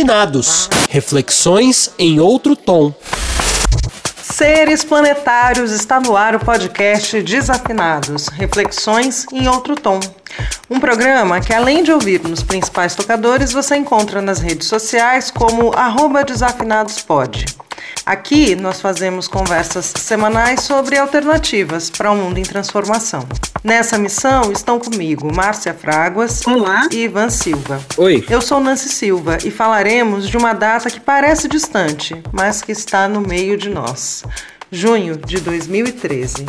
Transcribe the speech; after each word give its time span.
Desafinados. 0.00 0.68
Reflexões 0.88 1.90
em 1.98 2.20
outro 2.20 2.56
tom. 2.56 2.92
Seres 4.22 4.82
planetários 4.82 5.72
está 5.72 6.00
no 6.00 6.16
ar 6.16 6.34
o 6.34 6.40
podcast 6.40 7.20
Desafinados, 7.20 8.28
reflexões 8.28 9.26
em 9.30 9.46
outro 9.46 9.76
tom. 9.76 10.00
Um 10.70 10.80
programa 10.80 11.38
que, 11.40 11.52
além 11.52 11.82
de 11.82 11.92
ouvir 11.92 12.22
nos 12.22 12.42
principais 12.42 12.94
tocadores, 12.94 13.52
você 13.52 13.76
encontra 13.76 14.22
nas 14.22 14.38
redes 14.38 14.68
sociais 14.68 15.30
como 15.30 15.70
@desafinadospod. 16.24 17.44
Aqui 18.04 18.56
nós 18.56 18.80
fazemos 18.80 19.28
conversas 19.28 19.92
semanais 19.96 20.62
sobre 20.62 20.98
alternativas 20.98 21.90
para 21.90 22.10
um 22.10 22.16
mundo 22.16 22.38
em 22.38 22.42
transformação. 22.42 23.26
Nessa 23.62 23.98
missão 23.98 24.50
estão 24.50 24.78
comigo 24.78 25.32
Márcia 25.34 25.74
Fraguas 25.74 26.46
Olá. 26.46 26.88
e 26.90 27.04
Ivan 27.04 27.28
Silva. 27.28 27.80
Oi. 27.96 28.24
Eu 28.28 28.40
sou 28.40 28.58
Nancy 28.58 28.88
Silva 28.88 29.38
e 29.44 29.50
falaremos 29.50 30.28
de 30.28 30.36
uma 30.36 30.52
data 30.54 30.90
que 30.90 30.98
parece 30.98 31.46
distante, 31.46 32.20
mas 32.32 32.62
que 32.62 32.72
está 32.72 33.06
no 33.06 33.20
meio 33.20 33.56
de 33.56 33.68
nós. 33.68 34.24
Junho 34.72 35.16
de 35.16 35.40
2013. 35.40 36.46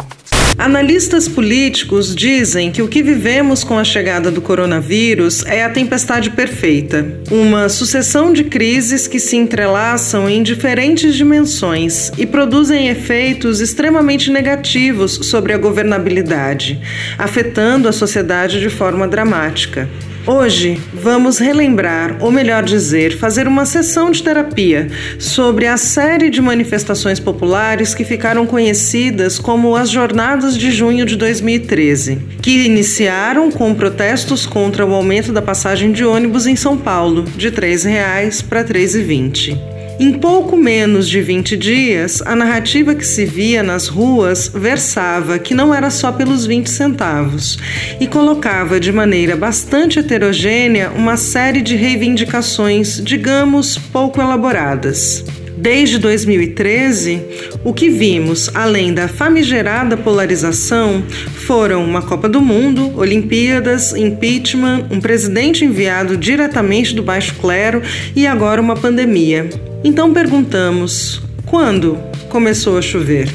Analistas 0.57 1.27
políticos 1.27 2.15
dizem 2.15 2.71
que 2.71 2.81
o 2.81 2.87
que 2.87 3.01
vivemos 3.01 3.63
com 3.63 3.79
a 3.79 3.83
chegada 3.83 4.29
do 4.29 4.41
coronavírus 4.41 5.43
é 5.45 5.63
a 5.63 5.69
tempestade 5.69 6.29
perfeita, 6.29 7.19
uma 7.31 7.67
sucessão 7.67 8.31
de 8.31 8.43
crises 8.43 9.07
que 9.07 9.19
se 9.19 9.35
entrelaçam 9.35 10.29
em 10.29 10.43
diferentes 10.43 11.15
dimensões 11.15 12.11
e 12.17 12.25
produzem 12.25 12.89
efeitos 12.89 13.59
extremamente 13.59 14.29
negativos 14.29 15.13
sobre 15.23 15.53
a 15.53 15.57
governabilidade, 15.57 16.79
afetando 17.17 17.87
a 17.87 17.91
sociedade 17.91 18.59
de 18.59 18.69
forma 18.69 19.07
dramática. 19.07 19.89
Hoje 20.25 20.79
vamos 20.93 21.39
relembrar, 21.39 22.17
ou 22.19 22.31
melhor 22.31 22.63
dizer, 22.63 23.17
fazer 23.17 23.47
uma 23.47 23.65
sessão 23.65 24.11
de 24.11 24.21
terapia 24.21 24.87
sobre 25.17 25.65
a 25.65 25.77
série 25.77 26.29
de 26.29 26.39
manifestações 26.39 27.19
populares 27.19 27.95
que 27.95 28.05
ficaram 28.05 28.45
conhecidas 28.45 29.39
como 29.39 29.75
as 29.75 29.89
Jornadas 29.89 30.55
de 30.55 30.71
Junho 30.71 31.07
de 31.07 31.15
2013, 31.15 32.19
que 32.39 32.65
iniciaram 32.65 33.51
com 33.51 33.73
protestos 33.73 34.45
contra 34.45 34.85
o 34.85 34.93
aumento 34.93 35.33
da 35.33 35.41
passagem 35.41 35.91
de 35.91 36.05
ônibus 36.05 36.45
em 36.45 36.55
São 36.55 36.77
Paulo, 36.77 37.23
de 37.23 37.49
R$ 37.49 37.55
3,00 37.55 38.43
para 38.47 38.61
R$ 38.61 38.67
3,20. 38.67 39.70
Em 40.01 40.13
pouco 40.13 40.57
menos 40.57 41.07
de 41.07 41.21
20 41.21 41.55
dias, 41.55 42.23
a 42.25 42.35
narrativa 42.35 42.95
que 42.95 43.05
se 43.05 43.23
via 43.23 43.61
nas 43.61 43.87
ruas 43.87 44.51
versava 44.51 45.37
que 45.37 45.53
não 45.53 45.71
era 45.71 45.91
só 45.91 46.11
pelos 46.11 46.43
20 46.43 46.67
centavos 46.71 47.59
e 47.99 48.07
colocava 48.07 48.79
de 48.79 48.91
maneira 48.91 49.35
bastante 49.35 49.99
heterogênea 49.99 50.89
uma 50.95 51.17
série 51.17 51.61
de 51.61 51.75
reivindicações, 51.75 52.99
digamos, 52.99 53.77
pouco 53.77 54.19
elaboradas. 54.19 55.23
Desde 55.55 55.99
2013, 55.99 57.21
o 57.63 57.71
que 57.71 57.87
vimos, 57.87 58.49
além 58.55 58.95
da 58.95 59.07
famigerada 59.07 59.95
polarização, 59.95 61.03
foram 61.45 61.85
uma 61.85 62.01
Copa 62.01 62.27
do 62.27 62.41
Mundo, 62.41 62.91
Olimpíadas, 62.97 63.93
impeachment, 63.93 64.87
um 64.89 64.99
presidente 64.99 65.63
enviado 65.63 66.17
diretamente 66.17 66.95
do 66.95 67.03
baixo 67.03 67.35
clero 67.35 67.83
e 68.15 68.25
agora 68.25 68.59
uma 68.59 68.75
pandemia. 68.75 69.47
Então 69.83 70.13
perguntamos: 70.13 71.21
quando 71.45 71.97
começou 72.29 72.77
a 72.77 72.81
chover? 72.81 73.27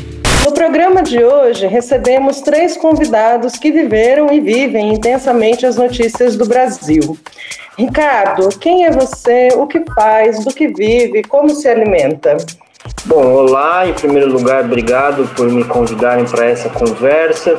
No 0.45 0.53
programa 0.53 1.03
de 1.03 1.23
hoje, 1.23 1.67
recebemos 1.67 2.41
três 2.41 2.77
convidados 2.77 3.55
que 3.55 3.73
viveram 3.73 4.33
e 4.33 4.41
vivem 4.41 4.95
intensamente 4.95 5.67
as 5.67 5.77
notícias 5.77 6.37
do 6.37 6.47
Brasil. 6.47 7.19
Ricardo, 7.77 8.49
quem 8.61 8.87
é 8.87 8.93
você, 8.93 9.49
o 9.57 9.67
que 9.67 9.83
faz, 9.93 10.45
do 10.45 10.55
que 10.55 10.69
vive, 10.69 11.25
como 11.25 11.51
se 11.51 11.69
alimenta? 11.69 12.37
Bom, 13.07 13.25
olá, 13.25 13.89
em 13.89 13.93
primeiro 13.93 14.31
lugar, 14.33 14.65
obrigado 14.65 15.29
por 15.35 15.51
me 15.51 15.65
convidarem 15.65 16.25
para 16.25 16.47
essa 16.47 16.69
conversa. 16.69 17.59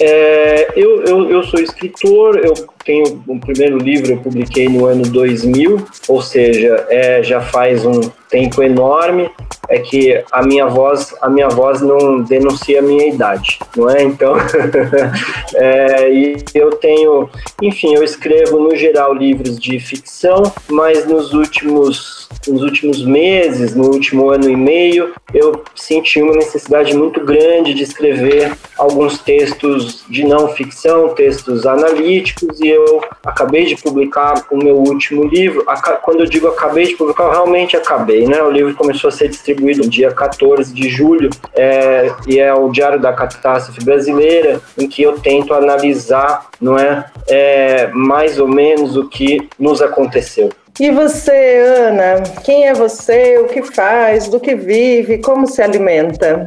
É, 0.00 0.72
eu, 0.76 1.02
eu, 1.04 1.30
eu, 1.30 1.42
sou 1.42 1.60
escritor, 1.60 2.38
eu 2.38 2.54
tenho 2.84 3.22
um 3.28 3.38
primeiro 3.38 3.78
livro, 3.78 4.12
eu 4.12 4.18
publiquei 4.18 4.68
no 4.68 4.86
ano 4.86 5.02
2000, 5.02 5.84
ou 6.08 6.22
seja, 6.22 6.86
é, 6.88 7.22
já 7.22 7.40
faz 7.40 7.84
um 7.84 8.00
tempo 8.30 8.62
enorme 8.62 9.30
é 9.68 9.78
que 9.78 10.22
a 10.32 10.42
minha 10.42 10.66
voz 10.66 11.14
a 11.20 11.28
minha 11.28 11.48
voz 11.48 11.80
não 11.80 12.22
denuncia 12.22 12.78
a 12.78 12.82
minha 12.82 13.08
idade 13.08 13.58
não 13.76 13.88
é? 13.90 14.02
Então 14.02 14.34
é, 15.54 16.10
e 16.10 16.36
eu 16.54 16.70
tenho 16.70 17.28
enfim 17.62 17.94
eu 17.94 18.02
escrevo 18.02 18.58
no 18.58 18.74
geral 18.76 19.14
livros 19.14 19.58
de 19.58 19.78
ficção 19.78 20.42
mas 20.68 21.06
nos 21.06 21.32
últimos 21.32 22.17
nos 22.46 22.62
últimos 22.62 23.04
meses 23.04 23.74
no 23.74 23.86
último 23.90 24.30
ano 24.30 24.48
e 24.48 24.56
meio 24.56 25.12
eu 25.34 25.62
senti 25.74 26.22
uma 26.22 26.34
necessidade 26.34 26.96
muito 26.96 27.24
grande 27.24 27.74
de 27.74 27.82
escrever 27.82 28.52
alguns 28.76 29.18
textos 29.18 30.04
de 30.08 30.24
não 30.24 30.48
ficção 30.48 31.10
textos 31.10 31.66
analíticos 31.66 32.60
e 32.60 32.68
eu 32.68 33.02
acabei 33.24 33.66
de 33.66 33.76
publicar 33.76 34.46
o 34.50 34.56
meu 34.56 34.76
último 34.76 35.24
livro 35.24 35.64
quando 36.02 36.20
eu 36.20 36.26
digo 36.26 36.48
acabei 36.48 36.86
de 36.86 36.96
publicar 36.96 37.24
eu 37.24 37.30
realmente 37.30 37.76
acabei 37.76 38.26
né 38.26 38.42
o 38.42 38.50
livro 38.50 38.74
começou 38.74 39.08
a 39.08 39.12
ser 39.12 39.28
distribuído 39.28 39.88
dia 39.88 40.10
14 40.10 40.72
de 40.72 40.88
julho, 40.88 41.30
é, 41.54 42.12
e 42.26 42.38
é 42.38 42.52
o 42.54 42.68
Diário 42.70 43.00
da 43.00 43.12
Catástrofe 43.12 43.84
Brasileira, 43.84 44.60
em 44.78 44.88
que 44.88 45.02
eu 45.02 45.18
tento 45.18 45.54
analisar, 45.54 46.46
não 46.60 46.78
é, 46.78 47.10
é 47.28 47.86
mais 47.88 48.38
ou 48.38 48.48
menos 48.48 48.96
o 48.96 49.08
que 49.08 49.48
nos 49.58 49.82
aconteceu. 49.82 50.50
E 50.80 50.90
você, 50.92 51.58
Ana? 51.88 52.22
Quem 52.44 52.68
é 52.68 52.72
você? 52.72 53.38
O 53.38 53.48
que 53.48 53.62
faz? 53.62 54.28
Do 54.28 54.38
que 54.38 54.54
vive? 54.54 55.18
Como 55.18 55.46
se 55.46 55.60
alimenta? 55.60 56.44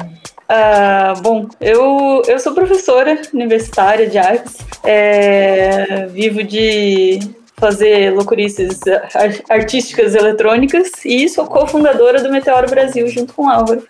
Ah, 0.48 1.14
bom, 1.22 1.48
eu, 1.60 2.22
eu 2.28 2.40
sou 2.40 2.54
professora 2.54 3.22
universitária 3.34 4.08
de 4.08 4.18
artes, 4.18 4.58
é, 4.84 6.08
vivo 6.08 6.44
de 6.44 7.20
fazer 7.58 8.12
loucurices 8.14 8.80
artísticas 9.50 10.16
eletrônicas 10.16 10.92
e 11.06 11.30
sou 11.30 11.46
cofundadora 11.46 12.22
do 12.22 12.32
Meteoro 12.32 12.70
Brasil 12.70 13.08
junto 13.08 13.34
com 13.34 13.46
o 13.46 13.50
Álvaro. 13.50 13.88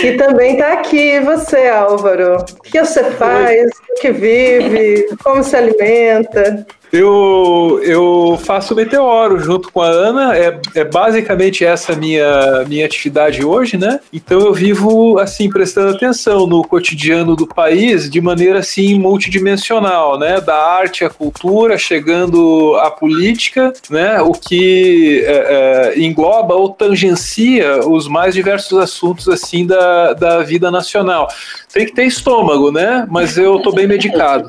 Que 0.00 0.12
também 0.12 0.52
está 0.52 0.74
aqui, 0.74 1.20
você, 1.20 1.68
Álvaro. 1.68 2.36
O 2.36 2.62
que 2.62 2.80
você 2.80 3.04
faz? 3.12 3.70
O 3.90 4.00
que 4.00 4.12
vive? 4.12 5.16
Como 5.22 5.42
se 5.42 5.56
alimenta? 5.56 6.66
Eu, 6.96 7.80
eu 7.82 8.38
faço 8.40 8.72
meteoro 8.72 9.40
junto 9.40 9.72
com 9.72 9.82
a 9.82 9.88
Ana, 9.88 10.38
é, 10.38 10.60
é 10.76 10.84
basicamente 10.84 11.64
essa 11.64 11.96
minha 11.96 12.64
minha 12.68 12.86
atividade 12.86 13.44
hoje, 13.44 13.76
né? 13.76 13.98
Então 14.12 14.38
eu 14.38 14.54
vivo 14.54 15.18
assim 15.18 15.50
prestando 15.50 15.96
atenção 15.96 16.46
no 16.46 16.62
cotidiano 16.62 17.34
do 17.34 17.48
país 17.48 18.08
de 18.08 18.20
maneira 18.20 18.60
assim 18.60 18.96
multidimensional, 18.96 20.16
né? 20.16 20.40
Da 20.40 20.54
arte 20.54 21.04
à 21.04 21.10
cultura, 21.10 21.76
chegando 21.76 22.76
à 22.76 22.92
política, 22.92 23.72
né? 23.90 24.22
O 24.22 24.30
que 24.30 25.24
é, 25.26 25.94
é, 25.96 26.00
engloba 26.00 26.54
ou 26.54 26.68
tangencia 26.68 27.80
os 27.88 28.06
mais 28.06 28.34
diversos 28.36 28.78
assuntos 28.78 29.28
assim 29.28 29.66
da, 29.66 30.12
da 30.12 30.42
vida 30.44 30.70
nacional. 30.70 31.26
Tem 31.72 31.86
que 31.86 31.92
ter 31.92 32.04
estômago, 32.04 32.70
né? 32.70 33.04
Mas 33.10 33.36
eu 33.36 33.58
tô 33.58 33.72
bem 33.72 33.88
medicado. 33.88 34.48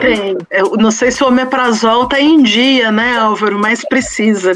Tem. 0.00 0.36
Eu 0.50 0.76
não 0.76 0.90
sei 0.90 1.10
se 1.10 1.22
o 1.22 1.28
omeprazol 1.28 2.06
tá 2.06 2.20
em 2.20 2.42
dia, 2.42 2.92
né, 2.92 3.18
Álvaro, 3.18 3.58
mas 3.58 3.84
precisa. 3.84 4.52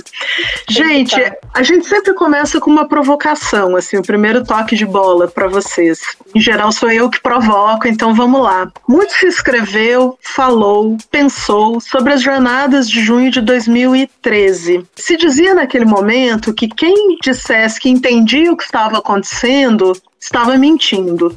Gente, 0.69 1.15
a 1.54 1.62
gente 1.62 1.87
sempre 1.87 2.15
começa 2.15 2.60
com 2.60 2.71
uma 2.71 2.88
provocação, 2.88 3.77
assim, 3.77 3.97
o 3.97 4.03
primeiro 4.03 4.44
toque 4.44 4.77
de 4.77 4.84
bola 4.84 5.27
para 5.28 5.49
vocês. 5.49 6.00
Em 6.34 6.41
geral 6.41 6.71
sou 6.72 6.91
eu 6.91 7.09
que 7.09 7.21
provoco, 7.21 7.88
então 7.88 8.15
vamos 8.15 8.42
lá. 8.42 8.71
Muito 8.89 9.13
se 9.13 9.27
escreveu, 9.27 10.18
falou, 10.21 10.97
pensou 11.10 11.80
sobre 11.80 12.12
as 12.12 12.22
jornadas 12.22 12.89
de 12.89 13.01
junho 13.01 13.30
de 13.30 13.41
2013. 13.41 14.84
Se 14.97 15.16
dizia 15.16 15.54
naquele 15.54 15.84
momento 15.84 16.53
que 16.53 16.69
quem 16.69 17.16
dissesse 17.22 17.80
que 17.80 17.89
entendia 17.89 18.53
o 18.53 18.57
que 18.57 18.65
estava 18.65 18.98
acontecendo 18.98 19.92
estava 20.21 20.57
mentindo. 20.57 21.36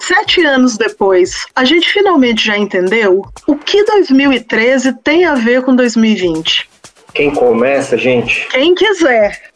Sete 0.00 0.44
anos 0.44 0.76
depois, 0.76 1.46
a 1.54 1.64
gente 1.64 1.92
finalmente 1.92 2.46
já 2.46 2.56
entendeu 2.56 3.24
o 3.46 3.56
que 3.56 3.84
2013 3.84 4.94
tem 5.02 5.24
a 5.24 5.34
ver 5.34 5.62
com 5.62 5.74
2020. 5.74 6.68
Quem 7.14 7.30
começa, 7.30 7.96
gente? 7.98 8.48
Quem 8.50 8.74
quiser. 8.74 9.51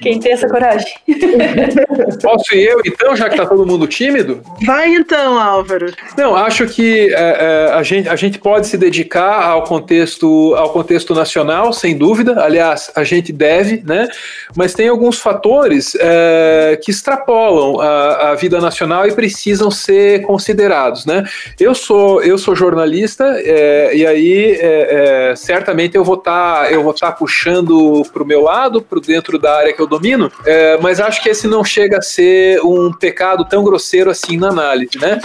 Quem 0.00 0.18
tem 0.18 0.32
essa 0.32 0.48
coragem? 0.48 0.92
Posso 2.20 2.54
ir 2.54 2.68
eu, 2.68 2.80
então, 2.84 3.14
já 3.14 3.28
que 3.28 3.34
está 3.34 3.46
todo 3.46 3.64
mundo 3.66 3.86
tímido? 3.86 4.42
Vai 4.66 4.94
então, 4.94 5.38
Álvaro. 5.38 5.92
Não, 6.16 6.34
acho 6.34 6.66
que 6.66 7.12
é, 7.14 7.68
é, 7.68 7.72
a, 7.72 7.82
gente, 7.82 8.08
a 8.08 8.16
gente 8.16 8.38
pode 8.38 8.66
se 8.66 8.76
dedicar 8.76 9.44
ao 9.44 9.64
contexto, 9.64 10.54
ao 10.56 10.70
contexto 10.70 11.14
nacional, 11.14 11.72
sem 11.72 11.96
dúvida. 11.96 12.42
Aliás, 12.42 12.90
a 12.94 13.04
gente 13.04 13.32
deve, 13.32 13.82
né? 13.84 14.08
Mas 14.56 14.74
tem 14.74 14.88
alguns 14.88 15.20
fatores 15.20 15.96
é, 16.00 16.78
que 16.82 16.90
extrapolam 16.90 17.80
a, 17.80 18.30
a, 18.30 18.34
vida 18.34 18.60
nacional 18.60 19.06
e 19.06 19.12
precisam 19.12 19.70
ser 19.70 20.22
considerados, 20.22 21.06
né? 21.06 21.24
Eu 21.58 21.74
sou, 21.74 22.22
eu 22.22 22.36
sou 22.36 22.56
jornalista 22.56 23.24
é, 23.38 23.94
e 23.94 24.06
aí 24.06 24.58
é, 24.60 25.30
é, 25.30 25.36
certamente 25.36 25.96
eu 25.96 26.04
vou 26.04 26.16
estar 26.16 26.64
tá, 26.64 26.70
eu 26.70 26.82
vou 26.82 26.92
estar 26.92 27.08
tá 27.08 27.12
puxando 27.12 27.91
para 28.12 28.22
o 28.22 28.26
meu 28.26 28.42
lado, 28.42 28.80
para 28.80 29.00
dentro 29.00 29.38
da 29.38 29.56
área 29.56 29.72
que 29.72 29.80
eu 29.80 29.86
domino, 29.86 30.30
mas 30.80 31.00
acho 31.00 31.22
que 31.22 31.28
esse 31.28 31.46
não 31.46 31.64
chega 31.64 31.98
a 31.98 32.02
ser 32.02 32.60
um 32.62 32.92
pecado 32.92 33.44
tão 33.44 33.62
grosseiro 33.64 34.10
assim 34.10 34.36
na 34.36 34.48
análise, 34.48 34.98
né? 34.98 35.20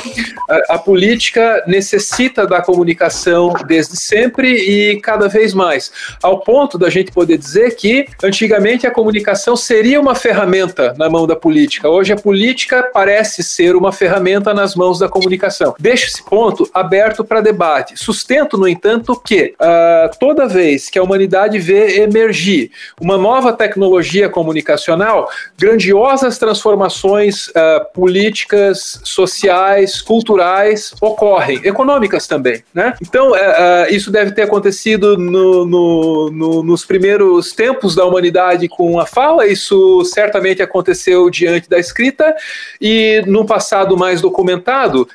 A, 0.50 0.76
a 0.76 0.80
política 0.80 1.64
necessita 1.68 2.46
da 2.46 2.62
comunicação 2.62 3.54
desde 3.68 3.98
sempre 3.98 4.54
e 4.56 5.00
cada 5.02 5.28
vez 5.28 5.54
mais, 5.54 5.92
ao 6.22 6.40
ponto 6.40 6.78
da 6.78 6.90
gente 6.90 7.12
poder 7.12 7.38
dizer 7.38 7.76
que 7.76 8.06
antigamente 8.24 8.88
a 8.88 8.92
comunicação 8.92 9.56
seria 9.56 10.00
uma 10.00 10.16
ferramenta 10.16 10.94
na 10.98 11.10
mão 11.10 11.28
da 11.28 11.36
política. 11.36 11.90
Hoje 11.90 12.14
a 12.14 12.18
política 12.18 12.90
parece 12.94 13.44
ser 13.44 13.76
uma 13.76 13.92
ferramenta 13.92 14.54
nas 14.54 14.76
mãos 14.76 15.00
da 15.00 15.08
comunicação. 15.08 15.76
Deixo 15.80 16.08
esse 16.08 16.24
ponto 16.24 16.70
aberto 16.74 17.24
para 17.24 17.42
debate. 17.42 17.98
Sustento, 17.98 18.58
no 18.58 18.68
entanto, 18.68 19.20
que 19.24 19.54
uh, 19.60 20.18
toda 20.20 20.48
vez 20.48 20.90
que 20.90 20.98
a 20.98 21.04
humanidade 21.04 21.60
vê 21.60 22.02
emergir 22.02 22.57
uma 23.00 23.18
nova 23.18 23.54
tecnologia 23.54 24.30
comunicacional, 24.30 25.30
grandiosas 25.58 26.38
transformações 26.38 27.48
uh, 27.50 27.54
políticas, 27.94 29.00
sociais, 29.04 30.02
culturais 30.02 30.94
ocorrem, 31.02 31.60
econômicas 31.64 32.28
também. 32.28 32.64
Né? 32.74 32.94
Então, 33.02 33.32
uh, 33.32 33.34
uh, 33.34 33.94
isso 33.94 34.12
deve 34.12 34.32
ter 34.32 34.44
acontecido 34.44 35.18
no, 35.18 35.66
no, 35.66 36.32
no, 36.32 36.64
nos 36.64 36.86
primeiros 36.86 37.52
tempos 37.54 37.96
da 37.96 38.06
humanidade 38.06 38.68
com 38.68 39.00
a 39.00 39.06
fala, 39.06 39.48
isso 39.48 40.04
certamente 40.06 40.62
aconteceu 40.62 41.30
diante 41.30 41.70
da 41.70 41.80
escrita, 41.80 42.36
e 42.80 43.24
no 43.26 43.46
passado 43.46 43.98
mais 43.98 44.22
documentado, 44.22 45.08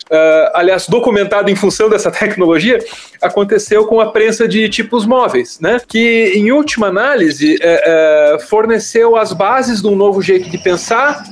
aliás, 0.55 0.89
documentado 0.89 1.51
em 1.51 1.57
função 1.57 1.89
dessa 1.89 2.11
tecnologia, 2.11 2.79
aconteceu 3.21 3.87
com 3.87 4.01
a 4.01 4.11
prensa 4.11 4.47
de 4.49 4.69
tipos 4.69 5.07
móveis, 5.07 5.59
né? 5.61 5.81
que, 5.87 6.33
em 6.35 6.51
última 6.51 6.89
análise, 6.89 7.32
é, 7.41 8.35
é, 8.35 8.39
forneceu 8.41 9.17
as 9.17 9.33
bases 9.33 9.81
de 9.81 9.89
um 9.89 9.97
novo 9.97 10.21
jeito 10.21 10.51
de 10.51 10.59
pensar 10.59 11.23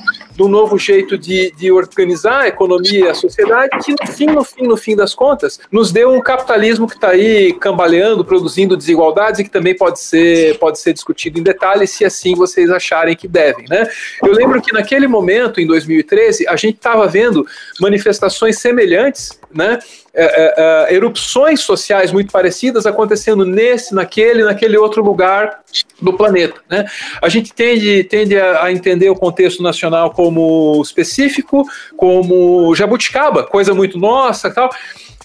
de 0.40 0.42
um 0.42 0.48
novo 0.48 0.78
jeito 0.78 1.18
de, 1.18 1.52
de 1.54 1.70
organizar 1.70 2.44
a 2.44 2.48
economia 2.48 3.00
e 3.00 3.08
a 3.08 3.14
sociedade, 3.14 3.70
que 3.84 3.92
no 3.92 4.06
fim, 4.10 4.26
no 4.26 4.44
fim, 4.44 4.62
no 4.62 4.76
fim 4.76 4.96
das 4.96 5.14
contas, 5.14 5.60
nos 5.70 5.92
deu 5.92 6.10
um 6.10 6.20
capitalismo 6.22 6.86
que 6.88 6.94
está 6.94 7.10
aí 7.10 7.52
cambaleando, 7.52 8.24
produzindo 8.24 8.74
desigualdades 8.74 9.40
e 9.40 9.44
que 9.44 9.50
também 9.50 9.76
pode 9.76 10.00
ser, 10.00 10.58
pode 10.58 10.78
ser 10.78 10.94
discutido 10.94 11.38
em 11.38 11.42
detalhes 11.42 11.90
se 11.90 12.06
assim 12.06 12.34
vocês 12.34 12.70
acharem 12.70 13.14
que 13.14 13.28
devem. 13.28 13.66
Né? 13.68 13.86
Eu 14.24 14.32
lembro 14.32 14.62
que 14.62 14.72
naquele 14.72 15.06
momento, 15.06 15.60
em 15.60 15.66
2013, 15.66 16.48
a 16.48 16.56
gente 16.56 16.76
estava 16.76 17.06
vendo 17.06 17.46
manifestações 17.78 18.58
semelhantes 18.58 19.38
né? 19.52 19.78
É, 20.12 20.24
é, 20.24 20.54
é, 20.56 20.94
erupções 20.94 21.60
sociais 21.60 22.10
muito 22.10 22.32
parecidas 22.32 22.84
acontecendo 22.84 23.44
nesse, 23.44 23.94
naquele, 23.94 24.42
naquele 24.42 24.76
outro 24.76 25.04
lugar 25.04 25.60
do 26.02 26.12
planeta. 26.12 26.60
Né? 26.68 26.84
A 27.22 27.28
gente 27.28 27.52
tende, 27.52 28.02
tende 28.04 28.36
a, 28.36 28.64
a, 28.64 28.72
entender 28.72 29.08
o 29.08 29.14
contexto 29.14 29.62
nacional 29.62 30.10
como 30.10 30.82
específico, 30.82 31.64
como 31.96 32.74
jabuticaba, 32.74 33.44
coisa 33.44 33.72
muito 33.72 33.98
nossa 33.98 34.50
tal. 34.50 34.68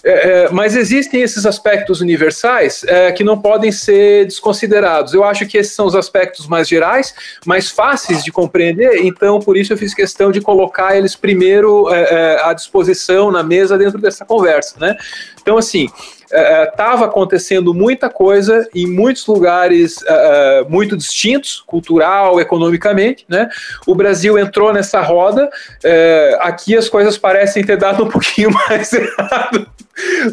É, 0.06 0.44
é, 0.44 0.50
mas 0.50 0.76
existem 0.76 1.20
esses 1.20 1.44
aspectos 1.44 2.00
universais 2.00 2.84
é, 2.86 3.10
que 3.10 3.24
não 3.24 3.36
podem 3.36 3.72
ser 3.72 4.24
desconsiderados. 4.24 5.12
Eu 5.12 5.24
acho 5.24 5.44
que 5.46 5.58
esses 5.58 5.74
são 5.74 5.84
os 5.84 5.96
aspectos 5.96 6.46
mais 6.46 6.68
gerais, 6.68 7.12
mais 7.44 7.72
fáceis 7.72 8.22
de 8.22 8.30
compreender, 8.30 9.04
então 9.04 9.40
por 9.40 9.56
isso 9.56 9.72
eu 9.72 9.76
fiz 9.76 9.92
questão 9.92 10.30
de 10.30 10.40
colocar 10.40 10.96
eles 10.96 11.16
primeiro 11.16 11.92
é, 11.92 12.02
é, 12.02 12.40
à 12.44 12.52
disposição 12.52 13.32
na 13.32 13.42
mesa 13.42 13.76
dentro 13.76 14.00
dessa 14.00 14.24
conversa. 14.24 14.76
Né? 14.78 14.96
Então, 15.42 15.58
assim, 15.58 15.88
estava 16.30 17.04
é, 17.04 17.08
acontecendo 17.08 17.74
muita 17.74 18.08
coisa 18.08 18.68
em 18.72 18.86
muitos 18.86 19.26
lugares 19.26 19.96
uh, 20.02 20.68
muito 20.68 20.96
distintos, 20.96 21.62
cultural, 21.66 22.40
economicamente. 22.40 23.24
Né? 23.28 23.48
O 23.86 23.94
Brasil 23.94 24.38
entrou 24.38 24.72
nessa 24.72 25.00
roda. 25.00 25.46
Uh, 25.46 26.36
aqui 26.40 26.76
as 26.76 26.88
coisas 26.88 27.16
parecem 27.16 27.64
ter 27.64 27.76
dado 27.76 28.04
um 28.04 28.08
pouquinho 28.08 28.50
mais 28.68 28.92
errado 28.92 29.75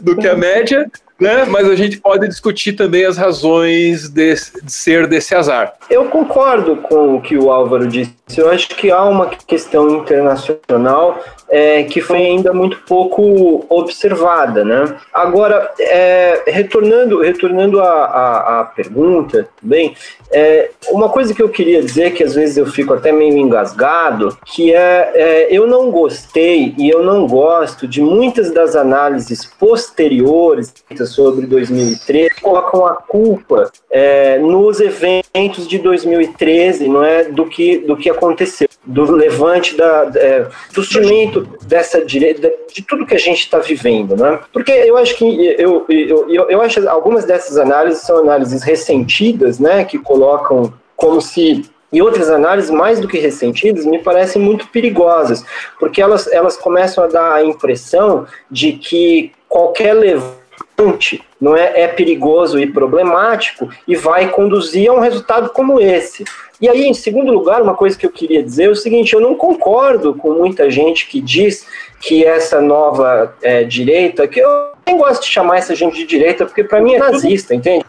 do 0.01 0.15
que 0.15 0.27
a 0.27 0.35
média, 0.35 0.89
né? 1.19 1.45
Mas 1.45 1.69
a 1.69 1.75
gente 1.75 1.97
pode 1.97 2.27
discutir 2.27 2.73
também 2.73 3.05
as 3.05 3.17
razões 3.17 4.09
de, 4.09 4.35
de, 4.35 4.71
ser 4.71 5.07
desse 5.07 5.33
azar. 5.35 5.73
Eu 5.89 6.05
concordo 6.05 6.77
com 6.77 7.15
o 7.15 7.21
que 7.21 7.37
o 7.37 7.51
Álvaro 7.51 7.87
disse. 7.87 8.13
Eu 8.37 8.49
acho 8.49 8.69
que 8.69 8.89
há 8.89 9.03
uma 9.03 9.27
questão 9.27 9.89
internacional 9.89 11.19
é, 11.53 11.83
que 11.83 12.01
foi 12.01 12.17
ainda 12.17 12.51
muito 12.51 12.79
pouco 12.79 13.63
observada, 13.69 14.65
né? 14.65 14.95
Agora, 15.13 15.69
é, 15.79 16.41
retornando, 16.47 17.21
retornando 17.21 17.79
à, 17.79 18.71
pergunta, 18.75 19.47
bem, 19.61 19.95
é, 20.31 20.71
uma 20.89 21.09
coisa 21.09 21.31
que 21.31 21.43
eu 21.43 21.49
queria 21.49 21.83
dizer 21.83 22.13
que 22.13 22.23
às 22.23 22.33
vezes 22.33 22.57
eu 22.57 22.65
fico 22.65 22.93
até 22.93 23.11
meio 23.11 23.37
engasgado, 23.37 24.35
que 24.45 24.73
é, 24.73 25.11
é 25.13 25.47
eu 25.51 25.67
não 25.67 25.91
gostei 25.91 26.73
e 26.75 26.89
eu 26.89 27.03
não 27.03 27.27
gosto 27.27 27.87
de 27.87 28.01
muitas 28.01 28.51
das 28.51 28.75
análises 28.75 29.45
posteriores 29.45 30.73
sobre 31.05 31.45
2013 31.45 32.41
colocam 32.41 32.85
a 32.85 32.95
culpa 32.95 33.71
é, 33.91 34.39
nos 34.39 34.79
eventos 34.79 35.67
de 35.67 35.77
2013, 35.83 36.87
não 36.87 37.03
é, 37.03 37.25
do 37.25 37.45
que 37.45 37.77
do 37.79 37.95
que 37.95 38.09
aconteceu, 38.09 38.67
do 38.83 39.11
levante 39.11 39.75
da 39.75 40.11
é, 40.15 40.47
do 40.73 40.81
surgimento 40.83 41.47
dessa 41.63 42.03
direita, 42.03 42.51
de 42.73 42.81
tudo 42.81 43.05
que 43.05 43.15
a 43.15 43.19
gente 43.19 43.41
está 43.41 43.59
vivendo, 43.59 44.15
né? 44.15 44.39
Porque 44.51 44.71
eu 44.71 44.97
acho 44.97 45.15
que 45.15 45.25
eu, 45.59 45.85
eu, 45.87 46.29
eu, 46.29 46.49
eu 46.49 46.61
acho 46.61 46.87
algumas 46.89 47.25
dessas 47.25 47.57
análises 47.57 48.01
são 48.01 48.17
análises 48.17 48.63
ressentidas, 48.63 49.59
né? 49.59 49.83
Que 49.83 49.99
colocam 49.99 50.73
como 50.95 51.21
se 51.21 51.69
e 51.93 52.01
outras 52.01 52.27
análises, 52.27 52.71
mais 52.71 52.99
do 52.99 53.07
que 53.07 53.19
ressentidas, 53.19 53.85
me 53.85 53.99
parecem 53.99 54.41
muito 54.41 54.67
perigosas, 54.69 55.45
porque 55.79 56.01
elas, 56.01 56.25
elas 56.31 56.57
começam 56.57 57.03
a 57.03 57.07
dar 57.07 57.35
a 57.35 57.43
impressão 57.43 58.25
de 58.49 58.73
que 58.73 59.31
qualquer 59.47 59.93
levante 59.93 61.23
não 61.43 61.57
é, 61.57 61.81
é 61.81 61.87
perigoso 61.89 62.57
e 62.57 62.65
problemático 62.65 63.69
e 63.85 63.97
vai 63.97 64.29
conduzir 64.29 64.89
a 64.89 64.93
um 64.93 64.99
resultado 64.99 65.49
como 65.49 65.77
esse. 65.77 66.23
E 66.61 66.69
aí, 66.69 66.87
em 66.87 66.93
segundo 66.93 67.33
lugar, 67.33 67.61
uma 67.61 67.75
coisa 67.75 67.97
que 67.97 68.05
eu 68.05 68.09
queria 68.09 68.41
dizer 68.41 68.63
é 68.63 68.69
o 68.69 68.75
seguinte: 68.75 69.13
eu 69.13 69.19
não 69.19 69.35
concordo 69.35 70.13
com 70.15 70.31
muita 70.31 70.71
gente 70.71 71.05
que 71.05 71.19
diz 71.19 71.67
que 71.99 72.23
essa 72.23 72.61
nova 72.61 73.35
é, 73.41 73.65
direita, 73.65 74.25
que 74.25 74.39
eu 74.39 74.69
nem 74.87 74.97
gosto 74.97 75.23
de 75.23 75.27
chamar 75.27 75.57
essa 75.57 75.75
gente 75.75 75.97
de 75.97 76.05
direita, 76.05 76.45
porque 76.45 76.63
para 76.63 76.79
mim 76.79 76.93
é 76.93 76.99
nazista, 76.99 77.53
entende? 77.53 77.85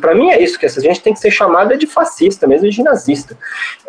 Para 0.00 0.14
mim 0.14 0.30
é 0.30 0.40
isso, 0.40 0.58
que 0.58 0.66
essa 0.66 0.80
gente 0.80 1.00
tem 1.00 1.14
que 1.14 1.18
ser 1.18 1.30
chamada 1.30 1.76
de 1.76 1.86
fascista, 1.86 2.46
mesmo 2.46 2.68
de 2.68 2.82
nazista. 2.82 3.36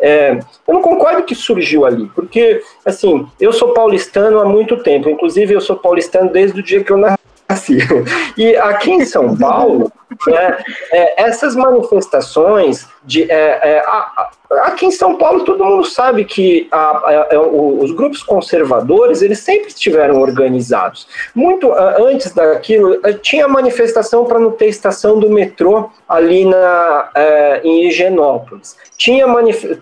É, 0.00 0.40
eu 0.66 0.74
não 0.74 0.80
concordo 0.80 1.22
que 1.22 1.34
surgiu 1.34 1.84
ali, 1.84 2.10
porque, 2.14 2.62
assim, 2.84 3.26
eu 3.38 3.52
sou 3.52 3.74
paulistano 3.74 4.40
há 4.40 4.44
muito 4.44 4.78
tempo, 4.78 5.10
inclusive 5.10 5.54
eu 5.54 5.60
sou 5.60 5.76
paulistano 5.76 6.30
desde 6.30 6.58
o 6.58 6.62
dia 6.62 6.82
que 6.82 6.90
eu 6.90 6.96
nasci. 6.96 7.20
E 8.36 8.56
aqui 8.56 8.90
em 8.90 9.04
São 9.04 9.36
Paulo, 9.36 9.92
né, 10.26 10.58
é, 10.92 11.22
essas 11.22 11.54
manifestações 11.56 12.88
de, 13.04 13.30
é, 13.30 13.60
é, 13.62 13.78
a, 13.86 14.30
aqui 14.62 14.86
em 14.86 14.90
São 14.90 15.16
Paulo 15.16 15.44
todo 15.44 15.64
mundo 15.64 15.84
sabe 15.84 16.24
que 16.24 16.68
a, 16.70 16.76
a, 16.76 17.28
é, 17.30 17.38
os 17.38 17.92
grupos 17.92 18.22
conservadores 18.22 19.22
eles 19.22 19.38
sempre 19.38 19.68
estiveram 19.68 20.20
organizados. 20.20 21.06
Muito 21.34 21.72
antes 21.72 22.32
daquilo 22.32 22.96
tinha 23.22 23.48
manifestação 23.48 24.24
para 24.24 24.38
não 24.38 24.50
ter 24.50 24.66
estação 24.66 25.18
do 25.18 25.30
metrô 25.30 25.90
ali 26.08 26.44
na, 26.44 27.10
é, 27.14 27.60
em 27.62 27.86
Higienópolis. 27.86 28.76
Tinha 28.96 29.26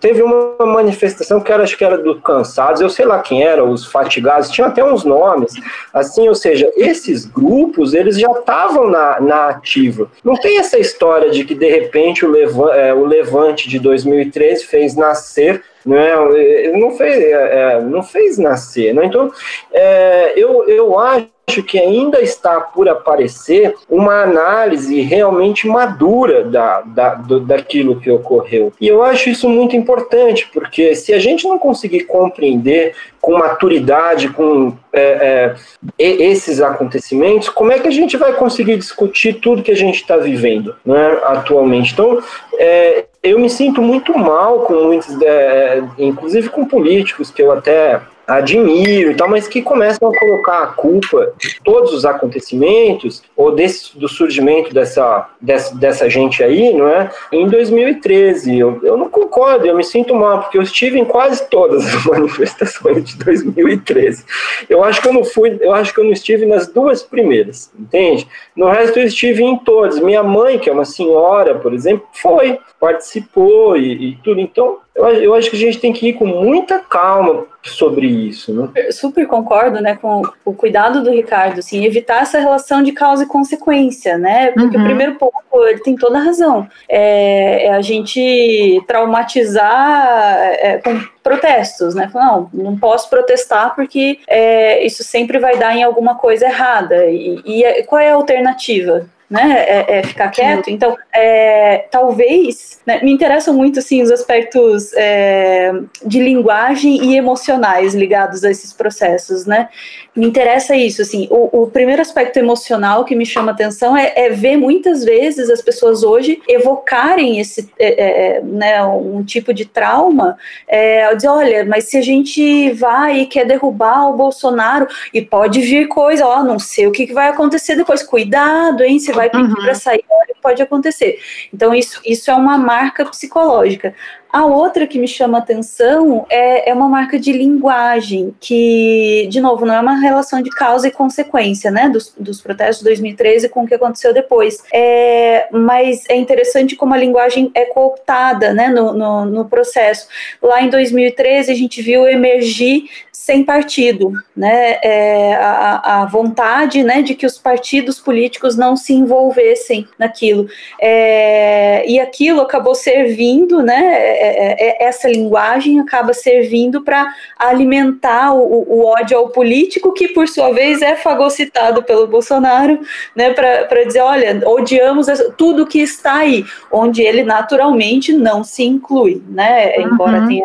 teve 0.00 0.22
uma 0.22 0.64
manifestação 0.64 1.40
que 1.40 1.50
era, 1.50 1.64
acho 1.64 1.76
que 1.76 1.84
era 1.84 1.98
do 1.98 2.20
Cansados, 2.20 2.80
eu 2.80 2.88
sei 2.88 3.04
lá 3.04 3.18
quem 3.18 3.42
era, 3.42 3.64
os 3.64 3.84
Fatigados, 3.84 4.50
tinha 4.50 4.68
até 4.68 4.84
uns 4.84 5.04
nomes, 5.04 5.54
assim, 5.92 6.28
ou 6.28 6.34
seja, 6.34 6.70
esses 6.76 7.24
grupos, 7.24 7.94
eles 7.94 8.16
já 8.16 8.30
estavam 8.30 8.88
na, 8.88 9.20
na 9.20 9.48
ativa. 9.48 10.08
Não 10.24 10.34
tem 10.34 10.58
essa 10.58 10.78
história 10.78 11.30
de 11.30 11.44
que, 11.44 11.54
de 11.54 11.68
repente, 11.68 12.24
o, 12.24 12.30
Levan, 12.30 12.72
é, 12.72 12.92
o 12.92 13.04
Levante 13.04 13.68
de 13.68 13.78
2013 13.78 14.64
fez 14.64 14.96
nascer 14.96 15.62
não, 15.84 16.78
não 16.78 16.90
fez, 16.96 17.24
é, 17.24 17.80
não 17.80 18.02
fez 18.02 18.36
nascer. 18.36 18.94
Né? 18.94 19.06
Então, 19.06 19.32
é, 19.72 20.34
eu, 20.36 20.68
eu 20.68 20.98
acho 20.98 21.28
acho 21.48 21.62
que 21.62 21.78
ainda 21.78 22.20
está 22.20 22.60
por 22.60 22.88
aparecer 22.88 23.74
uma 23.88 24.22
análise 24.22 25.00
realmente 25.00 25.66
madura 25.66 26.44
da, 26.44 26.82
da, 26.82 27.14
do, 27.14 27.40
daquilo 27.40 27.98
que 27.98 28.10
ocorreu. 28.10 28.72
E 28.78 28.86
eu 28.86 29.02
acho 29.02 29.30
isso 29.30 29.48
muito 29.48 29.74
importante, 29.74 30.48
porque 30.52 30.94
se 30.94 31.14
a 31.14 31.18
gente 31.18 31.48
não 31.48 31.58
conseguir 31.58 32.04
compreender 32.04 32.94
com 33.20 33.38
maturidade, 33.38 34.28
com 34.28 34.74
é, 34.92 35.54
é, 35.98 36.04
esses 36.04 36.60
acontecimentos, 36.60 37.48
como 37.48 37.72
é 37.72 37.78
que 37.78 37.88
a 37.88 37.92
gente 37.92 38.16
vai 38.16 38.34
conseguir 38.34 38.76
discutir 38.76 39.34
tudo 39.40 39.62
que 39.62 39.72
a 39.72 39.76
gente 39.76 39.96
está 39.96 40.18
vivendo 40.18 40.76
né, 40.84 41.18
atualmente? 41.24 41.92
Então, 41.94 42.22
é, 42.58 43.06
eu 43.22 43.38
me 43.38 43.48
sinto 43.48 43.80
muito 43.80 44.16
mal 44.16 44.60
com 44.60 44.74
muitos, 44.74 45.20
é, 45.22 45.82
inclusive 45.98 46.50
com 46.50 46.64
políticos 46.64 47.30
que 47.30 47.42
eu 47.42 47.50
até 47.50 48.00
admiro 48.28 49.10
e 49.10 49.14
tal, 49.14 49.28
mas 49.28 49.48
que 49.48 49.62
começam 49.62 50.10
a 50.10 50.18
colocar 50.18 50.62
a 50.62 50.66
culpa 50.66 51.32
de 51.38 51.58
todos 51.64 51.94
os 51.94 52.04
acontecimentos 52.04 53.22
ou 53.34 53.52
desse, 53.52 53.98
do 53.98 54.06
surgimento 54.06 54.74
dessa, 54.74 55.30
dessa, 55.40 55.74
dessa 55.74 56.10
gente 56.10 56.44
aí, 56.44 56.74
não 56.74 56.86
é? 56.86 57.10
Em 57.32 57.48
2013, 57.48 58.58
eu, 58.58 58.80
eu 58.82 58.98
não 58.98 59.08
concordo, 59.08 59.66
eu 59.66 59.74
me 59.74 59.82
sinto 59.82 60.14
mal, 60.14 60.42
porque 60.42 60.58
eu 60.58 60.62
estive 60.62 60.98
em 60.98 61.06
quase 61.06 61.48
todas 61.48 61.86
as 61.86 62.04
manifestações 62.06 63.02
de 63.04 63.16
2013. 63.16 64.24
Eu 64.68 64.84
acho 64.84 65.00
que 65.00 65.08
eu 65.08 65.12
não 65.14 65.24
fui, 65.24 65.56
eu 65.62 65.72
acho 65.72 65.94
que 65.94 66.00
eu 66.00 66.04
não 66.04 66.12
estive 66.12 66.44
nas 66.44 66.66
duas 66.66 67.02
primeiras, 67.02 67.72
entende? 67.78 68.28
No 68.54 68.68
resto 68.68 68.98
eu 68.98 69.06
estive 69.06 69.42
em 69.42 69.56
todas. 69.56 69.98
Minha 69.98 70.22
mãe, 70.22 70.58
que 70.58 70.68
é 70.68 70.72
uma 70.72 70.84
senhora, 70.84 71.54
por 71.54 71.72
exemplo, 71.72 72.06
foi, 72.12 72.58
participou 72.78 73.76
e, 73.76 74.10
e 74.10 74.16
tudo. 74.22 74.38
Então, 74.38 74.78
eu, 74.98 75.22
eu 75.22 75.34
acho 75.34 75.48
que 75.50 75.56
a 75.56 75.58
gente 75.58 75.78
tem 75.78 75.92
que 75.92 76.08
ir 76.08 76.12
com 76.14 76.26
muita 76.26 76.80
calma 76.80 77.46
sobre 77.62 78.06
isso, 78.06 78.52
né? 78.52 78.68
Eu 78.74 78.92
super 78.92 79.26
concordo, 79.26 79.80
né, 79.80 79.96
com 80.00 80.22
o 80.44 80.52
cuidado 80.52 81.02
do 81.02 81.10
Ricardo, 81.10 81.58
assim, 81.58 81.84
evitar 81.84 82.22
essa 82.22 82.38
relação 82.38 82.82
de 82.82 82.92
causa 82.92 83.24
e 83.24 83.26
consequência, 83.26 84.16
né? 84.16 84.50
Porque 84.52 84.76
uhum. 84.76 84.82
o 84.82 84.86
primeiro 84.86 85.14
ponto, 85.16 85.34
ele 85.66 85.80
tem 85.80 85.94
toda 85.94 86.18
a 86.18 86.22
razão, 86.22 86.66
é, 86.88 87.66
é 87.66 87.72
a 87.72 87.80
gente 87.80 88.82
traumatizar 88.86 90.38
é, 90.60 90.78
com 90.78 91.00
protestos, 91.22 91.94
né? 91.94 92.10
Não, 92.14 92.48
não 92.52 92.78
posso 92.78 93.10
protestar 93.10 93.74
porque 93.74 94.18
é, 94.26 94.84
isso 94.84 95.04
sempre 95.04 95.38
vai 95.38 95.58
dar 95.58 95.76
em 95.76 95.82
alguma 95.82 96.14
coisa 96.16 96.46
errada. 96.46 97.06
E, 97.06 97.42
e 97.44 97.82
qual 97.84 98.00
é 98.00 98.10
a 98.10 98.14
alternativa? 98.14 99.06
Né? 99.30 99.64
É, 99.66 99.98
é 99.98 100.02
ficar 100.02 100.28
quieto. 100.28 100.70
Então, 100.70 100.96
é, 101.12 101.86
talvez 101.90 102.80
né, 102.86 103.00
me 103.02 103.12
interessam 103.12 103.52
muito 103.52 103.78
assim 103.78 104.02
os 104.02 104.10
aspectos 104.10 104.92
é, 104.94 105.72
de 106.04 106.20
linguagem 106.20 107.04
e 107.04 107.16
emocionais 107.16 107.94
ligados 107.94 108.44
a 108.44 108.50
esses 108.50 108.72
processos, 108.72 109.44
né? 109.44 109.68
Me 110.16 110.26
interessa 110.26 110.74
isso, 110.74 111.02
assim. 111.02 111.28
O, 111.30 111.62
o 111.62 111.70
primeiro 111.70 112.02
aspecto 112.02 112.38
emocional 112.38 113.04
que 113.04 113.14
me 113.14 113.26
chama 113.26 113.52
atenção 113.52 113.96
é, 113.96 114.12
é, 114.16 114.30
ver 114.30 114.56
muitas 114.56 115.04
vezes 115.04 115.50
as 115.50 115.60
pessoas 115.60 116.02
hoje 116.02 116.40
evocarem 116.48 117.38
esse, 117.38 117.70
é, 117.78 118.40
né, 118.42 118.82
um 118.84 119.22
tipo 119.22 119.52
de 119.52 119.64
trauma, 119.64 120.36
é, 120.66 121.14
dizer, 121.14 121.28
olha, 121.28 121.64
mas 121.64 121.84
se 121.84 121.96
a 121.96 122.02
gente 122.02 122.70
vai 122.72 123.20
e 123.20 123.26
quer 123.26 123.44
derrubar 123.44 124.08
o 124.08 124.16
Bolsonaro 124.16 124.86
e 125.12 125.22
pode 125.22 125.60
vir 125.60 125.86
coisa, 125.88 126.26
ó, 126.26 126.42
não 126.42 126.58
sei 126.58 126.86
o 126.86 126.92
que, 126.92 127.06
que 127.06 127.12
vai 127.12 127.28
acontecer 127.28 127.76
depois, 127.76 128.02
cuidado, 128.02 128.82
hein? 128.82 128.98
Você 128.98 129.12
vai 129.18 129.30
pedir 129.30 129.48
uhum. 129.48 129.64
para 129.64 129.74
sair, 129.74 130.04
pode 130.40 130.62
acontecer. 130.62 131.18
Então, 131.52 131.74
isso, 131.74 132.00
isso 132.04 132.30
é 132.30 132.34
uma 132.34 132.56
marca 132.56 133.04
psicológica. 133.04 133.94
A 134.30 134.44
outra 134.44 134.86
que 134.86 134.98
me 134.98 135.08
chama 135.08 135.38
atenção 135.38 136.26
é, 136.28 136.70
é 136.70 136.74
uma 136.74 136.88
marca 136.88 137.18
de 137.18 137.32
linguagem, 137.32 138.34
que, 138.38 139.26
de 139.30 139.40
novo, 139.40 139.64
não 139.64 139.74
é 139.74 139.80
uma 139.80 139.98
relação 139.98 140.42
de 140.42 140.50
causa 140.50 140.88
e 140.88 140.90
consequência, 140.90 141.70
né, 141.70 141.88
dos, 141.88 142.12
dos 142.18 142.40
protestos 142.40 142.78
de 142.78 142.84
2013 142.84 143.48
com 143.48 143.64
o 143.64 143.66
que 143.66 143.74
aconteceu 143.74 144.12
depois. 144.12 144.62
É, 144.72 145.48
mas 145.50 146.04
é 146.08 146.16
interessante 146.16 146.76
como 146.76 146.94
a 146.94 146.98
linguagem 146.98 147.50
é 147.54 147.64
cooptada, 147.66 148.52
né, 148.52 148.68
no, 148.68 148.92
no, 148.92 149.24
no 149.24 149.44
processo. 149.46 150.08
Lá 150.42 150.62
em 150.62 150.68
2013, 150.68 151.50
a 151.50 151.54
gente 151.54 151.80
viu 151.80 152.06
emergir 152.06 152.84
sem 153.28 153.44
partido, 153.44 154.12
né, 154.34 154.78
é, 154.82 155.34
a, 155.34 156.00
a, 156.00 156.06
vontade, 156.06 156.82
né, 156.82 157.02
de 157.02 157.14
que 157.14 157.26
os 157.26 157.36
partidos 157.36 158.00
políticos 158.00 158.56
não 158.56 158.74
se 158.74 158.94
envolvessem 158.94 159.86
naquilo, 159.98 160.48
é, 160.80 161.84
e 161.86 162.00
aquilo 162.00 162.40
acabou 162.40 162.74
servindo, 162.74 163.62
né, 163.62 164.17
é, 164.18 164.66
é, 164.68 164.84
é 164.84 164.84
essa 164.88 165.08
linguagem 165.08 165.80
acaba 165.80 166.12
servindo 166.12 166.82
para 166.82 167.12
alimentar 167.38 168.32
o, 168.32 168.64
o, 168.68 168.86
ódio 168.86 169.16
ao 169.16 169.28
político, 169.28 169.92
que 169.92 170.08
por 170.08 170.28
sua 170.28 170.52
vez 170.52 170.82
é 170.82 170.96
fagocitado 170.96 171.82
pelo 171.82 172.06
Bolsonaro, 172.06 172.80
né, 173.14 173.32
para 173.32 173.84
dizer, 173.84 174.00
olha, 174.00 174.40
odiamos 174.46 175.06
tudo 175.36 175.66
que 175.66 175.80
está 175.80 176.16
aí, 176.16 176.44
onde 176.72 177.02
ele 177.02 177.22
naturalmente 177.22 178.12
não 178.12 178.42
se 178.42 178.64
inclui, 178.64 179.22
né, 179.28 179.76
uhum. 179.76 179.92
embora 179.92 180.26
tenha 180.26 180.44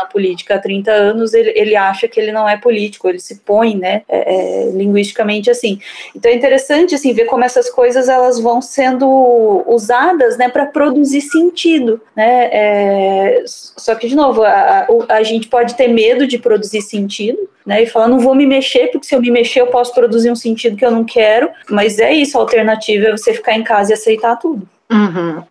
na 0.00 0.06
política 0.06 0.54
há 0.54 0.58
30 0.58 0.90
anos, 0.90 1.34
ele, 1.34 1.52
ele 1.54 1.76
acha 1.76 2.08
que 2.08 2.18
ele 2.18 2.32
não 2.32 2.48
é 2.48 2.56
político, 2.56 3.08
ele 3.08 3.20
se 3.20 3.40
põe, 3.40 3.76
né, 3.76 4.02
é, 4.08 4.68
é, 4.68 4.70
linguisticamente 4.70 5.50
assim. 5.50 5.78
Então 6.14 6.30
é 6.30 6.34
interessante, 6.34 6.94
assim, 6.94 7.12
ver 7.12 7.26
como 7.26 7.44
essas 7.44 7.68
coisas 7.70 8.08
elas 8.08 8.40
vão 8.40 8.60
sendo 8.60 9.64
usadas, 9.66 10.36
né, 10.36 10.48
para 10.48 10.66
produzir 10.66 11.20
sentido, 11.20 12.00
né, 12.16 12.48
é, 12.52 13.42
só 13.46 13.94
que, 13.94 14.08
de 14.08 14.16
novo, 14.16 14.42
a, 14.42 14.86
a, 15.08 15.14
a 15.16 15.22
gente 15.22 15.48
pode 15.48 15.74
ter 15.74 15.88
medo 15.88 16.26
de 16.26 16.38
produzir 16.38 16.82
sentido, 16.82 17.48
né, 17.64 17.82
e 17.82 17.86
falar, 17.86 18.08
não 18.08 18.18
vou 18.18 18.34
me 18.34 18.46
mexer, 18.46 18.88
porque 18.88 19.06
se 19.06 19.14
eu 19.14 19.20
me 19.20 19.30
mexer 19.30 19.60
eu 19.60 19.66
posso 19.66 19.94
produzir 19.94 20.30
um 20.30 20.36
sentido 20.36 20.76
que 20.76 20.84
eu 20.84 20.90
não 20.90 21.04
quero, 21.04 21.50
mas 21.68 21.98
é 21.98 22.12
isso, 22.12 22.38
a 22.38 22.40
alternativa 22.40 23.08
é 23.08 23.12
você 23.12 23.34
ficar 23.34 23.54
em 23.54 23.62
casa 23.62 23.90
e 23.90 23.94
aceitar 23.94 24.36
tudo. 24.36 24.66
Uhum. 24.90 25.42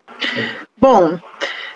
Bom, 0.76 1.18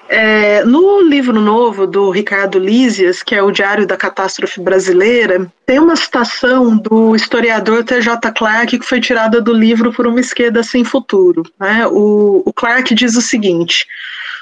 é, 0.08 0.64
no 0.64 1.00
livro 1.00 1.40
novo 1.40 1.86
do 1.86 2.10
Ricardo 2.10 2.58
Lísias, 2.58 3.22
que 3.22 3.34
é 3.34 3.42
o 3.42 3.50
Diário 3.50 3.86
da 3.86 3.96
Catástrofe 3.96 4.60
Brasileira, 4.60 5.50
tem 5.66 5.78
uma 5.78 5.96
citação 5.96 6.76
do 6.76 7.16
historiador 7.16 7.84
T.J. 7.84 8.32
Clark 8.32 8.78
que 8.78 8.86
foi 8.86 9.00
tirada 9.00 9.40
do 9.40 9.52
livro 9.52 9.92
Por 9.92 10.06
uma 10.06 10.20
Esquerda 10.20 10.62
Sem 10.62 10.84
Futuro. 10.84 11.42
Né? 11.58 11.86
O, 11.86 12.42
o 12.44 12.52
Clark 12.52 12.94
diz 12.94 13.16
o 13.16 13.22
seguinte: 13.22 13.86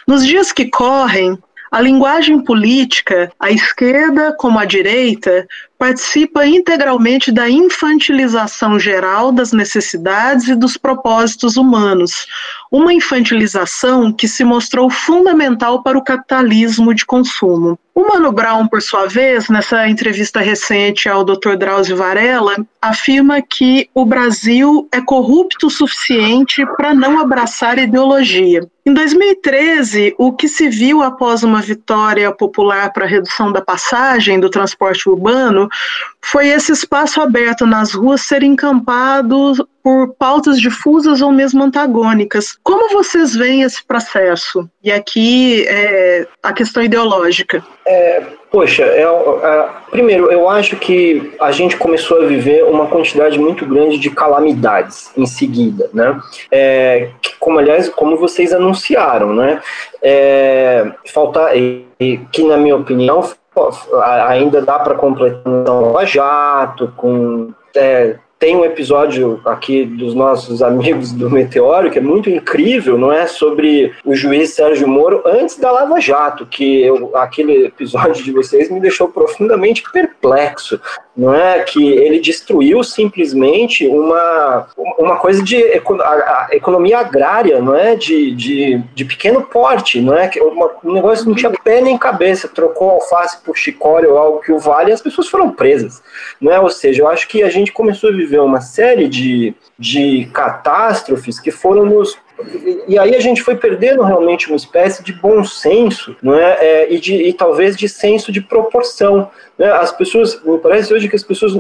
Nos 0.07 0.27
dias 0.27 0.53
que 0.53 0.69
correm, 0.69 1.39
a 1.73 1.81
linguagem 1.81 2.39
política, 2.45 3.33
a 3.41 3.51
esquerda 3.51 4.37
como 4.39 4.59
a 4.59 4.67
direita, 4.67 5.49
participa 5.83 6.47
integralmente 6.47 7.33
da 7.33 7.51
infantilização 7.51 8.79
geral 8.79 9.33
das 9.33 9.51
necessidades 9.53 10.47
e 10.47 10.55
dos 10.55 10.77
propósitos 10.77 11.57
humanos, 11.57 12.29
uma 12.71 12.95
infantilização 12.95 14.13
que 14.13 14.29
se 14.29 14.45
mostrou 14.45 14.89
fundamental 14.89 15.83
para 15.83 15.99
o 15.99 16.05
capitalismo 16.05 16.95
de 16.95 17.05
consumo. 17.05 17.77
O 17.95 18.09
Mano 18.09 18.33
Brown, 18.33 18.67
por 18.69 18.81
sua 18.81 19.07
vez, 19.07 19.51
nessa 19.51 19.87
entrevista 19.87 20.41
recente 20.41 21.11
ao 21.11 21.25
Dr. 21.25 21.57
Drauzio 21.59 21.97
Varela, 21.97 22.57
afirma 22.81 23.43
que 23.43 23.91
o 23.95 24.07
Brasil 24.07 24.89
é 24.91 25.01
corrupto 25.01 25.67
o 25.67 25.71
suficiente 25.71 26.65
para 26.77 26.95
não 26.95 27.21
abraçar 27.21 27.79
ideologia. 27.79 28.67
Em 28.85 28.95
2013, 28.95 30.15
o 30.19 30.33
que 30.33 30.49
se 30.49 30.69
viu 30.71 31.03
após 31.03 31.45
uma 31.45 31.61
vitória 31.61 32.33
popular 32.33 32.93
para 32.93 33.05
a 33.05 33.09
redução 33.09 33.53
da 33.53 33.61
passagem 33.61 34.41
do 34.41 34.49
transporte 34.49 35.09
urbano 35.09 35.69
foi 36.25 36.49
esse 36.49 36.73
espaço 36.73 37.21
aberto 37.21 37.67
nas 37.67 37.93
ruas 37.93 38.23
ser 38.23 38.43
encampado 38.43 39.69
por 39.83 40.15
pautas 40.15 40.61
difusas 40.61 41.21
ou 41.21 41.33
mesmo 41.33 41.63
antagônicas. 41.63 42.57
Como 42.63 42.89
vocês 42.91 43.35
veem 43.35 43.63
esse 43.63 43.85
processo? 43.85 44.69
E 44.83 44.93
aqui 44.93 45.67
é, 45.67 46.27
a 46.43 46.53
questão 46.53 46.83
ideológica. 46.83 47.65
É, 47.85 48.23
poxa, 48.51 48.85
é, 48.85 49.03
é, 49.03 49.69
primeiro, 49.91 50.31
eu 50.31 50.49
acho 50.49 50.77
que 50.77 51.33
a 51.41 51.51
gente 51.51 51.77
começou 51.77 52.23
a 52.23 52.27
viver 52.27 52.65
uma 52.65 52.87
quantidade 52.87 53.39
muito 53.39 53.67
grande 53.67 53.99
de 53.99 54.09
calamidades 54.11 55.11
em 55.17 55.27
seguida, 55.27 55.91
né? 55.93 56.19
É, 56.51 57.11
como, 57.41 57.59
aliás, 57.59 57.89
como 57.89 58.17
vocês 58.17 58.53
anunciaram, 58.53 59.35
né? 59.35 59.61
É, 60.01 60.93
falta, 61.13 61.51
que 62.31 62.43
na 62.45 62.57
minha 62.57 62.77
opinião 62.77 63.23
ainda 64.29 64.63
dá 64.63 64.79
para 64.79 64.95
completar 64.95 65.73
um 65.73 66.07
jato, 66.07 66.93
com 66.97 67.53
é, 67.77 68.17
tem 68.43 68.57
um 68.57 68.65
episódio 68.65 69.41
aqui 69.45 69.85
dos 69.85 70.17
nossos 70.17 70.65
amigos 70.65 71.13
do 71.13 71.31
Meteoro 71.31 71.93
que 71.93 71.99
é 72.01 72.03
muito 72.03 72.29
incrível, 72.29 72.99
não 72.99 73.13
é? 73.13 73.25
Sobre 73.29 73.93
o 74.05 74.17
juiz 74.17 74.51
Sérgio 74.51 74.89
Moro 74.89 75.23
antes 75.25 75.57
da 75.57 75.71
Lava 75.71 76.01
Jato, 76.01 76.45
que 76.45 76.83
eu, 76.83 77.17
aquele 77.17 77.67
episódio 77.67 78.25
de 78.25 78.33
vocês 78.33 78.69
me 78.69 78.81
deixou 78.81 79.07
profundamente 79.07 79.85
perplexo. 79.93 80.81
não 81.17 81.33
é 81.33 81.61
que 81.61 81.93
ele 81.93 82.19
destruiu 82.19 82.83
simplesmente 82.83 83.87
uma, 83.87 84.67
uma 84.99 85.17
coisa 85.17 85.41
de 85.43 85.57
economia 86.51 86.99
agrária, 86.99 87.61
não 87.61 87.77
é 87.77 87.95
de, 87.95 88.35
de, 88.35 88.83
de 88.93 89.05
pequeno 89.05 89.43
porte, 89.43 90.01
não 90.01 90.17
é 90.17 90.29
um 90.83 90.93
negócio 90.93 91.29
não 91.29 91.35
tinha 91.37 91.53
pé 91.63 91.81
nem 91.81 91.97
cabeça, 91.97 92.49
trocou 92.49 92.91
alface 92.91 93.39
por 93.45 93.57
chicória 93.57 94.11
ou 94.11 94.19
algo 94.19 94.41
que 94.41 94.51
o 94.51 94.59
vale 94.59 94.91
e 94.91 94.95
as 94.95 95.03
pessoas 95.03 95.29
foram 95.29 95.53
presas, 95.53 96.03
não 96.41 96.51
é? 96.51 96.59
Ou 96.59 96.71
seja, 96.71 97.03
eu 97.03 97.09
acho 97.09 97.29
que 97.29 97.43
a 97.43 97.51
gente 97.51 97.71
começou 97.71 98.11
a 98.11 98.13
viver 98.13 98.32
uma 98.41 98.61
série 98.61 99.09
de, 99.09 99.55
de 99.79 100.29
catástrofes 100.33 101.39
que 101.39 101.51
foram 101.51 101.85
nos 101.85 102.17
e 102.89 102.99
aí 102.99 103.15
a 103.15 103.21
gente 103.21 103.43
foi 103.43 103.57
perdendo 103.57 104.03
realmente 104.03 104.49
uma 104.49 104.57
espécie 104.57 105.03
de 105.03 105.13
bom 105.13 105.45
senso, 105.45 106.17
não 106.23 106.35
é? 106.35 106.59
é 106.61 106.93
e, 106.93 106.99
de, 106.99 107.15
e 107.15 107.33
talvez 107.33 107.77
de 107.77 107.89
senso 107.89 108.33
de 108.33 108.41
proporção. 108.41 109.31
Né? 109.57 109.71
As 109.71 109.93
pessoas, 109.93 110.43
me 110.45 110.59
parece 110.59 110.93
hoje 110.93 111.09
que 111.09 111.15
as 111.15 111.23
pessoas, 111.23 111.55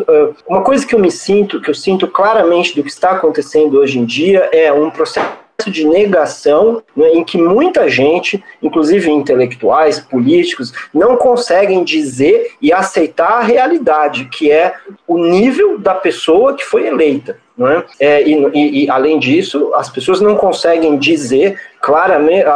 uma 0.46 0.62
coisa 0.62 0.84
que 0.84 0.94
eu 0.94 0.98
me 0.98 1.10
sinto, 1.10 1.60
que 1.60 1.70
eu 1.70 1.74
sinto 1.74 2.08
claramente 2.08 2.74
do 2.74 2.82
que 2.82 2.90
está 2.90 3.12
acontecendo 3.12 3.78
hoje 3.78 3.98
em 3.98 4.04
dia 4.04 4.48
é 4.52 4.72
um 4.72 4.90
processo 4.90 5.42
de 5.70 5.86
negação 5.86 6.82
né, 6.96 7.10
em 7.10 7.24
que 7.24 7.38
muita 7.38 7.88
gente, 7.88 8.42
inclusive 8.62 9.10
intelectuais, 9.10 10.00
políticos, 10.00 10.72
não 10.92 11.16
conseguem 11.16 11.84
dizer 11.84 12.52
e 12.60 12.72
aceitar 12.72 13.38
a 13.38 13.42
realidade, 13.42 14.26
que 14.26 14.50
é 14.50 14.74
o 15.06 15.18
nível 15.18 15.78
da 15.78 15.94
pessoa 15.94 16.54
que 16.54 16.64
foi 16.64 16.86
eleita. 16.86 17.36
Não 17.56 17.68
é? 17.68 17.84
é 18.00 18.22
e, 18.26 18.84
e, 18.84 18.90
além 18.90 19.18
disso, 19.18 19.72
as 19.74 19.90
pessoas 19.90 20.20
não 20.20 20.36
conseguem 20.36 20.98
dizer 20.98 21.60
claramente. 21.80 22.46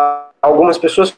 Algumas 0.40 0.78
pessoas 0.78 1.14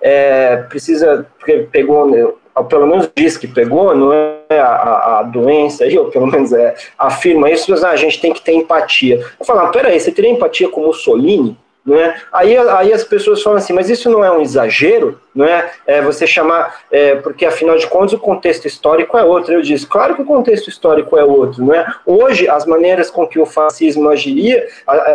é, 0.00 0.58
precisa 0.68 1.26
pegou 1.72 2.08
né, 2.08 2.26
pelo 2.64 2.86
menos 2.86 3.10
diz 3.14 3.36
que 3.36 3.46
pegou, 3.46 3.94
não 3.94 4.12
é 4.12 4.58
a, 4.58 5.18
a 5.18 5.22
doença 5.22 5.84
aí, 5.84 5.98
ou 5.98 6.06
pelo 6.10 6.26
menos 6.26 6.52
é, 6.52 6.74
afirma 6.98 7.50
isso, 7.50 7.70
mas 7.70 7.84
ah, 7.84 7.90
a 7.90 7.96
gente 7.96 8.20
tem 8.20 8.32
que 8.32 8.42
ter 8.42 8.52
empatia. 8.52 9.24
Eu 9.38 9.46
falo, 9.46 9.60
ah, 9.60 9.68
peraí, 9.68 9.98
você 9.98 10.10
teria 10.10 10.30
empatia 10.30 10.68
com 10.68 10.82
Mussolini? 10.82 11.56
Não 11.84 11.96
é? 11.96 12.14
aí, 12.30 12.56
aí 12.56 12.92
as 12.92 13.02
pessoas 13.02 13.42
falam 13.42 13.58
assim, 13.58 13.72
mas 13.72 13.88
isso 13.88 14.10
não 14.10 14.22
é 14.22 14.30
um 14.30 14.42
exagero? 14.42 15.18
Não 15.34 15.46
é? 15.46 15.70
é 15.86 16.02
você 16.02 16.26
chamar, 16.26 16.82
é, 16.90 17.16
porque 17.16 17.46
afinal 17.46 17.76
de 17.78 17.86
contas 17.86 18.12
o 18.12 18.18
contexto 18.18 18.66
histórico 18.66 19.16
é 19.16 19.24
outro. 19.24 19.54
Eu 19.54 19.62
disse, 19.62 19.86
claro 19.86 20.14
que 20.14 20.22
o 20.22 20.26
contexto 20.26 20.68
histórico 20.68 21.16
é 21.16 21.24
outro. 21.24 21.64
Não 21.64 21.74
é? 21.74 21.86
Hoje, 22.04 22.48
as 22.48 22.66
maneiras 22.66 23.10
com 23.10 23.26
que 23.26 23.38
o 23.38 23.46
fascismo 23.46 24.10
agiria 24.10 24.68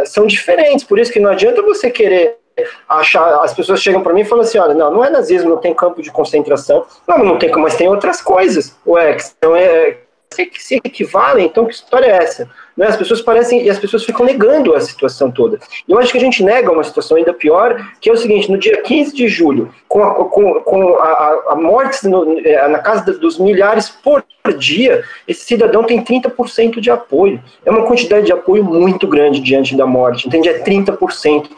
são 0.06 0.25
diferentes, 0.25 0.84
por 0.84 0.98
isso 0.98 1.14
que 1.14 1.20
não 1.20 1.30
adianta 1.30 1.62
você 1.62 1.92
querer 1.92 2.40
achar, 2.88 3.43
as 3.43 3.53
pessoas 3.53 3.81
chegam 3.81 4.01
para 4.01 4.13
mim 4.13 4.21
e 4.21 4.25
falam 4.25 4.43
assim, 4.43 4.57
olha, 4.57 4.74
não, 4.74 4.91
não 4.91 5.03
é 5.03 5.09
nazismo, 5.09 5.50
não 5.50 5.57
tem 5.57 5.74
campo 5.74 6.01
de 6.01 6.12
concentração, 6.12 6.85
não, 7.07 7.19
não 7.19 7.38
tem, 7.38 7.51
mas 7.51 7.75
tem 7.75 7.88
outras 7.88 8.21
coisas, 8.21 8.75
ué, 8.85 9.13
que 9.13 9.24
são, 9.24 9.55
é, 9.55 9.97
que 10.35 10.62
se 10.62 10.75
equivalem, 10.75 11.45
então 11.45 11.65
que 11.65 11.74
história 11.74 12.07
é 12.07 12.24
essa? 12.24 12.50
Né? 12.75 12.88
As 12.88 12.97
pessoas 12.97 13.21
parecem, 13.21 13.63
e 13.63 13.69
as 13.69 13.79
pessoas 13.79 14.03
ficam 14.03 14.25
negando 14.25 14.75
a 14.75 14.81
situação 14.81 15.31
toda. 15.31 15.59
E 15.88 15.91
eu 15.91 16.00
acho 16.00 16.12
que 16.12 16.17
a 16.17 16.21
gente 16.21 16.43
nega 16.43 16.71
uma 16.71 16.83
situação 16.83 17.17
ainda 17.17 17.33
pior, 17.33 17.93
que 18.01 18.09
é 18.09 18.13
o 18.13 18.17
seguinte, 18.17 18.51
no 18.51 18.57
dia 18.57 18.81
15 18.81 19.15
de 19.15 19.27
julho, 19.27 19.74
com 19.88 20.03
a, 20.03 20.13
com, 20.13 20.62
com 20.62 20.95
a, 20.95 21.43
a 21.50 21.55
morte 21.55 22.07
no, 22.07 22.39
é, 22.39 22.67
na 22.67 22.79
casa 22.79 23.13
dos 23.13 23.39
milhares 23.39 23.89
por 23.89 24.24
dia, 24.54 25.04
esse 25.28 25.46
cidadão 25.46 25.84
tem 25.84 26.04
30% 26.04 26.80
de 26.80 26.90
apoio. 26.90 27.42
É 27.66 27.72
uma 27.72 27.86
quantidade 27.86 28.25
de 28.25 28.32
apoio 28.32 28.64
muito 28.64 29.08
grande 29.08 29.40
diante 29.40 29.75
da 29.75 29.86
morte, 29.86 30.28
entende? 30.28 30.50
É 30.50 30.64
30%. 30.64 31.50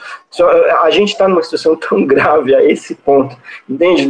A 0.82 0.90
gente 0.90 1.14
está 1.14 1.28
numa 1.28 1.42
situação 1.42 1.76
tão 1.78 2.06
grave 2.06 2.54
a 2.54 2.64
esse 2.64 2.96
ponto, 2.96 3.36
entende? 3.68 4.10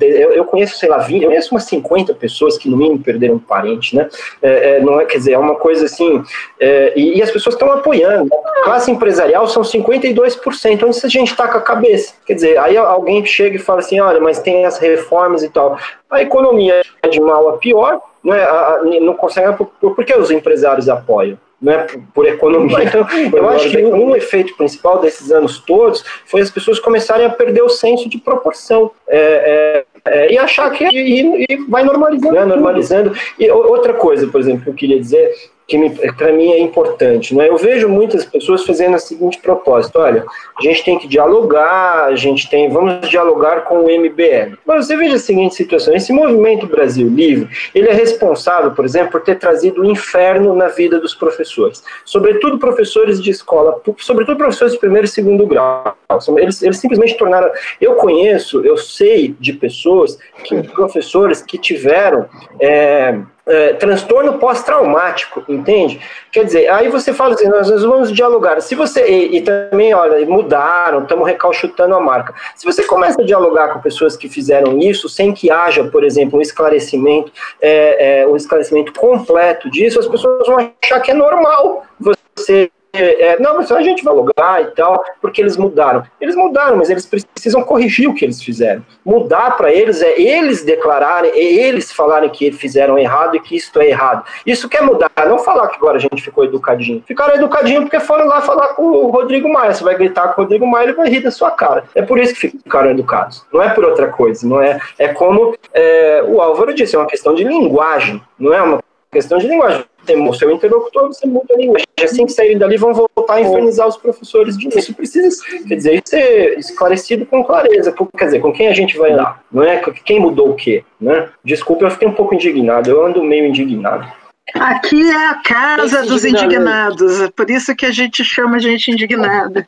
Eu, 0.00 0.44
conheço, 0.44 0.76
sei 0.76 0.88
lá, 0.88 0.98
20, 0.98 1.22
eu 1.22 1.28
conheço 1.28 1.54
umas 1.54 1.64
50 1.64 2.14
pessoas 2.14 2.58
que 2.58 2.68
no 2.68 2.76
mínimo 2.76 2.98
perderam 3.00 3.36
um 3.36 3.38
parente, 3.38 3.96
né? 3.96 4.08
É, 4.42 4.76
é, 4.76 4.80
não 4.80 5.00
é, 5.00 5.04
quer 5.04 5.18
dizer, 5.18 5.32
é 5.32 5.38
uma 5.38 5.54
coisa 5.54 5.84
assim, 5.86 6.22
é, 6.60 6.92
e, 6.96 7.18
e, 7.18 7.22
as 7.22 7.30
pessoas 7.30 7.54
estão 7.54 7.70
apoiando. 7.72 8.30
Classe 8.64 8.90
empresarial 8.90 9.46
são 9.46 9.62
52%, 9.62 10.84
onde 10.84 10.98
a 11.04 11.08
gente 11.08 11.30
está 11.30 11.48
com 11.48 11.58
a 11.58 11.62
cabeça. 11.62 12.14
Quer 12.26 12.34
dizer, 12.34 12.58
aí 12.58 12.76
alguém 12.76 13.24
chega 13.24 13.56
e 13.56 13.58
fala 13.58 13.80
assim, 13.80 14.00
olha, 14.00 14.20
mas 14.20 14.40
tem 14.40 14.64
as 14.64 14.78
reformas 14.78 15.42
e 15.42 15.48
tal. 15.48 15.78
A 16.14 16.22
economia 16.22 16.82
é 17.02 17.08
de 17.08 17.20
mal 17.20 17.48
a 17.48 17.58
pior, 17.58 18.00
não, 18.22 18.34
é, 18.34 18.42
a, 18.42 18.80
não 19.00 19.14
consegue, 19.14 19.56
por, 19.56 19.66
por 19.66 20.04
que 20.04 20.16
os 20.16 20.30
empresários 20.30 20.88
apoiam? 20.88 21.38
Né, 21.62 21.86
por 22.12 22.26
economia. 22.26 22.76
Então, 22.84 23.06
eu 23.32 23.48
acho 23.48 23.70
que 23.70 23.82
um 23.82 24.14
efeito 24.14 24.54
principal 24.54 24.98
desses 24.98 25.32
anos 25.32 25.58
todos 25.60 26.04
foi 26.26 26.42
as 26.42 26.50
pessoas 26.50 26.78
começarem 26.78 27.24
a 27.24 27.30
perder 27.30 27.62
o 27.62 27.70
senso 27.70 28.06
de 28.06 28.18
proporção 28.18 28.90
é, 29.08 29.84
é, 30.04 30.10
é, 30.10 30.32
e 30.32 30.36
achar 30.36 30.70
que 30.72 30.84
e, 30.84 31.46
e 31.48 31.56
vai 31.68 31.82
normalizando, 31.82 32.34
né, 32.34 32.44
normalizando. 32.44 33.12
E 33.38 33.50
outra 33.50 33.94
coisa, 33.94 34.26
por 34.26 34.40
exemplo, 34.40 34.64
que 34.64 34.70
eu 34.70 34.74
queria 34.74 35.00
dizer 35.00 35.32
que 35.66 36.12
para 36.16 36.32
mim 36.32 36.50
é 36.50 36.60
importante. 36.60 37.34
Né? 37.34 37.48
Eu 37.48 37.56
vejo 37.56 37.88
muitas 37.88 38.24
pessoas 38.24 38.64
fazendo 38.64 38.96
a 38.96 38.98
seguinte 38.98 39.38
propósito: 39.38 39.98
olha, 39.98 40.24
a 40.58 40.62
gente 40.62 40.84
tem 40.84 40.98
que 40.98 41.08
dialogar, 41.08 42.04
a 42.04 42.16
gente 42.16 42.48
tem, 42.48 42.68
vamos 42.68 43.08
dialogar 43.08 43.62
com 43.62 43.80
o 43.80 43.84
MBL. 43.84 44.56
Mas 44.66 44.86
você 44.86 44.96
veja 44.96 45.16
a 45.16 45.18
seguinte 45.18 45.54
situação: 45.54 45.94
esse 45.94 46.12
movimento 46.12 46.66
Brasil 46.66 47.08
Livre, 47.08 47.48
ele 47.74 47.88
é 47.88 47.92
responsável, 47.92 48.72
por 48.72 48.84
exemplo, 48.84 49.12
por 49.12 49.22
ter 49.22 49.38
trazido 49.38 49.80
o 49.82 49.86
um 49.86 49.90
inferno 49.90 50.54
na 50.54 50.68
vida 50.68 50.98
dos 50.98 51.14
professores, 51.14 51.82
sobretudo 52.04 52.58
professores 52.58 53.22
de 53.22 53.30
escola, 53.30 53.80
sobretudo 53.98 54.36
professores 54.36 54.74
de 54.74 54.80
primeiro 54.80 55.06
e 55.06 55.08
segundo 55.10 55.46
grau. 55.46 55.96
Eles, 56.36 56.62
eles 56.62 56.78
simplesmente 56.78 57.16
tornaram. 57.16 57.50
Eu 57.80 57.94
conheço, 57.94 58.64
eu 58.64 58.76
sei 58.76 59.34
de 59.40 59.52
pessoas, 59.54 60.18
que 60.44 60.62
professores 60.68 61.42
que 61.42 61.58
tiveram 61.58 62.26
é, 62.60 63.18
é, 63.46 63.74
transtorno 63.74 64.38
pós-traumático, 64.38 65.44
entende? 65.48 66.00
Quer 66.32 66.44
dizer, 66.44 66.68
aí 66.68 66.88
você 66.88 67.12
fala 67.12 67.34
assim, 67.34 67.48
nós, 67.48 67.68
nós 67.68 67.82
vamos 67.82 68.12
dialogar. 68.12 68.60
Se 68.60 68.74
você, 68.74 69.06
e, 69.06 69.36
e 69.36 69.40
também, 69.42 69.94
olha, 69.94 70.24
mudaram, 70.26 71.02
estamos 71.02 71.26
recalchutando 71.26 71.94
a 71.94 72.00
marca. 72.00 72.34
Se 72.56 72.64
você 72.64 72.84
começa 72.84 73.20
a 73.20 73.24
dialogar 73.24 73.68
com 73.68 73.80
pessoas 73.80 74.16
que 74.16 74.28
fizeram 74.28 74.78
isso, 74.78 75.08
sem 75.08 75.32
que 75.32 75.50
haja, 75.50 75.84
por 75.84 76.04
exemplo, 76.04 76.38
um 76.38 76.42
esclarecimento, 76.42 77.30
é, 77.60 78.22
é, 78.22 78.26
um 78.26 78.36
esclarecimento 78.36 78.92
completo 78.92 79.70
disso, 79.70 80.00
as 80.00 80.06
pessoas 80.06 80.46
vão 80.46 80.72
achar 80.82 81.00
que 81.00 81.10
é 81.10 81.14
normal 81.14 81.84
você 82.00 82.70
é, 83.02 83.40
não, 83.40 83.56
mas 83.56 83.70
a 83.70 83.82
gente 83.82 84.04
vai 84.04 84.14
logar 84.14 84.62
e 84.62 84.66
tal, 84.72 85.02
porque 85.20 85.40
eles 85.40 85.56
mudaram. 85.56 86.02
Eles 86.20 86.36
mudaram, 86.36 86.76
mas 86.76 86.90
eles 86.90 87.06
precisam 87.06 87.62
corrigir 87.62 88.08
o 88.08 88.14
que 88.14 88.24
eles 88.24 88.42
fizeram. 88.42 88.84
Mudar 89.04 89.56
para 89.56 89.72
eles 89.72 90.02
é 90.02 90.20
eles 90.20 90.64
declararem, 90.64 91.30
é 91.30 91.42
eles 91.42 91.92
falarem 91.92 92.30
que 92.30 92.52
fizeram 92.52 92.98
errado 92.98 93.36
e 93.36 93.40
que 93.40 93.56
isso 93.56 93.78
é 93.80 93.88
errado. 93.88 94.24
Isso 94.46 94.68
quer 94.68 94.82
mudar, 94.82 95.10
não 95.26 95.38
falar 95.38 95.68
que 95.68 95.76
agora 95.76 95.96
a 95.96 96.00
gente 96.00 96.22
ficou 96.22 96.44
educadinho. 96.44 97.02
Ficaram 97.06 97.34
educadinho 97.34 97.82
porque 97.82 98.00
foram 98.00 98.26
lá 98.26 98.40
falar 98.40 98.68
com 98.68 98.82
o 98.82 99.10
Rodrigo 99.10 99.52
Maia. 99.52 99.74
Você 99.74 99.84
vai 99.84 99.96
gritar 99.96 100.28
com 100.28 100.40
o 100.40 100.44
Rodrigo 100.44 100.66
Maia, 100.66 100.84
ele 100.84 100.92
vai 100.92 101.08
rir 101.08 101.20
da 101.20 101.30
sua 101.30 101.50
cara. 101.50 101.84
É 101.94 102.02
por 102.02 102.18
isso 102.18 102.34
que 102.34 102.48
ficaram 102.48 102.90
educados. 102.90 103.44
Não 103.52 103.62
é 103.62 103.70
por 103.70 103.84
outra 103.84 104.08
coisa, 104.08 104.46
não 104.46 104.60
é? 104.60 104.78
É 104.98 105.08
como 105.08 105.54
é, 105.72 106.24
o 106.26 106.40
Álvaro 106.40 106.74
disse, 106.74 106.96
é 106.96 106.98
uma 106.98 107.08
questão 107.08 107.34
de 107.34 107.44
linguagem, 107.44 108.22
não 108.38 108.52
é 108.52 108.62
uma 108.62 108.82
questão 109.14 109.38
de 109.38 109.46
linguagem 109.46 109.84
tem 110.04 110.28
o 110.28 110.34
seu 110.34 110.50
interlocutor, 110.50 111.08
você 111.08 111.26
muda 111.26 111.54
a 111.54 111.56
linguagem. 111.56 111.86
Assim 112.02 112.26
que 112.26 112.32
saírem 112.32 112.58
dali, 112.58 112.76
vão 112.76 112.92
voltar 112.92 113.34
a 113.34 113.40
infernizar 113.40 113.88
os 113.88 113.96
professores 113.96 114.56
de 114.56 114.68
Isso 114.68 114.94
precisa, 114.94 115.28
quer 115.66 115.76
dizer, 115.76 116.02
ser 116.04 116.58
esclarecido 116.58 117.24
com 117.24 117.42
clareza. 117.42 117.94
Quer 118.16 118.24
dizer, 118.26 118.40
com 118.40 118.52
quem 118.52 118.68
a 118.68 118.74
gente 118.74 118.96
vai 118.98 119.14
lá? 119.14 119.40
Não 119.50 119.62
é? 119.62 119.80
Quem 120.04 120.20
mudou 120.20 120.50
o 120.50 120.54
quê? 120.54 120.84
Né? 121.00 121.28
Desculpa, 121.42 121.86
eu 121.86 121.90
fiquei 121.90 122.06
um 122.06 122.12
pouco 122.12 122.34
indignado. 122.34 122.90
Eu 122.90 123.06
ando 123.06 123.24
meio 123.24 123.46
indignado. 123.46 124.06
Aqui 124.54 125.10
é 125.10 125.26
a 125.28 125.34
casa 125.42 126.02
dos 126.02 126.24
indignados, 126.24 127.22
é 127.22 127.30
por 127.30 127.50
isso 127.50 127.74
que 127.74 127.86
a 127.86 127.90
gente 127.90 128.22
chama 128.22 128.56
a 128.56 128.60
gente 128.60 128.90
indignada. 128.90 129.66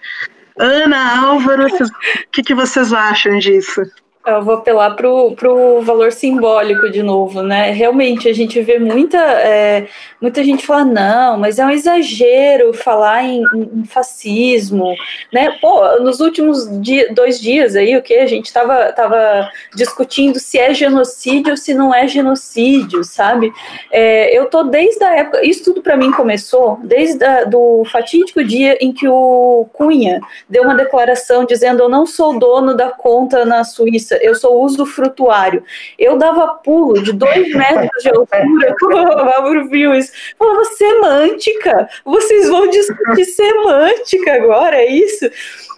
Ana, 0.58 1.28
Álvaro, 1.28 1.66
o 1.66 2.30
que, 2.30 2.42
que 2.42 2.54
vocês 2.54 2.92
acham 2.92 3.38
disso? 3.38 3.82
Eu 4.26 4.42
vou 4.42 4.54
apelar 4.54 4.96
para 4.96 5.08
o 5.08 5.80
valor 5.82 6.10
simbólico 6.10 6.90
de 6.90 7.00
novo, 7.00 7.42
né? 7.42 7.70
Realmente 7.70 8.28
a 8.28 8.32
gente 8.32 8.60
vê 8.60 8.76
muita, 8.76 9.18
é, 9.18 9.86
muita 10.20 10.42
gente 10.42 10.66
falar, 10.66 10.84
não, 10.84 11.38
mas 11.38 11.60
é 11.60 11.64
um 11.64 11.70
exagero 11.70 12.74
falar 12.74 13.22
em, 13.22 13.44
em 13.54 13.84
fascismo, 13.84 14.96
né? 15.32 15.56
Pô, 15.60 16.00
nos 16.00 16.18
últimos 16.18 16.68
dia, 16.82 17.14
dois 17.14 17.40
dias 17.40 17.76
aí, 17.76 17.96
o 17.96 18.02
que? 18.02 18.14
A 18.14 18.26
gente 18.26 18.46
estava 18.46 18.92
tava 18.92 19.48
discutindo 19.76 20.40
se 20.40 20.58
é 20.58 20.74
genocídio 20.74 21.52
ou 21.52 21.56
se 21.56 21.72
não 21.72 21.94
é 21.94 22.08
genocídio, 22.08 23.04
sabe? 23.04 23.52
É, 23.92 24.36
eu 24.36 24.46
tô 24.46 24.64
desde 24.64 25.04
a 25.04 25.18
época, 25.18 25.46
isso 25.46 25.62
tudo 25.62 25.80
para 25.80 25.96
mim 25.96 26.10
começou 26.10 26.80
desde 26.82 27.24
a, 27.24 27.44
do 27.44 27.84
fatídico 27.92 28.42
dia 28.42 28.76
em 28.80 28.92
que 28.92 29.06
o 29.06 29.68
Cunha 29.72 30.20
deu 30.48 30.64
uma 30.64 30.74
declaração 30.74 31.44
dizendo 31.44 31.84
eu 31.84 31.88
não 31.88 32.04
sou 32.04 32.36
dono 32.36 32.74
da 32.74 32.90
conta 32.90 33.44
na 33.44 33.62
Suíça 33.62 34.15
eu 34.22 34.34
sou 34.34 34.62
usufrutuário. 34.62 35.62
Eu 35.98 36.16
dava 36.16 36.54
pulo 36.64 37.02
de 37.02 37.12
dois 37.12 37.52
metros 37.54 38.02
de 38.02 38.08
altura, 38.08 38.74
como 38.80 38.96
o 38.96 39.30
Álvaro 39.36 39.68
viu 39.68 39.94
isso. 39.94 40.12
Falava 40.38 40.64
semântica, 40.64 41.88
vocês 42.04 42.48
vão 42.48 42.68
discutir 42.68 43.24
semântica 43.24 44.34
agora, 44.34 44.76
é 44.76 44.90
isso? 44.90 45.30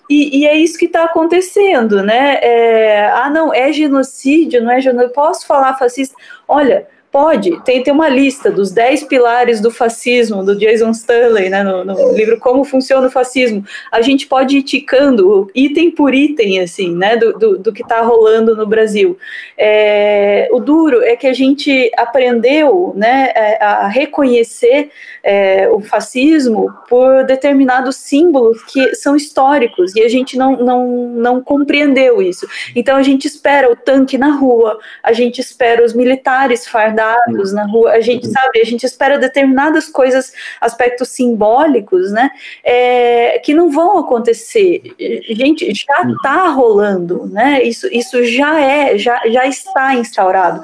E, 0.09 0.41
e, 0.41 0.47
é 0.47 0.55
isso 0.55 0.79
que 0.79 0.87
está 0.87 1.05
acontecendo, 1.05 2.03
né? 2.03 2.39
É, 2.41 3.11
ah, 3.11 3.29
não, 3.29 3.53
é 3.53 3.71
genocídio, 3.73 4.63
não 4.63 4.71
é 4.71 4.81
genocídio. 4.81 5.13
Posso 5.13 5.47
falar 5.47 5.79
fascista? 5.79 6.17
Olha, 6.47 6.89
pode, 7.11 7.63
tem, 7.65 7.83
tem 7.83 7.93
uma 7.93 8.09
lista 8.09 8.51
dos 8.51 8.71
10 8.71 9.05
pilares 9.05 9.61
do 9.61 9.71
fascismo, 9.71 10.45
do 10.45 10.57
Jason 10.57 10.91
Stanley, 10.91 11.49
né, 11.49 11.63
no, 11.63 11.85
no, 11.85 12.13
livro 12.13 12.39
Como 12.39 12.65
Funciona 12.65 13.07
o 13.07 13.11
Fascismo. 13.11 13.65
A 13.91 14.03
gente 14.03 14.27
pode 14.27 14.59
ir 14.59 14.63
ticando 14.63 15.51
item 15.55 15.91
por 15.91 16.15
item, 16.15 16.61
assim, 16.61 16.95
né, 16.95 17.17
do, 17.17 17.33
do, 17.33 17.59
do 17.59 17.73
que 17.73 17.83
está 17.83 18.01
rolando 18.03 18.55
no 18.55 18.67
Brasil. 18.67 19.19
É, 19.57 20.49
o 20.53 20.61
duro 20.61 21.03
é 21.03 21.17
que 21.17 21.27
a 21.27 21.33
gente 21.33 21.91
aprendeu, 21.97 22.93
né, 22.95 23.31
é, 23.35 23.63
a 23.63 23.89
reconhecer 23.89 24.91
é, 25.23 25.69
o 25.69 25.81
fascismo 25.81 26.73
por 26.89 27.25
determinados 27.25 27.97
símbolos 27.97 28.63
que 28.65 28.95
são 28.95 29.17
históricos 29.17 29.95
e 29.95 30.03
a 30.03 30.09
gente 30.09 30.37
não, 30.37 30.57
não, 30.57 30.87
não 30.89 31.43
compreendeu 31.43 32.23
isso. 32.23 32.47
Então 32.75 32.97
a 32.97 33.03
gente 33.03 33.27
espera 33.27 33.71
o 33.71 33.77
tanque 33.77 34.19
na 34.19 34.31
rua, 34.31 34.79
a 35.03 35.13
gente 35.13 35.41
espera 35.41 35.85
os 35.85 35.93
militares 35.93 36.67
fardados 36.99 37.53
na 37.53 37.65
rua, 37.65 37.93
a 37.93 38.01
gente 38.01 38.27
sabe, 38.27 38.61
a 38.61 38.65
gente 38.65 38.85
espera 38.85 39.19
determinadas 39.19 39.89
coisas, 39.89 40.33
aspectos 40.61 41.09
simbólicos, 41.09 42.11
né, 42.11 42.31
é, 42.65 43.39
que 43.39 43.55
não 43.55 43.71
vão 43.71 43.99
acontecer. 43.99 44.83
Gente, 45.31 45.73
já 45.75 46.03
está 46.03 46.49
rolando, 46.49 47.27
né? 47.27 47.63
Isso, 47.63 47.87
isso 47.93 48.25
já 48.25 48.61
é, 48.61 48.99
já, 48.99 49.21
já 49.27 49.47
está 49.47 49.95
instaurado. 49.95 50.63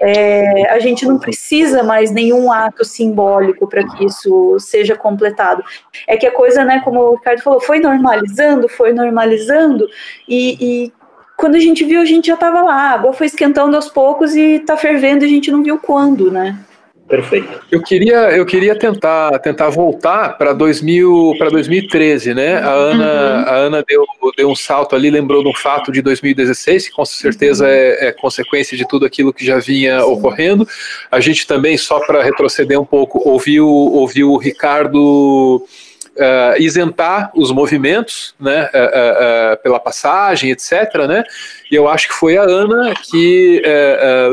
É, 0.00 0.70
a 0.70 0.78
gente 0.80 1.06
não 1.06 1.18
precisa 1.18 1.82
mais 1.82 2.10
nenhum 2.10 2.50
ato 2.50 2.84
simbólico 2.84 3.68
para 3.68 3.84
que 3.86 4.04
isso 4.04 4.58
seja 4.58 4.96
completado. 4.96 5.62
É 6.06 6.16
que 6.16 6.26
a 6.26 6.32
coisa, 6.32 6.64
né, 6.64 6.80
como 6.84 7.00
o 7.00 7.14
Ricardo 7.14 7.42
falou, 7.42 7.60
foi 7.60 7.78
normalizando, 7.78 8.68
foi 8.68 8.92
normalizando, 8.92 9.88
e, 10.28 10.56
e 10.60 10.92
quando 11.44 11.56
a 11.56 11.60
gente 11.60 11.84
viu, 11.84 12.00
a 12.00 12.06
gente 12.06 12.28
já 12.28 12.34
estava 12.34 12.62
lá, 12.62 12.72
a 12.72 12.90
água 12.92 13.12
foi 13.12 13.26
esquentando 13.26 13.76
aos 13.76 13.90
poucos 13.90 14.34
e 14.34 14.52
está 14.54 14.78
fervendo, 14.78 15.24
e 15.24 15.26
a 15.26 15.28
gente 15.28 15.50
não 15.50 15.62
viu 15.62 15.76
quando, 15.76 16.30
né? 16.30 16.58
Perfeito. 17.06 17.60
Eu 17.70 17.82
queria, 17.82 18.30
eu 18.30 18.46
queria 18.46 18.74
tentar, 18.74 19.38
tentar 19.40 19.68
voltar 19.68 20.38
para 20.38 20.54
2000, 20.54 21.34
para 21.36 21.50
2013, 21.50 22.32
né? 22.32 22.56
A 22.56 22.70
Ana, 22.70 23.04
uhum. 23.04 23.44
a 23.46 23.54
Ana 23.56 23.84
deu, 23.86 24.06
deu 24.34 24.48
um 24.48 24.56
salto 24.56 24.96
ali, 24.96 25.10
lembrou 25.10 25.42
de 25.42 25.50
um 25.50 25.54
fato 25.54 25.92
de 25.92 26.00
2016, 26.00 26.88
que 26.88 26.94
com 26.94 27.04
certeza 27.04 27.66
uhum. 27.66 27.70
é, 27.70 28.06
é, 28.06 28.12
consequência 28.12 28.74
de 28.74 28.88
tudo 28.88 29.04
aquilo 29.04 29.30
que 29.30 29.44
já 29.44 29.58
vinha 29.58 30.00
Sim. 30.00 30.06
ocorrendo. 30.06 30.66
A 31.10 31.20
gente 31.20 31.46
também, 31.46 31.76
só 31.76 32.00
para 32.00 32.22
retroceder 32.22 32.80
um 32.80 32.86
pouco, 32.86 33.20
ouviu, 33.22 33.68
ouviu 33.68 34.32
o 34.32 34.38
Ricardo 34.38 35.62
uh, 36.16 36.60
isentar 36.60 37.30
os 37.34 37.50
movimentos, 37.50 38.34
né, 38.38 38.70
uh, 38.72 39.54
uh, 39.54 39.62
pela 39.62 39.78
passagem, 39.78 40.50
etc., 40.50 41.06
né, 41.08 41.24
e 41.70 41.74
eu 41.74 41.88
acho 41.88 42.08
que 42.08 42.14
foi 42.14 42.36
a 42.36 42.42
Ana 42.42 42.94
que 42.94 43.60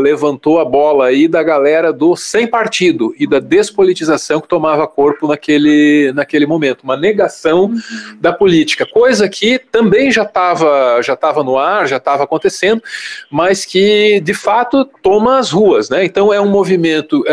levantou 0.03 0.59
a 0.59 0.65
bola 0.65 1.07
aí 1.07 1.27
da 1.27 1.41
galera 1.41 1.91
do 1.91 2.15
sem 2.15 2.45
partido 2.45 3.15
e 3.17 3.25
da 3.25 3.39
despolitização 3.39 4.39
que 4.39 4.47
tomava 4.47 4.85
corpo 4.85 5.27
naquele, 5.27 6.11
naquele 6.13 6.45
momento, 6.45 6.83
uma 6.83 6.97
negação 6.97 7.63
uhum. 7.65 8.17
da 8.19 8.31
política, 8.31 8.85
coisa 8.85 9.27
que 9.27 9.57
também 9.57 10.11
já 10.11 10.23
estava 10.23 11.01
já 11.01 11.15
tava 11.15 11.43
no 11.43 11.57
ar, 11.57 11.87
já 11.87 11.97
estava 11.97 12.25
acontecendo, 12.25 12.83
mas 13.29 13.65
que 13.65 14.19
de 14.19 14.33
fato 14.33 14.85
toma 15.01 15.39
as 15.39 15.49
ruas, 15.49 15.89
né, 15.89 16.05
então 16.05 16.31
é 16.31 16.39
um 16.39 16.49
movimento 16.49 17.23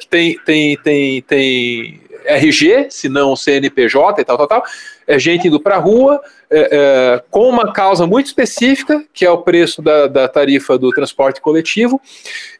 que 0.00 0.08
tem, 0.08 0.38
tem, 0.44 0.76
tem, 0.78 1.22
tem 1.22 2.07
RG, 2.28 2.88
se 2.90 3.08
não 3.08 3.34
CNPJ 3.34 4.20
e 4.20 4.24
tal, 4.24 4.36
tal, 4.36 4.46
tal, 4.46 4.64
é 5.06 5.18
gente 5.18 5.48
indo 5.48 5.58
para 5.58 5.76
a 5.76 5.78
rua 5.78 6.20
é, 6.50 6.68
é, 6.72 7.22
com 7.30 7.46
uma 7.48 7.72
causa 7.72 8.06
muito 8.06 8.26
específica, 8.26 9.04
que 9.12 9.24
é 9.26 9.30
o 9.30 9.38
preço 9.38 9.82
da, 9.82 10.06
da 10.06 10.26
tarifa 10.26 10.78
do 10.78 10.90
transporte 10.90 11.40
coletivo. 11.42 12.00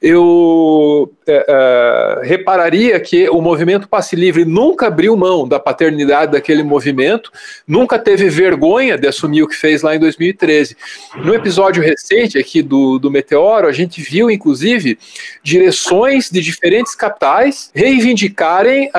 Eu 0.01 1.11
é, 1.27 1.44
é, 1.48 2.27
repararia 2.27 3.01
que 3.01 3.29
o 3.31 3.40
movimento 3.40 3.88
Passe 3.88 4.14
Livre 4.14 4.44
nunca 4.44 4.88
abriu 4.88 5.16
mão 5.16 5.48
da 5.48 5.59
paternidade 5.59 6.33
daquele 6.33 6.62
movimento, 6.62 7.33
nunca 7.66 7.98
teve 7.98 8.29
vergonha 8.29 8.98
de 8.98 9.07
assumir 9.07 9.42
o 9.42 9.48
que 9.48 9.57
fez 9.57 9.83
lá 9.83 9.96
em 9.96 9.98
2013. 9.98 10.77
No 11.24 11.35
episódio 11.35 11.83
recente 11.83 12.38
aqui 12.38 12.61
do, 12.61 12.98
do 12.98 13.11
Meteoro, 13.11 13.66
a 13.66 13.72
gente 13.72 14.03
viu, 14.03 14.31
inclusive, 14.31 14.98
direções 15.42 16.29
de 16.31 16.42
diferentes 16.42 16.94
capitais 16.94 17.70
reivindicarem 17.74 18.90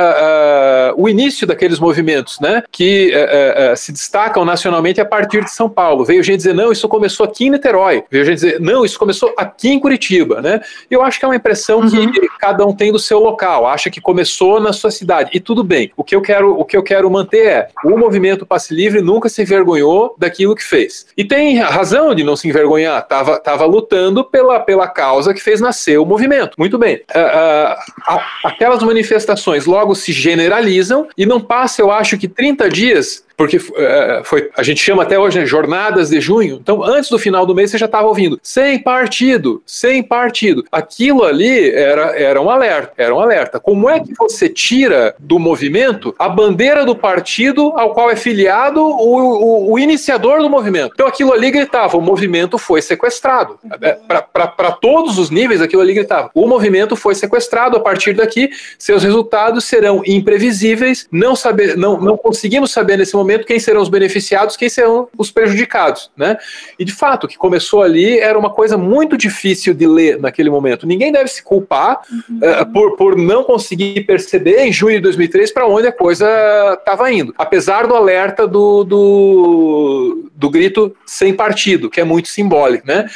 o 0.97 1.07
início 1.07 1.45
daqueles 1.45 1.79
movimentos, 1.79 2.39
né, 2.39 2.63
que 2.71 3.11
é, 3.13 3.71
é, 3.71 3.75
se 3.75 3.91
destacam 3.91 4.43
nacionalmente 4.43 4.78
a 5.01 5.05
partir 5.05 5.43
de 5.43 5.51
São 5.51 5.69
Paulo. 5.69 6.05
Veio 6.05 6.23
gente 6.23 6.37
dizer, 6.37 6.53
não, 6.53 6.71
isso 6.71 6.87
começou 6.87 7.25
aqui 7.25 7.45
em 7.45 7.49
Niterói. 7.49 8.03
Veio 8.09 8.25
gente 8.25 8.35
dizer, 8.35 8.59
não, 8.59 8.85
isso 8.85 8.97
começou 8.97 9.33
aqui 9.37 9.69
em 9.69 9.79
Curitiba, 9.79 10.41
né? 10.41 10.61
Eu 10.89 11.01
acho 11.01 11.19
que 11.19 11.25
é 11.25 11.27
uma 11.27 11.35
impressão 11.35 11.79
uhum. 11.79 12.11
que 12.11 12.27
cada 12.39 12.65
um 12.65 12.73
tem 12.73 12.91
do 12.91 12.99
seu 12.99 13.19
local, 13.19 13.67
acha 13.67 13.89
que 13.89 14.01
começou 14.01 14.59
na 14.59 14.73
sua 14.73 14.91
cidade. 14.91 15.31
E 15.33 15.39
tudo 15.39 15.63
bem. 15.63 15.91
O 15.95 16.03
que 16.03 16.15
eu 16.15 16.21
quero, 16.21 16.57
o 16.57 16.65
que 16.65 16.77
eu 16.77 16.83
quero 16.83 17.09
manter 17.09 17.45
é 17.45 17.67
o 17.83 17.97
movimento 17.97 18.45
Passe 18.45 18.73
Livre 18.73 19.01
nunca 19.01 19.29
se 19.29 19.41
envergonhou 19.41 20.15
daquilo 20.17 20.55
que 20.55 20.63
fez. 20.63 21.07
E 21.15 21.23
tem 21.23 21.57
razão 21.59 22.13
de 22.15 22.23
não 22.23 22.35
se 22.35 22.47
envergonhar. 22.47 23.05
Tava, 23.07 23.39
tava 23.39 23.65
lutando 23.65 24.23
pela, 24.23 24.59
pela 24.59 24.87
causa 24.87 25.33
que 25.33 25.41
fez 25.41 25.61
nascer 25.61 25.97
o 25.97 26.05
movimento. 26.05 26.55
Muito 26.57 26.77
bem. 26.77 26.95
Uh, 27.15 28.15
uh, 28.15 28.19
aquelas 28.43 28.81
manifestações 28.83 29.65
logo 29.65 29.95
se 29.95 30.11
generalizam 30.11 31.07
e 31.17 31.25
não 31.25 31.39
passa, 31.39 31.81
eu 31.81 31.91
acho 31.91 32.17
que 32.17 32.27
30 32.27 32.69
dias 32.69 33.23
porque 33.39 33.55
uh, 33.55 34.21
foi, 34.25 34.49
a 34.53 34.61
gente 34.61 34.83
chama 34.83 35.03
até 35.03 35.17
hoje 35.17 35.39
né, 35.39 35.45
jornadas 35.45 36.09
de 36.09 36.19
junho. 36.19 36.59
Então, 36.61 36.83
antes 36.83 37.09
do 37.09 37.17
final 37.17 37.45
do 37.45 37.55
mês, 37.55 37.71
você 37.71 37.77
já 37.77 37.85
estava 37.85 38.05
ouvindo 38.05 38.37
sem 38.43 38.77
partido, 38.77 39.63
sem 39.65 40.03
partido. 40.03 40.65
Aquilo 40.69 41.23
ali 41.23 41.71
era, 41.71 42.19
era 42.19 42.41
um 42.41 42.49
alerta, 42.49 42.91
era 42.97 43.15
um 43.15 43.19
alerta. 43.21 43.57
Como 43.57 43.89
é 43.89 44.01
que 44.01 44.13
você 44.13 44.49
tira 44.49 45.15
do 45.17 45.39
movimento 45.39 46.13
a 46.19 46.27
bandeira 46.27 46.85
do 46.85 46.93
partido 46.93 47.71
ao 47.77 47.93
qual 47.93 48.11
é 48.11 48.15
filiado 48.17 48.83
o, 48.83 49.69
o, 49.69 49.71
o 49.71 49.79
iniciador 49.79 50.41
do 50.41 50.49
movimento? 50.49 50.91
Então, 50.93 51.07
aquilo 51.07 51.31
ali 51.31 51.49
gritava: 51.49 51.95
o 51.95 52.01
movimento 52.01 52.57
foi 52.57 52.81
sequestrado. 52.81 53.57
É, 53.81 53.93
Para 53.93 54.71
todos 54.73 55.17
os 55.17 55.29
níveis, 55.29 55.61
aquilo 55.61 55.81
ali 55.81 55.93
gritava: 55.93 56.29
o 56.33 56.45
movimento 56.45 56.93
foi 56.97 57.15
sequestrado. 57.15 57.77
A 57.77 57.79
partir 57.79 58.11
daqui, 58.11 58.49
seus 58.77 59.01
resultados 59.01 59.63
serão 59.63 60.01
imprevisíveis. 60.05 61.07
Não, 61.09 61.37
saber, 61.37 61.77
não, 61.77 62.01
não 62.01 62.17
conseguimos 62.17 62.71
saber 62.71 62.97
nesse 62.97 63.15
momento 63.15 63.28
momento 63.29 63.45
quem 63.45 63.59
serão 63.59 63.81
os 63.81 63.89
beneficiados, 63.89 64.57
quem 64.57 64.67
serão 64.67 65.07
os 65.17 65.29
prejudicados, 65.31 66.09
né? 66.17 66.37
E 66.77 66.83
de 66.83 66.93
fato, 66.93 67.25
o 67.25 67.27
que 67.27 67.37
começou 67.37 67.83
ali 67.83 68.19
era 68.19 68.37
uma 68.37 68.49
coisa 68.49 68.77
muito 68.77 69.15
difícil 69.15 69.73
de 69.73 69.85
ler 69.85 70.19
naquele 70.19 70.49
momento. 70.49 70.87
Ninguém 70.87 71.11
deve 71.11 71.29
se 71.29 71.43
culpar 71.43 72.01
uhum. 72.11 72.39
uh, 72.39 72.65
por, 72.73 72.95
por 72.95 73.15
não 73.15 73.43
conseguir 73.43 74.01
perceber 74.01 74.59
em 74.61 74.73
junho 74.73 74.95
de 74.95 75.01
2003 75.01 75.51
para 75.51 75.67
onde 75.67 75.87
a 75.87 75.91
coisa 75.91 76.27
estava 76.79 77.11
indo, 77.11 77.33
apesar 77.37 77.85
do 77.87 77.95
alerta 77.95 78.47
do, 78.47 78.83
do, 78.83 80.29
do 80.35 80.49
grito 80.49 80.95
sem 81.05 81.33
partido, 81.33 81.89
que 81.89 82.01
é 82.01 82.03
muito 82.03 82.27
simbólico, 82.27 82.87
né? 82.87 83.07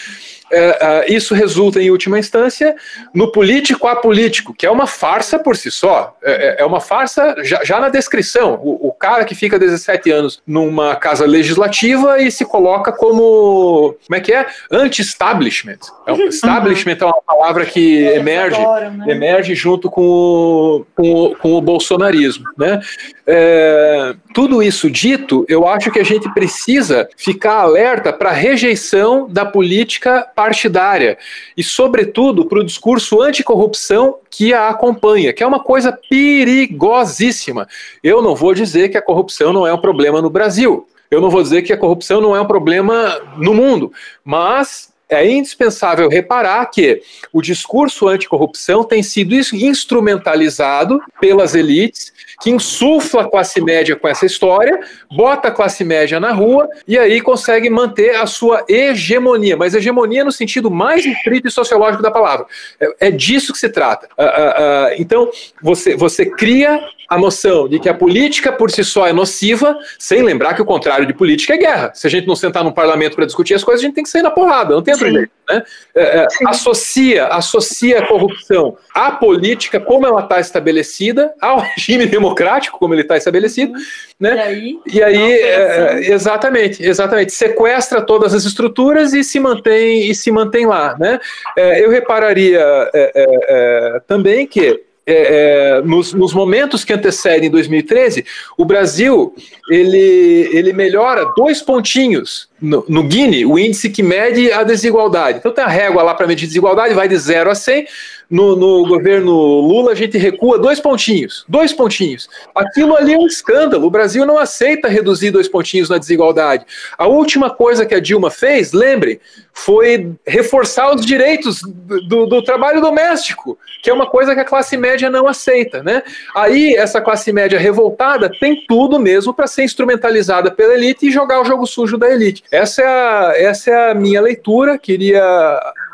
É, 0.53 0.77
é, 0.79 1.13
isso 1.13 1.33
resulta, 1.33 1.81
em 1.81 1.89
última 1.89 2.19
instância, 2.19 2.75
no 3.13 3.31
político 3.31 3.87
apolítico, 3.87 4.53
que 4.53 4.65
é 4.65 4.71
uma 4.71 4.85
farsa 4.85 5.39
por 5.39 5.57
si 5.57 5.71
só. 5.71 6.15
É, 6.23 6.31
é, 6.31 6.61
é 6.61 6.65
uma 6.65 6.79
farsa 6.79 7.35
já, 7.43 7.63
já 7.63 7.79
na 7.79 7.89
descrição. 7.89 8.59
O, 8.61 8.89
o, 8.89 8.93
cara 8.93 9.25
que 9.25 9.33
fica 9.33 9.57
17 9.57 10.11
anos 10.11 10.41
numa 10.45 10.95
casa 10.95 11.25
legislativa 11.25 12.21
e 12.21 12.31
se 12.31 12.45
coloca 12.45 12.91
como. 12.91 13.95
Como 14.05 14.15
é 14.15 14.19
que 14.19 14.31
é? 14.31 14.45
Anti-establishment. 14.71 15.79
É 16.05 16.13
um, 16.13 16.27
establishment 16.27 16.97
é 17.01 17.05
uma 17.05 17.21
palavra 17.25 17.65
que 17.65 18.03
emerge, 18.13 18.59
né? 18.59 19.05
emerge 19.07 19.55
junto 19.55 19.89
com 19.89 20.01
o, 20.01 20.85
com 20.95 21.13
o, 21.13 21.35
com 21.35 21.53
o 21.53 21.61
bolsonarismo. 21.61 22.45
Né? 22.57 22.79
É, 23.25 24.13
tudo 24.33 24.61
isso 24.61 24.89
dito, 24.89 25.45
eu 25.49 25.67
acho 25.67 25.91
que 25.91 25.99
a 25.99 26.03
gente 26.03 26.31
precisa 26.33 27.09
ficar 27.17 27.55
alerta 27.55 28.11
para 28.13 28.29
a 28.29 28.33
rejeição 28.33 29.27
da 29.29 29.45
política 29.45 30.27
partidária 30.43 31.17
e, 31.56 31.63
sobretudo, 31.63 32.45
para 32.45 32.60
o 32.60 32.63
discurso 32.63 33.21
anticorrupção 33.21 34.17
que 34.29 34.53
a 34.53 34.67
acompanha, 34.69 35.32
que 35.32 35.41
é 35.41 35.47
uma 35.47 35.62
coisa 35.62 35.97
perigosíssima. 36.10 37.67
Eu 38.03 38.21
não 38.21 38.36
vou 38.36 38.53
dizer 38.53 38.89
que 38.89 38.97
a 38.97 39.01
corrupção 39.01 39.53
não 39.53 39.65
é 39.65 39.73
um 39.73 39.79
problema 39.79 40.21
no 40.21 40.29
Brasil. 40.29 40.86
Eu 41.10 41.21
não 41.21 41.29
vou 41.29 41.41
dizer 41.41 41.62
que 41.62 41.71
a 41.71 41.77
corrupção 41.77 42.19
não 42.19 42.36
é 42.36 42.41
um 42.41 42.47
problema 42.47 43.21
no 43.38 43.53
mundo, 43.53 43.93
mas 44.25 44.91
é 45.08 45.29
indispensável 45.29 46.10
reparar 46.10 46.65
que 46.65 47.01
o 47.32 47.41
discurso 47.41 48.08
anticorrupção 48.08 48.84
tem 48.84 49.03
sido 49.03 49.34
instrumentalizado 49.34 50.99
pelas 51.21 51.56
elites, 51.56 52.12
que 52.43 52.51
insufla 52.51 53.21
a 53.21 53.29
classe 53.29 53.62
média 53.62 53.95
com 53.95 54.06
essa 54.06 54.25
história, 54.25 54.82
bota 55.10 55.47
a 55.47 55.51
classe 55.51 55.84
média 55.86 56.19
na 56.19 56.34
rua 56.34 56.67
e 56.86 56.99
aí 56.99 57.21
consegue 57.21 57.69
manter 57.69 58.17
a 58.17 58.25
sua 58.25 58.65
hegemonia, 58.67 59.56
mas 59.56 59.73
hegemonia 59.73 60.25
no 60.25 60.32
sentido 60.32 60.69
mais 60.69 61.06
estrito 61.06 61.47
e 61.47 61.51
sociológico 61.51 62.03
da 62.03 62.12
palavra. 62.12 62.45
É, 62.79 63.08
é 63.08 63.12
disso 63.12 63.53
que 63.53 63.60
se 63.60 63.69
trata. 63.69 64.10
Uh, 64.17 64.23
uh, 64.23 64.25
uh, 64.25 64.95
então, 64.99 65.29
você, 65.62 65.95
você 65.95 66.25
cria 66.25 66.82
a 67.13 67.17
noção 67.17 67.67
de 67.67 67.80
que 67.80 67.88
a 67.88 67.93
política 67.93 68.52
por 68.52 68.71
si 68.71 68.84
só 68.84 69.08
é 69.08 69.13
nociva, 69.13 69.78
sem 69.99 70.23
lembrar 70.23 70.54
que 70.54 70.62
o 70.62 70.65
contrário 70.65 71.06
de 71.06 71.13
política 71.13 71.54
é 71.54 71.58
guerra. 71.58 71.91
Se 71.93 72.08
a 72.08 72.10
gente 72.10 72.28
não 72.28 72.36
sentar 72.36 72.63
no 72.63 72.73
parlamento 72.73 73.15
para 73.15 73.26
discutir 73.26 73.54
as 73.54 73.63
coisas, 73.63 73.84
a 73.84 73.86
gente 73.86 73.95
tem 73.95 74.04
que 74.04 74.10
sair 74.10 74.23
na 74.23 74.32
porrada. 74.32 74.73
Não 74.73 74.82
tem 74.82 74.93
outro 74.93 75.12
jeito. 75.12 75.32
Né? 75.49 75.63
É, 75.95 76.02
é, 76.19 76.28
associa, 76.45 77.28
associa 77.28 77.99
a 77.99 78.08
corrupção 78.08 78.78
à 78.95 79.12
política, 79.12 79.80
como 79.80 80.08
ela 80.08 80.21
está 80.21 80.39
estabelecida, 80.39 81.34
ao 81.39 81.60
regime 81.76 82.06
democrático, 82.06 82.80
como 82.80 82.93
ele 82.93 83.02
está 83.02 83.17
estabelecido, 83.17 83.73
né? 84.19 84.36
E 84.36 84.39
aí, 84.39 84.80
e 84.86 85.04
aí 85.04 85.32
é, 85.34 86.13
exatamente, 86.13 86.84
exatamente, 86.84 87.34
sequestra 87.34 88.02
todas 88.02 88.34
as 88.34 88.45
estruturas 88.45 89.13
e 89.13 89.23
se 89.23 89.39
mantém 89.39 90.10
e 90.10 90.15
se 90.15 90.32
mantém 90.32 90.65
lá, 90.65 90.95
né? 90.97 91.19
É, 91.58 91.84
eu 91.84 91.89
repararia 91.89 92.62
é, 92.93 93.12
é, 93.15 94.02
também 94.08 94.47
que 94.47 94.82
é, 95.05 95.77
é, 95.77 95.81
nos, 95.81 96.13
nos, 96.13 96.33
momentos 96.33 96.85
que 96.85 96.93
antecedem 96.93 97.49
2013, 97.49 98.25
o 98.57 98.63
Brasil 98.63 99.35
ele, 99.69 100.49
ele 100.53 100.71
melhora 100.71 101.25
dois 101.35 101.61
pontinhos 101.61 102.47
no, 102.61 102.85
no 102.87 103.03
o 103.45 103.59
índice 103.59 103.89
que 103.89 104.01
mede 104.01 104.51
a 104.51 104.63
desigualdade. 104.63 105.39
Então 105.39 105.51
tem 105.51 105.63
a 105.63 105.67
régua 105.67 106.03
lá 106.03 106.13
para 106.13 106.25
medir 106.25 106.47
desigualdade, 106.47 106.93
vai 106.93 107.07
de 107.07 107.17
0 107.17 107.51
a 107.51 107.55
100. 107.55 107.85
No, 108.29 108.55
no, 108.55 108.88
governo 108.88 109.31
Lula 109.31 109.91
a 109.91 109.95
gente 109.95 110.17
recua 110.17 110.57
dois 110.57 110.79
pontinhos, 110.79 111.45
dois 111.47 111.73
pontinhos. 111.73 112.29
Aquilo 112.55 112.95
ali 112.95 113.13
é 113.13 113.17
um 113.17 113.27
escândalo. 113.27 113.86
O 113.86 113.91
Brasil 113.91 114.25
não 114.25 114.38
aceita 114.38 114.88
reduzir 114.88 115.31
dois 115.31 115.47
pontinhos 115.47 115.89
na 115.89 115.97
desigualdade. 115.97 116.65
A 116.97 117.07
última 117.07 117.49
coisa 117.49 117.86
que 117.86 117.93
a 117.93 117.99
Dilma 117.99 118.31
fez, 118.31 118.71
lembrem, 118.73 119.19
foi 119.53 120.13
reforçar 120.25 120.93
os 120.93 121.05
direitos 121.05 121.62
do, 122.07 122.25
do, 122.25 122.41
trabalho 122.41 122.81
doméstico, 122.81 123.57
que 123.83 123.89
é 123.89 123.93
uma 123.93 124.07
coisa 124.07 124.33
que 124.33 124.41
a 124.41 124.45
classe 124.45 124.75
média 124.75 125.09
não 125.09 125.27
aceita, 125.27 125.83
né? 125.83 126.01
Aí 126.36 126.75
essa 126.75 126.99
classe 126.99 127.31
média 127.31 127.59
revoltada 127.59 128.31
tem 128.39 128.65
tudo 128.67 128.99
mesmo 128.99 129.33
para 129.33 129.45
ser 129.45 129.63
instrumentalizada 129.63 130.49
pela 130.49 130.73
elite 130.73 131.07
e 131.07 131.12
jogar 131.12 131.39
o 131.39 131.45
jogo 131.45 131.67
sujo 131.67 131.97
da 131.97 132.09
elite. 132.09 132.43
Essa 132.51 132.81
é 132.81 132.86
a, 132.86 133.33
essa 133.36 133.71
é 133.71 133.91
a 133.91 133.93
minha 133.93 134.21
leitura. 134.21 134.77
Queria, 134.77 135.21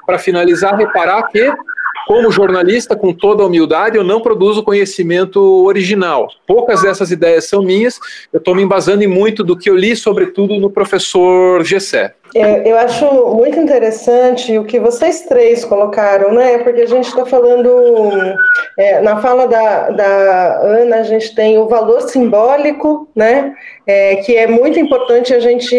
para 0.06 0.18
finalizar, 0.18 0.78
reparar 0.78 1.24
que 1.24 1.52
como 2.10 2.32
jornalista, 2.32 2.96
com 2.96 3.14
toda 3.14 3.44
a 3.44 3.46
humildade, 3.46 3.96
eu 3.96 4.04
não 4.04 4.20
produzo 4.20 4.64
conhecimento 4.64 5.40
original. 5.64 6.28
Poucas 6.48 6.82
dessas 6.82 7.12
ideias 7.12 7.48
são 7.48 7.62
minhas, 7.62 8.00
eu 8.34 8.40
estou 8.40 8.56
me 8.56 8.64
embasando 8.64 9.04
em 9.04 9.08
muito 9.08 9.44
do 9.44 9.56
que 9.56 9.70
eu 9.70 9.76
li, 9.76 9.96
sobretudo 9.96 10.60
no 10.60 10.72
professor 10.72 11.64
Gessé. 11.64 12.16
É, 12.36 12.68
eu 12.68 12.76
acho 12.80 13.06
muito 13.36 13.60
interessante 13.60 14.58
o 14.58 14.64
que 14.64 14.80
vocês 14.80 15.22
três 15.22 15.64
colocaram, 15.64 16.34
né? 16.34 16.58
Porque 16.58 16.82
a 16.82 16.88
gente 16.88 17.08
está 17.08 17.28
falando, 17.28 17.70
é, 18.76 19.02
na 19.02 19.22
fala 19.22 19.48
da, 19.48 19.92
da 19.92 20.62
Ana, 20.64 20.96
a 20.98 21.04
gente 21.04 21.36
tem 21.36 21.60
o 21.60 21.68
valor 21.68 22.02
simbólico, 22.02 23.08
né? 23.16 23.54
É, 23.86 24.16
que 24.16 24.36
é 24.36 24.48
muito 24.48 24.80
importante 24.80 25.32
a 25.32 25.40
gente 25.40 25.76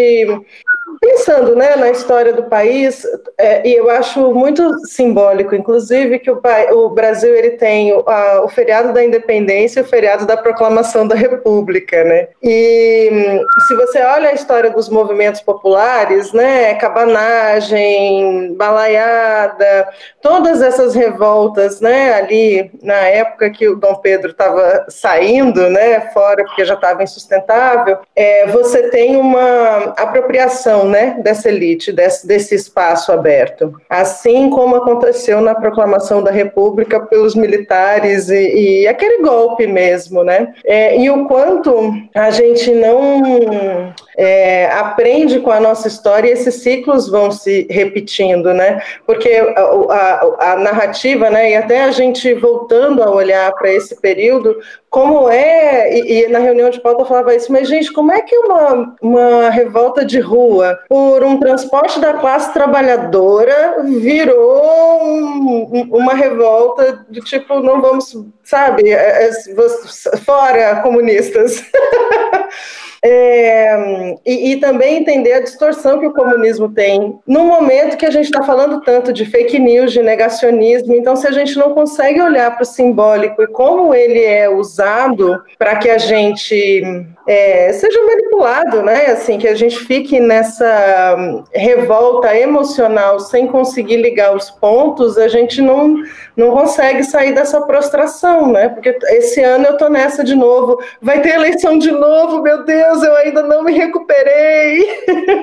pensando 1.01 1.57
né, 1.57 1.77
na 1.77 1.91
história 1.91 2.33
do 2.33 2.43
país, 2.45 3.07
é, 3.39 3.67
e 3.67 3.75
eu 3.75 3.89
acho 3.89 4.35
muito 4.35 4.87
simbólico, 4.87 5.55
inclusive, 5.55 6.19
que 6.19 6.31
o, 6.31 6.41
o 6.73 6.91
Brasil 6.91 7.35
ele 7.35 7.53
tem 7.53 7.93
o, 7.95 8.05
a, 8.07 8.45
o, 8.45 8.49
feriado 8.49 8.93
da 8.93 9.03
independência 9.03 9.81
e 9.81 9.83
o 9.83 9.87
feriado 9.87 10.27
da 10.27 10.37
proclamação 10.37 11.09
da 11.09 11.15
República. 11.15 12.05
Né? 12.05 12.29
E 12.43 13.41
se 13.67 13.75
você 13.77 14.03
olha 14.03 14.29
a 14.29 14.35
história 14.35 14.69
dos 14.69 14.91
movimentos 14.91 15.41
populares, 15.41 16.35
né, 16.35 16.75
cabanagem, 16.75 18.55
balaiada, 18.55 19.89
todas 20.21 20.61
essas 20.61 20.95
revoltas 20.95 21.81
né, 21.81 22.13
ali 22.13 22.71
na 22.83 22.99
época 23.09 23.49
que 23.49 23.67
o 23.67 23.77
Dom 23.77 23.95
Pedro 23.97 24.33
estava 24.33 24.85
saindo 24.89 25.71
né, 25.71 26.11
fora 26.13 26.45
porque 26.45 26.65
já 26.65 26.75
estava 26.75 27.03
insustentável, 27.03 27.99
é, 28.15 28.47
você 28.49 28.91
tem 28.91 29.17
uma 29.17 29.95
apropriação 29.97 30.90
né, 30.91 31.19
dessa 31.23 31.49
elite, 31.49 31.93
desse, 31.93 32.27
desse 32.27 32.55
espaço 32.55 33.13
aberto. 33.13 33.75
Assim 33.89 34.51
como 34.51 34.77
aconteceu 34.77 35.41
na 35.41 35.55
proclamação 35.55 36.23
da 36.23 36.31
República 36.31 37.01
pelos 37.01 37.35
militares 37.35 38.29
e, 38.29 38.83
e 38.83 38.89
aquele 38.89 39.23
golpe 39.23 39.67
mesmo, 39.67 40.23
né? 40.23 40.53
É, 40.65 41.01
e 41.01 41.09
o 41.11 41.27
quanto 41.27 41.95
a 42.15 42.31
gente 42.31 42.71
não 42.73 43.95
é, 44.17 44.67
aprende 44.67 45.41
com 45.41 45.51
a 45.51 45.61
nossa 45.61 45.89
história 45.89 46.29
e 46.29 46.33
esses 46.33 46.57
ciclos 46.57 47.09
vão 47.09 47.31
se 47.31 47.67
repetindo, 47.71 48.53
né? 48.53 48.83
Porque 49.07 49.31
a, 49.31 49.61
a, 49.61 50.53
a 50.53 50.57
narrativa, 50.57 51.31
né, 51.31 51.51
e 51.51 51.57
até 51.57 51.85
a 51.85 51.91
gente 51.91 52.33
voltando 52.35 53.03
a 53.03 53.11
olhar 53.11 53.53
para 53.53 53.73
esse 53.73 54.01
período, 54.01 54.57
como 54.91 55.31
é, 55.31 55.97
e, 55.97 56.25
e, 56.25 56.29
na 56.29 56.41
reunião 56.41 56.69
de 56.69 56.81
pauta 56.81 57.03
eu 57.03 57.07
falava 57.07 57.35
isso, 57.35 57.53
mas 57.53 57.69
gente, 57.69 57.93
como 57.93 58.13
é 58.13 58.23
que 58.23 58.37
uma, 58.37 58.97
uma 59.01 59.49
revolta 59.49 60.05
de 60.05 60.19
rua 60.19 60.81
por 60.89 61.23
um 61.23 61.39
transporte 61.39 62.01
da 62.01 62.15
classe 62.15 62.53
trabalhadora 62.53 63.85
virou 63.85 65.01
um, 65.05 65.89
uma 65.93 66.13
revolta 66.15 67.05
do 67.09 67.21
tipo, 67.21 67.61
não 67.61 67.81
vamos, 67.81 68.17
sabe, 68.43 68.91
é, 68.91 69.29
é, 69.29 70.19
fora 70.25 70.81
comunistas. 70.83 71.63
É, 73.03 74.17
e, 74.27 74.53
e, 74.53 74.57
também 74.61 74.99
entender 74.99 75.33
a 75.33 75.41
distorção 75.41 75.99
que 75.99 76.07
o 76.07 76.13
comunismo 76.13 76.69
tem. 76.69 77.19
No 77.27 77.45
momento 77.45 77.97
que 77.97 78.05
a 78.05 78.11
gente 78.11 78.27
está 78.27 78.43
falando 78.43 78.83
tanto 78.83 79.11
de 79.11 79.25
fake 79.25 79.59
news, 79.59 79.93
de 79.93 80.03
negacionismo, 80.03 80.95
então 80.95 81.17
se 81.17 81.27
a 81.27 81.31
gente 81.31 81.57
não 81.57 81.73
consegue 81.73 82.21
olhar 82.21 82.51
para 82.51 82.63
o 82.63 82.67
simbólico 82.67 83.43
e 83.43 83.47
como 83.47 83.95
ele 83.95 84.23
é 84.23 84.51
usado 84.51 85.43
para 85.59 85.77
que 85.77 85.89
a 85.89 85.97
gente 85.97 86.83
é, 87.27 87.73
seja 87.73 88.03
manipulado, 88.03 88.83
né? 88.83 89.07
Assim, 89.07 89.39
que 89.39 89.49
a 89.49 89.55
gente 89.55 89.79
fique 89.79 90.21
nessa 90.21 91.45
revolta 91.55 92.37
emocional 92.37 93.21
sem 93.21 93.47
conseguir 93.47 93.97
ligar 93.97 94.35
os 94.35 94.51
pontos, 94.51 95.17
a 95.17 95.29
gente 95.29 95.63
não, 95.63 95.95
não 96.41 96.53
consegue 96.53 97.05
sair 97.05 97.35
dessa 97.35 97.61
prostração, 97.61 98.51
né? 98.51 98.71
Porque 98.71 98.97
esse 99.11 99.43
ano 99.43 99.67
eu 99.67 99.77
tô 99.77 99.89
nessa 99.91 100.25
de 100.25 100.35
novo, 100.35 100.83
vai 101.01 101.21
ter 101.21 101.35
eleição 101.35 101.79
de 101.79 101.91
novo, 101.91 102.43
meu 102.43 102.65
Deus 102.65 103.03
eu 103.03 103.15
ainda 103.17 103.43
não 103.43 103.63
me 103.63 103.73
recuperei. 103.73 104.89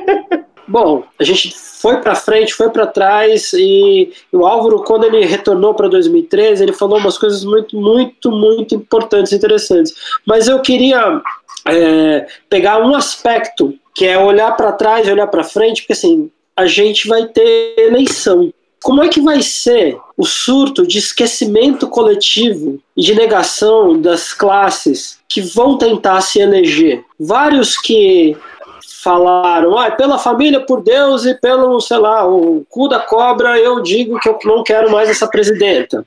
Bom, 0.68 1.04
a 1.18 1.24
gente 1.24 1.56
foi 1.56 2.02
para 2.02 2.14
frente, 2.14 2.54
foi 2.54 2.70
para 2.70 2.88
trás 2.88 3.54
e 3.54 4.12
o 4.34 4.46
Álvaro, 4.46 4.84
quando 4.84 5.06
ele 5.06 5.26
retornou 5.26 5.74
para 5.74 5.88
2013, 5.88 6.64
ele 6.64 6.74
falou 6.74 6.98
umas 6.98 7.18
coisas 7.18 7.46
muito, 7.46 7.78
muito, 7.80 8.30
muito 8.30 8.76
importantes, 8.76 9.32
interessantes. 9.32 9.94
Mas 10.26 10.50
eu 10.50 10.60
queria 10.62 11.22
é, 11.66 12.28
pegar 12.50 12.80
um 12.80 12.94
aspecto 12.96 13.74
que 13.96 14.06
é 14.06 14.18
olhar 14.18 14.52
para 14.58 14.74
trás, 14.74 15.08
olhar 15.08 15.28
para 15.28 15.44
frente, 15.44 15.84
porque 15.84 15.94
assim 15.94 16.30
a 16.58 16.66
gente 16.66 17.08
vai 17.08 17.28
ter 17.28 17.76
eleição. 17.78 18.52
Como 18.84 19.04
é 19.04 19.08
que 19.08 19.22
vai 19.22 19.42
ser 19.42 19.98
o 20.16 20.26
surto 20.26 20.86
de 20.86 21.00
esquecimento 21.00 21.88
coletivo 21.88 22.80
e 22.96 23.02
de 23.02 23.16
negação 23.16 24.00
das 24.00 24.34
classes 24.34 25.20
que 25.28 25.42
vão 25.42 25.78
tentar 25.78 26.22
se 26.22 26.40
eleger? 26.40 27.04
Vários 27.20 27.78
que 27.78 28.38
falaram, 29.02 29.78
ah, 29.78 29.90
pela 29.92 30.18
família, 30.18 30.60
por 30.60 30.82
Deus 30.82 31.26
e 31.26 31.34
pelo, 31.34 31.80
sei 31.80 31.98
lá, 31.98 32.28
o 32.28 32.66
cu 32.70 32.88
da 32.88 33.00
cobra, 33.00 33.58
eu 33.60 33.82
digo 33.82 34.20
que 34.20 34.28
eu 34.28 34.38
não 34.44 34.64
quero 34.64 34.92
mais 34.92 35.10
essa 35.10 35.28
presidenta. 35.28 36.06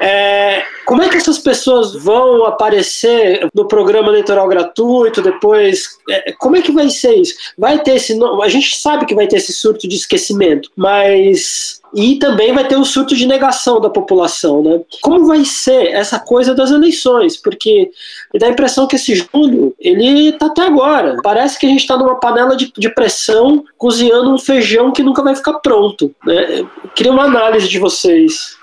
É, 0.00 0.62
como 0.84 1.02
é 1.02 1.08
que 1.08 1.16
essas 1.16 1.38
pessoas 1.38 1.94
vão 1.94 2.44
aparecer 2.44 3.48
no 3.54 3.66
programa 3.66 4.08
eleitoral 4.08 4.48
gratuito 4.48 5.20
depois? 5.20 5.98
É, 6.08 6.32
como 6.32 6.56
é 6.56 6.62
que 6.62 6.72
vai 6.72 6.88
ser 6.88 7.14
isso? 7.16 7.34
Vai 7.56 7.78
ter 7.80 7.96
esse. 7.96 8.18
A 8.42 8.48
gente 8.48 8.76
sabe 8.76 9.06
que 9.06 9.14
vai 9.14 9.26
ter 9.26 9.36
esse 9.36 9.52
surto 9.52 9.88
de 9.88 9.96
esquecimento, 9.96 10.70
mas. 10.76 11.78
E 11.94 12.16
também 12.16 12.52
vai 12.52 12.68
ter 12.68 12.76
um 12.76 12.84
surto 12.84 13.16
de 13.16 13.26
negação 13.26 13.80
da 13.80 13.88
população, 13.88 14.62
né? 14.62 14.80
Como 15.00 15.26
vai 15.26 15.42
ser 15.46 15.88
essa 15.88 16.20
coisa 16.20 16.54
das 16.54 16.70
eleições? 16.70 17.38
Porque 17.38 17.90
dá 18.34 18.46
a 18.46 18.50
impressão 18.50 18.86
que 18.86 18.96
esse 18.96 19.14
julho, 19.14 19.74
ele 19.80 20.32
tá 20.32 20.46
até 20.46 20.62
agora. 20.62 21.16
Parece 21.22 21.58
que 21.58 21.64
a 21.64 21.68
gente 21.70 21.80
está 21.80 21.96
numa 21.96 22.20
panela 22.20 22.54
de, 22.54 22.70
de 22.76 22.90
pressão 22.90 23.64
cozinhando 23.78 24.30
um 24.30 24.38
feijão 24.38 24.92
que 24.92 25.02
nunca 25.02 25.22
vai 25.22 25.34
ficar 25.34 25.54
pronto. 25.60 26.14
Né? 26.26 26.60
Eu 26.60 26.70
queria 26.94 27.10
uma 27.10 27.24
análise 27.24 27.66
de 27.66 27.78
vocês. 27.78 28.57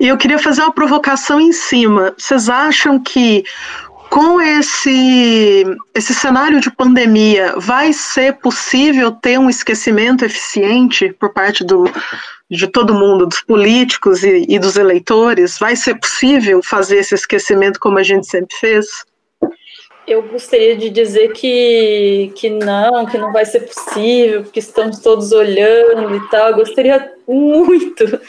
E 0.00 0.08
eu 0.08 0.16
queria 0.16 0.38
fazer 0.38 0.62
uma 0.62 0.72
provocação 0.72 1.38
em 1.38 1.52
cima. 1.52 2.14
Vocês 2.16 2.48
acham 2.48 2.98
que 2.98 3.44
com 4.08 4.40
esse, 4.40 5.64
esse 5.94 6.12
cenário 6.12 6.60
de 6.60 6.68
pandemia, 6.68 7.54
vai 7.58 7.92
ser 7.92 8.38
possível 8.38 9.12
ter 9.12 9.38
um 9.38 9.48
esquecimento 9.48 10.24
eficiente 10.24 11.12
por 11.12 11.32
parte 11.32 11.62
do, 11.62 11.84
de 12.50 12.66
todo 12.66 12.92
mundo, 12.92 13.26
dos 13.26 13.40
políticos 13.40 14.24
e, 14.24 14.46
e 14.48 14.58
dos 14.58 14.76
eleitores? 14.76 15.58
Vai 15.58 15.76
ser 15.76 15.94
possível 15.94 16.60
fazer 16.62 16.96
esse 16.96 17.14
esquecimento 17.14 17.78
como 17.78 17.98
a 17.98 18.02
gente 18.02 18.26
sempre 18.26 18.56
fez? 18.56 18.86
Eu 20.08 20.22
gostaria 20.22 20.76
de 20.76 20.90
dizer 20.90 21.28
que, 21.32 22.32
que 22.34 22.50
não, 22.50 23.06
que 23.06 23.16
não 23.16 23.32
vai 23.32 23.44
ser 23.44 23.60
possível, 23.60 24.42
porque 24.42 24.58
estamos 24.58 24.98
todos 24.98 25.30
olhando 25.30 26.16
e 26.16 26.28
tal. 26.30 26.48
Eu 26.48 26.56
gostaria 26.56 27.12
muito 27.30 28.20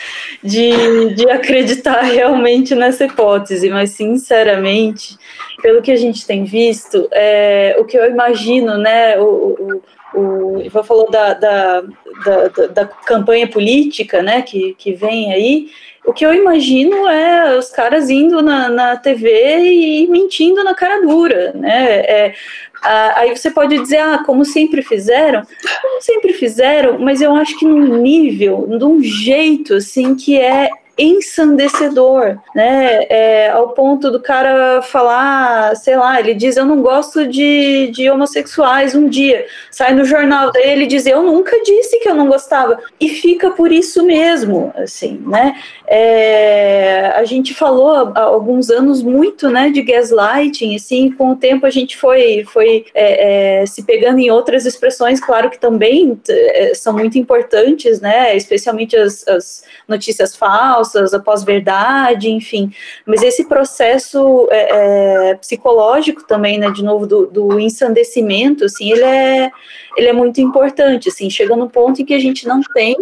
de, 0.43 1.15
de 1.15 1.29
acreditar 1.29 2.01
realmente 2.01 2.75
nessa 2.75 3.05
hipótese, 3.05 3.69
mas 3.69 3.91
sinceramente, 3.91 5.17
pelo 5.61 5.81
que 5.81 5.91
a 5.91 5.97
gente 5.97 6.25
tem 6.25 6.43
visto, 6.43 7.07
é, 7.11 7.75
o 7.79 7.85
que 7.85 7.97
eu 7.97 8.09
imagino, 8.09 8.77
né, 8.77 9.19
o, 9.19 9.23
o 9.23 9.81
o 10.13 10.61
Ivan 10.61 10.83
falou 10.83 11.09
da, 11.09 11.33
da, 11.33 11.81
da, 11.81 12.67
da, 12.67 12.85
campanha 12.85 13.47
política, 13.47 14.21
né, 14.21 14.41
que, 14.41 14.75
que 14.77 14.91
vem 14.91 15.31
aí, 15.33 15.69
o 16.05 16.11
que 16.11 16.25
eu 16.25 16.33
imagino 16.33 17.07
é 17.07 17.57
os 17.57 17.69
caras 17.69 18.09
indo 18.09 18.41
na, 18.41 18.69
na 18.69 18.97
TV 18.97 19.59
e 19.59 20.07
mentindo 20.07 20.63
na 20.63 20.73
cara 20.73 21.01
dura, 21.01 21.53
né, 21.53 21.99
é, 21.99 22.33
aí 22.81 23.35
você 23.35 23.51
pode 23.51 23.77
dizer, 23.79 23.97
ah, 23.97 24.23
como 24.25 24.43
sempre 24.43 24.81
fizeram, 24.81 25.43
como 25.81 26.01
sempre 26.01 26.33
fizeram, 26.33 26.99
mas 26.99 27.21
eu 27.21 27.35
acho 27.35 27.57
que 27.57 27.65
num 27.65 27.97
nível, 27.97 28.67
de 28.77 28.83
um 28.83 29.01
jeito, 29.01 29.75
assim, 29.75 30.15
que 30.15 30.39
é 30.39 30.69
ensandecedor, 31.01 32.37
né? 32.53 33.05
É, 33.09 33.49
ao 33.49 33.69
ponto 33.69 34.11
do 34.11 34.19
cara 34.19 34.81
falar, 34.83 35.75
sei 35.75 35.97
lá, 35.97 36.19
ele 36.19 36.35
diz 36.35 36.55
eu 36.57 36.65
não 36.65 36.81
gosto 36.81 37.27
de, 37.27 37.89
de 37.91 38.09
homossexuais 38.09 38.93
um 38.93 39.09
dia, 39.09 39.45
sai 39.71 39.95
no 39.95 40.05
jornal 40.05 40.51
daí 40.51 40.69
ele 40.69 40.85
diz 40.85 41.07
eu 41.07 41.23
nunca 41.23 41.59
disse 41.63 41.99
que 41.99 42.07
eu 42.07 42.13
não 42.13 42.27
gostava 42.27 42.77
e 42.99 43.09
fica 43.09 43.49
por 43.49 43.71
isso 43.71 44.03
mesmo, 44.03 44.71
assim, 44.75 45.21
né? 45.25 45.55
É, 45.87 47.13
a 47.15 47.25
gente 47.25 47.53
falou 47.53 48.11
há 48.13 48.21
alguns 48.21 48.69
anos 48.69 49.01
muito, 49.01 49.49
né, 49.49 49.69
de 49.69 49.81
gaslighting, 49.81 50.75
assim, 50.75 51.11
com 51.11 51.31
o 51.31 51.35
tempo 51.35 51.65
a 51.65 51.71
gente 51.71 51.97
foi 51.97 52.45
foi 52.45 52.85
é, 52.93 53.61
é 53.61 53.65
se 53.65 53.83
pegando 53.83 54.19
em 54.19 54.29
outras 54.29 54.65
expressões, 54.65 55.19
claro 55.19 55.49
que 55.49 55.59
também 55.59 56.19
é, 56.29 56.73
são 56.75 56.93
muito 56.93 57.17
importantes, 57.17 57.99
né? 57.99 58.35
Especialmente 58.35 58.95
as, 58.95 59.27
as 59.27 59.63
notícias 59.87 60.35
falsas 60.35 60.90
falsas, 60.91 61.13
a 61.13 61.19
pós-verdade, 61.19 62.29
enfim. 62.29 62.71
Mas 63.05 63.23
esse 63.23 63.45
processo 63.45 64.47
é, 64.51 65.29
é, 65.29 65.35
psicológico 65.35 66.23
também, 66.27 66.57
né, 66.57 66.69
de 66.71 66.83
novo, 66.83 67.07
do, 67.07 67.25
do 67.25 67.59
ensandecimento, 67.59 68.65
assim, 68.65 68.91
ele 68.91 69.03
é, 69.03 69.51
ele 69.97 70.07
é 70.07 70.13
muito 70.13 70.41
importante, 70.41 71.09
assim, 71.09 71.29
chega 71.29 71.55
num 71.55 71.67
ponto 71.67 72.01
em 72.01 72.05
que 72.05 72.13
a 72.13 72.19
gente 72.19 72.47
não 72.47 72.61
tem, 72.73 72.97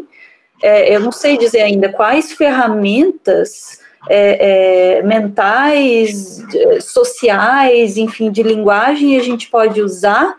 é, 0.62 0.96
eu 0.96 1.00
não 1.00 1.12
sei 1.12 1.38
dizer 1.38 1.62
ainda 1.62 1.90
quais 1.90 2.34
ferramentas 2.34 3.80
é, 4.10 4.98
é, 5.00 5.04
mentais, 5.04 6.44
sociais, 6.82 7.98
enfim, 7.98 8.32
de 8.32 8.44
linguagem 8.44 9.18
a 9.18 9.24
gente 9.24 9.50
pode 9.50 9.82
usar 9.82 10.36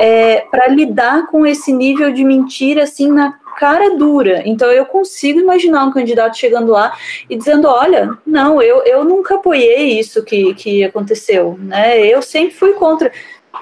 é, 0.00 0.40
para 0.50 0.68
lidar 0.68 1.26
com 1.26 1.46
esse 1.46 1.72
nível 1.72 2.12
de 2.12 2.24
mentira 2.24 2.84
assim 2.84 3.10
na 3.10 3.38
cara 3.56 3.96
dura. 3.96 4.42
Então 4.44 4.70
eu 4.70 4.84
consigo 4.84 5.40
imaginar 5.40 5.84
um 5.84 5.92
candidato 5.92 6.36
chegando 6.36 6.72
lá 6.72 6.96
e 7.28 7.36
dizendo, 7.36 7.68
olha, 7.68 8.10
não, 8.26 8.60
eu, 8.62 8.82
eu 8.84 9.04
nunca 9.04 9.36
apoiei 9.36 9.98
isso 9.98 10.24
que, 10.24 10.54
que 10.54 10.84
aconteceu, 10.84 11.56
né? 11.60 12.04
Eu 12.06 12.22
sempre 12.22 12.54
fui 12.54 12.72
contra. 12.72 13.12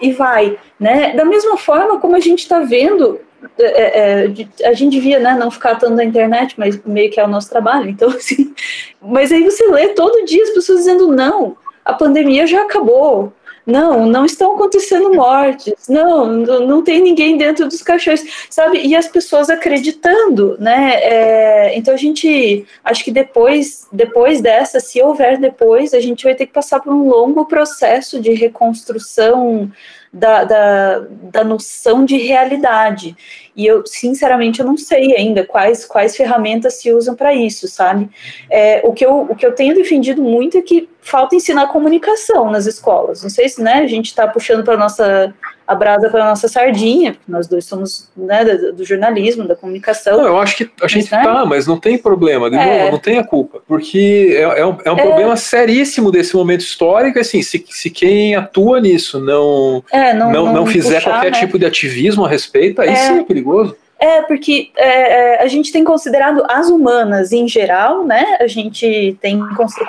E 0.00 0.12
vai, 0.12 0.58
né? 0.78 1.14
Da 1.14 1.24
mesma 1.24 1.56
forma 1.56 1.98
como 1.98 2.16
a 2.16 2.20
gente 2.20 2.40
está 2.40 2.60
vendo 2.60 3.20
é, 3.58 4.24
é, 4.24 4.68
a 4.68 4.72
gente 4.74 4.92
devia 4.92 5.18
né, 5.18 5.34
não 5.34 5.50
ficar 5.50 5.76
tanto 5.76 5.94
na 5.94 6.04
internet, 6.04 6.54
mas 6.58 6.82
meio 6.84 7.10
que 7.10 7.18
é 7.18 7.24
o 7.24 7.28
nosso 7.28 7.48
trabalho, 7.48 7.88
então 7.90 8.08
assim. 8.10 8.54
Mas 9.00 9.32
aí 9.32 9.42
você 9.42 9.66
lê 9.68 9.88
todo 9.88 10.24
dia 10.24 10.42
as 10.42 10.50
pessoas 10.50 10.80
dizendo 10.80 11.08
não, 11.08 11.56
a 11.84 11.92
pandemia 11.92 12.46
já 12.46 12.62
acabou, 12.62 13.32
não, 13.70 14.06
não 14.06 14.24
estão 14.24 14.54
acontecendo 14.54 15.12
mortes, 15.14 15.88
não, 15.88 16.26
não 16.26 16.82
tem 16.82 17.00
ninguém 17.00 17.36
dentro 17.36 17.68
dos 17.68 17.82
caixões, 17.82 18.24
sabe? 18.50 18.80
E 18.86 18.94
as 18.94 19.08
pessoas 19.08 19.48
acreditando, 19.48 20.56
né? 20.58 20.94
É, 21.02 21.78
então 21.78 21.94
a 21.94 21.96
gente, 21.96 22.66
acho 22.84 23.04
que 23.04 23.10
depois, 23.10 23.86
depois 23.92 24.40
dessa, 24.40 24.80
se 24.80 25.00
houver 25.00 25.38
depois, 25.38 25.94
a 25.94 26.00
gente 26.00 26.24
vai 26.24 26.34
ter 26.34 26.46
que 26.46 26.52
passar 26.52 26.80
por 26.80 26.92
um 26.92 27.08
longo 27.08 27.46
processo 27.46 28.20
de 28.20 28.32
reconstrução 28.32 29.70
da, 30.12 30.44
da, 30.44 31.06
da 31.08 31.44
noção 31.44 32.04
de 32.04 32.16
realidade. 32.16 33.16
E 33.54 33.66
eu, 33.66 33.84
sinceramente, 33.86 34.60
eu 34.60 34.66
não 34.66 34.76
sei 34.76 35.14
ainda 35.14 35.44
quais, 35.44 35.84
quais 35.84 36.16
ferramentas 36.16 36.74
se 36.74 36.92
usam 36.92 37.14
para 37.14 37.34
isso, 37.34 37.68
sabe? 37.68 38.08
É, 38.50 38.80
o, 38.84 38.92
que 38.92 39.04
eu, 39.04 39.22
o 39.22 39.36
que 39.36 39.46
eu 39.46 39.54
tenho 39.54 39.74
defendido 39.74 40.22
muito 40.22 40.58
é 40.58 40.62
que 40.62 40.88
falta 41.02 41.34
ensinar 41.34 41.68
comunicação 41.68 42.50
nas 42.50 42.66
escolas. 42.66 43.22
Não 43.22 43.30
sei 43.30 43.48
se 43.48 43.62
né, 43.62 43.74
a 43.74 43.86
gente 43.86 44.06
está 44.06 44.26
puxando 44.26 44.64
para 44.64 44.76
nossa 44.76 45.34
a 45.70 45.74
brasa 45.76 46.10
para 46.10 46.24
nossa 46.24 46.48
sardinha, 46.48 47.12
porque 47.12 47.30
nós 47.30 47.46
dois 47.46 47.64
somos 47.64 48.08
né, 48.16 48.44
do, 48.44 48.84
jornalismo, 48.84 49.46
da 49.46 49.54
comunicação. 49.54 50.18
Não, 50.18 50.26
eu 50.26 50.38
acho 50.40 50.56
que 50.56 50.70
a 50.82 50.88
gente 50.88 51.08
mas, 51.08 51.24
né? 51.24 51.32
tá, 51.32 51.46
mas 51.46 51.64
não 51.64 51.78
tem 51.78 51.96
problema, 51.96 52.50
de 52.50 52.56
é. 52.56 52.80
novo, 52.80 52.92
não 52.92 52.98
tem 52.98 53.18
a 53.18 53.24
culpa, 53.24 53.62
porque 53.68 54.34
é, 54.36 54.42
é 54.42 54.66
um, 54.66 54.76
é 54.84 54.90
um 54.90 54.98
é. 54.98 55.02
problema 55.02 55.36
seríssimo 55.36 56.10
desse 56.10 56.34
momento 56.34 56.62
histórico, 56.62 57.20
assim, 57.20 57.40
se, 57.40 57.64
se 57.68 57.88
quem 57.88 58.34
atua 58.34 58.80
nisso 58.80 59.20
não, 59.20 59.84
é, 59.92 60.12
não, 60.12 60.32
não, 60.32 60.46
não, 60.46 60.54
não, 60.54 60.66
fizer 60.66 60.96
puxar, 60.96 61.10
qualquer 61.12 61.30
né? 61.30 61.38
tipo 61.38 61.56
de 61.56 61.64
ativismo 61.64 62.24
a 62.24 62.28
respeito, 62.28 62.82
aí 62.82 62.88
é. 62.88 62.96
sim 62.96 63.20
é 63.20 63.22
perigoso. 63.22 63.76
É, 64.02 64.22
porque 64.22 64.70
é, 64.78 64.86
é, 64.86 65.42
a 65.42 65.46
gente 65.46 65.70
tem 65.70 65.84
considerado 65.84 66.42
as 66.48 66.70
humanas 66.70 67.32
em 67.32 67.46
geral, 67.46 68.02
né? 68.02 68.38
A 68.40 68.46
gente 68.46 69.14
tem, 69.20 69.38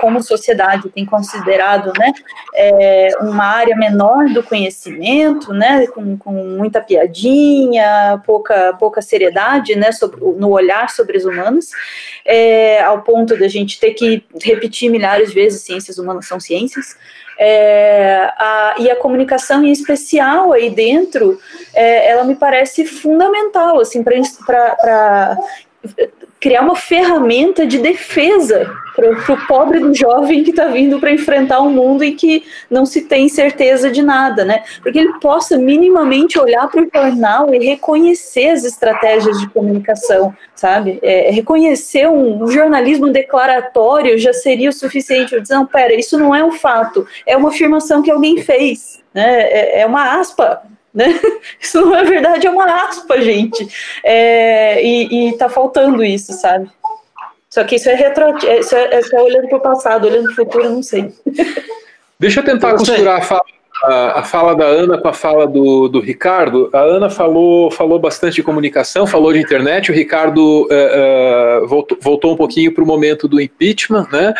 como 0.02 0.22
sociedade, 0.22 0.90
tem 0.90 1.06
considerado, 1.06 1.94
né, 1.98 2.12
é, 2.54 3.10
uma 3.22 3.46
área 3.46 3.74
menor 3.74 4.26
do 4.34 4.44
conhecimento, 4.44 5.54
né, 5.54 5.88
com, 5.88 6.18
com 6.18 6.34
muita 6.34 6.82
piadinha, 6.82 8.22
pouca, 8.26 8.74
pouca 8.78 9.02
seriedade, 9.02 9.76
né, 9.78 9.94
sobre, 9.94 10.20
no 10.20 10.50
olhar 10.50 10.90
sobre 10.90 11.18
as 11.18 11.24
humanas, 11.24 11.70
é, 12.26 12.82
ao 12.82 13.04
ponto 13.04 13.38
da 13.40 13.48
gente 13.48 13.80
ter 13.80 13.92
que 13.92 14.26
repetir 14.44 14.92
milhares 14.92 15.30
de 15.30 15.36
vezes 15.36 15.62
ciências 15.62 15.98
humanas 15.98 16.28
são 16.28 16.38
ciências. 16.38 16.98
É, 17.44 18.32
a, 18.38 18.76
e 18.78 18.92
a 18.92 18.96
comunicação 18.96 19.64
em 19.64 19.72
especial 19.72 20.54
aí 20.54 20.70
dentro, 20.70 21.40
é, 21.74 22.08
ela 22.08 22.24
me 22.24 22.36
parece 22.36 22.86
fundamental, 22.86 23.80
assim, 23.80 24.04
para 24.04 25.40
criar 26.42 26.64
uma 26.64 26.76
ferramenta 26.76 27.68
de 27.68 27.78
defesa 27.78 28.76
para 28.96 29.34
o 29.34 29.48
pobre 29.48 29.80
do 29.80 29.94
jovem 29.94 30.44
que 30.44 30.50
está 30.50 30.66
vindo 30.66 31.00
para 31.00 31.12
enfrentar 31.12 31.62
um 31.62 31.70
mundo 31.70 32.04
em 32.04 32.16
que 32.16 32.44
não 32.70 32.84
se 32.84 33.04
tem 33.04 33.30
certeza 33.30 33.92
de 33.92 34.02
nada, 34.02 34.44
né? 34.44 34.64
Porque 34.82 34.98
ele 34.98 35.14
possa 35.20 35.56
minimamente 35.58 36.40
olhar 36.40 36.68
para 36.68 36.82
o 36.82 36.90
jornal 36.94 37.54
e 37.54 37.60
reconhecer 37.60 38.50
as 38.50 38.66
estratégias 38.66 39.40
de 39.40 39.48
comunicação, 39.50 40.36
sabe? 40.56 41.00
É, 41.04 41.30
reconhecer 41.30 42.10
um, 42.10 42.44
um, 42.44 42.48
jornalismo 42.48 43.10
declaratório 43.12 44.18
já 44.18 44.34
seria 44.34 44.70
o 44.70 44.74
suficiente. 44.74 45.34
Eu 45.34 45.42
dizer, 45.42 45.54
não, 45.54 45.68
pera, 45.68 45.94
isso 45.94 46.18
não 46.18 46.34
é 46.34 46.44
um 46.44 46.52
fato, 46.52 47.08
é 47.26 47.38
uma 47.38 47.50
afirmação 47.50 48.02
que 48.02 48.10
alguém 48.10 48.42
fez, 48.42 49.00
né? 49.14 49.44
É, 49.44 49.82
é 49.82 49.86
uma 49.86 50.20
aspa 50.20 50.64
né? 50.94 51.20
Isso 51.60 51.82
não 51.82 51.96
é 51.96 52.04
verdade, 52.04 52.48
é 52.48 52.50
uma 52.50 52.88
aspa, 52.88 53.22
gente. 53.22 53.68
É, 54.04 54.84
e, 54.84 55.30
e 55.30 55.38
tá 55.38 55.50
faltando 55.50 56.04
isso, 56.04 56.34
sabe? 56.34 56.70
Só 57.50 57.66
que 57.66 57.76
isso 57.76 57.90
é 57.90 57.96
retro, 57.96 58.24
é, 58.48 58.60
isso 58.60 58.74
é, 58.74 59.00
isso 59.00 59.14
é 59.14 59.22
olhando 59.22 59.50
para 59.50 59.58
o 59.58 59.62
passado, 59.62 60.08
olhando 60.08 60.24
para 60.24 60.32
o 60.32 60.36
futuro, 60.36 60.64
eu 60.64 60.72
não 60.72 60.84
sei. 60.84 61.14
Deixa 62.18 62.40
eu 62.40 62.46
tentar 62.46 62.74
costurar 62.76 63.18
a 63.18 63.22
fala, 63.22 63.42
a, 63.84 64.20
a 64.20 64.24
fala, 64.24 64.56
da 64.56 64.66
Ana 64.66 64.98
com 65.00 65.08
a 65.08 65.14
fala 65.14 65.48
do, 65.48 65.88
do 65.88 66.00
Ricardo. 66.00 66.70
A 66.72 66.80
Ana 66.80 67.10
falou, 67.10 67.72
falou 67.72 68.00
bastante 68.00 68.36
de 68.36 68.44
comunicação, 68.44 69.08
falou 69.08 69.34
de 69.34 69.40
internet, 69.40 69.92
o 69.92 69.94
Ricardo 69.94 70.68
uh, 70.70 71.64
uh, 71.64 71.68
voltou, 71.68 71.98
voltou 72.00 72.34
um 72.34 72.38
pouquinho 72.38 72.72
para 72.74 72.84
o 72.84 72.88
momento 72.88 73.28
do 73.28 73.42
impeachment, 73.42 74.08
né? 74.12 74.34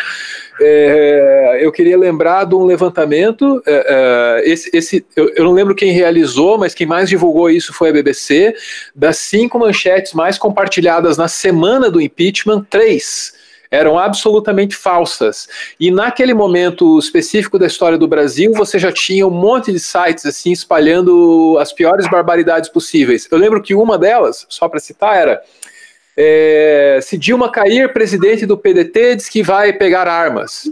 É, 0.64 1.58
eu 1.60 1.72
queria 1.72 1.98
lembrar 1.98 2.44
de 2.44 2.54
um 2.54 2.64
levantamento. 2.64 3.60
É, 3.66 4.40
é, 4.44 4.50
esse, 4.50 4.70
esse 4.72 5.04
eu, 5.16 5.28
eu, 5.34 5.44
não 5.44 5.52
lembro 5.52 5.74
quem 5.74 5.90
realizou, 5.90 6.56
mas 6.56 6.72
quem 6.72 6.86
mais 6.86 7.08
divulgou 7.08 7.50
isso 7.50 7.72
foi 7.72 7.88
a 7.88 7.92
BBC. 7.92 8.54
Das 8.94 9.16
cinco 9.18 9.58
manchetes 9.58 10.12
mais 10.12 10.38
compartilhadas 10.38 11.16
na 11.16 11.26
semana 11.26 11.90
do 11.90 12.00
impeachment, 12.00 12.64
três 12.70 13.34
eram 13.72 13.98
absolutamente 13.98 14.76
falsas. 14.76 15.48
E 15.80 15.90
naquele 15.90 16.34
momento 16.34 16.98
específico 16.98 17.58
da 17.58 17.66
história 17.66 17.96
do 17.96 18.06
Brasil, 18.06 18.52
você 18.52 18.78
já 18.78 18.92
tinha 18.92 19.26
um 19.26 19.30
monte 19.30 19.72
de 19.72 19.80
sites 19.80 20.26
assim 20.26 20.52
espalhando 20.52 21.56
as 21.58 21.72
piores 21.72 22.06
barbaridades 22.06 22.68
possíveis. 22.68 23.26
Eu 23.30 23.38
lembro 23.38 23.62
que 23.62 23.74
uma 23.74 23.96
delas, 23.96 24.44
só 24.46 24.68
para 24.68 24.78
citar, 24.78 25.16
era 25.16 25.40
é, 26.16 26.98
se 27.02 27.16
Dilma 27.16 27.50
cair, 27.50 27.92
presidente 27.92 28.44
do 28.46 28.58
PDT 28.58 29.16
diz 29.16 29.28
que 29.28 29.42
vai 29.42 29.72
pegar 29.72 30.06
armas. 30.06 30.64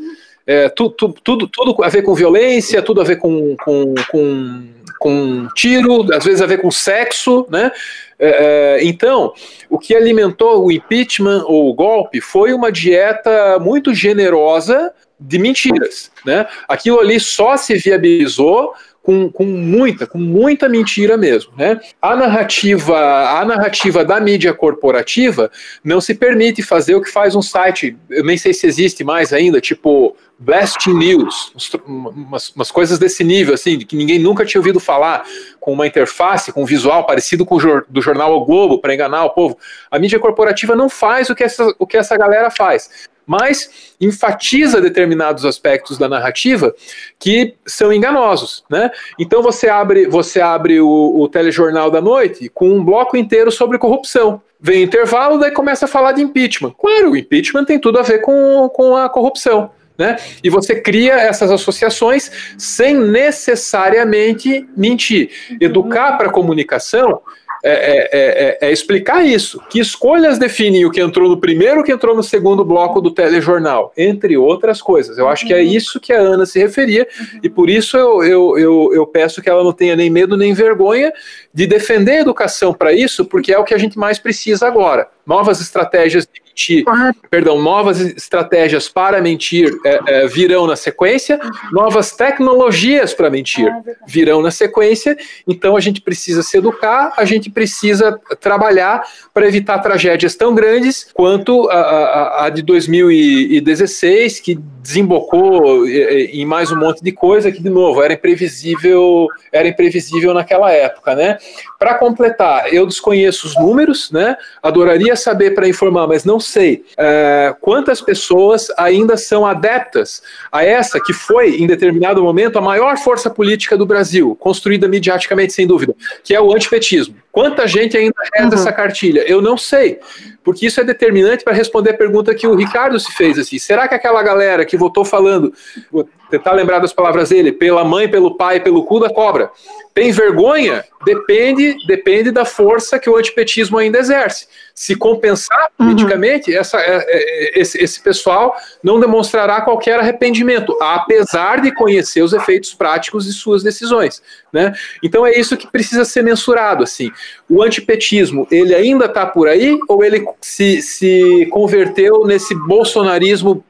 É, 0.46 0.68
tu, 0.68 0.90
tu, 0.90 1.14
tudo, 1.22 1.46
tudo 1.46 1.82
a 1.84 1.88
ver 1.88 2.02
com 2.02 2.14
violência, 2.14 2.82
tudo 2.82 3.00
a 3.00 3.04
ver 3.04 3.16
com, 3.16 3.56
com, 3.56 3.94
com, 4.10 4.64
com 4.98 5.48
tiro, 5.54 6.12
às 6.12 6.24
vezes 6.24 6.42
a 6.42 6.46
ver 6.46 6.60
com 6.60 6.70
sexo, 6.70 7.46
né? 7.50 7.70
É, 8.18 8.78
é 8.78 8.84
então, 8.84 9.32
o 9.68 9.78
que 9.78 9.94
alimentou 9.94 10.64
o 10.64 10.72
impeachment 10.72 11.44
ou 11.46 11.70
o 11.70 11.74
golpe 11.74 12.20
foi 12.20 12.52
uma 12.52 12.72
dieta 12.72 13.58
muito 13.60 13.94
generosa 13.94 14.92
de 15.18 15.38
mentiras, 15.38 16.10
né? 16.24 16.46
Aquilo 16.66 16.98
ali 16.98 17.20
só 17.20 17.56
se 17.56 17.74
viabilizou 17.74 18.72
com, 19.02 19.30
com 19.30 19.44
muita, 19.44 20.06
com 20.06 20.18
muita 20.18 20.68
mentira 20.68 21.16
mesmo, 21.16 21.52
né? 21.56 21.80
A 22.00 22.14
narrativa, 22.14 22.96
a 23.40 23.44
narrativa 23.44 24.04
da 24.04 24.20
mídia 24.20 24.52
corporativa 24.52 25.50
não 25.82 26.00
se 26.00 26.14
permite 26.14 26.62
fazer 26.62 26.94
o 26.94 27.00
que 27.00 27.10
faz 27.10 27.34
um 27.34 27.42
site, 27.42 27.96
eu 28.10 28.24
nem 28.24 28.36
sei 28.36 28.52
se 28.52 28.66
existe 28.66 29.02
mais 29.02 29.32
ainda, 29.32 29.60
tipo 29.60 30.14
Blast 30.38 30.86
News, 30.86 31.52
umas, 31.86 32.50
umas, 32.50 32.70
coisas 32.70 32.98
desse 32.98 33.22
nível, 33.22 33.54
assim, 33.54 33.78
que 33.78 33.96
ninguém 33.96 34.18
nunca 34.18 34.44
tinha 34.44 34.60
ouvido 34.60 34.80
falar, 34.80 35.24
com 35.58 35.72
uma 35.72 35.86
interface, 35.86 36.52
com 36.52 36.62
um 36.62 36.66
visual 36.66 37.04
parecido 37.04 37.44
com 37.44 37.56
o 37.56 37.82
do 37.88 38.00
jornal 38.00 38.34
O 38.34 38.44
Globo, 38.44 38.78
para 38.78 38.94
enganar 38.94 39.24
o 39.24 39.30
povo. 39.30 39.58
A 39.90 39.98
mídia 39.98 40.18
corporativa 40.18 40.74
não 40.74 40.88
faz 40.88 41.28
o 41.28 41.34
que 41.34 41.44
essa, 41.44 41.74
o 41.78 41.86
que 41.86 41.96
essa 41.96 42.16
galera 42.16 42.50
faz 42.50 43.10
mas 43.30 43.94
enfatiza 44.00 44.80
determinados 44.80 45.44
aspectos 45.44 45.96
da 45.96 46.08
narrativa 46.08 46.74
que 47.16 47.54
são 47.64 47.92
enganosos, 47.92 48.64
né? 48.68 48.90
Então 49.20 49.40
você 49.40 49.68
abre, 49.68 50.08
você 50.08 50.40
abre 50.40 50.80
o, 50.80 51.14
o 51.16 51.28
telejornal 51.28 51.92
da 51.92 52.00
noite 52.00 52.48
com 52.48 52.68
um 52.68 52.84
bloco 52.84 53.16
inteiro 53.16 53.52
sobre 53.52 53.78
corrupção. 53.78 54.42
Vem 54.60 54.82
intervalo, 54.82 55.38
daí 55.38 55.52
começa 55.52 55.84
a 55.84 55.88
falar 55.88 56.10
de 56.10 56.20
impeachment. 56.20 56.74
Claro, 56.76 57.12
o 57.12 57.16
impeachment 57.16 57.66
tem 57.66 57.78
tudo 57.78 58.00
a 58.00 58.02
ver 58.02 58.18
com, 58.18 58.68
com 58.74 58.96
a 58.96 59.08
corrupção. 59.08 59.70
Né? 59.96 60.16
E 60.42 60.50
você 60.50 60.80
cria 60.80 61.12
essas 61.12 61.52
associações 61.52 62.32
sem 62.58 62.96
necessariamente 62.96 64.68
mentir. 64.76 65.30
Educar 65.60 66.18
para 66.18 66.30
comunicação 66.30 67.20
é, 67.62 67.72
é, 67.72 68.08
é, 68.12 68.68
é, 68.68 68.72
explicar 68.72 69.24
isso. 69.24 69.60
Que 69.68 69.80
escolhas 69.80 70.38
definem 70.38 70.86
o 70.86 70.90
que 70.90 71.00
entrou 71.00 71.28
no 71.28 71.38
primeiro, 71.38 71.80
o 71.80 71.84
que 71.84 71.92
entrou 71.92 72.14
no 72.16 72.22
segundo 72.22 72.64
bloco 72.64 73.00
do 73.00 73.10
telejornal, 73.10 73.92
entre 73.96 74.36
outras 74.36 74.80
coisas. 74.80 75.18
Eu 75.18 75.28
acho 75.28 75.46
que 75.46 75.52
é 75.52 75.58
uhum. 75.58 75.62
isso 75.62 76.00
que 76.00 76.12
a 76.12 76.20
Ana 76.20 76.46
se 76.46 76.58
referia, 76.58 77.06
uhum. 77.18 77.40
e 77.42 77.50
por 77.50 77.68
isso 77.68 77.96
eu, 77.96 78.22
eu, 78.22 78.58
eu, 78.58 78.90
eu 78.94 79.06
peço 79.06 79.42
que 79.42 79.48
ela 79.48 79.62
não 79.62 79.72
tenha 79.72 79.94
nem 79.94 80.08
medo 80.08 80.36
nem 80.36 80.54
vergonha 80.54 81.12
de 81.52 81.66
defender 81.66 82.12
a 82.12 82.20
educação 82.20 82.72
para 82.72 82.92
isso, 82.92 83.24
porque 83.24 83.52
é 83.52 83.58
o 83.58 83.64
que 83.64 83.74
a 83.74 83.78
gente 83.78 83.98
mais 83.98 84.18
precisa 84.18 84.66
agora. 84.66 85.08
Novas 85.26 85.60
estratégias 85.60 86.26
de 86.26 86.40
mentir, 86.60 86.84
perdão, 87.30 87.60
novas 87.60 88.00
estratégias 88.00 88.88
para 88.88 89.20
mentir 89.20 89.72
é, 89.84 90.00
é, 90.06 90.26
virão 90.26 90.66
na 90.66 90.76
sequência, 90.76 91.40
novas 91.72 92.12
tecnologias 92.12 93.14
para 93.14 93.30
mentir 93.30 93.68
ah, 93.68 93.80
virão 94.06 94.42
na 94.42 94.50
sequência, 94.50 95.16
então 95.46 95.76
a 95.76 95.80
gente 95.80 96.00
precisa 96.00 96.42
se 96.42 96.58
educar, 96.58 97.14
a 97.16 97.24
gente 97.24 97.50
precisa 97.50 98.18
trabalhar 98.40 99.02
para 99.32 99.46
evitar 99.46 99.78
tragédias 99.78 100.34
tão 100.34 100.54
grandes 100.54 101.08
quanto 101.14 101.68
a, 101.70 101.74
a, 101.74 102.44
a 102.46 102.50
de 102.50 102.62
2016, 102.62 104.40
que 104.40 104.58
desembocou 104.82 105.86
em 105.86 106.44
mais 106.44 106.72
um 106.72 106.76
monte 106.76 107.02
de 107.02 107.12
coisa 107.12 107.52
que, 107.52 107.62
de 107.62 107.68
novo, 107.68 108.02
era 108.02 108.14
imprevisível, 108.14 109.26
era 109.52 109.68
imprevisível 109.68 110.32
naquela 110.32 110.72
época, 110.72 111.14
né? 111.14 111.38
Para 111.78 111.94
completar, 111.94 112.72
eu 112.72 112.86
desconheço 112.86 113.46
os 113.46 113.56
números, 113.56 114.10
né? 114.10 114.36
Adoraria 114.62 115.14
saber 115.16 115.54
para 115.54 115.68
informar, 115.68 116.06
mas 116.06 116.24
não 116.24 116.40
sei 116.40 116.84
é, 116.96 117.54
quantas 117.60 118.00
pessoas 118.00 118.68
ainda 118.76 119.16
são 119.16 119.46
adeptas 119.46 120.22
a 120.50 120.64
essa 120.64 121.00
que 121.00 121.12
foi, 121.12 121.56
em 121.56 121.66
determinado 121.66 122.22
momento, 122.22 122.58
a 122.58 122.62
maior 122.62 122.96
força 122.98 123.28
política 123.28 123.76
do 123.76 123.86
Brasil, 123.86 124.36
construída 124.40 124.88
mediaticamente, 124.88 125.52
sem 125.52 125.66
dúvida, 125.66 125.94
que 126.24 126.34
é 126.34 126.40
o 126.40 126.52
antipetismo. 126.54 127.16
Quanta 127.32 127.66
gente 127.66 127.96
ainda 127.96 128.14
reza 128.34 128.48
uhum. 128.48 128.54
essa 128.54 128.72
cartilha? 128.72 129.24
Eu 129.26 129.40
não 129.40 129.56
sei, 129.56 130.00
porque 130.42 130.66
isso 130.66 130.80
é 130.80 130.84
determinante 130.84 131.44
para 131.44 131.52
responder 131.52 131.90
a 131.90 131.96
pergunta 131.96 132.34
que 132.34 132.46
o 132.46 132.54
Ricardo 132.54 132.98
se 132.98 133.12
fez 133.12 133.38
assim. 133.38 133.58
Será 133.58 133.86
que 133.86 133.94
aquela 133.94 134.22
galera 134.22 134.64
que 134.64 134.76
votou 134.76 135.04
falando, 135.04 135.52
vou 135.90 136.08
tentar 136.30 136.52
lembrar 136.52 136.78
das 136.78 136.92
palavras 136.92 137.28
dele, 137.28 137.52
pela 137.52 137.84
mãe, 137.84 138.08
pelo 138.08 138.36
pai, 138.36 138.60
pelo 138.60 138.84
cu 138.84 139.00
da 139.00 139.10
cobra, 139.10 139.50
tem 139.92 140.12
vergonha? 140.12 140.84
Depende, 141.04 141.76
depende 141.86 142.30
da 142.30 142.44
força 142.44 142.98
que 142.98 143.10
o 143.10 143.16
antipetismo 143.16 143.78
ainda 143.78 143.98
exerce. 143.98 144.46
Se 144.80 144.96
compensar 144.96 145.68
uhum. 145.78 145.88
politicamente, 145.88 146.56
essa, 146.56 146.78
é, 146.80 147.04
é, 147.06 147.60
esse, 147.60 147.76
esse 147.84 148.00
pessoal 148.00 148.56
não 148.82 148.98
demonstrará 148.98 149.60
qualquer 149.60 150.00
arrependimento, 150.00 150.74
apesar 150.80 151.60
de 151.60 151.70
conhecer 151.70 152.22
os 152.22 152.32
efeitos 152.32 152.72
práticos 152.72 153.26
de 153.26 153.32
suas 153.34 153.62
decisões. 153.62 154.22
Né? 154.50 154.72
Então 155.02 155.26
é 155.26 155.38
isso 155.38 155.54
que 155.54 155.66
precisa 155.66 156.02
ser 156.06 156.22
mensurado. 156.22 156.82
Assim, 156.82 157.12
o 157.46 157.62
antipetismo 157.62 158.48
ele 158.50 158.74
ainda 158.74 159.04
está 159.04 159.26
por 159.26 159.48
aí 159.48 159.78
ou 159.86 160.02
ele 160.02 160.26
se, 160.40 160.80
se 160.80 161.46
converteu 161.50 162.24
nesse 162.24 162.54
bolsonarismo 162.54 163.62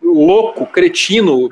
louco, 0.00 0.64
cretino, 0.64 1.48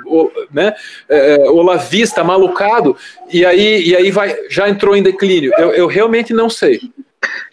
né, 0.52 0.72
é, 1.08 1.34
é, 1.34 1.50
olavista, 1.50 2.22
malucado, 2.22 2.96
e 3.32 3.44
aí, 3.44 3.88
e 3.88 3.96
aí 3.96 4.10
vai, 4.10 4.36
já 4.48 4.68
entrou 4.68 4.94
em 4.94 5.02
declínio. 5.02 5.52
Eu, 5.58 5.72
eu 5.72 5.86
realmente 5.86 6.32
não 6.32 6.48
sei. 6.48 6.80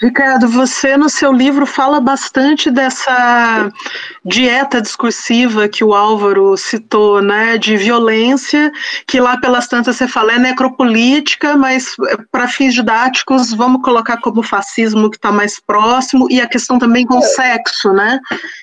Ricardo, 0.01 0.47
você 0.47 0.95
no 0.95 1.09
seu 1.09 1.32
livro 1.32 1.65
fala 1.65 1.99
bastante 1.99 2.69
dessa 2.69 3.71
dieta 4.23 4.82
discursiva 4.82 5.67
que 5.67 5.84
o 5.84 5.93
Álvaro 5.93 6.55
citou, 6.55 7.21
né, 7.21 7.57
de 7.57 7.75
violência, 7.78 8.71
que 9.07 9.19
lá 9.19 9.38
pelas 9.39 9.67
tantas 9.67 9.95
você 9.95 10.07
fala 10.07 10.34
é 10.34 10.39
necropolítica, 10.39 11.55
mas 11.55 11.95
é, 12.07 12.17
para 12.32 12.47
fins 12.47 12.73
didáticos 12.73 13.53
vamos 13.53 13.82
colocar 13.82 14.17
como 14.17 14.43
fascismo 14.43 15.09
que 15.09 15.17
está 15.17 15.32
mais 15.32 15.59
próximo, 15.59 16.28
e 16.30 16.39
a 16.39 16.47
questão 16.47 16.78
também 16.78 17.05
com 17.05 17.17
o 17.17 17.23
sexo, 17.23 17.91
né, 17.91 18.19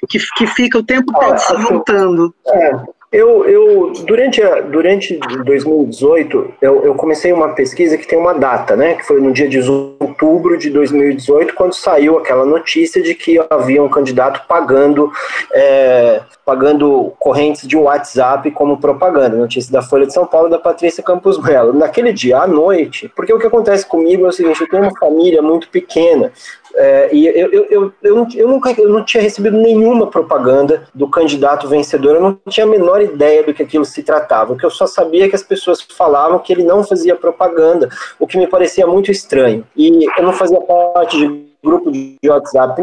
que, 0.09 0.19
que 0.37 0.47
fica 0.47 0.79
o 0.79 0.85
tempo 0.85 1.13
todo 1.13 1.39
se 1.39 1.57
juntando. 1.63 2.35
É, 2.47 2.73
eu, 3.15 3.45
eu 3.45 3.93
durante, 4.05 4.43
a, 4.43 4.61
durante 4.61 5.17
2018, 5.45 6.55
eu, 6.61 6.85
eu, 6.85 6.95
comecei 6.97 7.33
uma 7.33 7.51
pesquisa 7.51 7.97
que 7.97 8.09
tem 8.09 8.19
uma 8.19 8.35
data, 8.35 8.75
né? 8.75 8.95
Que 8.95 9.07
foi 9.07 9.21
no 9.21 9.33
dia 9.33 9.49
de 9.49 9.61
outubro 9.61 10.59
de 10.59 10.69
2018, 10.69 11.55
quando 11.55 11.75
saiu 11.75 12.19
aquela 12.19 12.45
notícia 12.45 13.01
de 13.01 13.15
que 13.15 13.41
havia 13.49 13.81
um 13.81 13.89
candidato 13.89 14.49
pagando, 14.49 15.13
é, 15.53 16.23
pagando 16.45 17.13
correntes 17.21 17.69
de 17.69 17.77
WhatsApp 17.77 18.51
como 18.51 18.81
propaganda. 18.81 19.37
Notícia 19.37 19.73
da 19.73 19.81
Folha 19.81 20.07
de 20.07 20.13
São 20.13 20.27
Paulo 20.27 20.49
da 20.49 20.59
Patrícia 20.59 21.01
Campos 21.01 21.41
Melo. 21.41 21.73
Naquele 21.73 22.13
dia 22.13 22.39
à 22.39 22.49
noite, 22.49 23.09
porque 23.15 23.33
o 23.33 23.39
que 23.39 23.47
acontece 23.47 23.87
comigo 23.87 24.27
é 24.27 24.29
o 24.29 24.33
seguinte: 24.33 24.61
eu 24.61 24.69
tenho 24.69 24.83
uma 24.83 24.99
família 24.99 25.41
muito 25.41 25.69
pequena. 25.69 26.33
É, 26.77 27.09
e 27.13 27.27
eu, 27.27 27.53
eu, 27.53 27.67
eu, 27.71 27.93
eu, 28.03 28.27
eu, 28.35 28.49
nunca 28.49 28.73
eu 28.73 28.89
não 28.89 29.05
tinha 29.05 29.23
recebido 29.23 29.57
nenhuma 29.57 30.09
propaganda 30.09 30.89
do 30.93 31.09
candidato 31.09 31.69
vencedor, 31.69 32.17
eu 32.17 32.21
não 32.21 32.39
tinha 32.49 32.67
a 32.67 32.69
menor 32.69 33.01
ideia 33.01 33.45
do 33.45 33.55
que 33.55 33.63
aquilo 33.63 33.85
se 33.85 34.03
tratava, 34.03 34.53
o 34.53 34.57
que 34.57 34.67
eu 34.67 34.71
só 34.71 34.87
sabia 34.87 35.27
é 35.27 35.29
que 35.29 35.37
as 35.37 35.43
pessoas 35.43 35.81
falavam 35.81 36.39
que 36.41 36.53
ele 36.53 36.65
não 36.65 36.83
fazia 36.83 37.15
propaganda, 37.15 37.89
o 38.19 38.27
que 38.27 38.37
me 38.37 38.47
parecia 38.47 38.87
muito 38.87 39.11
estranho. 39.11 39.65
E 39.77 40.07
eu 40.19 40.23
não 40.25 40.33
fazia 40.33 40.61
parte 40.61 41.17
de 41.17 41.45
grupo 41.65 41.91
de 41.91 42.19
WhatsApp, 42.29 42.83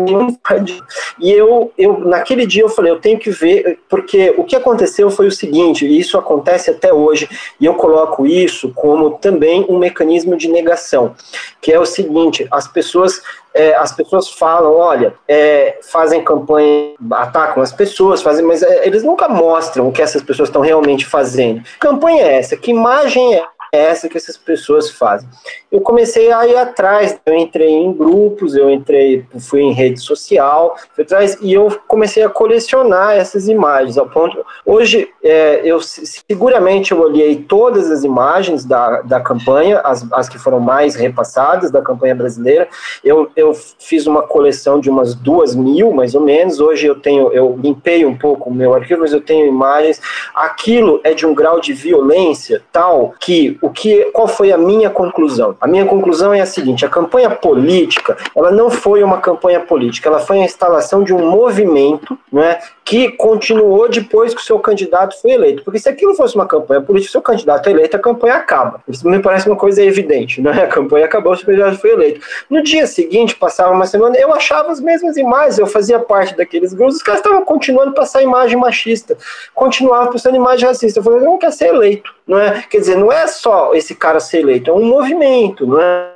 e 1.19 1.31
eu, 1.31 1.71
eu 1.77 1.99
naquele 1.99 2.47
dia 2.47 2.63
eu 2.63 2.69
falei, 2.69 2.91
eu 2.91 2.99
tenho 2.99 3.19
que 3.19 3.29
ver, 3.29 3.79
porque 3.87 4.33
o 4.35 4.43
que 4.43 4.55
aconteceu 4.55 5.11
foi 5.11 5.27
o 5.27 5.31
seguinte, 5.31 5.85
e 5.85 5.99
isso 5.99 6.17
acontece 6.17 6.71
até 6.71 6.91
hoje, 6.91 7.29
e 7.59 7.65
eu 7.65 7.75
coloco 7.75 8.25
isso 8.25 8.73
como 8.73 9.11
também 9.11 9.65
um 9.69 9.77
mecanismo 9.77 10.35
de 10.35 10.47
negação, 10.47 11.13
que 11.61 11.71
é 11.71 11.79
o 11.79 11.85
seguinte, 11.85 12.47
as 12.49 12.67
pessoas 12.67 13.21
é, 13.53 13.75
as 13.75 13.91
pessoas 13.91 14.29
falam, 14.29 14.75
olha, 14.75 15.13
é, 15.27 15.79
fazem 15.83 16.23
campanha, 16.23 16.93
atacam 17.11 17.61
as 17.61 17.71
pessoas, 17.71 18.21
fazem, 18.21 18.45
mas 18.45 18.63
é, 18.63 18.87
eles 18.87 19.03
nunca 19.03 19.27
mostram 19.27 19.87
o 19.87 19.91
que 19.91 20.01
essas 20.01 20.21
pessoas 20.21 20.49
estão 20.49 20.61
realmente 20.61 21.05
fazendo. 21.05 21.61
Que 21.63 21.79
campanha 21.79 22.23
é 22.23 22.37
essa? 22.37 22.55
Que 22.55 22.71
imagem 22.71 23.35
é 23.35 23.45
essa 23.71 24.09
que 24.09 24.17
essas 24.17 24.37
pessoas 24.37 24.89
fazem. 24.89 25.29
Eu 25.71 25.79
comecei 25.79 26.31
a 26.31 26.45
ir 26.45 26.57
atrás, 26.57 27.17
eu 27.25 27.33
entrei 27.33 27.69
em 27.69 27.93
grupos, 27.93 28.53
eu 28.53 28.69
entrei, 28.69 29.25
fui 29.39 29.61
em 29.61 29.71
rede 29.71 30.01
social, 30.01 30.75
fui 30.93 31.05
atrás, 31.05 31.37
e 31.41 31.53
eu 31.53 31.79
comecei 31.87 32.21
a 32.21 32.29
colecionar 32.29 33.15
essas 33.15 33.47
imagens, 33.47 33.97
ao 33.97 34.09
ponto, 34.09 34.45
hoje, 34.65 35.07
é, 35.23 35.61
eu 35.63 35.79
seguramente 35.81 36.91
eu 36.91 36.99
olhei 36.99 37.37
todas 37.37 37.89
as 37.89 38.03
imagens 38.03 38.65
da, 38.65 39.01
da 39.03 39.21
campanha, 39.21 39.79
as, 39.79 40.05
as 40.11 40.27
que 40.27 40.37
foram 40.37 40.59
mais 40.59 40.95
repassadas 40.95 41.71
da 41.71 41.81
campanha 41.81 42.13
brasileira, 42.13 42.67
eu, 43.01 43.31
eu 43.37 43.53
fiz 43.53 44.05
uma 44.05 44.23
coleção 44.23 44.81
de 44.81 44.89
umas 44.89 45.15
duas 45.15 45.55
mil, 45.55 45.93
mais 45.93 46.13
ou 46.13 46.21
menos, 46.21 46.59
hoje 46.59 46.87
eu 46.87 46.99
tenho, 46.99 47.31
eu 47.31 47.57
limpei 47.61 48.05
um 48.05 48.17
pouco 48.17 48.49
o 48.49 48.53
meu 48.53 48.73
arquivo, 48.73 48.99
mas 49.01 49.13
eu 49.13 49.21
tenho 49.21 49.47
imagens, 49.47 50.01
aquilo 50.35 50.99
é 51.05 51.13
de 51.13 51.25
um 51.25 51.33
grau 51.33 51.61
de 51.61 51.71
violência 51.71 52.61
tal 52.73 53.13
que 53.17 53.60
o 53.61 53.69
que, 53.69 54.05
qual 54.05 54.27
foi 54.27 54.51
a 54.51 54.57
minha 54.57 54.89
conclusão? 54.89 55.55
A 55.61 55.67
minha 55.67 55.85
conclusão 55.85 56.33
é 56.33 56.41
a 56.41 56.45
seguinte: 56.45 56.85
a 56.85 56.89
campanha 56.89 57.29
política, 57.29 58.17
ela 58.35 58.51
não 58.51 58.69
foi 58.69 59.03
uma 59.03 59.19
campanha 59.19 59.59
política, 59.59 60.09
ela 60.09 60.19
foi 60.19 60.39
a 60.39 60.45
instalação 60.45 61.03
de 61.03 61.13
um 61.13 61.29
movimento, 61.29 62.17
não 62.31 62.41
é, 62.41 62.59
que 62.83 63.11
continuou 63.11 63.87
depois 63.87 64.33
que 64.33 64.41
o 64.41 64.43
seu 64.43 64.59
candidato 64.59 65.19
foi 65.21 65.31
eleito. 65.31 65.63
Porque 65.63 65.79
se 65.79 65.87
aquilo 65.87 66.15
fosse 66.15 66.35
uma 66.35 66.47
campanha 66.47 66.81
política, 66.81 67.09
o 67.09 67.11
seu 67.13 67.21
candidato 67.21 67.67
é 67.67 67.71
eleito, 67.71 67.95
a 67.95 67.99
campanha 67.99 68.35
acaba. 68.35 68.81
Isso 68.87 69.07
me 69.07 69.19
parece 69.19 69.47
uma 69.47 69.55
coisa 69.55 69.83
evidente, 69.83 70.41
né? 70.41 70.63
A 70.63 70.67
campanha 70.67 71.05
acabou, 71.05 71.33
o 71.33 71.35
seu 71.37 71.45
candidato 71.45 71.77
foi 71.77 71.91
eleito. 71.91 72.19
No 72.49 72.63
dia 72.63 72.87
seguinte, 72.87 73.35
passava 73.35 73.71
uma 73.71 73.85
semana, 73.85 74.17
eu 74.17 74.33
achava 74.33 74.71
as 74.71 74.81
mesmas 74.81 75.15
imagens, 75.17 75.59
eu 75.59 75.67
fazia 75.67 75.99
parte 75.99 76.35
daqueles 76.35 76.73
grupos, 76.73 76.95
os 76.95 77.03
caras 77.03 77.21
estavam 77.21 77.45
continuando 77.45 77.91
a 77.91 77.93
passar 77.93 78.23
imagem 78.23 78.57
machista, 78.57 79.17
continuavam 79.53 80.11
passando 80.11 80.35
imagem 80.35 80.67
racista. 80.67 80.99
Eu 80.99 81.03
falei, 81.03 81.19
não 81.21 81.37
quer 81.37 81.51
ser 81.51 81.67
eleito, 81.67 82.13
não 82.31 82.39
é? 82.39 82.63
Quer 82.69 82.77
dizer, 82.77 82.95
não 82.95 83.11
é 83.11 83.27
só 83.27 83.73
esse 83.73 83.93
cara 83.93 84.21
ser 84.21 84.39
eleito, 84.39 84.71
é 84.71 84.73
um 84.73 84.85
movimento, 84.85 85.67
não 85.67 85.81
é? 85.81 86.11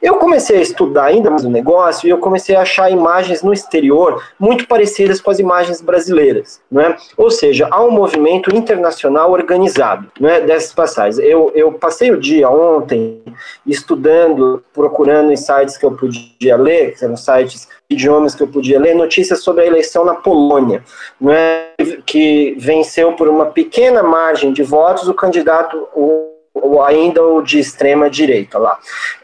Eu 0.00 0.18
comecei 0.18 0.58
a 0.58 0.62
estudar 0.62 1.06
ainda 1.06 1.28
mais 1.28 1.44
o 1.44 1.50
negócio 1.50 2.06
e 2.06 2.10
eu 2.10 2.18
comecei 2.18 2.54
a 2.54 2.62
achar 2.62 2.92
imagens 2.92 3.42
no 3.42 3.52
exterior 3.52 4.22
muito 4.38 4.68
parecidas 4.68 5.20
com 5.20 5.32
as 5.32 5.40
imagens 5.40 5.80
brasileiras, 5.80 6.60
né? 6.70 6.96
Ou 7.16 7.28
seja, 7.28 7.66
há 7.68 7.82
um 7.82 7.90
movimento 7.90 8.54
internacional 8.54 9.32
organizado, 9.32 10.06
né, 10.20 10.40
dessas 10.40 10.72
passagens. 10.72 11.18
Eu, 11.18 11.50
eu 11.56 11.72
passei 11.72 12.12
o 12.12 12.20
dia 12.20 12.48
ontem 12.48 13.20
estudando, 13.66 14.62
procurando 14.72 15.32
em 15.32 15.36
sites 15.36 15.76
que 15.76 15.84
eu 15.84 15.90
podia 15.90 16.56
ler, 16.56 16.94
que 16.96 17.04
eram 17.04 17.16
sites 17.16 17.66
idiomas 17.92 18.34
que 18.34 18.42
eu 18.42 18.48
podia 18.48 18.80
ler, 18.80 18.94
notícias 18.94 19.42
sobre 19.42 19.62
a 19.62 19.66
eleição 19.66 20.04
na 20.04 20.14
Polônia, 20.14 20.82
né, 21.20 21.68
que 22.04 22.54
venceu 22.58 23.12
por 23.12 23.28
uma 23.28 23.46
pequena 23.46 24.02
margem 24.02 24.52
de 24.52 24.62
votos 24.62 25.08
o 25.08 25.14
candidato 25.14 25.88
o, 25.94 26.31
ou 26.54 26.82
ainda 26.82 27.22
o 27.22 27.42
de 27.42 27.58
extrema 27.58 28.10
direita 28.10 28.58
lá 28.58 28.78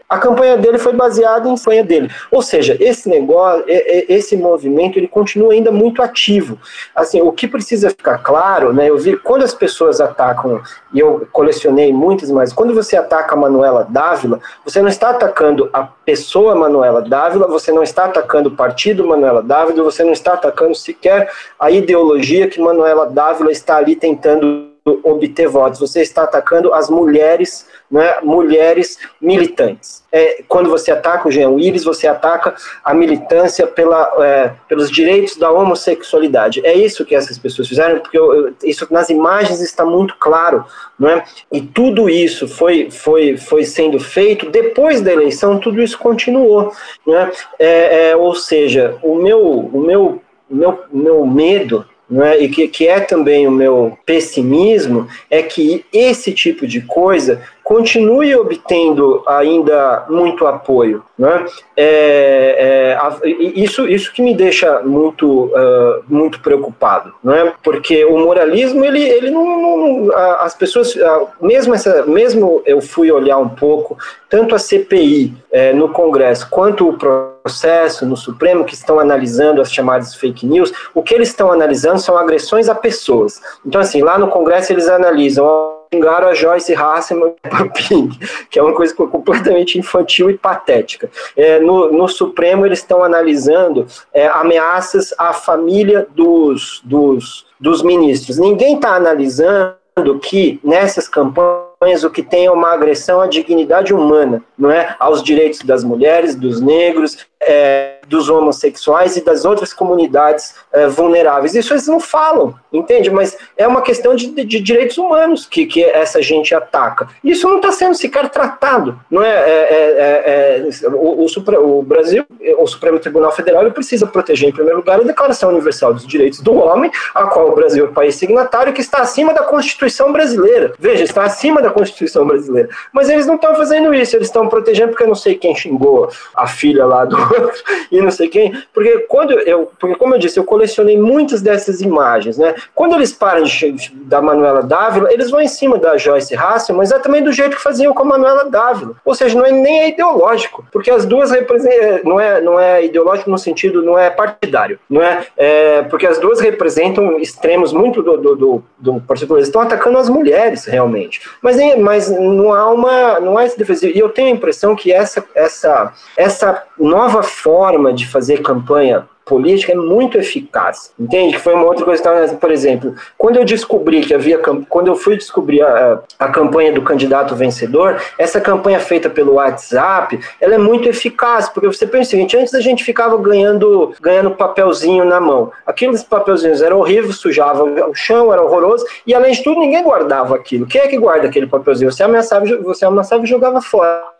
a 0.08 0.18
campanha 0.18 0.56
dele 0.56 0.78
foi 0.78 0.94
baseada 0.94 1.48
em 1.48 1.54
campanha 1.54 1.84
dele. 1.84 2.10
Ou 2.30 2.40
seja, 2.40 2.76
esse 2.80 3.08
negócio, 3.08 3.62
esse 3.66 4.36
movimento, 4.36 4.98
ele 4.98 5.06
continua 5.06 5.52
ainda 5.52 5.70
muito 5.70 6.02
ativo. 6.02 6.58
Assim, 6.94 7.20
o 7.20 7.30
que 7.30 7.46
precisa 7.46 7.90
ficar 7.90 8.18
claro, 8.18 8.72
né? 8.72 8.88
Eu 8.88 8.96
vi 8.96 9.18
quando 9.18 9.42
as 9.42 9.52
pessoas 9.52 10.00
atacam, 10.00 10.62
e 10.94 11.00
eu 11.00 11.28
colecionei 11.30 11.92
muitas, 11.92 12.30
mas 12.30 12.52
quando 12.54 12.74
você 12.74 12.96
ataca 12.96 13.34
a 13.34 13.38
Manuela 13.38 13.86
Dávila, 13.88 14.40
você 14.64 14.80
não 14.80 14.88
está 14.88 15.10
atacando 15.10 15.68
a 15.74 15.82
pessoa 15.82 16.54
Manuela 16.54 17.02
Dávila, 17.02 17.46
você 17.46 17.70
não 17.70 17.82
está 17.82 18.06
atacando 18.06 18.48
o 18.48 18.56
partido 18.56 19.06
Manuela 19.06 19.42
Dávila, 19.42 19.84
você 19.84 20.02
não 20.02 20.12
está 20.12 20.32
atacando 20.32 20.74
sequer 20.74 21.30
a 21.60 21.70
ideologia 21.70 22.48
que 22.48 22.60
Manuela 22.60 23.04
Dávila 23.04 23.52
está 23.52 23.76
ali 23.76 23.94
tentando 23.94 24.67
obter 24.84 25.48
votos. 25.48 25.80
Você 25.80 26.00
está 26.00 26.22
atacando 26.22 26.72
as 26.72 26.88
mulheres 26.88 27.66
né, 27.90 28.16
mulheres 28.22 28.98
militantes. 29.20 30.04
É, 30.12 30.42
quando 30.46 30.68
você 30.68 30.90
ataca 30.90 31.26
o 31.26 31.30
Jean 31.30 31.50
Willis, 31.50 31.84
você 31.84 32.06
ataca 32.06 32.54
a 32.84 32.92
militância 32.92 33.66
pela, 33.66 34.14
é, 34.18 34.52
pelos 34.68 34.90
direitos 34.90 35.36
da 35.36 35.50
homossexualidade. 35.50 36.60
É 36.64 36.74
isso 36.74 37.04
que 37.04 37.14
essas 37.14 37.38
pessoas 37.38 37.68
fizeram, 37.68 38.00
porque 38.00 38.18
eu, 38.18 38.34
eu, 38.34 38.54
isso 38.62 38.86
nas 38.90 39.08
imagens 39.08 39.60
está 39.60 39.84
muito 39.84 40.16
claro, 40.18 40.64
não 40.98 41.08
é? 41.08 41.24
E 41.50 41.62
tudo 41.62 42.10
isso 42.10 42.46
foi, 42.46 42.90
foi, 42.90 43.36
foi 43.36 43.64
sendo 43.64 43.98
feito 43.98 44.50
depois 44.50 45.00
da 45.00 45.12
eleição, 45.12 45.58
tudo 45.58 45.82
isso 45.82 45.98
continuou, 45.98 46.72
não 47.06 47.16
é? 47.16 48.16
ou 48.16 48.34
seja, 48.34 48.98
o 49.02 49.14
meu, 49.14 49.40
o 49.40 49.80
meu, 49.80 50.22
meu, 50.50 50.84
meu 50.92 51.26
medo 51.26 51.86
é? 52.10 52.42
e 52.42 52.48
que, 52.48 52.68
que 52.68 52.88
é 52.88 53.00
também 53.00 53.46
o 53.46 53.50
meu 53.50 53.98
pessimismo, 54.06 55.06
é 55.30 55.42
que 55.42 55.84
esse 55.92 56.32
tipo 56.32 56.66
de 56.66 56.80
coisa 56.80 57.42
continue 57.68 58.34
obtendo 58.34 59.22
ainda 59.26 60.06
muito 60.08 60.46
apoio. 60.46 61.04
Né? 61.18 61.44
É, 61.76 62.96
é, 62.96 63.28
isso, 63.28 63.86
isso 63.86 64.10
que 64.10 64.22
me 64.22 64.34
deixa 64.34 64.80
muito, 64.80 65.46
uh, 65.46 66.02
muito 66.08 66.40
preocupado, 66.40 67.12
né? 67.22 67.52
porque 67.62 68.06
o 68.06 68.16
moralismo, 68.18 68.82
ele, 68.82 69.02
ele 69.02 69.30
não, 69.30 69.44
não 69.44 70.16
as 70.40 70.54
pessoas, 70.54 70.94
mesmo, 71.42 71.74
essa, 71.74 72.06
mesmo 72.06 72.62
eu 72.64 72.80
fui 72.80 73.12
olhar 73.12 73.36
um 73.36 73.50
pouco, 73.50 73.98
tanto 74.30 74.54
a 74.54 74.58
CPI 74.58 75.34
é, 75.52 75.74
no 75.74 75.90
Congresso 75.90 76.48
quanto 76.48 76.88
o 76.88 76.96
processo 76.96 78.06
no 78.06 78.16
Supremo, 78.16 78.64
que 78.64 78.74
estão 78.74 78.98
analisando 78.98 79.60
as 79.60 79.70
chamadas 79.70 80.14
fake 80.14 80.46
news, 80.46 80.72
o 80.94 81.02
que 81.02 81.14
eles 81.14 81.28
estão 81.28 81.52
analisando 81.52 81.98
são 81.98 82.16
agressões 82.16 82.70
a 82.70 82.74
pessoas. 82.74 83.42
Então, 83.66 83.78
assim, 83.78 84.00
lá 84.00 84.16
no 84.16 84.28
Congresso 84.28 84.72
eles 84.72 84.88
analisam 84.88 85.77
xingaram 85.92 86.28
a 86.28 86.34
Joyce 86.34 86.74
Hasselman 86.74 87.34
que 88.50 88.58
é 88.58 88.62
uma 88.62 88.74
coisa 88.74 88.94
completamente 88.94 89.78
infantil 89.78 90.30
e 90.30 90.36
patética. 90.36 91.10
É, 91.36 91.58
no, 91.60 91.92
no, 91.92 92.08
Supremo, 92.08 92.66
eles 92.66 92.80
estão 92.80 93.02
analisando 93.02 93.86
é, 94.12 94.26
ameaças 94.28 95.14
à 95.18 95.32
família 95.32 96.06
dos, 96.14 96.80
dos, 96.84 97.46
dos 97.58 97.82
ministros. 97.82 98.38
Ninguém 98.38 98.76
está 98.76 98.94
analisando 98.94 99.76
que 100.22 100.60
nessas 100.62 101.08
campanhas 101.08 101.67
o 101.80 102.10
que 102.10 102.22
tem 102.22 102.46
é 102.46 102.50
uma 102.50 102.72
agressão 102.72 103.20
à 103.20 103.28
dignidade 103.28 103.94
humana, 103.94 104.42
não 104.58 104.70
é? 104.70 104.96
Aos 104.98 105.22
direitos 105.22 105.60
das 105.60 105.84
mulheres, 105.84 106.34
dos 106.34 106.60
negros, 106.60 107.18
é, 107.40 107.98
dos 108.08 108.28
homossexuais 108.28 109.16
e 109.16 109.24
das 109.24 109.44
outras 109.44 109.72
comunidades 109.72 110.54
é, 110.72 110.86
vulneráveis. 110.88 111.54
Isso 111.54 111.72
eles 111.72 111.86
não 111.86 112.00
falam, 112.00 112.54
entende? 112.72 113.10
Mas 113.10 113.36
é 113.56 113.66
uma 113.66 113.82
questão 113.82 114.14
de, 114.14 114.28
de, 114.44 114.60
direitos 114.60 114.98
humanos 114.98 115.46
que, 115.46 115.66
que 115.66 115.84
essa 115.84 116.20
gente 116.20 116.54
ataca. 116.54 117.08
Isso 117.22 117.48
não 117.48 117.56
está 117.56 117.70
sendo 117.70 117.94
sequer 117.94 118.28
tratado, 118.28 118.98
não 119.10 119.22
é? 119.22 119.28
é, 119.28 119.62
é, 119.62 120.68
é 120.68 120.88
o, 120.88 121.26
o, 121.26 121.78
o, 121.78 121.82
Brasil, 121.82 122.24
o 122.58 122.66
Supremo 122.66 122.98
Tribunal 122.98 123.30
Federal, 123.30 123.62
ele 123.62 123.70
precisa 123.70 124.06
proteger, 124.06 124.48
em 124.48 124.52
primeiro 124.52 124.78
lugar, 124.78 125.00
a 125.00 125.04
Declaração 125.04 125.50
Universal 125.50 125.94
dos 125.94 126.06
Direitos 126.06 126.40
do 126.40 126.54
Homem, 126.54 126.90
a 127.14 127.24
qual 127.26 127.50
o 127.50 127.54
Brasil 127.54 127.86
é 127.86 127.88
o 127.88 127.92
país 127.92 128.16
signatário, 128.16 128.72
que 128.72 128.80
está 128.80 128.98
acima 128.98 129.32
da 129.32 129.42
Constituição 129.42 130.12
brasileira. 130.12 130.72
Veja, 130.78 131.04
está 131.04 131.22
acima 131.22 131.62
da 131.62 131.67
Constituição 131.70 132.26
brasileira. 132.26 132.68
Mas 132.92 133.08
eles 133.08 133.26
não 133.26 133.34
estão 133.36 133.54
fazendo 133.54 133.92
isso, 133.94 134.16
eles 134.16 134.28
estão 134.28 134.48
protegendo 134.48 134.90
porque 134.90 135.04
eu 135.04 135.08
não 135.08 135.14
sei 135.14 135.34
quem 135.34 135.54
xingou 135.54 136.10
a 136.34 136.46
filha 136.46 136.84
lá 136.84 137.04
do 137.04 137.16
e 137.90 138.00
não 138.00 138.10
sei 138.10 138.28
quem, 138.28 138.52
porque 138.72 139.00
quando 139.08 139.32
eu, 139.32 139.70
porque 139.78 139.96
como 139.96 140.14
eu 140.14 140.18
disse, 140.18 140.38
eu 140.38 140.44
colecionei 140.44 140.98
muitas 140.98 141.42
dessas 141.42 141.80
imagens, 141.80 142.38
né? 142.38 142.54
Quando 142.74 142.94
eles 142.94 143.12
param 143.12 143.44
de, 143.44 143.92
da 143.94 144.20
Manuela 144.20 144.62
Dávila, 144.62 145.12
eles 145.12 145.30
vão 145.30 145.40
em 145.40 145.48
cima 145.48 145.78
da 145.78 145.96
Joyce 145.96 146.34
Hasselman, 146.34 146.78
mas 146.78 146.92
é 146.92 146.98
também 146.98 147.22
do 147.22 147.32
jeito 147.32 147.56
que 147.56 147.62
faziam 147.62 147.92
com 147.92 148.02
a 148.02 148.06
Manuela 148.06 148.44
Dávila. 148.44 148.94
Ou 149.04 149.14
seja, 149.14 149.36
não 149.36 149.44
é 149.44 149.50
nem 149.50 149.80
é 149.80 149.88
ideológico, 149.88 150.66
porque 150.72 150.90
as 150.90 151.04
duas 151.04 151.30
representam, 151.30 152.00
não 152.04 152.20
é, 152.20 152.40
não 152.40 152.58
é 152.58 152.84
ideológico 152.84 153.30
no 153.30 153.38
sentido, 153.38 153.82
não 153.82 153.98
é 153.98 154.10
partidário, 154.10 154.78
não 154.88 155.02
é, 155.02 155.26
é 155.36 155.82
porque 155.82 156.06
as 156.06 156.18
duas 156.18 156.40
representam 156.40 157.18
extremos 157.18 157.72
muito 157.72 158.02
do, 158.02 158.16
do, 158.16 158.36
do, 158.36 158.64
do 158.78 159.00
partido, 159.00 159.36
eles 159.36 159.48
estão 159.48 159.62
atacando 159.62 159.98
as 159.98 160.08
mulheres 160.08 160.64
realmente, 160.64 161.20
mas, 161.42 161.57
nem, 161.58 161.78
mas 161.78 162.08
não 162.08 162.54
há 162.54 162.70
uma, 162.70 163.20
não 163.20 163.36
há 163.36 163.44
esse 163.44 163.58
defesa, 163.58 163.86
e 163.86 163.98
eu 163.98 164.08
tenho 164.08 164.28
a 164.28 164.36
impressão 164.36 164.74
que 164.74 164.92
essa, 164.92 165.22
essa, 165.34 165.92
essa 166.16 166.62
nova 166.78 167.22
forma 167.22 167.92
de 167.92 168.06
fazer 168.06 168.38
campanha 168.42 169.06
política 169.28 169.72
é 169.72 169.76
muito 169.76 170.18
eficaz, 170.18 170.92
entende? 170.98 171.34
Que 171.34 171.40
foi 171.40 171.54
uma 171.54 171.66
outra 171.66 171.84
coisa, 171.84 172.02
por 172.40 172.50
exemplo, 172.50 172.94
quando 173.16 173.36
eu 173.36 173.44
descobri 173.44 174.00
que 174.00 174.14
havia, 174.14 174.38
quando 174.38 174.88
eu 174.88 174.96
fui 174.96 175.16
descobrir 175.16 175.62
a, 175.62 176.00
a 176.18 176.28
campanha 176.28 176.72
do 176.72 176.82
candidato 176.82 177.36
vencedor, 177.36 178.00
essa 178.16 178.40
campanha 178.40 178.80
feita 178.80 179.10
pelo 179.10 179.34
WhatsApp, 179.34 180.18
ela 180.40 180.54
é 180.54 180.58
muito 180.58 180.88
eficaz, 180.88 181.48
porque 181.48 181.66
você 181.66 181.86
pensa 181.86 182.08
o 182.08 182.10
seguinte, 182.10 182.36
antes 182.36 182.54
a 182.54 182.60
gente 182.60 182.82
ficava 182.82 183.16
ganhando, 183.18 183.94
ganhando 184.00 184.30
papelzinho 184.30 185.04
na 185.04 185.20
mão, 185.20 185.52
aqueles 185.66 186.02
papelzinhos 186.02 186.62
eram 186.62 186.78
horríveis, 186.78 187.16
sujavam 187.16 187.90
o 187.90 187.94
chão, 187.94 188.32
era 188.32 188.42
horroroso, 188.42 188.86
e 189.06 189.14
além 189.14 189.32
de 189.32 189.42
tudo, 189.42 189.60
ninguém 189.60 189.82
guardava 189.82 190.34
aquilo. 190.34 190.66
Quem 190.66 190.80
é 190.80 190.88
que 190.88 190.98
guarda 190.98 191.28
aquele 191.28 191.46
papelzinho? 191.46 191.92
Você 191.92 192.02
ameaçava, 192.02 192.46
você 192.62 192.84
ameaçava 192.84 193.22
e 193.24 193.26
jogava 193.26 193.60
fora. 193.60 194.17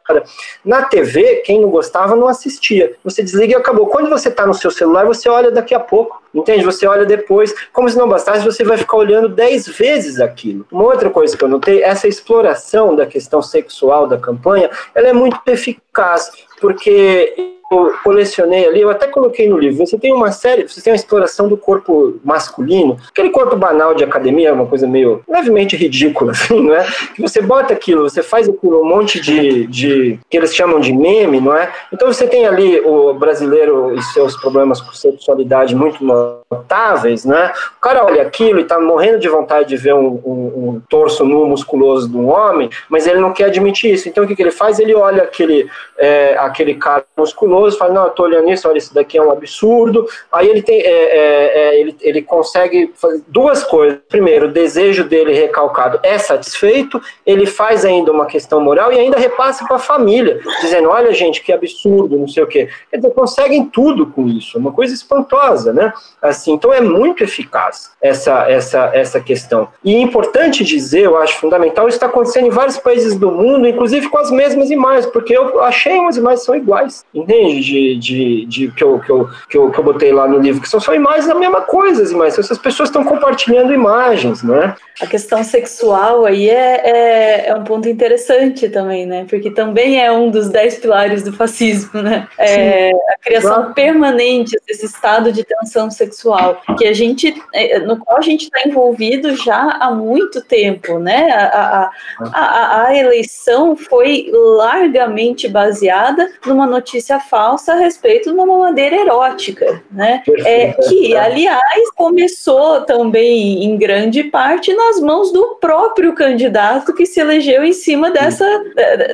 Na 0.65 0.85
TV, 0.85 1.43
quem 1.45 1.61
não 1.61 1.69
gostava 1.69 2.17
não 2.17 2.29
assistia. 2.29 2.95
Você 3.05 3.23
desliga 3.23 3.53
e 3.53 3.57
acabou. 3.57 3.89
Quando 3.89 4.09
você 4.09 4.29
está 4.29 4.47
no 4.47 4.55
seu 4.55 4.71
celular, 4.71 5.05
você 5.05 5.29
olha 5.29 5.51
daqui 5.51 5.75
a 5.75 5.81
pouco. 5.81 6.23
Entende? 6.35 6.65
Você 6.65 6.87
olha 6.87 7.05
depois. 7.05 7.55
Como 7.73 7.89
se 7.89 7.97
não 7.97 8.09
bastasse, 8.09 8.45
você 8.45 8.65
vai 8.65 8.79
ficar 8.79 8.97
olhando 8.97 9.29
dez 9.29 9.67
vezes 9.67 10.21
aquilo. 10.21 10.67
Uma 10.71 10.85
outra 10.85 11.11
coisa 11.11 11.37
que 11.37 11.45
eu 11.45 11.49
notei, 11.49 11.83
essa 11.83 12.09
exploração 12.09 12.97
da 12.97 13.07
questão 13.07 13.43
sexual 13.43 14.07
da 14.07 14.19
campanha, 14.19 14.71
ela 14.95 15.09
é 15.09 15.13
muito 15.13 15.39
eficaz, 15.47 16.33
porque 16.61 17.58
colecionei 18.03 18.67
ali, 18.67 18.81
eu 18.81 18.91
até 18.91 19.07
coloquei 19.07 19.49
no 19.49 19.59
livro, 19.59 19.87
você 19.87 19.99
tem 19.99 20.13
uma 20.13 20.33
série, 20.33 20.67
você 20.67 20.81
tem 20.81 20.93
uma 20.93 20.97
exploração 20.97 21.49
do 21.49 21.57
corpo 21.57 22.19
masculino, 22.25 22.97
aquele 23.11 23.31
corpo 23.31 23.57
banal 23.57 23.95
de 23.95 24.03
academia, 24.03 24.55
uma 24.55 24.67
coisa 24.67 24.87
meio 24.87 25.23
levemente 25.29 25.77
ridícula, 25.77 26.33
assim, 26.39 26.63
não 26.63 26.75
é? 26.75 26.87
Que 27.15 27.21
você 27.21 27.43
bota 27.43 27.75
aquilo, 27.75 28.09
você 28.09 28.23
faz 28.23 28.49
aquilo, 28.49 28.81
um 28.81 28.89
monte 28.89 29.21
de, 29.21 29.67
de 29.67 30.19
que 30.31 30.37
eles 30.37 30.55
chamam 30.55 30.81
de 30.81 30.93
meme, 30.93 31.41
não 31.41 31.55
é? 31.55 31.71
Então 31.93 32.11
você 32.11 32.27
tem 32.27 32.47
ali 32.47 32.81
o 32.81 33.13
brasileiro 33.13 33.95
e 33.95 34.03
seus 34.03 34.37
problemas 34.41 34.81
com 34.81 34.93
sexualidade 34.93 35.75
muito 35.75 36.03
notáveis, 36.51 37.25
né? 37.25 37.53
O 37.77 37.81
cara 37.81 38.05
olha 38.05 38.23
aquilo 38.23 38.61
e 38.61 38.65
tá 38.65 38.81
morrendo 38.81 39.19
de 39.19 39.29
vontade 39.29 39.69
de 39.69 39.77
ver 39.77 39.95
um, 39.95 40.21
um, 40.25 40.69
um 40.69 40.83
torso 40.89 41.25
nu 41.25 41.47
musculoso 41.47 42.09
de 42.09 42.17
um 42.17 42.29
homem, 42.29 42.71
mas 42.89 43.07
ele 43.07 43.19
não 43.19 43.33
quer 43.33 43.45
admitir 43.45 43.93
isso. 43.93 44.09
Então 44.09 44.25
o 44.25 44.27
que, 44.27 44.35
que 44.35 44.43
ele 44.43 44.51
faz? 44.51 44.79
Ele 44.79 44.95
olha 44.95 45.25
aquele, 45.25 45.69
é, 45.99 46.37
aquele 46.39 46.75
cara 46.75 47.05
musculoso 47.17 47.58
e 47.67 47.79
fala, 47.79 47.93
não, 47.93 48.05
eu 48.05 48.11
tô 48.11 48.23
olhando 48.25 48.51
isso, 48.51 48.69
olha, 48.69 48.79
isso 48.79 48.95
daqui 48.95 49.19
é 49.19 49.23
um 49.23 49.31
absurdo. 49.31 50.07
Aí 50.31 50.49
ele 50.49 50.63
tem, 50.63 50.81
é, 50.81 50.91
é, 50.91 51.59
é 51.59 51.81
ele, 51.81 51.97
ele 52.01 52.23
consegue 52.23 52.93
fazer 52.95 53.23
duas 53.27 53.65
coisas. 53.65 53.99
Primeiro, 54.09 54.47
o 54.47 54.53
desejo 54.53 55.05
dele 55.05 55.33
recalcado 55.33 55.99
é 56.03 56.19
satisfeito, 56.19 57.01
ele 57.27 57.47
faz 57.47 57.85
ainda 57.85 58.13
uma 58.13 58.27
questão 58.27 58.61
moral 58.61 58.93
e 58.93 58.99
ainda 58.99 59.19
repassa 59.19 59.67
para 59.67 59.77
a 59.77 59.81
família, 59.81 60.41
dizendo, 60.61 60.89
olha 60.89 61.13
gente, 61.13 61.43
que 61.43 61.53
absurdo, 61.53 62.17
não 62.17 62.29
sei 62.29 62.43
o 62.43 62.47
quê. 62.47 62.69
Quer 62.91 62.99
dizer, 62.99 63.11
conseguem 63.11 63.65
tudo 63.67 64.07
com 64.07 64.29
isso, 64.29 64.57
é 64.57 64.61
uma 64.61 64.73
coisa 64.73 64.95
espantosa, 64.95 65.73
né? 65.73 65.93
Assim, 66.21 66.53
então 66.53 66.73
é 66.73 66.81
muito 66.81 67.25
eficaz 67.25 67.91
essa, 68.01 68.51
essa, 68.51 68.91
essa 68.95 69.21
questão. 69.21 69.69
E 69.83 69.95
é 69.95 70.01
importante 70.01 70.65
dizer, 70.65 71.03
eu 71.03 71.17
acho 71.17 71.39
fundamental, 71.39 71.89
isso 71.89 71.97
está 71.97 72.07
acontecendo 72.07 72.47
em 72.47 72.51
vários 72.51 72.79
países 72.79 73.17
do 73.17 73.31
mundo, 73.31 73.67
inclusive 73.67 74.09
com 74.09 74.19
as 74.19 74.31
mesmas 74.31 74.71
imagens, 74.71 75.07
porque 75.07 75.37
eu 75.37 75.63
achei 75.63 75.99
umas 75.99 76.17
imagens 76.17 76.45
são 76.45 76.55
iguais, 76.55 77.05
entende? 77.15 77.48
De, 77.49 77.97
de, 77.97 78.47
de 78.47 78.71
que, 78.73 78.85
eu, 78.85 78.99
que, 79.01 79.11
eu, 79.11 79.29
que, 79.49 79.57
eu, 79.57 79.71
que 79.71 79.79
eu 79.79 79.85
botei 79.85 80.13
lá 80.13 80.29
no 80.29 80.39
livro, 80.39 80.61
que 80.61 80.69
são 80.69 80.81
só 80.81 80.95
imagens 80.95 81.27
da 81.27 81.35
mesma 81.35 81.63
coisa, 81.63 82.03
as 82.03 82.11
imagens. 82.11 82.39
Essas 82.39 82.59
pessoas 82.59 82.89
estão 82.89 83.05
compartilhando 83.05 83.73
imagens, 83.73 84.43
né? 84.43 84.75
A 85.01 85.07
questão 85.07 85.43
sexual 85.45 86.27
aí 86.27 86.51
é, 86.51 86.81
é, 86.85 87.49
é, 87.49 87.55
um 87.55 87.63
ponto 87.63 87.89
interessante 87.89 88.69
também, 88.69 89.07
né? 89.07 89.27
Porque 89.29 89.51
também 89.51 90.03
é 90.03 90.11
um 90.11 90.29
dos 90.31 90.49
dez 90.49 90.77
pilares 90.77 91.23
do 91.23 91.33
fascismo, 91.33 92.03
né? 92.03 92.27
É, 92.37 92.91
a 92.91 93.19
criação 93.23 93.55
claro. 93.55 93.75
permanente 93.75 94.57
desse 94.67 94.87
estado 94.87 95.33
de 95.33 95.45
tensão 95.45 95.91
sexual, 95.91 96.61
que 96.77 96.87
a 96.87 96.93
gente, 96.93 97.33
é, 97.55 97.79
no 97.79 97.97
qual 97.97 98.19
a 98.19 98.23
gente 98.23 98.45
está 98.45 98.67
envolvido 98.67 99.37
já 99.37 99.79
há 99.81 99.91
muito 99.93 100.43
tempo, 100.43 100.99
né? 100.99 101.31
A, 101.31 101.45
a, 101.55 101.91
a, 102.33 102.87
a, 102.87 102.97
eleição 102.97 103.77
foi 103.77 104.31
largamente 104.33 105.47
baseada 105.47 106.29
numa 106.45 106.67
notícia 106.67 107.21
falsa 107.21 107.38
a 107.39 107.75
respeito 107.75 108.31
de 108.31 108.35
uma 108.35 108.47
mamadeira 108.47 108.97
erótica, 108.97 109.83
né? 109.91 110.23
É, 110.45 110.73
que, 110.73 111.17
aliás, 111.17 111.91
começou 111.95 112.83
também 112.83 113.65
em 113.65 113.77
grande 113.77 114.25
parte 114.25 114.73
na 114.75 114.89
nas 114.89 115.01
mãos 115.01 115.33
do 115.33 115.57
próprio 115.61 116.15
candidato 116.15 116.95
que 116.95 117.05
se 117.05 117.21
elegeu 117.21 117.63
em 117.63 117.73
cima 117.73 118.11
dessa, 118.11 118.47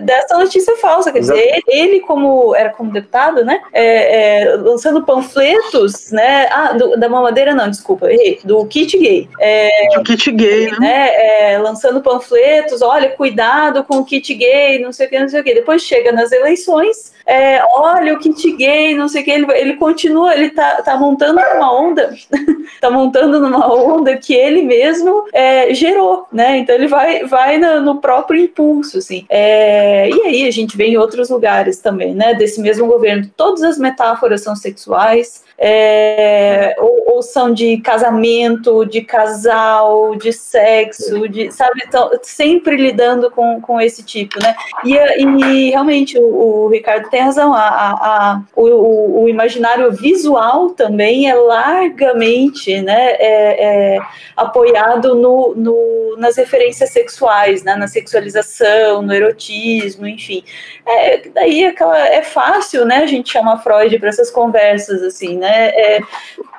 dessa 0.01 0.39
notícia 0.39 0.77
falsa. 0.77 1.13
Quer 1.13 1.21
dizer, 1.21 1.63
ele, 1.67 2.01
como 2.01 2.55
era 2.55 2.71
como 2.71 2.93
deputado, 2.93 3.45
né, 3.45 3.61
é, 3.73 4.43
é, 4.43 4.57
lançando 4.57 5.05
panfletos, 5.05 6.11
né, 6.13 6.49
ah, 6.51 6.73
do, 6.73 6.97
da 6.97 7.09
mamadeira 7.09 7.55
não, 7.55 7.69
desculpa, 7.69 8.11
errei, 8.11 8.39
do 8.45 8.65
kit 8.67 8.97
gay. 8.99 9.29
É, 9.41 9.69
do 9.95 10.03
kit 10.03 10.31
gay, 10.31 10.71
né? 10.73 10.79
né 10.79 11.11
é, 11.53 11.59
lançando 11.59 12.01
panfletos, 12.01 12.83
olha, 12.83 13.11
cuidado 13.11 13.85
com 13.85 13.99
o 13.99 14.05
kit 14.05 14.33
gay, 14.35 14.79
não 14.79 14.93
sei 14.93 15.07
o 15.07 15.11
que, 15.11 15.19
não 15.19 15.29
sei 15.29 15.41
o 15.41 15.45
que. 15.45 15.55
Depois 15.55 15.83
chega 15.83 16.13
nas 16.13 16.31
eleições, 16.31 17.13
é, 17.27 17.63
olha 17.75 18.15
o 18.15 18.19
kit 18.19 18.53
gay, 18.57 18.95
não 18.95 19.09
sei 19.09 19.23
o 19.23 19.25
que, 19.25 19.31
ele, 19.31 19.47
ele 19.53 19.77
continua, 19.77 20.35
ele 20.35 20.51
tá, 20.51 20.83
tá 20.83 20.97
montando 20.97 21.41
uma 21.55 21.73
onda, 21.73 22.15
tá 22.81 22.91
montando 22.91 23.41
numa 23.41 23.73
onda 23.73 24.17
que 24.17 24.35
ele 24.35 24.63
mesmo 24.63 25.27
é, 25.33 25.73
gerou, 25.73 26.27
né? 26.33 26.59
Então 26.59 26.75
ele 26.75 26.87
vai, 26.87 27.25
vai 27.25 27.59
no, 27.59 28.01
próprio 28.01 28.43
impulso, 28.43 28.99
assim. 28.99 29.25
É, 29.29 30.09
e 30.11 30.21
aí 30.23 30.49
a 30.49 30.51
gente 30.51 30.77
vê 30.77 30.87
em 30.87 30.97
outros 30.99 31.31
lugares 31.31 31.79
também, 31.79 32.15
né? 32.15 32.35
Desse 32.35 32.61
mesmo 32.61 32.87
governo, 32.87 33.31
todas 33.37 33.63
as 33.63 33.79
metáforas 33.79 34.43
são 34.43 34.55
sexuais, 34.55 35.44
é, 35.57 36.75
ou, 36.79 37.15
ou, 37.15 37.23
são 37.23 37.53
de 37.53 37.79
casamento, 37.79 38.85
de 38.85 39.01
casal, 39.03 40.17
de 40.17 40.33
sexo, 40.33 41.29
de, 41.29 41.53
sabe, 41.53 41.83
então, 41.87 42.11
sempre 42.23 42.77
lidando 42.77 43.31
com, 43.31 43.61
com 43.61 43.81
esse 43.81 44.03
tipo, 44.03 44.43
né? 44.43 44.55
E, 44.85 44.95
e 44.95 45.71
realmente 45.71 46.19
o, 46.19 46.25
o 46.65 46.69
Ricardo 46.69 47.09
tem 47.09 47.21
razão, 47.21 47.55
a, 47.55 47.61
a, 47.61 47.91
a 48.33 48.43
o, 48.57 49.23
o, 49.23 49.29
imaginário 49.29 49.93
visual 49.93 50.71
também 50.71 51.31
é 51.31 51.35
largamente 51.35 52.81
né, 52.81 53.13
é, 53.13 53.95
é 53.95 53.99
apoiado 54.37 55.15
no, 55.15 55.55
no, 55.55 56.17
nas 56.19 56.37
referências 56.37 56.91
sexuais, 56.91 57.63
né, 57.63 57.77
na 57.77 57.87
sexualização, 57.87 59.03
no 59.03 59.13
erotismo, 59.13 60.07
enfim. 60.07 60.43
É, 60.87 61.29
daí 61.29 61.65
aquela, 61.65 61.99
é 62.09 62.23
fácil, 62.23 62.85
né, 62.85 62.99
a 62.99 63.07
gente 63.07 63.33
chamar 63.33 63.63
Freud 63.63 63.99
para 63.99 64.09
essas 64.09 64.31
conversas, 64.31 65.03
assim, 65.03 65.37
né, 65.37 65.44
é, 65.49 66.01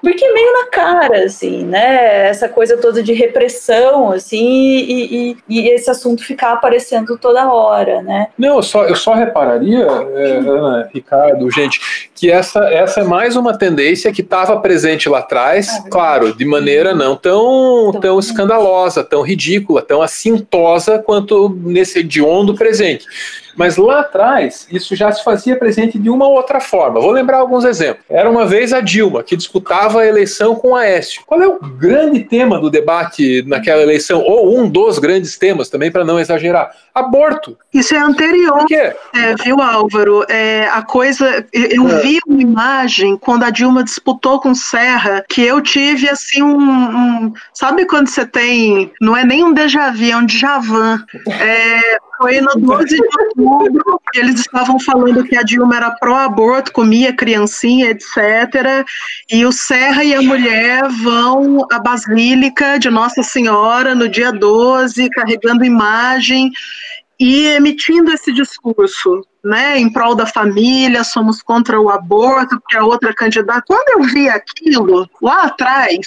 porque 0.01 0.23
é 0.23 0.33
meio 0.33 0.53
na 0.53 0.67
cara, 0.67 1.25
assim, 1.25 1.63
né, 1.63 2.27
essa 2.27 2.47
coisa 2.47 2.77
toda 2.77 3.01
de 3.01 3.11
repressão, 3.13 4.11
assim, 4.11 4.45
e, 4.45 5.31
e, 5.31 5.37
e 5.49 5.69
esse 5.69 5.89
assunto 5.89 6.23
ficar 6.23 6.53
aparecendo 6.53 7.17
toda 7.17 7.51
hora, 7.51 8.01
né. 8.03 8.27
Não, 8.37 8.57
eu 8.57 8.63
só, 8.63 8.85
eu 8.85 8.95
só 8.95 9.13
repararia, 9.13 9.85
é, 10.15 10.37
Ana, 10.37 10.89
Ricardo, 10.93 11.49
gente, 11.49 12.09
que 12.13 12.29
essa, 12.29 12.59
essa 12.65 13.01
é 13.01 13.03
mais 13.03 13.35
uma 13.35 13.57
tendência 13.57 14.11
que 14.11 14.21
estava 14.21 14.59
presente 14.59 15.09
lá 15.09 15.19
atrás, 15.19 15.69
ah, 15.69 15.89
claro, 15.89 16.35
de 16.35 16.45
maneira 16.45 16.93
não 16.93 17.15
tão, 17.15 17.91
tão, 17.93 18.01
tão 18.01 18.19
escandalosa, 18.19 19.03
tão 19.03 19.21
ridícula, 19.21 19.81
tão 19.81 20.01
assintosa 20.01 20.99
quanto 20.99 21.49
nesse 21.49 21.99
hediondo 21.99 22.53
presente. 22.53 23.05
Mas 23.55 23.77
lá 23.77 24.01
atrás, 24.01 24.67
isso 24.71 24.95
já 24.95 25.11
se 25.11 25.23
fazia 25.23 25.57
presente 25.57 25.97
de 25.97 26.09
uma 26.09 26.27
outra 26.27 26.59
forma. 26.59 26.99
Vou 26.99 27.11
lembrar 27.11 27.37
alguns 27.37 27.63
exemplos. 27.63 28.05
Era 28.09 28.29
uma 28.29 28.45
vez 28.45 28.73
a 28.73 28.81
Dilma, 28.81 29.23
que 29.23 29.35
disputava 29.35 30.01
a 30.01 30.05
eleição 30.05 30.55
com 30.55 30.75
a 30.75 30.81
Aécio. 30.81 31.23
Qual 31.25 31.41
é 31.41 31.47
o 31.47 31.59
grande 31.59 32.19
tema 32.21 32.59
do 32.59 32.69
debate 32.69 33.43
naquela 33.47 33.81
eleição? 33.81 34.21
Ou 34.21 34.57
um 34.59 34.69
dos 34.69 34.99
grandes 34.99 35.37
temas, 35.37 35.69
também 35.69 35.91
para 35.91 36.05
não 36.05 36.19
exagerar? 36.19 36.71
Aborto. 36.93 37.57
Isso 37.73 37.93
é 37.93 37.97
anterior. 37.97 38.59
Por 38.59 38.67
quê? 38.67 38.93
É, 39.13 39.35
viu, 39.43 39.61
Álvaro? 39.61 40.25
É, 40.29 40.67
a 40.71 40.81
coisa. 40.81 41.45
Eu 41.51 41.87
é. 41.89 41.99
vi 42.01 42.19
uma 42.27 42.41
imagem 42.41 43.17
quando 43.17 43.43
a 43.43 43.49
Dilma 43.49 43.83
disputou 43.83 44.39
com 44.39 44.53
Serra, 44.53 45.23
que 45.27 45.41
eu 45.41 45.61
tive 45.61 46.07
assim 46.07 46.41
um. 46.41 46.57
um 46.57 47.33
sabe 47.53 47.85
quando 47.85 48.07
você 48.07 48.25
tem. 48.25 48.91
Não 49.01 49.15
é 49.15 49.25
nem 49.25 49.43
um 49.43 49.53
déjà 49.53 49.91
vu, 49.91 50.05
é 50.05 50.17
um 50.17 50.25
djavan. 50.25 51.03
É, 51.27 51.97
foi 52.17 52.41
no 52.41 52.53
12 52.55 52.95
de 52.95 53.01
outubro, 53.39 54.01
eles 54.13 54.39
estavam 54.39 54.79
falando 54.79 55.23
que 55.23 55.37
a 55.37 55.43
Dilma 55.43 55.77
era 55.77 55.91
pró-aborto, 55.91 56.71
comia 56.71 57.15
criancinha, 57.15 57.89
etc. 57.89 58.85
E 59.31 59.45
o 59.45 59.51
Serra 59.51 60.03
e 60.03 60.13
a 60.13 60.21
mulher 60.21 60.87
vão 61.03 61.65
à 61.71 61.79
Basílica 61.79 62.77
de 62.77 62.89
Nossa 62.89 63.23
Senhora 63.23 63.93
no 63.93 64.07
dia 64.07 64.31
12, 64.31 65.09
carregando 65.09 65.65
imagem 65.65 66.51
e 67.19 67.47
emitindo 67.47 68.11
esse 68.11 68.33
discurso 68.33 69.21
né, 69.45 69.77
em 69.77 69.89
prol 69.89 70.15
da 70.15 70.25
família, 70.25 71.03
somos 71.03 71.41
contra 71.41 71.79
o 71.79 71.89
aborto, 71.89 72.59
porque 72.59 72.75
a 72.75 72.83
outra 72.83 73.13
candidata. 73.13 73.63
Quando 73.67 73.99
eu 73.99 74.03
vi 74.09 74.27
aquilo 74.27 75.07
lá 75.21 75.43
atrás, 75.43 75.99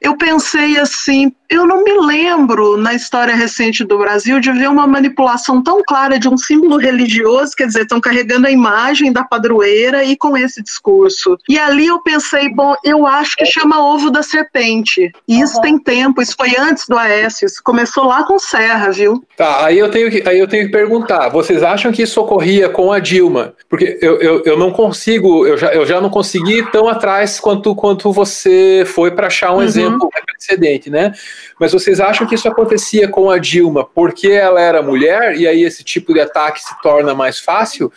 eu 0.00 0.16
pensei 0.16 0.78
assim: 0.78 1.30
eu 1.48 1.66
não 1.66 1.84
me 1.84 1.92
lembro 2.00 2.76
na 2.76 2.94
história 2.94 3.34
recente 3.34 3.84
do 3.84 3.98
Brasil 3.98 4.40
de 4.40 4.50
ver 4.50 4.68
uma 4.68 4.86
manipulação 4.86 5.62
tão 5.62 5.82
clara 5.86 6.18
de 6.18 6.28
um 6.28 6.36
símbolo 6.36 6.78
religioso, 6.78 7.54
quer 7.54 7.66
dizer, 7.66 7.82
estão 7.82 8.00
carregando 8.00 8.46
a 8.46 8.50
imagem 8.50 9.12
da 9.12 9.24
padroeira 9.24 10.02
e 10.02 10.16
com 10.16 10.36
esse 10.36 10.62
discurso. 10.62 11.36
E 11.48 11.58
ali 11.58 11.86
eu 11.86 12.00
pensei: 12.00 12.48
bom, 12.48 12.74
eu 12.82 13.06
acho 13.06 13.36
que 13.36 13.44
chama 13.44 13.84
ovo 13.84 14.10
da 14.10 14.22
serpente. 14.22 15.12
E 15.28 15.40
isso 15.40 15.56
uhum. 15.56 15.62
tem 15.62 15.78
tempo, 15.78 16.22
isso 16.22 16.34
foi 16.36 16.54
antes 16.58 16.86
do 16.88 16.96
Aécio, 16.96 17.46
isso 17.46 17.60
começou 17.62 18.04
lá 18.04 18.24
com 18.24 18.38
Serra, 18.38 18.90
viu? 18.90 19.22
Tá, 19.36 19.66
aí 19.66 19.78
eu 19.78 19.90
tenho 19.90 20.10
que, 20.10 20.26
aí 20.26 20.38
eu 20.38 20.48
tenho 20.48 20.64
que 20.66 20.72
perguntar: 20.72 21.28
vocês 21.28 21.62
acham 21.62 21.92
que 21.92 22.02
isso 22.02 22.20
ocorria 22.20 22.68
com 22.68 22.85
com 22.86 22.92
a 22.92 23.00
Dilma, 23.00 23.52
porque 23.68 23.98
eu, 24.00 24.20
eu, 24.20 24.42
eu 24.44 24.56
não 24.56 24.70
consigo, 24.70 25.44
eu 25.44 25.56
já, 25.56 25.74
eu 25.74 25.84
já 25.84 26.00
não 26.00 26.08
consegui 26.08 26.58
ir 26.58 26.70
tão 26.70 26.86
atrás 26.86 27.40
quanto, 27.40 27.74
quanto 27.74 28.12
você 28.12 28.84
foi 28.86 29.10
para 29.10 29.26
achar 29.26 29.50
um 29.50 29.56
uhum. 29.56 29.62
exemplo 29.62 30.08
precedente, 30.24 30.88
né? 30.88 31.12
Mas 31.58 31.72
vocês 31.72 31.98
acham 31.98 32.28
que 32.28 32.36
isso 32.36 32.46
acontecia 32.48 33.08
com 33.08 33.28
a 33.28 33.38
Dilma 33.38 33.84
porque 33.84 34.28
ela 34.28 34.60
era 34.60 34.82
mulher 34.82 35.36
e 35.36 35.48
aí 35.48 35.64
esse 35.64 35.82
tipo 35.82 36.14
de 36.14 36.20
ataque 36.20 36.62
se 36.62 36.80
torna 36.80 37.12
mais 37.12 37.40
fácil? 37.40 37.92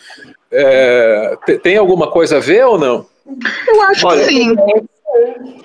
É, 0.50 1.38
tem 1.62 1.76
alguma 1.76 2.10
coisa 2.10 2.38
a 2.38 2.40
ver 2.40 2.66
ou 2.66 2.76
não? 2.76 3.06
Eu 3.68 3.82
acho 3.82 4.08
Olha, 4.08 4.26
que 4.26 4.34
sim. 4.34 4.56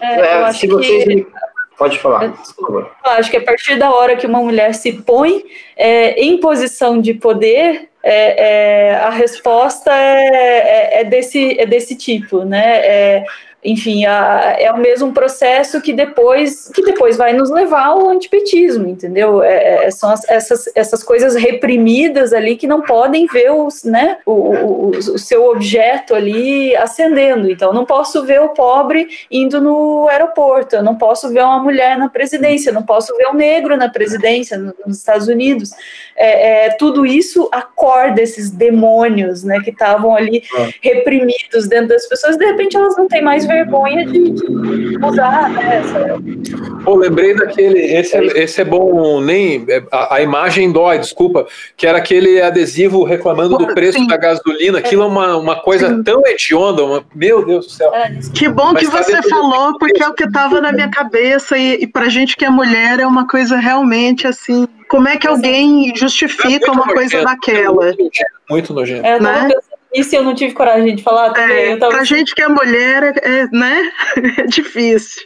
É, 0.02 0.20
eu 0.20 0.24
é, 0.24 0.44
acho 0.44 0.60
se 0.60 0.68
vocês 0.68 1.04
que... 1.04 1.28
Pode 1.76 2.00
falar, 2.00 2.32
por 2.32 2.68
favor. 2.68 2.92
Acho 3.04 3.32
que 3.32 3.38
a 3.38 3.44
partir 3.44 3.78
da 3.78 3.92
hora 3.92 4.16
que 4.16 4.28
uma 4.28 4.40
mulher 4.40 4.74
se 4.76 4.94
põe 4.94 5.44
é, 5.76 6.12
em 6.22 6.40
posição 6.40 7.02
de 7.02 7.16
poder, 7.16 7.90
é, 8.08 8.92
é, 8.92 8.96
a 8.98 9.10
resposta 9.10 9.92
é, 9.92 10.28
é, 10.28 11.02
é 11.02 11.04
desse, 11.04 11.60
é 11.60 11.66
desse 11.66 11.96
tipo, 11.96 12.46
né? 12.46 13.24
Enfim, 13.66 14.06
a, 14.06 14.56
é 14.60 14.72
o 14.72 14.78
mesmo 14.78 15.12
processo 15.12 15.82
que 15.82 15.92
depois 15.92 16.70
que 16.72 16.84
depois 16.84 17.18
vai 17.18 17.34
nos 17.34 17.50
levar 17.50 17.88
ao 17.88 18.08
antipetismo, 18.10 18.88
entendeu? 18.88 19.42
É, 19.42 19.86
é, 19.86 19.92
são 19.92 20.12
as, 20.12 20.30
essas, 20.30 20.70
essas 20.76 21.02
coisas 21.04 21.34
reprimidas 21.34 22.32
ali 22.32 22.56
que 22.56 22.68
não 22.68 22.84
podem 22.84 23.26
ver 23.26 23.52
os, 23.52 23.84
né, 23.84 24.18
o, 24.24 24.32
o, 24.32 24.90
o, 24.90 25.18
seu 25.18 25.46
objeto 25.50 26.14
ali 26.14 26.76
ascendendo. 26.76 27.50
Então, 27.50 27.74
não 27.74 27.86
posso 27.86 28.24
ver 28.24 28.40
o 28.40 28.50
pobre 28.50 29.08
indo 29.32 29.60
no 29.60 30.08
aeroporto, 30.10 30.76
eu 30.76 30.84
não 30.84 30.96
posso 30.96 31.30
ver 31.30 31.44
uma 31.44 31.60
mulher 31.60 31.98
na 31.98 32.08
presidência, 32.08 32.72
não 32.72 32.84
posso 32.84 33.18
ver 33.18 33.28
um 33.30 33.34
negro 33.34 33.76
na 33.76 33.90
presidência 33.90 34.58
nos 34.86 34.98
Estados 34.98 35.28
Unidos. 35.28 35.72
É, 36.16 36.68
é, 36.68 36.70
tudo 36.70 37.04
isso 37.04 37.50
acorda 37.52 38.22
esses 38.22 38.52
demônios, 38.52 39.44
né, 39.44 39.60
que 39.64 39.72
estavam 39.72 40.16
ali 40.16 40.44
ah. 40.56 40.70
reprimidos 40.82 41.68
dentro 41.68 41.88
das 41.88 42.08
pessoas. 42.08 42.38
De 42.38 42.46
repente, 42.46 42.78
elas 42.78 42.96
não 42.96 43.08
têm 43.08 43.24
mais 43.24 43.44
vergonha 43.44 43.55
de, 43.64 44.32
de 44.32 45.06
usar, 45.06 45.50
né? 45.50 45.78
Essa... 45.78 46.22
Pô, 46.84 46.96
lembrei 46.96 47.34
daquele, 47.34 47.80
esse 47.80 48.16
é, 48.16 48.26
esse 48.44 48.62
é 48.62 48.66
bom, 48.66 49.22
nem, 49.22 49.66
é, 49.70 49.84
a, 49.92 50.16
a, 50.16 50.22
imagem 50.22 50.72
dói, 50.72 51.00
desculpa, 51.00 51.48
que 51.78 51.88
era 51.88 51.98
aquele 51.98 52.42
adesivo 52.42 53.04
reclamando 53.04 53.58
do 53.58 53.68
preço 53.68 53.98
Sim. 54.00 54.08
da 54.08 54.18
gasolina, 54.18 54.80
aquilo 54.80 55.04
é 55.04 55.06
uma, 55.06 55.38
uma 55.38 55.56
coisa 55.56 55.90
Sim. 55.90 56.04
tão 56.04 56.22
hedionda, 56.26 56.84
uma, 56.84 57.06
meu 57.14 57.46
Deus 57.46 57.68
do 57.68 57.72
céu. 57.72 57.94
É, 57.94 58.12
que 58.34 58.50
bom 58.50 58.74
Mas 58.74 58.88
que 58.88 58.92
tá 58.92 59.04
você 59.04 59.22
falou, 59.30 59.74
do... 59.74 59.80
porque 59.80 60.04
é 60.04 60.08
o 60.08 60.14
que 60.14 60.26
estava 60.26 60.60
na 60.60 60.72
minha 60.72 60.90
cabeça, 60.90 61.58
e, 61.58 61.84
e 61.84 61.88
pra 61.88 62.10
gente 62.10 62.36
que 62.36 62.46
é 62.46 62.50
mulher 62.50 63.00
é 63.00 63.08
uma 63.08 63.28
coisa 63.28 63.58
realmente 63.58 64.28
assim, 64.28 64.68
como 64.88 65.08
é 65.08 65.18
que 65.18 65.28
alguém 65.28 65.94
justifica 65.96 66.68
é 66.68 66.72
uma 66.72 66.86
coisa 66.86 67.18
nojento, 67.18 67.26
daquela? 67.26 67.74
Muito 67.74 68.04
nojento. 68.04 68.32
Muito 68.50 68.74
nojento. 68.74 69.06
É, 69.06 69.20
né? 69.20 69.50
Isso 69.96 70.16
eu 70.16 70.24
não 70.24 70.36
tive 70.36 70.54
coragem 70.54 70.96
de 70.96 71.02
falar 71.02 71.32
também. 71.32 71.74
É, 71.74 71.78
tava... 71.78 71.94
Pra 71.94 72.04
gente 72.04 72.36
que 72.36 72.42
é 72.42 72.48
mulher, 72.48 73.14
é, 73.24 73.40
é 73.40 73.48
né? 73.48 73.92
É 74.38 74.44
difícil. 74.44 75.24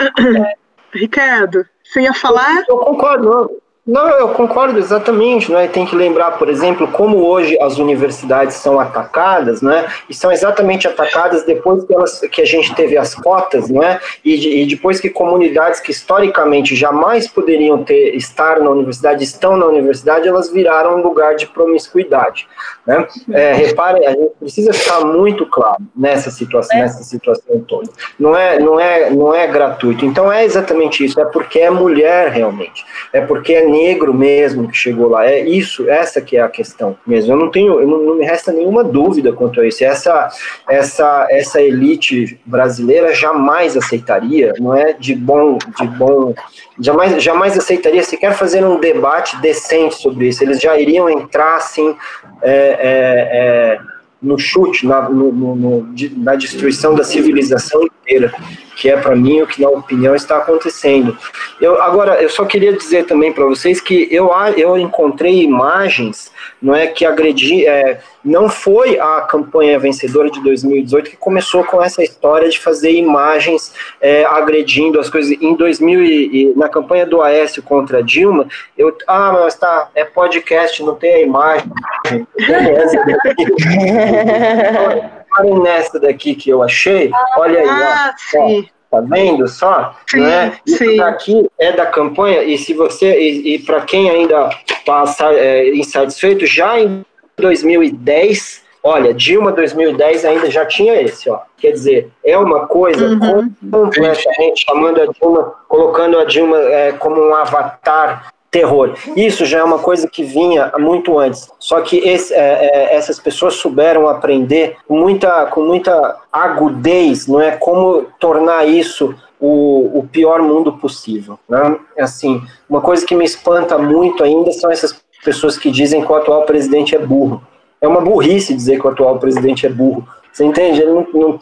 É. 0.00 0.54
Ricardo, 0.92 1.66
você 1.82 2.02
ia 2.02 2.12
falar? 2.12 2.64
Eu, 2.68 2.76
eu 2.76 2.78
concordo. 2.78 3.62
Não, 3.86 4.08
eu 4.08 4.30
concordo 4.30 4.78
exatamente, 4.78 5.52
né? 5.52 5.68
Tem 5.68 5.84
que 5.84 5.94
lembrar, 5.94 6.38
por 6.38 6.48
exemplo, 6.48 6.88
como 6.88 7.18
hoje 7.18 7.54
as 7.60 7.76
universidades 7.78 8.56
são 8.56 8.80
atacadas, 8.80 9.60
né? 9.60 9.86
E 10.08 10.14
são 10.14 10.32
exatamente 10.32 10.88
atacadas 10.88 11.44
depois 11.44 11.84
que, 11.84 11.94
elas, 11.94 12.20
que 12.20 12.40
a 12.40 12.46
gente 12.46 12.74
teve 12.74 12.96
as 12.96 13.14
cotas, 13.14 13.68
né? 13.68 14.00
E, 14.24 14.62
e, 14.62 14.66
depois 14.66 15.00
que 15.00 15.10
comunidades 15.10 15.80
que 15.80 15.90
historicamente 15.90 16.74
jamais 16.74 17.28
poderiam 17.28 17.84
ter 17.84 18.16
estar 18.16 18.58
na 18.58 18.70
universidade 18.70 19.22
estão 19.22 19.54
na 19.54 19.66
universidade, 19.66 20.26
elas 20.26 20.50
viraram 20.50 20.96
um 20.96 21.02
lugar 21.02 21.36
de 21.36 21.46
promiscuidade, 21.46 22.48
né? 22.86 23.06
É, 23.30 23.52
repare, 23.52 24.06
a 24.06 24.12
gente 24.12 24.32
precisa 24.40 24.72
ficar 24.72 25.00
muito 25.00 25.44
claro 25.44 25.82
nessa 25.94 26.30
situação, 26.30 26.78
nessa 26.78 27.02
situação 27.02 27.60
toda. 27.60 27.90
Não 28.18 28.34
é, 28.34 28.58
não 28.58 28.80
é, 28.80 29.10
não 29.10 29.34
é 29.34 29.46
gratuito. 29.46 30.06
Então 30.06 30.32
é 30.32 30.42
exatamente 30.42 31.04
isso. 31.04 31.20
É 31.20 31.26
porque 31.26 31.58
é 31.58 31.68
mulher 31.68 32.30
realmente. 32.30 32.82
É 33.12 33.20
porque 33.20 33.52
é 33.52 33.73
negro 33.74 34.14
mesmo 34.14 34.68
que 34.68 34.76
chegou 34.76 35.08
lá. 35.08 35.26
É 35.26 35.40
isso, 35.40 35.88
essa 35.88 36.20
que 36.20 36.36
é 36.36 36.40
a 36.40 36.48
questão 36.48 36.96
mesmo. 37.06 37.32
Eu 37.32 37.36
não 37.36 37.50
tenho, 37.50 37.80
eu 37.80 37.86
não, 37.86 38.02
não, 38.02 38.14
me 38.16 38.24
resta 38.24 38.52
nenhuma 38.52 38.84
dúvida 38.84 39.32
quanto 39.32 39.60
a 39.60 39.66
isso. 39.66 39.84
Essa, 39.84 40.28
essa, 40.68 41.26
essa 41.30 41.60
elite 41.60 42.40
brasileira 42.46 43.12
jamais 43.12 43.76
aceitaria, 43.76 44.54
não 44.58 44.74
é 44.74 44.92
de 44.92 45.14
bom, 45.14 45.58
de 45.80 45.86
bom, 45.86 46.34
jamais, 46.78 47.22
jamais 47.22 47.58
aceitaria 47.58 48.02
sequer 48.02 48.34
fazer 48.34 48.64
um 48.64 48.78
debate 48.78 49.36
decente 49.40 49.96
sobre 49.96 50.28
isso. 50.28 50.42
Eles 50.42 50.60
já 50.60 50.78
iriam 50.78 51.10
entrar 51.10 51.56
assim. 51.56 51.96
É, 52.42 52.50
é, 52.52 53.78
é, 53.80 53.94
no 54.24 54.38
chute, 54.38 54.86
na, 54.86 55.02
no, 55.08 55.30
no, 55.32 55.94
na 56.16 56.34
destruição 56.34 56.94
da 56.94 57.04
civilização 57.04 57.82
inteira, 57.84 58.32
que 58.76 58.90
é 58.90 58.96
para 58.96 59.14
mim 59.14 59.42
o 59.42 59.46
que 59.46 59.62
na 59.62 59.68
opinião 59.68 60.14
está 60.14 60.38
acontecendo. 60.38 61.16
Eu, 61.60 61.80
agora, 61.82 62.22
eu 62.22 62.28
só 62.28 62.44
queria 62.44 62.72
dizer 62.72 63.04
também 63.04 63.32
para 63.32 63.44
vocês 63.44 63.80
que 63.80 64.08
eu, 64.10 64.30
eu 64.56 64.78
encontrei 64.78 65.42
imagens 65.42 66.32
não 66.60 66.74
é 66.74 66.86
que 66.86 67.04
agredi, 67.04 67.66
é, 67.66 68.00
não 68.24 68.48
foi 68.48 68.98
a 68.98 69.20
campanha 69.20 69.78
vencedora 69.78 70.30
de 70.30 70.42
2018 70.42 71.10
que 71.10 71.16
começou 71.16 71.62
com 71.62 71.82
essa 71.82 72.02
história 72.02 72.48
de 72.48 72.58
fazer 72.58 72.92
imagens 72.92 73.74
é, 74.00 74.24
agredindo 74.24 74.98
as 74.98 75.10
coisas. 75.10 75.36
Em 75.42 75.54
2000 75.54 76.02
e, 76.02 76.30
e, 76.32 76.54
na 76.56 76.68
campanha 76.68 77.04
do 77.04 77.20
Aécio 77.20 77.62
contra 77.62 78.02
Dilma, 78.02 78.46
eu 78.78 78.96
ah, 79.06 79.32
mas 79.32 79.56
tá, 79.56 79.90
é 79.94 80.04
podcast, 80.04 80.82
não 80.82 80.94
tem 80.94 81.14
a 81.14 81.20
imagem. 81.20 81.70
Parem 85.34 85.58
nessa 85.60 85.98
daqui 85.98 86.34
que 86.34 86.50
eu 86.50 86.62
achei. 86.62 87.10
Olha 87.36 87.60
aí, 87.60 87.68
ah, 87.68 88.14
ó, 88.36 88.62
tá 88.90 89.00
vendo 89.00 89.48
só? 89.48 89.94
Sim, 90.08 90.20
né? 90.20 90.58
Isso 90.66 90.96
daqui 90.96 91.50
é 91.58 91.72
da 91.72 91.86
campanha, 91.86 92.42
e 92.42 92.56
se 92.56 92.72
você, 92.74 93.18
e, 93.18 93.54
e 93.54 93.58
para 93.58 93.80
quem 93.82 94.08
ainda 94.08 94.50
está 94.66 95.04
é, 95.32 95.74
insatisfeito, 95.74 96.46
já 96.46 96.78
em 96.78 97.04
2010, 97.36 98.62
olha, 98.82 99.12
Dilma 99.12 99.50
2010 99.52 100.24
ainda 100.24 100.50
já 100.50 100.64
tinha 100.64 101.00
esse, 101.00 101.28
ó. 101.28 101.40
Quer 101.56 101.72
dizer, 101.72 102.10
é 102.24 102.36
uma 102.38 102.66
coisa 102.66 103.06
uhum. 103.06 103.50
completamente 103.70 104.64
chamando 104.64 105.00
a 105.00 105.06
Dilma, 105.06 105.54
colocando 105.68 106.18
a 106.18 106.24
Dilma 106.24 106.58
é, 106.58 106.92
como 106.92 107.20
um 107.20 107.34
avatar 107.34 108.33
terror. 108.54 108.94
Isso 109.16 109.44
já 109.44 109.58
é 109.58 109.64
uma 109.64 109.80
coisa 109.80 110.08
que 110.08 110.22
vinha 110.22 110.70
muito 110.78 111.18
antes. 111.18 111.50
Só 111.58 111.80
que 111.80 111.98
esse, 111.98 112.32
é, 112.32 112.38
é, 112.38 112.94
essas 112.94 113.18
pessoas 113.18 113.54
souberam 113.54 114.08
aprender 114.08 114.76
com 114.86 114.96
muita, 114.96 115.46
com 115.46 115.64
muita 115.64 116.20
agudez, 116.32 117.26
não 117.26 117.40
é 117.40 117.50
como 117.56 118.06
tornar 118.20 118.64
isso 118.64 119.12
o, 119.40 119.98
o 119.98 120.08
pior 120.08 120.40
mundo 120.40 120.74
possível. 120.74 121.36
Né? 121.48 121.76
Assim, 121.98 122.40
uma 122.70 122.80
coisa 122.80 123.04
que 123.04 123.16
me 123.16 123.24
espanta 123.24 123.76
muito 123.76 124.22
ainda 124.22 124.52
são 124.52 124.70
essas 124.70 125.02
pessoas 125.24 125.58
que 125.58 125.68
dizem 125.68 126.04
que 126.04 126.12
o 126.12 126.14
atual 126.14 126.44
presidente 126.44 126.94
é 126.94 126.98
burro. 127.00 127.42
É 127.80 127.88
uma 127.88 128.00
burrice 128.00 128.54
dizer 128.54 128.78
que 128.78 128.86
o 128.86 128.90
atual 128.90 129.18
presidente 129.18 129.66
é 129.66 129.68
burro. 129.68 130.06
Você 130.34 130.44
entende? 130.44 130.82
Ele, 130.82 130.90
não, 130.90 131.06
não 131.14 131.40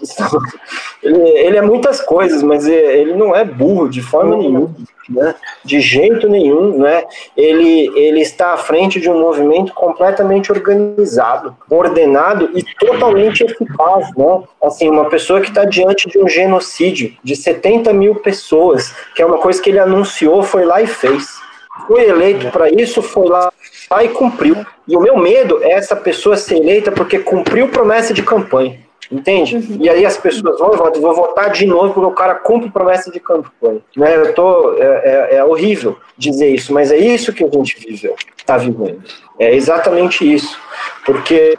ele, 1.03 1.29
ele, 1.39 1.57
é 1.57 1.63
muitas 1.63 2.01
coisas, 2.01 2.43
mas 2.43 2.67
ele 2.67 3.15
não 3.15 3.35
é 3.35 3.45
burro 3.45 3.89
de 3.89 4.03
forma 4.03 4.37
nenhuma 4.37 4.71
né? 5.09 5.35
de 5.65 5.81
jeito 5.81 6.29
nenhum, 6.29 6.79
né? 6.79 7.05
Ele, 7.37 7.91
ele 7.97 8.21
está 8.21 8.53
à 8.55 8.57
frente 8.57 9.01
de 9.01 9.09
um 9.09 9.19
movimento 9.19 9.73
completamente 9.73 10.53
organizado, 10.53 11.57
ordenado 11.69 12.51
e 12.55 12.63
totalmente 12.79 13.43
eficaz, 13.43 14.09
né? 14.17 14.43
Assim, 14.63 14.89
uma 14.89 15.09
pessoa 15.09 15.41
que 15.41 15.49
está 15.49 15.65
diante 15.65 16.09
de 16.09 16.19
um 16.19 16.29
genocídio 16.29 17.15
de 17.23 17.35
70 17.37 17.93
mil 17.93 18.17
pessoas, 18.17 18.95
que 19.15 19.23
é 19.23 19.27
uma 19.27 19.39
coisa 19.39 19.61
que 19.61 19.71
ele 19.71 19.79
anunciou, 19.79 20.43
foi 20.43 20.65
lá 20.65 20.81
e 20.81 20.87
fez. 20.87 21.41
Foi 21.87 22.05
eleito 22.09 22.51
para 22.51 22.71
isso, 22.71 23.03
foi 23.03 23.27
lá, 23.27 23.51
lá 23.91 24.05
e 24.05 24.09
cumpriu. 24.11 24.57
E 24.87 24.97
o 24.97 25.01
meu 25.01 25.17
medo 25.17 25.63
é 25.63 25.73
essa 25.73 25.97
pessoa 25.97 26.37
ser 26.37 26.57
eleita 26.57 26.93
porque 26.93 27.19
cumpriu 27.19 27.69
promessa 27.69 28.13
de 28.13 28.23
campanha. 28.23 28.79
Entende? 29.13 29.57
Uhum. 29.57 29.77
E 29.79 29.91
aí 29.91 30.07
as 30.07 30.17
pessoas 30.17 30.59
vão, 30.59 30.73
vão, 30.73 30.93
vou 30.93 31.15
votar 31.15 31.51
de 31.53 31.67
novo 31.67 31.93
porque 31.93 32.09
o 32.09 32.15
cara 32.15 32.37
cumpre 32.37 32.71
promessa 32.71 33.11
de 33.11 33.21
campanha. 33.21 33.81
Né? 33.95 34.17
Eu 34.17 34.33
tô, 34.33 34.75
é, 34.79 34.85
é, 35.33 35.37
é, 35.37 35.45
horrível 35.45 35.99
dizer 36.17 36.49
isso, 36.49 36.73
mas 36.73 36.91
é 36.91 36.97
isso 36.97 37.31
que 37.31 37.45
a 37.45 37.49
gente 37.49 37.79
viveu, 37.79 38.17
está 38.35 38.57
vivendo. 38.57 39.03
É 39.39 39.55
exatamente 39.55 40.33
isso. 40.33 40.59
Porque 41.05 41.59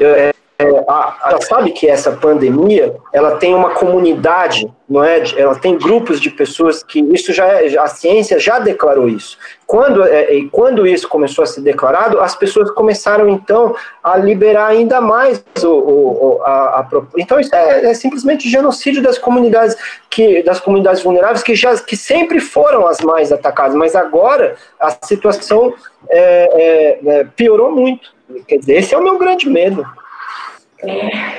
é, 0.00 0.32
é 0.58 0.66
é, 0.66 0.84
a, 0.88 1.34
a, 1.34 1.40
sabe 1.42 1.70
que 1.70 1.86
essa 1.86 2.12
pandemia 2.12 2.96
ela 3.12 3.36
tem 3.36 3.54
uma 3.54 3.70
comunidade, 3.70 4.66
não 4.88 5.04
é? 5.04 5.22
Ela 5.36 5.54
tem 5.54 5.76
grupos 5.76 6.18
de 6.18 6.30
pessoas 6.30 6.82
que 6.82 7.00
isso 7.12 7.30
já 7.32 7.46
é, 7.46 7.76
a 7.76 7.86
ciência 7.88 8.38
já 8.38 8.58
declarou 8.58 9.06
isso. 9.06 9.36
Quando 9.66 10.02
é, 10.02 10.34
e 10.34 10.48
quando 10.48 10.86
isso 10.86 11.08
começou 11.08 11.42
a 11.44 11.46
ser 11.46 11.60
declarado, 11.60 12.20
as 12.20 12.34
pessoas 12.34 12.70
começaram 12.70 13.28
então 13.28 13.76
a 14.02 14.16
liberar 14.16 14.68
ainda 14.68 14.98
mais 14.98 15.44
o, 15.62 15.68
o 15.68 16.42
a, 16.42 16.80
a, 16.80 16.88
então 17.18 17.38
isso 17.38 17.54
é, 17.54 17.90
é, 17.90 17.94
simplesmente 17.94 18.48
genocídio 18.48 19.02
das 19.02 19.18
comunidades 19.18 19.76
que 20.08 20.42
das 20.42 20.58
comunidades 20.58 21.02
vulneráveis 21.02 21.42
que 21.42 21.54
já 21.54 21.76
que 21.76 21.98
sempre 21.98 22.40
foram 22.40 22.86
as 22.86 23.00
mais 23.00 23.30
atacadas, 23.30 23.74
mas 23.74 23.94
agora 23.94 24.56
a 24.80 24.90
situação 25.04 25.74
é, 26.08 26.98
é, 27.04 27.24
piorou 27.36 27.70
muito. 27.70 28.16
Quer 28.48 28.56
dizer, 28.56 28.76
esse 28.78 28.94
é 28.94 28.98
o 28.98 29.04
meu 29.04 29.18
grande 29.18 29.48
medo. 29.48 29.86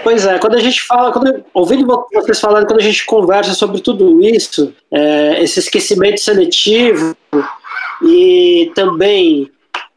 Pois 0.03 0.25
é, 0.25 0.39
quando 0.39 0.55
a 0.55 0.59
gente 0.59 0.81
fala, 0.81 1.11
quando, 1.11 1.43
ouvindo 1.53 2.05
vocês 2.13 2.39
falando, 2.39 2.65
quando 2.65 2.79
a 2.79 2.83
gente 2.83 3.05
conversa 3.05 3.53
sobre 3.53 3.81
tudo 3.81 4.21
isso, 4.21 4.73
é, 4.91 5.43
esse 5.43 5.59
esquecimento 5.59 6.19
seletivo 6.19 7.15
e 8.01 8.71
também 8.75 9.51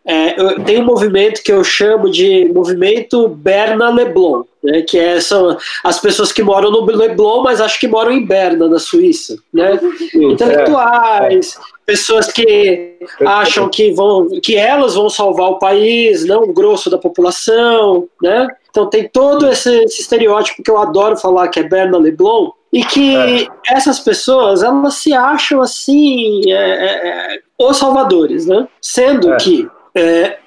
é, 0.04 0.32
tem 0.64 0.80
um 0.80 0.84
movimento 0.84 1.42
que 1.42 1.52
eu 1.52 1.62
chamo 1.62 2.10
de 2.10 2.50
movimento 2.52 3.28
Berna 3.28 3.90
Leblon, 3.90 4.44
né, 4.62 4.82
que 4.82 4.98
é, 4.98 5.20
são 5.20 5.56
as 5.84 6.00
pessoas 6.00 6.32
que 6.32 6.42
moram 6.42 6.70
no 6.70 6.84
Leblon, 6.84 7.42
mas 7.42 7.60
acho 7.60 7.78
que 7.78 7.86
moram 7.86 8.10
em 8.10 8.24
Berna, 8.24 8.66
na 8.66 8.78
Suíça. 8.78 9.36
Né? 9.52 9.78
Intelectuais, 10.14 11.58
pessoas 11.84 12.32
que 12.32 12.96
acham 13.26 13.68
que, 13.68 13.92
vão, 13.92 14.28
que 14.42 14.56
elas 14.56 14.94
vão 14.94 15.10
salvar 15.10 15.50
o 15.50 15.58
país, 15.58 16.24
não 16.24 16.44
o 16.44 16.52
grosso 16.52 16.88
da 16.88 16.96
população. 16.96 18.08
Né? 18.22 18.48
Então 18.70 18.88
tem 18.88 19.06
todo 19.06 19.46
esse, 19.48 19.84
esse 19.84 20.00
estereótipo 20.00 20.62
que 20.62 20.70
eu 20.70 20.78
adoro 20.78 21.16
falar, 21.16 21.48
que 21.48 21.60
é 21.60 21.62
Berna 21.62 21.98
Leblon, 21.98 22.52
e 22.72 22.84
que 22.84 23.16
é. 23.16 23.46
essas 23.68 23.98
pessoas 23.98 24.62
elas 24.62 24.94
se 24.94 25.12
acham 25.12 25.60
assim 25.60 26.40
é, 26.46 26.52
é, 26.52 27.34
é 27.34 27.38
os 27.58 27.76
salvadores, 27.76 28.46
né? 28.46 28.68
Sendo 28.80 29.32
é. 29.32 29.36
que 29.36 29.68
é, 29.94 30.38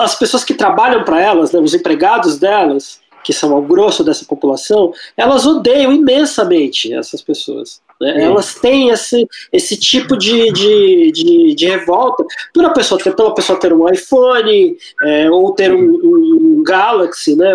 as 0.00 0.14
pessoas 0.14 0.44
que 0.44 0.54
trabalham 0.54 1.04
para 1.04 1.20
elas, 1.20 1.52
né, 1.52 1.60
os 1.60 1.74
empregados 1.74 2.38
delas, 2.38 3.00
que 3.24 3.32
são 3.32 3.56
o 3.56 3.62
grosso 3.62 4.04
dessa 4.04 4.24
população, 4.26 4.92
elas 5.16 5.46
odeiam 5.46 5.92
imensamente 5.92 6.92
essas 6.92 7.22
pessoas. 7.22 7.82
Né? 8.00 8.22
Elas 8.22 8.54
têm 8.54 8.90
esse, 8.90 9.26
esse 9.52 9.76
tipo 9.76 10.16
de, 10.16 10.52
de, 10.52 11.12
de, 11.12 11.54
de, 11.54 11.66
revolta 11.66 12.24
por 12.52 12.64
a 12.64 12.70
pessoa 12.70 13.00
ter, 13.00 13.14
pela 13.16 13.34
pessoa 13.34 13.58
ter 13.58 13.72
um 13.72 13.88
iPhone 13.88 14.76
é, 15.02 15.30
ou 15.30 15.52
ter 15.54 15.72
um, 15.72 15.78
um, 15.78 16.53
Galaxy, 16.64 17.36
né? 17.36 17.54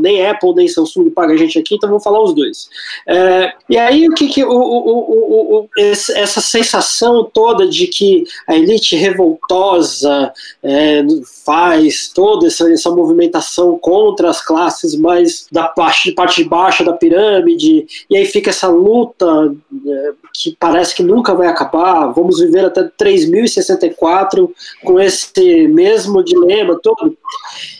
nem 0.00 0.26
Apple 0.26 0.54
nem 0.54 0.66
Samsung 0.66 1.10
paga 1.10 1.34
a 1.34 1.36
gente 1.36 1.58
aqui, 1.58 1.74
então 1.74 1.88
vamos 1.88 2.02
falar 2.02 2.22
os 2.22 2.34
dois. 2.34 2.68
É, 3.06 3.52
e 3.68 3.76
aí 3.76 4.08
o 4.08 4.14
que, 4.14 4.28
que 4.28 4.44
o, 4.44 4.50
o, 4.50 5.60
o, 5.60 5.68
essa 5.78 6.40
sensação 6.40 7.28
toda 7.32 7.66
de 7.68 7.86
que 7.86 8.24
a 8.46 8.56
elite 8.56 8.96
revoltosa 8.96 10.32
é, 10.62 11.04
faz 11.44 12.10
toda 12.14 12.46
essa, 12.46 12.70
essa 12.72 12.90
movimentação 12.90 13.78
contra 13.78 14.28
as 14.30 14.44
classes 14.44 14.94
mais 14.94 15.46
da 15.52 15.68
parte, 15.68 16.12
parte 16.12 16.42
de 16.42 16.48
baixo 16.48 16.84
da 16.84 16.92
pirâmide, 16.92 17.86
e 18.08 18.16
aí 18.16 18.24
fica 18.26 18.50
essa 18.50 18.68
luta 18.68 19.54
é, 19.86 20.12
que 20.32 20.56
parece 20.58 20.94
que 20.94 21.02
nunca 21.02 21.34
vai 21.34 21.48
acabar, 21.48 22.06
vamos 22.12 22.40
viver 22.40 22.64
até 22.64 22.84
3064 22.84 24.52
com 24.84 25.00
esse 25.00 25.66
mesmo 25.68 26.22
dilema 26.22 26.78
todo. 26.82 27.16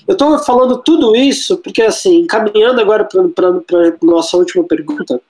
Eu 0.06 0.12
estou 0.12 0.38
falando 0.38 0.57
tudo 0.78 1.14
isso 1.14 1.59
porque, 1.59 1.82
assim, 1.82 2.26
caminhando 2.26 2.80
agora 2.80 3.04
para 3.34 3.94
nossa 4.02 4.36
última 4.36 4.64
pergunta, 4.64 5.20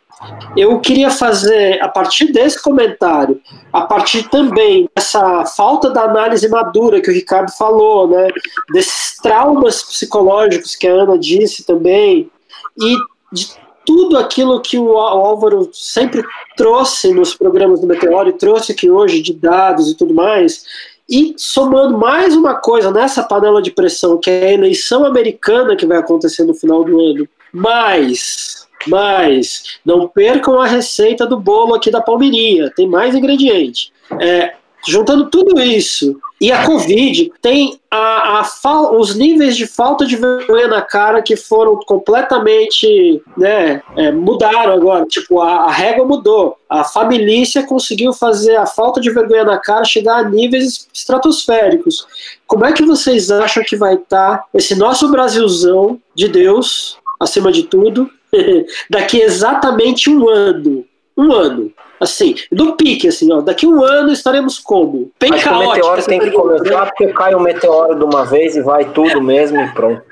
eu 0.57 0.81
queria 0.81 1.11
fazer, 1.11 1.81
a 1.81 1.89
partir 1.89 2.33
desse 2.33 2.61
comentário, 2.61 3.41
a 3.73 3.83
partir 3.83 4.29
também 4.29 4.89
dessa 4.95 5.45
falta 5.47 5.91
da 5.91 6.03
análise 6.03 6.49
madura 6.49 7.01
que 7.01 7.11
o 7.11 7.15
Ricardo 7.15 7.51
falou, 7.53 8.09
né, 8.09 8.29
desses 8.73 9.17
traumas 9.23 9.83
psicológicos 9.83 10.75
que 10.75 10.89
a 10.89 10.93
Ana 10.93 11.17
disse 11.17 11.65
também, 11.65 12.31
e 12.77 12.97
de 13.33 13.49
tudo 13.87 14.19
aquilo 14.19 14.61
que 14.61 14.79
o 14.79 14.99
Álvaro 14.99 15.71
sempre 15.73 16.23
trouxe 16.57 17.15
nos 17.15 17.35
programas 17.35 17.81
do 17.81 17.87
Meteoro 17.87 18.29
e 18.29 18.35
trouxe 18.35 18.73
aqui 18.73 18.91
hoje 18.91 19.23
de 19.23 19.33
dados 19.33 19.89
e 19.89 19.97
tudo 19.97 20.13
mais, 20.13 20.65
e 21.09 21.35
somando 21.39 21.97
mais 21.97 22.37
uma 22.37 22.55
coisa 22.55 22.91
nessa 22.91 23.23
panela 23.23 23.63
de 23.63 23.71
pressão, 23.71 24.19
que 24.19 24.29
é 24.29 24.49
a 24.49 24.53
eleição 24.53 25.07
americana 25.07 25.75
que 25.75 25.87
vai 25.87 25.97
acontecer 25.97 26.45
no 26.45 26.53
final 26.53 26.85
do 26.85 27.01
ano, 27.01 27.27
mais, 27.51 28.69
mais, 28.87 29.79
não 29.85 30.07
percam 30.07 30.61
a 30.61 30.67
receita 30.67 31.27
do 31.27 31.41
bolo 31.41 31.75
aqui 31.75 31.91
da 31.91 32.03
Palmeirinha, 32.03 32.71
tem 32.71 32.87
mais 32.87 33.15
ingrediente. 33.15 33.91
É, 34.21 34.55
juntando 34.87 35.31
tudo 35.31 35.61
isso 35.61 36.19
e 36.41 36.53
a 36.53 36.65
Covid 36.65 37.33
tem 37.43 37.81
a, 37.91 38.41
a, 38.41 38.91
os 38.93 39.17
níveis 39.17 39.57
de 39.57 39.67
falta 39.67 40.07
de 40.07 40.15
vergonha 40.15 40.69
na 40.69 40.81
cara 40.81 41.21
que 41.21 41.35
foram 41.35 41.77
completamente, 41.81 43.21
né, 43.37 43.83
é, 43.97 44.13
mudaram 44.13 44.73
agora. 44.73 45.05
Tipo, 45.07 45.41
a, 45.41 45.65
a 45.65 45.71
régua 45.71 46.07
mudou. 46.07 46.57
A 46.69 46.85
família 46.85 47.29
conseguiu 47.67 48.13
fazer 48.13 48.57
a 48.57 48.67
falta 48.67 49.01
de 49.01 49.11
vergonha 49.11 49.45
na 49.45 49.59
cara 49.59 49.85
chegar 49.85 50.19
a 50.19 50.29
níveis 50.29 50.89
estratosféricos. 50.93 52.07
Como 52.47 52.65
é 52.65 52.73
que 52.73 52.85
vocês 52.85 53.31
acham 53.31 53.65
que 53.65 53.77
vai 53.77 53.95
estar 53.95 54.39
tá 54.39 54.45
esse 54.55 54.77
nosso 54.77 55.11
Brasilzão 55.11 55.99
de 56.15 56.29
Deus, 56.29 56.99
acima 57.19 57.51
de 57.51 57.65
tudo, 57.65 58.09
daqui 58.89 59.21
exatamente 59.21 60.09
um 60.09 60.29
ano? 60.29 60.85
Um 61.17 61.33
ano. 61.33 61.73
Assim, 62.01 62.35
no 62.51 62.77
pique, 62.77 63.09
assim, 63.09 63.33
ó, 63.33 63.41
daqui 63.41 63.67
um 63.67 63.83
ano 63.83 64.13
estaremos 64.13 64.59
como? 64.59 65.11
Bem 65.19 65.33
Acho 65.33 65.45
caótico. 65.45 65.71
o 65.71 65.75
meteoro 65.75 66.05
tem 66.05 66.21
que 66.21 66.31
começar 66.31 66.87
porque 66.87 67.13
cai 67.13 67.35
o 67.35 67.39
um 67.39 67.41
meteoro 67.41 67.95
de 67.97 68.05
uma 68.05 68.25
vez 68.25 68.57
e 68.57 68.63
vai 68.63 68.85
tudo 68.93 69.21
mesmo 69.21 69.61
e 69.61 69.69
pronto. 69.73 70.03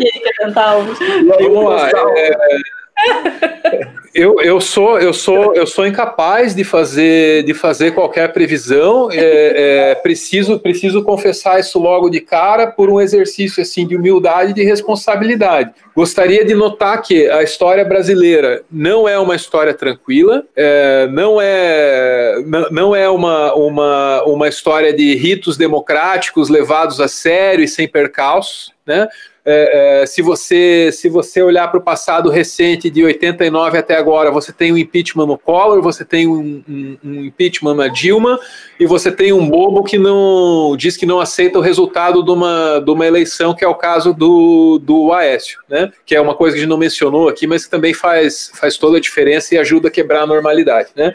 e 0.00 0.04
aí, 0.04 0.20
quer 0.20 0.44
tentar? 0.44 0.76
E 0.78 1.32
aí, 1.32 1.48
Vamos 1.48 1.64
lá, 1.64 1.90
é... 2.16 2.75
eu, 4.16 4.40
eu 4.40 4.60
sou 4.60 4.98
eu 4.98 5.12
sou 5.12 5.54
eu 5.54 5.66
sou 5.66 5.86
incapaz 5.86 6.54
de 6.54 6.64
fazer 6.64 7.44
de 7.44 7.52
fazer 7.52 7.92
qualquer 7.92 8.32
previsão. 8.32 9.10
É, 9.12 9.90
é, 9.90 9.94
preciso 9.96 10.58
preciso 10.58 11.02
confessar 11.02 11.60
isso 11.60 11.78
logo 11.78 12.08
de 12.08 12.20
cara 12.20 12.66
por 12.66 12.88
um 12.88 13.00
exercício 13.00 13.62
assim 13.62 13.86
de 13.86 13.94
humildade 13.94 14.52
e 14.52 14.54
de 14.54 14.64
responsabilidade. 14.64 15.72
Gostaria 15.94 16.44
de 16.44 16.54
notar 16.54 17.02
que 17.02 17.28
a 17.28 17.42
história 17.42 17.84
brasileira 17.84 18.62
não 18.70 19.08
é 19.08 19.18
uma 19.18 19.36
história 19.36 19.74
tranquila 19.74 20.44
é, 20.56 21.06
não 21.08 21.38
é 21.40 22.36
não, 22.70 22.96
é 22.96 23.08
uma, 23.08 23.54
uma 23.54 24.22
uma 24.24 24.48
história 24.48 24.92
de 24.92 25.14
ritos 25.14 25.56
democráticos 25.56 26.48
levados 26.48 27.00
a 27.00 27.08
sério 27.08 27.64
e 27.64 27.68
sem 27.68 27.86
percalços 27.86 28.72
né 28.86 29.08
é, 29.48 30.00
é, 30.02 30.06
se, 30.06 30.20
você, 30.22 30.90
se 30.92 31.08
você 31.08 31.40
olhar 31.40 31.68
para 31.68 31.78
o 31.78 31.82
passado 31.82 32.28
recente, 32.28 32.90
de 32.90 33.04
89 33.04 33.78
até 33.78 33.94
agora, 33.94 34.28
você 34.28 34.52
tem 34.52 34.72
um 34.72 34.76
impeachment 34.76 35.24
no 35.24 35.38
Collor, 35.38 35.80
você 35.80 36.04
tem 36.04 36.26
um, 36.26 36.64
um, 36.68 36.98
um, 37.04 37.24
impeachment 37.26 37.76
na 37.76 37.86
Dilma, 37.86 38.40
e 38.80 38.86
você 38.86 39.12
tem 39.12 39.32
um 39.32 39.48
bobo 39.48 39.84
que 39.84 39.98
não 39.98 40.76
diz 40.76 40.96
que 40.96 41.06
não 41.06 41.20
aceita 41.20 41.60
o 41.60 41.62
resultado 41.62 42.24
de 42.24 42.30
uma, 42.32 42.80
de 42.80 42.90
uma 42.90 43.06
eleição, 43.06 43.54
que 43.54 43.64
é 43.64 43.68
o 43.68 43.76
caso 43.76 44.12
do, 44.12 44.80
do 44.82 45.12
Aécio, 45.12 45.60
né? 45.68 45.92
que 46.04 46.16
é 46.16 46.20
uma 46.20 46.34
coisa 46.34 46.56
que 46.56 46.58
a 46.58 46.62
gente 46.62 46.70
não 46.70 46.76
mencionou 46.76 47.28
aqui, 47.28 47.46
mas 47.46 47.66
que 47.66 47.70
também 47.70 47.94
faz, 47.94 48.50
faz 48.52 48.76
toda 48.76 48.96
a 48.96 49.00
diferença 49.00 49.54
e 49.54 49.58
ajuda 49.58 49.86
a 49.86 49.92
quebrar 49.92 50.22
a 50.22 50.26
normalidade. 50.26 50.88
Né? 50.96 51.14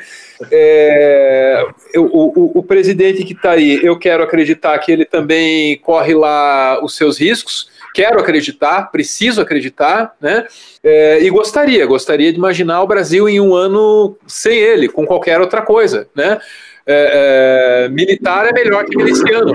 É, 0.50 1.66
eu, 1.94 2.06
o, 2.06 2.60
o 2.60 2.64
presidente 2.64 3.26
que 3.26 3.34
está 3.34 3.52
aí, 3.52 3.82
eu 3.84 4.00
quero 4.00 4.24
acreditar 4.24 4.80
que 4.80 4.90
ele 4.90 5.04
também 5.04 5.78
corre 5.80 6.14
lá 6.14 6.82
os 6.82 6.96
seus 6.96 7.20
riscos, 7.20 7.70
quero 7.94 8.20
acreditar, 8.20 8.92
preciso 8.92 9.42
acreditar, 9.42 10.16
né? 10.20 10.46
É, 10.84 11.22
e 11.22 11.30
gostaria, 11.30 11.86
gostaria 11.86 12.32
de 12.32 12.38
imaginar 12.38 12.82
o 12.82 12.88
Brasil 12.88 13.28
em 13.28 13.40
um 13.40 13.54
ano 13.54 14.18
sem 14.28 14.58
ele, 14.58 14.88
com 14.88 15.06
qualquer 15.06 15.40
outra 15.40 15.62
coisa, 15.62 16.08
né? 16.16 16.40
É, 16.86 17.86
é, 17.86 17.90
militar 17.90 18.48
é 18.48 18.54
melhor 18.54 18.86
que 18.86 18.98
miliciano, 18.98 19.54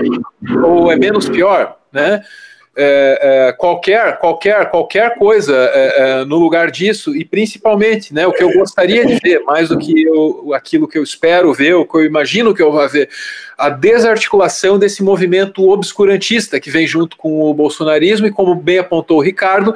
ou 0.63 0.91
é 0.91 0.95
menos 0.95 1.27
pior, 1.27 1.77
né? 1.91 2.23
É, 2.79 3.47
é, 3.49 3.51
qualquer, 3.53 4.19
qualquer, 4.19 4.69
qualquer 4.69 5.15
coisa 5.15 5.55
é, 5.55 5.95
é, 6.21 6.25
no 6.25 6.37
lugar 6.37 6.69
disso, 6.69 7.15
e 7.15 7.25
principalmente 7.25 8.13
né, 8.13 8.27
o 8.27 8.31
que 8.31 8.43
eu 8.43 8.53
gostaria 8.53 9.03
de 9.03 9.15
ver, 9.15 9.39
mais 9.39 9.69
do 9.69 9.79
que 9.79 10.03
eu, 10.03 10.53
aquilo 10.53 10.87
que 10.87 10.95
eu 10.95 11.01
espero 11.01 11.51
ver, 11.51 11.73
o 11.73 11.85
que 11.85 11.97
eu 11.97 12.05
imagino 12.05 12.53
que 12.53 12.61
eu 12.61 12.71
vou 12.71 12.87
ver, 12.87 13.09
a 13.57 13.69
desarticulação 13.69 14.77
desse 14.77 15.01
movimento 15.01 15.67
obscurantista 15.67 16.59
que 16.59 16.69
vem 16.69 16.85
junto 16.85 17.17
com 17.17 17.41
o 17.41 17.53
bolsonarismo, 17.53 18.27
e 18.27 18.31
como 18.31 18.53
bem 18.53 18.77
apontou 18.77 19.17
o 19.17 19.23
Ricardo, 19.23 19.73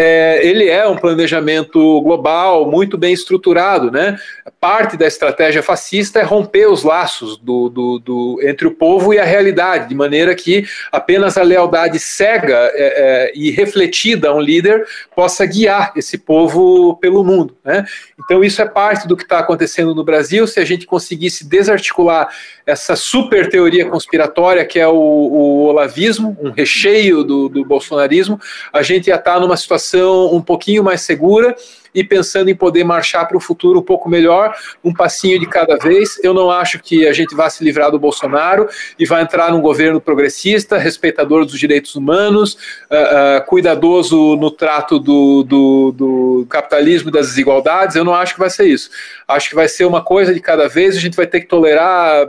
é, 0.00 0.46
ele 0.46 0.68
é 0.68 0.86
um 0.86 0.96
planejamento 0.96 2.00
global 2.02 2.70
muito 2.70 2.96
bem 2.96 3.12
estruturado, 3.12 3.90
né? 3.90 4.16
Parte 4.60 4.96
da 4.96 5.08
estratégia 5.08 5.60
fascista 5.60 6.20
é 6.20 6.22
romper 6.22 6.68
os 6.68 6.84
laços 6.84 7.36
do, 7.36 7.68
do, 7.68 7.98
do 7.98 8.40
entre 8.40 8.68
o 8.68 8.70
povo 8.70 9.12
e 9.12 9.18
a 9.18 9.24
realidade, 9.24 9.88
de 9.88 9.96
maneira 9.96 10.36
que 10.36 10.64
apenas 10.92 11.36
a 11.36 11.42
lealdade 11.42 11.98
cega 11.98 12.54
é, 12.54 12.72
é, 12.74 13.32
e 13.34 13.50
refletida 13.50 14.28
a 14.28 14.34
um 14.34 14.40
líder 14.40 14.86
possa 15.16 15.44
guiar 15.44 15.92
esse 15.96 16.16
povo 16.16 16.96
pelo 17.00 17.24
mundo, 17.24 17.56
né? 17.64 17.84
Então 18.24 18.44
isso 18.44 18.62
é 18.62 18.66
parte 18.66 19.08
do 19.08 19.16
que 19.16 19.24
está 19.24 19.40
acontecendo 19.40 19.96
no 19.96 20.04
Brasil. 20.04 20.46
Se 20.46 20.60
a 20.60 20.64
gente 20.64 20.86
conseguisse 20.86 21.44
desarticular 21.44 22.28
essa 22.64 22.94
super 22.94 23.48
teoria 23.48 23.86
conspiratória 23.86 24.64
que 24.64 24.78
é 24.78 24.86
o, 24.86 24.92
o 24.92 25.64
olavismo, 25.64 26.36
um 26.40 26.50
recheio 26.50 27.24
do, 27.24 27.48
do 27.48 27.64
bolsonarismo, 27.64 28.40
a 28.72 28.82
gente 28.82 29.08
ia 29.08 29.16
estar 29.16 29.34
tá 29.34 29.40
numa 29.40 29.56
situação 29.56 29.87
um 29.96 30.40
pouquinho 30.40 30.82
mais 30.84 31.00
segura 31.02 31.54
e 31.94 32.04
pensando 32.04 32.48
em 32.48 32.54
poder 32.54 32.84
marchar 32.84 33.26
para 33.26 33.36
o 33.36 33.40
futuro 33.40 33.80
um 33.80 33.82
pouco 33.82 34.08
melhor, 34.08 34.54
um 34.84 34.92
passinho 34.92 35.38
de 35.38 35.46
cada 35.46 35.76
vez. 35.76 36.22
Eu 36.22 36.32
não 36.34 36.50
acho 36.50 36.78
que 36.78 37.06
a 37.06 37.12
gente 37.12 37.34
vá 37.34 37.48
se 37.50 37.64
livrar 37.64 37.90
do 37.90 37.98
Bolsonaro 37.98 38.68
e 38.98 39.06
vai 39.06 39.22
entrar 39.22 39.50
num 39.50 39.60
governo 39.60 40.00
progressista, 40.00 40.78
respeitador 40.78 41.44
dos 41.44 41.58
direitos 41.58 41.94
humanos, 41.94 42.54
uh, 42.90 43.38
uh, 43.38 43.46
cuidadoso 43.46 44.36
no 44.36 44.50
trato 44.50 44.98
do, 44.98 45.42
do, 45.42 45.92
do 45.92 46.46
capitalismo 46.48 47.08
e 47.08 47.12
das 47.12 47.28
desigualdades. 47.28 47.96
Eu 47.96 48.04
não 48.04 48.14
acho 48.14 48.34
que 48.34 48.40
vai 48.40 48.50
ser 48.50 48.66
isso. 48.66 48.90
Acho 49.26 49.48
que 49.50 49.54
vai 49.54 49.68
ser 49.68 49.84
uma 49.84 50.02
coisa 50.02 50.32
de 50.32 50.40
cada 50.40 50.68
vez, 50.68 50.96
a 50.96 51.00
gente 51.00 51.16
vai 51.16 51.26
ter 51.26 51.40
que 51.40 51.46
tolerar 51.46 52.28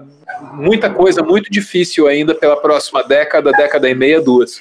muita 0.54 0.90
coisa 0.90 1.22
muito 1.22 1.52
difícil 1.52 2.08
ainda 2.08 2.34
pela 2.34 2.56
próxima 2.56 3.04
década, 3.04 3.52
década 3.52 3.90
e 3.90 3.96
meia, 3.96 4.22
duas. 4.22 4.58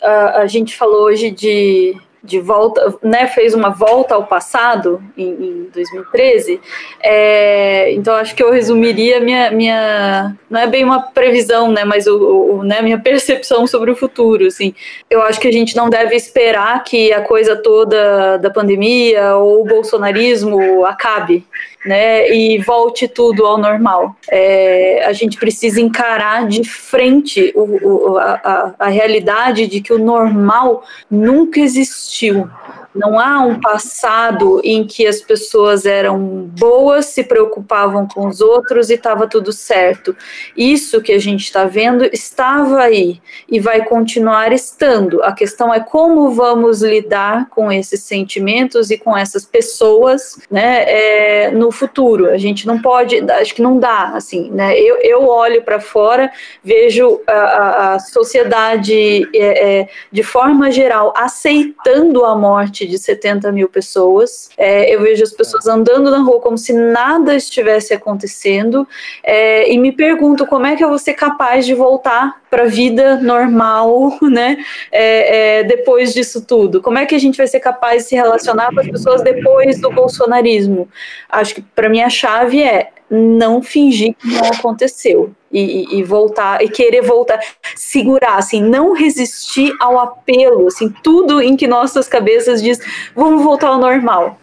Uh, 0.00 0.34
a 0.34 0.46
gente 0.46 0.76
falou 0.76 1.04
hoje 1.04 1.30
de 1.30 1.96
de 2.22 2.38
volta, 2.38 2.94
né, 3.02 3.26
fez 3.26 3.52
uma 3.52 3.70
volta 3.70 4.14
ao 4.14 4.26
passado 4.26 5.02
em, 5.16 5.28
em 5.28 5.70
2013. 5.72 6.60
É, 7.02 7.92
então 7.92 8.14
acho 8.14 8.34
que 8.34 8.42
eu 8.42 8.52
resumiria 8.52 9.18
minha, 9.18 9.50
minha, 9.50 10.36
não 10.48 10.60
é 10.60 10.66
bem 10.68 10.84
uma 10.84 11.02
previsão, 11.02 11.72
né, 11.72 11.84
mas 11.84 12.06
o, 12.06 12.16
o, 12.16 12.62
né, 12.62 12.80
minha 12.80 12.98
percepção 13.02 13.66
sobre 13.66 13.90
o 13.90 13.96
futuro. 13.96 14.46
Assim, 14.46 14.72
eu 15.10 15.20
acho 15.22 15.40
que 15.40 15.48
a 15.48 15.52
gente 15.52 15.74
não 15.74 15.90
deve 15.90 16.14
esperar 16.14 16.84
que 16.84 17.12
a 17.12 17.22
coisa 17.22 17.56
toda 17.56 18.36
da 18.38 18.50
pandemia 18.50 19.36
ou 19.36 19.62
o 19.62 19.64
bolsonarismo 19.64 20.84
acabe 20.84 21.44
né, 21.84 22.30
e 22.30 22.58
volte 22.58 23.08
tudo 23.08 23.44
ao 23.44 23.58
normal. 23.58 24.16
É, 24.30 25.04
a 25.04 25.12
gente 25.12 25.36
precisa 25.36 25.80
encarar 25.80 26.46
de 26.46 26.64
frente 26.64 27.52
o, 27.54 28.12
o, 28.12 28.18
a, 28.18 28.74
a 28.78 28.88
realidade 28.88 29.66
de 29.66 29.80
que 29.80 29.92
o 29.92 29.98
normal 29.98 30.84
nunca 31.10 31.60
existiu. 31.60 32.48
Não 32.94 33.18
há 33.18 33.40
um 33.40 33.58
passado 33.58 34.60
em 34.62 34.86
que 34.86 35.06
as 35.06 35.20
pessoas 35.20 35.86
eram 35.86 36.18
boas, 36.18 37.06
se 37.06 37.24
preocupavam 37.24 38.06
com 38.06 38.26
os 38.26 38.40
outros 38.40 38.90
e 38.90 38.94
estava 38.94 39.26
tudo 39.26 39.52
certo. 39.52 40.14
Isso 40.56 41.00
que 41.00 41.12
a 41.12 41.18
gente 41.18 41.44
está 41.44 41.64
vendo 41.64 42.04
estava 42.12 42.80
aí 42.80 43.20
e 43.48 43.58
vai 43.58 43.84
continuar 43.84 44.52
estando. 44.52 45.22
A 45.22 45.32
questão 45.32 45.72
é 45.72 45.80
como 45.80 46.30
vamos 46.30 46.82
lidar 46.82 47.48
com 47.48 47.72
esses 47.72 48.02
sentimentos 48.02 48.90
e 48.90 48.98
com 48.98 49.16
essas 49.16 49.44
pessoas 49.44 50.38
né, 50.50 50.84
é, 50.86 51.50
no 51.50 51.72
futuro. 51.72 52.30
A 52.30 52.36
gente 52.36 52.66
não 52.66 52.80
pode, 52.80 53.18
acho 53.30 53.54
que 53.54 53.62
não 53.62 53.78
dá. 53.78 54.12
Assim, 54.14 54.50
né? 54.50 54.78
eu, 54.78 54.96
eu 54.96 55.26
olho 55.26 55.62
para 55.62 55.80
fora, 55.80 56.30
vejo 56.62 57.20
a, 57.26 57.94
a 57.94 57.98
sociedade 57.98 59.28
é, 59.34 59.80
é, 59.80 59.88
de 60.10 60.22
forma 60.22 60.70
geral 60.70 61.12
aceitando 61.16 62.24
a 62.24 62.34
morte 62.34 62.81
de 62.86 62.98
70 62.98 63.50
mil 63.52 63.68
pessoas. 63.68 64.50
É, 64.56 64.94
eu 64.94 65.00
vejo 65.00 65.22
as 65.22 65.32
pessoas 65.32 65.66
andando 65.66 66.10
na 66.10 66.18
rua 66.18 66.40
como 66.40 66.58
se 66.58 66.72
nada 66.72 67.34
estivesse 67.34 67.94
acontecendo 67.94 68.86
é, 69.22 69.72
e 69.72 69.78
me 69.78 69.92
pergunto 69.92 70.46
como 70.46 70.66
é 70.66 70.76
que 70.76 70.84
eu 70.84 70.88
vou 70.88 70.98
ser 70.98 71.14
capaz 71.14 71.64
de 71.66 71.74
voltar 71.74 72.41
para 72.52 72.64
a 72.64 72.66
vida 72.66 73.16
normal, 73.16 74.18
né? 74.20 74.58
É, 74.92 75.60
é, 75.60 75.64
depois 75.64 76.12
disso 76.12 76.44
tudo. 76.46 76.82
Como 76.82 76.98
é 76.98 77.06
que 77.06 77.14
a 77.14 77.18
gente 77.18 77.38
vai 77.38 77.46
ser 77.46 77.60
capaz 77.60 78.02
de 78.02 78.08
se 78.10 78.14
relacionar 78.14 78.70
com 78.74 78.80
as 78.80 78.88
pessoas 78.88 79.22
depois 79.22 79.80
do 79.80 79.90
bolsonarismo? 79.90 80.86
Acho 81.30 81.54
que 81.54 81.62
para 81.62 81.88
mim 81.88 82.02
a 82.02 82.10
chave 82.10 82.62
é 82.62 82.90
não 83.10 83.62
fingir 83.62 84.14
que 84.14 84.28
não 84.28 84.46
aconteceu 84.48 85.34
e, 85.52 85.98
e, 85.98 86.02
voltar 86.02 86.62
e 86.62 86.68
querer 86.68 87.02
voltar, 87.02 87.38
segurar, 87.76 88.36
assim, 88.36 88.62
não 88.62 88.94
resistir 88.94 89.70
ao 89.78 89.98
apelo, 89.98 90.66
assim, 90.66 90.88
tudo 91.02 91.42
em 91.42 91.54
que 91.54 91.66
nossas 91.66 92.08
cabeças 92.08 92.62
diz, 92.62 92.80
vamos 93.14 93.44
voltar 93.44 93.68
ao 93.68 93.78
normal. 93.78 94.38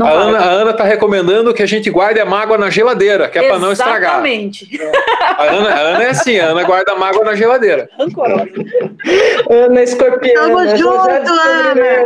a, 0.00 0.08
Ana, 0.08 0.38
a 0.38 0.50
Ana 0.50 0.72
tá 0.72 0.84
recomendando 0.84 1.52
que 1.52 1.62
a 1.62 1.66
gente 1.66 1.90
guarde 1.90 2.18
a 2.18 2.24
mágoa 2.24 2.56
na 2.56 2.70
geladeira, 2.70 3.28
que 3.28 3.38
é 3.38 3.46
para 3.46 3.58
não 3.58 3.72
estragar. 3.72 4.24
Exatamente. 4.24 4.80
A 5.20 5.42
Ana, 5.42 5.68
a 5.68 5.80
Ana 5.80 6.04
é 6.04 6.10
assim, 6.10 6.38
a 6.38 6.46
Ana 6.46 6.64
guarda 6.64 6.92
a 6.92 6.96
mágoa 6.96 7.24
na 7.24 7.34
geladeira. 7.34 7.53
Ana 9.50 9.82
escorpiana. 9.82 10.40
Tamo 10.40 10.76
junto, 10.76 11.32
Ana. 11.32 12.04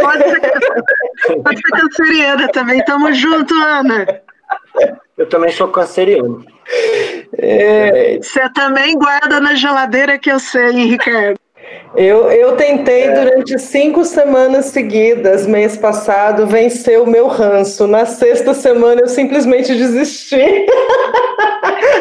Pode 0.00 0.22
ser, 0.30 1.42
pode 1.42 1.56
ser 1.56 1.70
canceriana 1.70 2.48
também. 2.48 2.84
Tamo 2.84 3.12
junto, 3.12 3.54
Ana. 3.54 4.22
Eu 5.18 5.28
também 5.28 5.52
sou 5.52 5.68
canceriano. 5.68 6.44
É, 7.38 8.18
você 8.18 8.48
também 8.50 8.98
guarda 8.98 9.40
na 9.40 9.54
geladeira 9.54 10.18
que 10.18 10.30
eu 10.30 10.38
sei, 10.38 10.70
hein, 10.70 10.86
Ricardo? 10.88 11.38
Eu, 11.94 12.30
eu 12.30 12.56
tentei 12.56 13.04
é. 13.04 13.12
durante 13.12 13.58
cinco 13.58 14.04
semanas 14.04 14.66
seguidas, 14.66 15.46
mês 15.46 15.76
passado, 15.76 16.46
vencer 16.46 16.98
o 17.00 17.06
meu 17.06 17.28
ranço. 17.28 17.86
Na 17.86 18.06
sexta 18.06 18.54
semana 18.54 19.02
eu 19.02 19.08
simplesmente 19.08 19.74
desisti. 19.74 20.66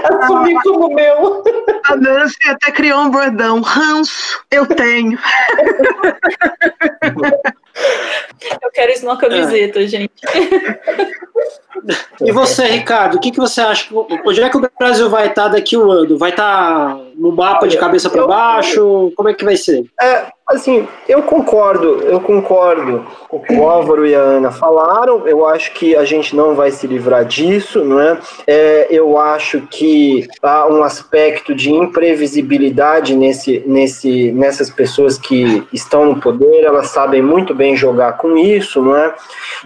Assumi 0.03 0.55
ah, 0.55 0.61
como 0.63 0.93
meu. 0.93 1.43
A 1.85 1.95
Nancy 1.95 2.37
até 2.47 2.71
criou 2.71 3.01
um 3.01 3.09
bordão. 3.09 3.61
Ranço, 3.61 4.43
eu 4.49 4.65
tenho. 4.65 5.17
Eu 8.61 8.71
quero 8.71 8.91
isso 8.91 9.05
numa 9.05 9.17
camiseta, 9.17 9.81
é. 9.81 9.87
gente. 9.87 10.11
E 12.21 12.31
você, 12.31 12.65
Ricardo, 12.65 13.15
o 13.15 13.19
que, 13.19 13.31
que 13.31 13.37
você 13.37 13.61
acha? 13.61 13.87
Onde 14.25 14.41
é 14.41 14.49
que 14.49 14.57
o 14.57 14.69
Brasil 14.77 15.09
vai 15.09 15.27
estar 15.27 15.47
daqui 15.47 15.77
um 15.77 15.89
ano? 15.89 16.17
Vai 16.17 16.31
estar 16.31 16.97
no 17.15 17.31
mapa 17.31 17.67
de 17.67 17.77
cabeça 17.77 18.09
para 18.09 18.27
baixo? 18.27 19.11
Como 19.15 19.29
é 19.29 19.33
que 19.33 19.45
vai 19.45 19.57
ser? 19.61 19.83
É, 20.01 20.31
Assim, 20.51 20.85
eu 21.07 21.23
concordo, 21.23 22.01
eu 22.01 22.19
concordo 22.19 23.05
com 23.29 23.37
o 23.37 23.39
que 23.39 23.53
o 23.53 23.67
Álvaro 23.67 24.05
e 24.05 24.13
a 24.13 24.19
Ana 24.19 24.51
falaram. 24.51 25.25
Eu 25.25 25.47
acho 25.47 25.73
que 25.73 25.95
a 25.95 26.03
gente 26.03 26.35
não 26.35 26.55
vai 26.55 26.71
se 26.71 26.85
livrar 26.85 27.23
disso, 27.23 27.83
não 27.85 27.99
é? 27.99 28.19
é 28.45 28.87
eu 28.89 29.17
acho 29.17 29.61
que 29.61 30.27
há 30.43 30.67
um 30.67 30.83
aspecto 30.83 31.55
de 31.55 31.71
imprevisibilidade 31.71 33.15
nesse, 33.15 33.63
nesse, 33.65 34.31
nessas 34.33 34.69
pessoas 34.69 35.17
que 35.17 35.65
estão 35.71 36.05
no 36.05 36.19
poder. 36.19 36.65
Elas 36.65 36.89
sabem 36.89 37.21
muito 37.21 37.55
bem 37.55 37.75
jogar 37.75 38.17
com 38.17 38.37
isso, 38.37 38.81
não 38.81 38.95
é? 38.97 39.13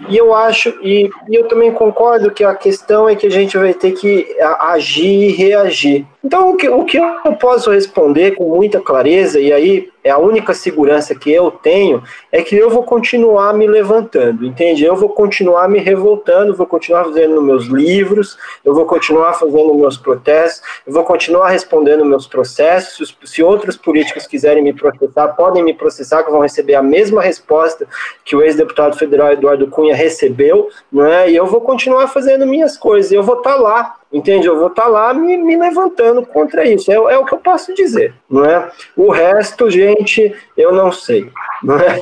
E 0.08 0.16
eu 0.16 0.32
acho, 0.32 0.68
e, 0.82 1.10
e 1.28 1.34
eu 1.34 1.48
também 1.48 1.72
concordo 1.72 2.30
que 2.30 2.44
a 2.44 2.54
questão 2.54 3.08
é 3.08 3.16
que 3.16 3.26
a 3.26 3.30
gente 3.30 3.58
vai 3.58 3.74
ter 3.74 3.92
que 3.92 4.24
agir 4.60 5.30
e 5.30 5.32
reagir. 5.32 6.06
Então, 6.24 6.50
o 6.50 6.56
que, 6.56 6.68
o 6.68 6.84
que 6.84 6.98
eu 6.98 7.34
posso 7.40 7.70
responder 7.70 8.32
com 8.32 8.56
muita 8.56 8.80
clareza, 8.80 9.38
e 9.38 9.52
aí 9.52 9.88
é 10.02 10.10
a 10.10 10.18
única 10.18 10.54
segurança 10.54 10.75
que 11.14 11.32
eu 11.32 11.50
tenho, 11.50 12.02
é 12.30 12.42
que 12.42 12.56
eu 12.56 12.68
vou 12.68 12.82
continuar 12.82 13.54
me 13.54 13.66
levantando, 13.66 14.44
entende? 14.44 14.84
Eu 14.84 14.96
vou 14.96 15.08
continuar 15.08 15.68
me 15.68 15.78
revoltando, 15.78 16.54
vou 16.54 16.66
continuar 16.66 17.04
fazendo 17.04 17.40
meus 17.40 17.66
livros, 17.66 18.36
eu 18.64 18.74
vou 18.74 18.84
continuar 18.84 19.34
fazendo 19.34 19.74
meus 19.74 19.96
protestos, 19.96 20.62
eu 20.86 20.92
vou 20.92 21.04
continuar 21.04 21.48
respondendo 21.48 22.04
meus 22.04 22.26
processos. 22.26 23.16
Se 23.24 23.42
outros 23.42 23.76
políticos 23.76 24.26
quiserem 24.26 24.62
me 24.62 24.72
processar, 24.72 25.28
podem 25.28 25.62
me 25.62 25.74
processar, 25.74 26.22
que 26.22 26.30
vão 26.30 26.40
receber 26.40 26.74
a 26.74 26.82
mesma 26.82 27.22
resposta 27.22 27.86
que 28.24 28.36
o 28.36 28.42
ex-deputado 28.42 28.96
federal 28.96 29.32
Eduardo 29.32 29.68
Cunha 29.68 29.94
recebeu, 29.94 30.68
não 30.90 31.06
é? 31.06 31.30
E 31.30 31.36
eu 31.36 31.46
vou 31.46 31.60
continuar 31.60 32.08
fazendo 32.08 32.46
minhas 32.46 32.76
coisas, 32.76 33.12
eu 33.12 33.22
vou 33.22 33.38
estar 33.38 33.54
tá 33.54 33.60
lá 33.60 33.96
Entende? 34.12 34.46
Eu 34.46 34.56
vou 34.56 34.68
estar 34.68 34.84
tá 34.84 34.88
lá 34.88 35.12
me, 35.12 35.36
me 35.36 35.56
levantando 35.56 36.24
contra 36.24 36.66
isso. 36.66 36.90
É, 36.90 36.94
é, 36.94 37.18
o 37.18 37.24
que 37.24 37.34
eu 37.34 37.38
posso 37.38 37.74
dizer, 37.74 38.14
não 38.30 38.44
é? 38.44 38.70
O 38.96 39.10
resto, 39.10 39.68
gente, 39.70 40.34
eu 40.56 40.72
não 40.72 40.92
sei. 40.92 41.30
Não 41.62 41.76
é? 41.76 42.00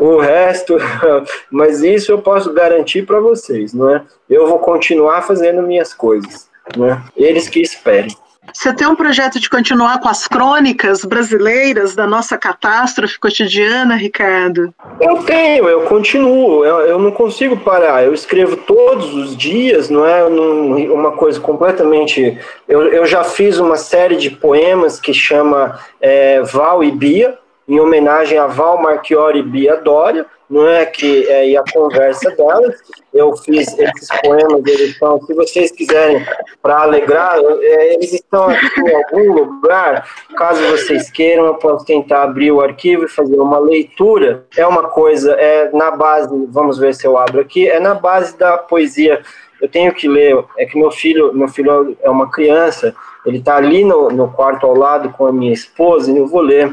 O 0.00 0.18
resto, 0.18 0.76
mas 1.50 1.82
isso 1.82 2.10
eu 2.10 2.20
posso 2.20 2.52
garantir 2.52 3.06
para 3.06 3.20
vocês, 3.20 3.72
não 3.72 3.94
é? 3.94 4.02
Eu 4.28 4.46
vou 4.46 4.58
continuar 4.58 5.22
fazendo 5.22 5.62
minhas 5.62 5.94
coisas, 5.94 6.48
não 6.76 6.86
é? 6.86 7.02
Eles 7.16 7.48
que 7.48 7.60
esperem. 7.60 8.14
Você 8.52 8.72
tem 8.72 8.86
um 8.86 8.94
projeto 8.94 9.40
de 9.40 9.50
continuar 9.50 10.00
com 10.00 10.08
as 10.08 10.28
crônicas 10.28 11.04
brasileiras 11.04 11.94
da 11.94 12.06
nossa 12.06 12.38
catástrofe 12.38 13.18
cotidiana, 13.18 13.96
Ricardo? 13.96 14.72
Eu 15.00 15.22
tenho, 15.24 15.68
eu 15.68 15.82
continuo, 15.82 16.64
eu, 16.64 16.80
eu 16.80 16.98
não 16.98 17.10
consigo 17.10 17.56
parar. 17.56 18.04
Eu 18.04 18.14
escrevo 18.14 18.56
todos 18.56 19.12
os 19.14 19.36
dias, 19.36 19.90
não 19.90 20.06
é 20.06 20.24
uma 20.24 21.12
coisa 21.12 21.40
completamente. 21.40 22.38
Eu, 22.68 22.82
eu 22.92 23.06
já 23.06 23.24
fiz 23.24 23.58
uma 23.58 23.76
série 23.76 24.16
de 24.16 24.30
poemas 24.30 25.00
que 25.00 25.12
chama 25.12 25.78
é, 26.00 26.40
Val 26.42 26.84
e 26.84 26.90
Bia, 26.90 27.38
em 27.66 27.80
homenagem 27.80 28.38
a 28.38 28.46
Val 28.46 28.80
Marchiori 28.80 29.42
Bia 29.42 29.76
Dória 29.76 30.26
não 30.48 30.68
é 30.68 30.84
que 30.84 31.26
é, 31.28 31.48
e 31.48 31.56
a 31.56 31.64
conversa 31.72 32.30
delas. 32.30 32.76
Eu 33.12 33.36
fiz 33.36 33.76
esses 33.78 34.08
poemas, 34.22 34.62
eles 34.66 34.90
estão, 34.90 35.20
se 35.22 35.34
vocês 35.34 35.72
quiserem, 35.72 36.24
para 36.62 36.82
alegrar, 36.82 37.38
é, 37.38 37.94
eles 37.94 38.12
estão 38.12 38.48
aqui 38.48 38.80
em 38.80 38.94
algum 38.94 39.32
lugar. 39.32 40.08
Caso 40.36 40.62
vocês 40.68 41.10
queiram, 41.10 41.46
eu 41.46 41.54
posso 41.54 41.84
tentar 41.84 42.22
abrir 42.22 42.52
o 42.52 42.60
arquivo 42.60 43.04
e 43.04 43.08
fazer 43.08 43.38
uma 43.38 43.58
leitura. 43.58 44.44
É 44.56 44.66
uma 44.66 44.84
coisa, 44.84 45.32
é 45.32 45.70
na 45.72 45.90
base, 45.90 46.28
vamos 46.50 46.78
ver 46.78 46.94
se 46.94 47.06
eu 47.06 47.16
abro 47.16 47.40
aqui, 47.40 47.68
é 47.68 47.80
na 47.80 47.94
base 47.94 48.36
da 48.36 48.58
poesia. 48.58 49.22
Eu 49.60 49.68
tenho 49.68 49.94
que 49.94 50.06
ler, 50.06 50.44
é 50.58 50.66
que 50.66 50.78
meu 50.78 50.90
filho, 50.90 51.32
meu 51.32 51.48
filho 51.48 51.96
é 52.02 52.10
uma 52.10 52.30
criança, 52.30 52.94
ele 53.24 53.38
está 53.38 53.56
ali 53.56 53.82
no, 53.82 54.10
no 54.10 54.30
quarto 54.30 54.66
ao 54.66 54.76
lado 54.76 55.08
com 55.10 55.26
a 55.26 55.32
minha 55.32 55.52
esposa, 55.52 56.12
e 56.12 56.18
eu 56.18 56.26
vou 56.26 56.42
ler 56.42 56.70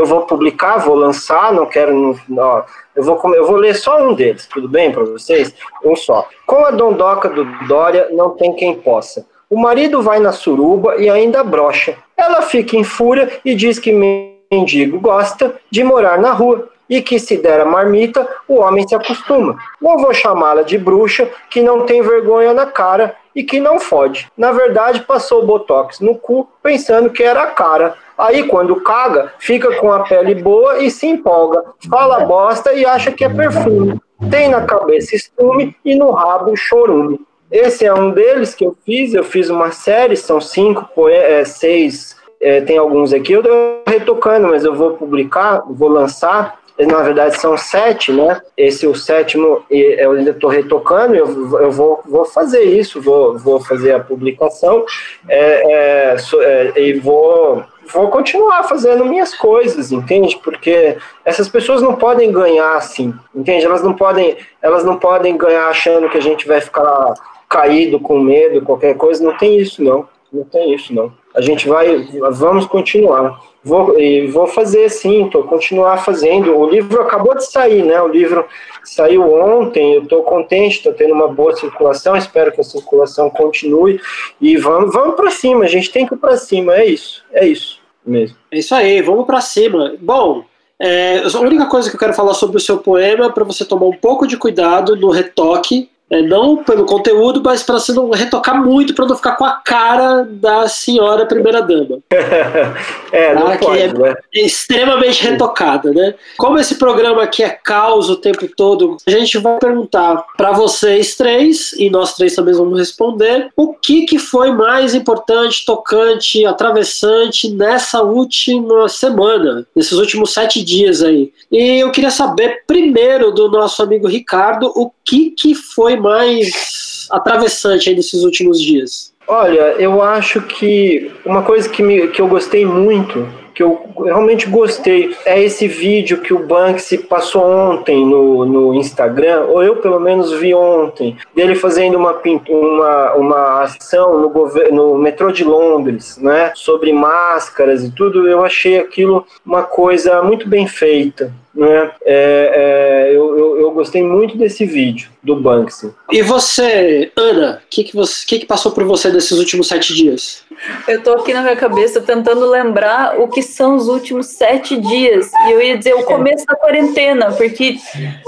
eu 0.00 0.06
vou 0.06 0.22
publicar, 0.22 0.78
vou 0.78 0.94
lançar, 0.94 1.52
não 1.52 1.66
quero. 1.66 2.18
Ó, 2.38 2.62
eu, 2.96 3.02
vou, 3.02 3.34
eu 3.34 3.46
vou 3.46 3.56
ler 3.56 3.74
só 3.74 4.02
um 4.02 4.14
deles, 4.14 4.46
tudo 4.46 4.66
bem 4.66 4.90
para 4.90 5.04
vocês? 5.04 5.54
Um 5.84 5.94
só. 5.94 6.26
Com 6.46 6.64
a 6.64 6.70
dondoca 6.70 7.28
do 7.28 7.44
Dória, 7.66 8.08
não 8.10 8.30
tem 8.30 8.54
quem 8.54 8.74
possa. 8.74 9.26
O 9.50 9.60
marido 9.60 10.00
vai 10.00 10.18
na 10.18 10.32
suruba 10.32 10.96
e 10.96 11.10
ainda 11.10 11.44
brocha. 11.44 11.98
Ela 12.16 12.40
fica 12.40 12.76
em 12.76 12.84
fúria 12.84 13.30
e 13.44 13.54
diz 13.54 13.78
que 13.78 13.92
mendigo 13.92 14.98
gosta 14.98 15.54
de 15.70 15.84
morar 15.84 16.18
na 16.18 16.32
rua 16.32 16.70
e 16.88 17.02
que 17.02 17.18
se 17.20 17.36
der 17.36 17.60
a 17.60 17.64
marmita, 17.64 18.26
o 18.48 18.56
homem 18.56 18.86
se 18.88 18.94
acostuma. 18.94 19.56
Não 19.80 19.98
vou 19.98 20.12
chamá-la 20.14 20.62
de 20.62 20.78
bruxa, 20.78 21.30
que 21.48 21.62
não 21.62 21.84
tem 21.84 22.02
vergonha 22.02 22.52
na 22.52 22.66
cara 22.66 23.14
e 23.34 23.44
que 23.44 23.60
não 23.60 23.78
fode. 23.78 24.28
Na 24.36 24.50
verdade, 24.50 25.02
passou 25.02 25.46
botox 25.46 26.00
no 26.00 26.16
cu 26.16 26.48
pensando 26.62 27.10
que 27.10 27.22
era 27.22 27.42
a 27.42 27.46
cara. 27.46 27.94
Aí, 28.20 28.44
quando 28.44 28.76
caga, 28.76 29.32
fica 29.38 29.74
com 29.76 29.90
a 29.90 30.00
pele 30.00 30.34
boa 30.34 30.78
e 30.78 30.90
se 30.90 31.06
empolga. 31.06 31.64
Fala 31.88 32.24
bosta 32.24 32.72
e 32.72 32.84
acha 32.84 33.10
que 33.10 33.24
é 33.24 33.28
perfume. 33.28 34.00
Tem 34.30 34.48
na 34.48 34.62
cabeça 34.62 35.16
estume 35.16 35.74
e 35.84 35.94
no 35.94 36.10
rabo 36.10 36.54
chorume. 36.56 37.20
Esse 37.50 37.84
é 37.86 37.92
um 37.92 38.10
deles 38.10 38.54
que 38.54 38.64
eu 38.64 38.76
fiz. 38.84 39.14
Eu 39.14 39.24
fiz 39.24 39.48
uma 39.48 39.72
série, 39.72 40.16
são 40.16 40.40
cinco, 40.40 41.08
é, 41.08 41.44
seis, 41.44 42.16
é, 42.40 42.60
tem 42.60 42.78
alguns 42.78 43.12
aqui. 43.12 43.32
Eu 43.32 43.40
estou 43.40 43.82
retocando, 43.86 44.48
mas 44.48 44.64
eu 44.64 44.74
vou 44.74 44.92
publicar, 44.92 45.64
vou 45.68 45.88
lançar 45.88 46.60
na 46.86 47.02
verdade 47.02 47.38
são 47.38 47.56
sete, 47.56 48.12
né? 48.12 48.40
Esse 48.56 48.86
o 48.86 48.94
sétimo 48.94 49.64
eu 49.70 50.12
ainda 50.12 50.30
estou 50.30 50.50
retocando, 50.50 51.14
eu, 51.14 51.26
eu 51.60 51.70
vou, 51.70 52.00
vou 52.06 52.24
fazer 52.24 52.62
isso, 52.62 53.00
vou, 53.00 53.38
vou 53.38 53.60
fazer 53.60 53.92
a 53.92 54.00
publicação 54.00 54.84
é, 55.28 55.72
é, 55.72 56.16
é, 56.42 56.80
e 56.80 56.94
vou, 56.94 57.64
vou 57.92 58.08
continuar 58.08 58.64
fazendo 58.64 59.04
minhas 59.04 59.34
coisas, 59.34 59.92
entende? 59.92 60.38
Porque 60.42 60.96
essas 61.24 61.48
pessoas 61.48 61.82
não 61.82 61.94
podem 61.94 62.30
ganhar 62.32 62.76
assim, 62.76 63.14
entende? 63.34 63.64
Elas 63.64 63.82
não 63.82 63.94
podem, 63.94 64.36
elas 64.62 64.84
não 64.84 64.96
podem 64.96 65.36
ganhar 65.36 65.68
achando 65.68 66.08
que 66.08 66.18
a 66.18 66.22
gente 66.22 66.46
vai 66.46 66.60
ficar 66.60 67.14
caído 67.48 67.98
com 67.98 68.18
medo, 68.18 68.62
qualquer 68.62 68.96
coisa, 68.96 69.24
não 69.24 69.36
tem 69.36 69.58
isso 69.58 69.82
não, 69.82 70.08
não 70.32 70.44
tem 70.44 70.72
isso 70.74 70.94
não. 70.94 71.12
A 71.34 71.40
gente 71.40 71.68
vai, 71.68 72.08
vamos 72.32 72.66
continuar. 72.66 73.40
Vou, 73.62 74.00
e 74.00 74.26
vou 74.28 74.46
fazer 74.46 74.88
sim, 74.88 75.26
estou 75.26 75.44
continuar 75.44 75.98
fazendo. 75.98 76.56
O 76.56 76.68
livro 76.68 77.02
acabou 77.02 77.34
de 77.34 77.44
sair, 77.44 77.84
né? 77.84 78.00
O 78.00 78.08
livro 78.08 78.46
saiu 78.82 79.32
ontem, 79.34 79.94
eu 79.94 80.02
estou 80.02 80.22
contente, 80.22 80.78
estou 80.78 80.94
tendo 80.94 81.12
uma 81.12 81.28
boa 81.28 81.54
circulação, 81.54 82.16
espero 82.16 82.50
que 82.52 82.60
a 82.60 82.64
circulação 82.64 83.28
continue. 83.28 84.00
E 84.40 84.56
vamos, 84.56 84.92
vamos 84.92 85.14
para 85.14 85.30
cima, 85.30 85.64
a 85.64 85.68
gente 85.68 85.92
tem 85.92 86.06
que 86.06 86.14
ir 86.14 86.18
para 86.18 86.36
cima, 86.36 86.74
é 86.74 86.86
isso, 86.86 87.22
é 87.32 87.46
isso 87.46 87.79
mesmo. 88.04 88.36
É 88.50 88.58
isso 88.58 88.74
aí, 88.74 89.02
vamos 89.02 89.26
para 89.26 89.40
cima. 89.40 89.94
Bom, 90.00 90.44
é, 90.78 91.18
a 91.18 91.40
única 91.40 91.66
coisa 91.66 91.90
que 91.90 91.96
eu 91.96 92.00
quero 92.00 92.14
falar 92.14 92.32
sobre 92.34 92.56
o 92.56 92.60
seu 92.60 92.78
poema 92.78 93.26
é 93.26 93.30
para 93.30 93.44
você 93.44 93.64
tomar 93.64 93.86
um 93.86 93.96
pouco 93.96 94.26
de 94.26 94.38
cuidado 94.38 94.96
no 94.96 95.10
retoque 95.10 95.89
é, 96.10 96.20
não 96.22 96.56
pelo 96.56 96.84
conteúdo, 96.84 97.40
mas 97.42 97.62
para 97.62 97.78
você 97.78 97.92
não 97.92 98.10
retocar 98.10 98.60
muito, 98.60 98.94
para 98.94 99.06
não 99.06 99.16
ficar 99.16 99.36
com 99.36 99.44
a 99.44 99.52
cara 99.52 100.26
da 100.28 100.66
senhora 100.66 101.24
primeira-dama. 101.24 102.00
é, 103.12 103.32
não 103.34 103.46
tá? 103.46 103.58
pode, 103.58 103.80
é 103.80 103.92
né? 103.92 104.16
extremamente 104.34 105.22
retocada, 105.22 105.92
né? 105.92 106.14
Como 106.36 106.58
esse 106.58 106.74
programa 106.74 107.22
aqui 107.22 107.44
é 107.44 107.50
caos 107.50 108.10
o 108.10 108.16
tempo 108.16 108.48
todo, 108.56 108.96
a 109.06 109.10
gente 109.10 109.38
vai 109.38 109.58
perguntar 109.58 110.24
para 110.36 110.50
vocês 110.50 111.14
três, 111.14 111.72
e 111.74 111.88
nós 111.88 112.14
três 112.14 112.34
também 112.34 112.54
vamos 112.54 112.78
responder, 112.78 113.48
o 113.56 113.72
que, 113.72 114.04
que 114.04 114.18
foi 114.18 114.50
mais 114.50 114.94
importante, 114.94 115.64
tocante, 115.64 116.44
atravessante 116.44 117.48
nessa 117.50 118.02
última 118.02 118.88
semana, 118.88 119.64
nesses 119.76 119.92
últimos 119.92 120.34
sete 120.34 120.64
dias 120.64 121.02
aí. 121.02 121.32
E 121.52 121.80
eu 121.80 121.92
queria 121.92 122.10
saber 122.10 122.64
primeiro 122.66 123.30
do 123.30 123.48
nosso 123.48 123.80
amigo 123.82 124.08
Ricardo, 124.08 124.72
o 124.74 124.90
que, 125.04 125.30
que 125.30 125.54
foi 125.54 125.99
mais 126.00 127.06
atravessante 127.10 127.90
aí 127.90 127.96
nesses 127.96 128.22
últimos 128.24 128.60
dias? 128.60 129.12
Olha, 129.26 129.74
eu 129.78 130.02
acho 130.02 130.40
que 130.42 131.10
uma 131.24 131.42
coisa 131.42 131.68
que, 131.68 131.82
me, 131.82 132.08
que 132.08 132.20
eu 132.20 132.26
gostei 132.26 132.66
muito, 132.66 133.28
que 133.54 133.62
eu 133.62 133.80
realmente 134.04 134.48
gostei, 134.48 135.14
é 135.24 135.40
esse 135.40 135.68
vídeo 135.68 136.20
que 136.20 136.32
o 136.32 136.46
Banksy 136.46 136.98
passou 136.98 137.44
ontem 137.44 138.04
no, 138.04 138.44
no 138.44 138.74
Instagram, 138.74 139.44
ou 139.48 139.62
eu 139.62 139.76
pelo 139.76 140.00
menos 140.00 140.32
vi 140.32 140.54
ontem, 140.54 141.16
dele 141.34 141.54
fazendo 141.54 141.96
uma, 141.96 142.18
uma, 142.48 143.14
uma 143.14 143.62
ação 143.62 144.18
no, 144.18 144.72
no 144.72 144.98
metrô 144.98 145.30
de 145.30 145.44
Londres, 145.44 146.16
né, 146.16 146.52
sobre 146.54 146.92
máscaras 146.92 147.84
e 147.84 147.90
tudo. 147.90 148.26
Eu 148.26 148.44
achei 148.44 148.78
aquilo 148.78 149.24
uma 149.44 149.62
coisa 149.62 150.22
muito 150.22 150.48
bem 150.48 150.66
feita. 150.66 151.32
Né? 151.52 151.90
É, 152.04 153.08
é, 153.10 153.16
eu, 153.16 153.36
eu, 153.36 153.60
eu, 153.60 153.70
gostei 153.72 154.02
muito 154.02 154.36
desse 154.38 154.64
vídeo 154.64 155.10
do 155.20 155.34
Banksy. 155.34 155.92
E 156.10 156.22
você, 156.22 157.10
Ana, 157.16 157.60
o 157.64 157.68
que, 157.68 157.82
que, 157.82 157.94
você, 157.94 158.24
que, 158.24 158.38
que 158.40 158.46
passou 158.46 158.70
por 158.70 158.84
você 158.84 159.10
nesses 159.10 159.36
últimos 159.36 159.66
sete 159.66 159.92
dias? 159.92 160.44
Eu 160.86 161.02
tô 161.02 161.12
aqui 161.14 161.34
na 161.34 161.42
minha 161.42 161.56
cabeça 161.56 162.00
tentando 162.00 162.48
lembrar 162.48 163.18
o 163.18 163.26
que 163.26 163.42
são 163.42 163.74
os 163.74 163.88
últimos 163.88 164.26
sete 164.26 164.80
dias. 164.80 165.32
E 165.48 165.52
eu 165.52 165.60
ia 165.60 165.76
dizer 165.76 165.94
o 165.94 166.04
começo 166.04 166.46
da 166.46 166.54
quarentena, 166.54 167.32
porque 167.32 167.76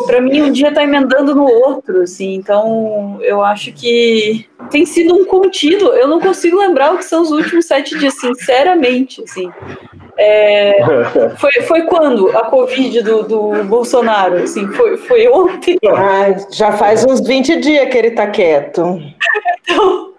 para 0.04 0.20
mim 0.20 0.42
um 0.42 0.50
dia 0.50 0.72
tá 0.72 0.82
emendando 0.82 1.32
no 1.32 1.44
outro, 1.44 2.02
assim. 2.02 2.34
Então 2.34 3.18
eu 3.22 3.40
acho 3.42 3.72
que 3.72 4.46
tem 4.70 4.84
sido 4.84 5.14
um 5.14 5.24
contínuo. 5.24 5.90
Eu 5.90 6.08
não 6.08 6.20
consigo 6.20 6.58
lembrar 6.58 6.92
o 6.92 6.98
que 6.98 7.04
são 7.04 7.22
os 7.22 7.30
últimos 7.30 7.66
sete 7.66 7.96
dias, 7.96 8.14
sinceramente, 8.14 9.22
assim. 9.22 9.48
É, 10.16 10.84
foi, 11.38 11.52
foi 11.62 11.82
quando 11.82 12.28
a 12.36 12.44
Covid 12.46 13.02
do, 13.02 13.22
do 13.22 13.64
Bolsonaro? 13.64 14.42
Assim, 14.42 14.66
foi, 14.68 14.96
foi 14.96 15.28
ontem? 15.28 15.78
Ah, 15.88 16.36
já 16.50 16.72
faz 16.72 17.04
uns 17.04 17.20
20 17.20 17.56
dias 17.56 17.88
que 17.88 17.98
ele 17.98 18.10
tá 18.10 18.26
quieto. 18.26 19.00
Então, 19.64 20.12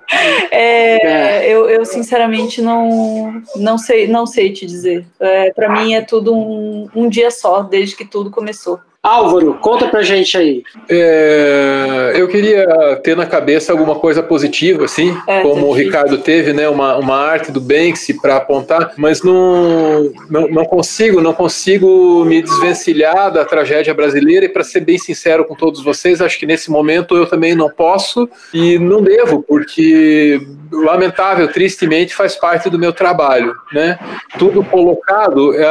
é, 0.51 1.05
é. 1.05 1.49
Eu, 1.51 1.69
eu, 1.69 1.85
sinceramente 1.85 2.61
não, 2.61 3.41
não, 3.55 3.77
sei, 3.77 4.07
não 4.07 4.25
sei 4.25 4.51
te 4.51 4.65
dizer. 4.65 5.05
É, 5.19 5.51
Para 5.51 5.69
mim 5.69 5.93
é 5.93 6.01
tudo 6.01 6.33
um, 6.33 6.89
um 6.95 7.09
dia 7.09 7.31
só, 7.31 7.61
desde 7.61 7.95
que 7.95 8.05
tudo 8.05 8.31
começou. 8.31 8.79
Álvaro, 9.03 9.55
conta 9.55 9.89
pra 9.89 10.01
gente 10.01 10.37
aí. 10.37 10.63
É, 10.87 12.13
eu 12.15 12.25
queria 12.29 12.65
ter 13.03 13.17
na 13.17 13.25
cabeça 13.25 13.73
alguma 13.73 13.95
coisa 13.95 14.23
positiva, 14.23 14.85
assim, 14.85 15.13
é, 15.27 15.41
como 15.41 15.67
o 15.67 15.73
Ricardo 15.73 16.19
teve, 16.19 16.53
né, 16.53 16.69
uma, 16.69 16.95
uma 16.95 17.17
arte 17.17 17.51
do 17.51 17.59
Banksy 17.59 18.13
para 18.21 18.37
apontar, 18.37 18.93
mas 18.95 19.21
não, 19.21 20.09
não, 20.29 20.47
não, 20.47 20.63
consigo, 20.63 21.19
não 21.19 21.33
consigo 21.33 22.23
me 22.23 22.41
desvencilhar 22.41 23.29
da 23.29 23.43
tragédia 23.43 23.93
brasileira 23.93 24.45
e 24.45 24.49
para 24.49 24.63
ser 24.63 24.79
bem 24.79 24.97
sincero 24.97 25.43
com 25.43 25.53
todos 25.53 25.83
vocês, 25.83 26.21
acho 26.21 26.39
que 26.39 26.45
nesse 26.45 26.71
momento 26.71 27.17
eu 27.17 27.25
também 27.25 27.53
não 27.53 27.69
posso 27.69 28.29
e 28.53 28.79
não 28.79 29.01
devo, 29.01 29.43
porque 29.43 30.39
lamentável, 30.81 31.47
tristemente, 31.47 32.15
faz 32.15 32.35
parte 32.35 32.69
do 32.69 32.79
meu 32.79 32.91
trabalho, 32.91 33.55
né? 33.71 33.99
Tudo 34.37 34.63
colocado, 34.63 35.53
é, 35.53 35.61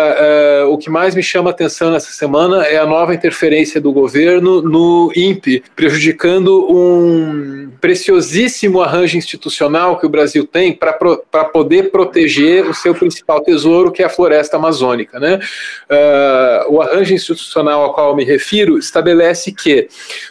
é, 0.60 0.64
o 0.64 0.78
que 0.78 0.88
mais 0.88 1.14
me 1.14 1.22
chama 1.22 1.50
atenção 1.50 1.90
nessa 1.90 2.12
semana 2.12 2.64
é 2.64 2.78
a 2.78 2.86
nova 2.86 3.14
interferência 3.14 3.80
do 3.80 3.92
governo 3.92 4.62
no 4.62 5.12
INPE, 5.14 5.64
prejudicando 5.74 6.66
um 6.70 7.70
preciosíssimo 7.80 8.80
arranjo 8.80 9.16
institucional 9.16 9.98
que 9.98 10.06
o 10.06 10.08
Brasil 10.08 10.46
tem 10.46 10.72
para 10.72 11.44
poder 11.44 11.90
proteger 11.90 12.68
o 12.68 12.74
seu 12.74 12.94
principal 12.94 13.40
tesouro, 13.40 13.90
que 13.90 14.02
é 14.02 14.06
a 14.06 14.10
floresta 14.10 14.56
amazônica. 14.56 15.18
Né? 15.18 15.40
Uh, 15.90 16.74
o 16.74 16.82
arranjo 16.82 17.14
institucional 17.14 17.82
ao 17.82 17.92
qual 17.92 18.14
me 18.14 18.24
refiro 18.24 18.78
estabelece 18.78 19.52
que 19.52 19.88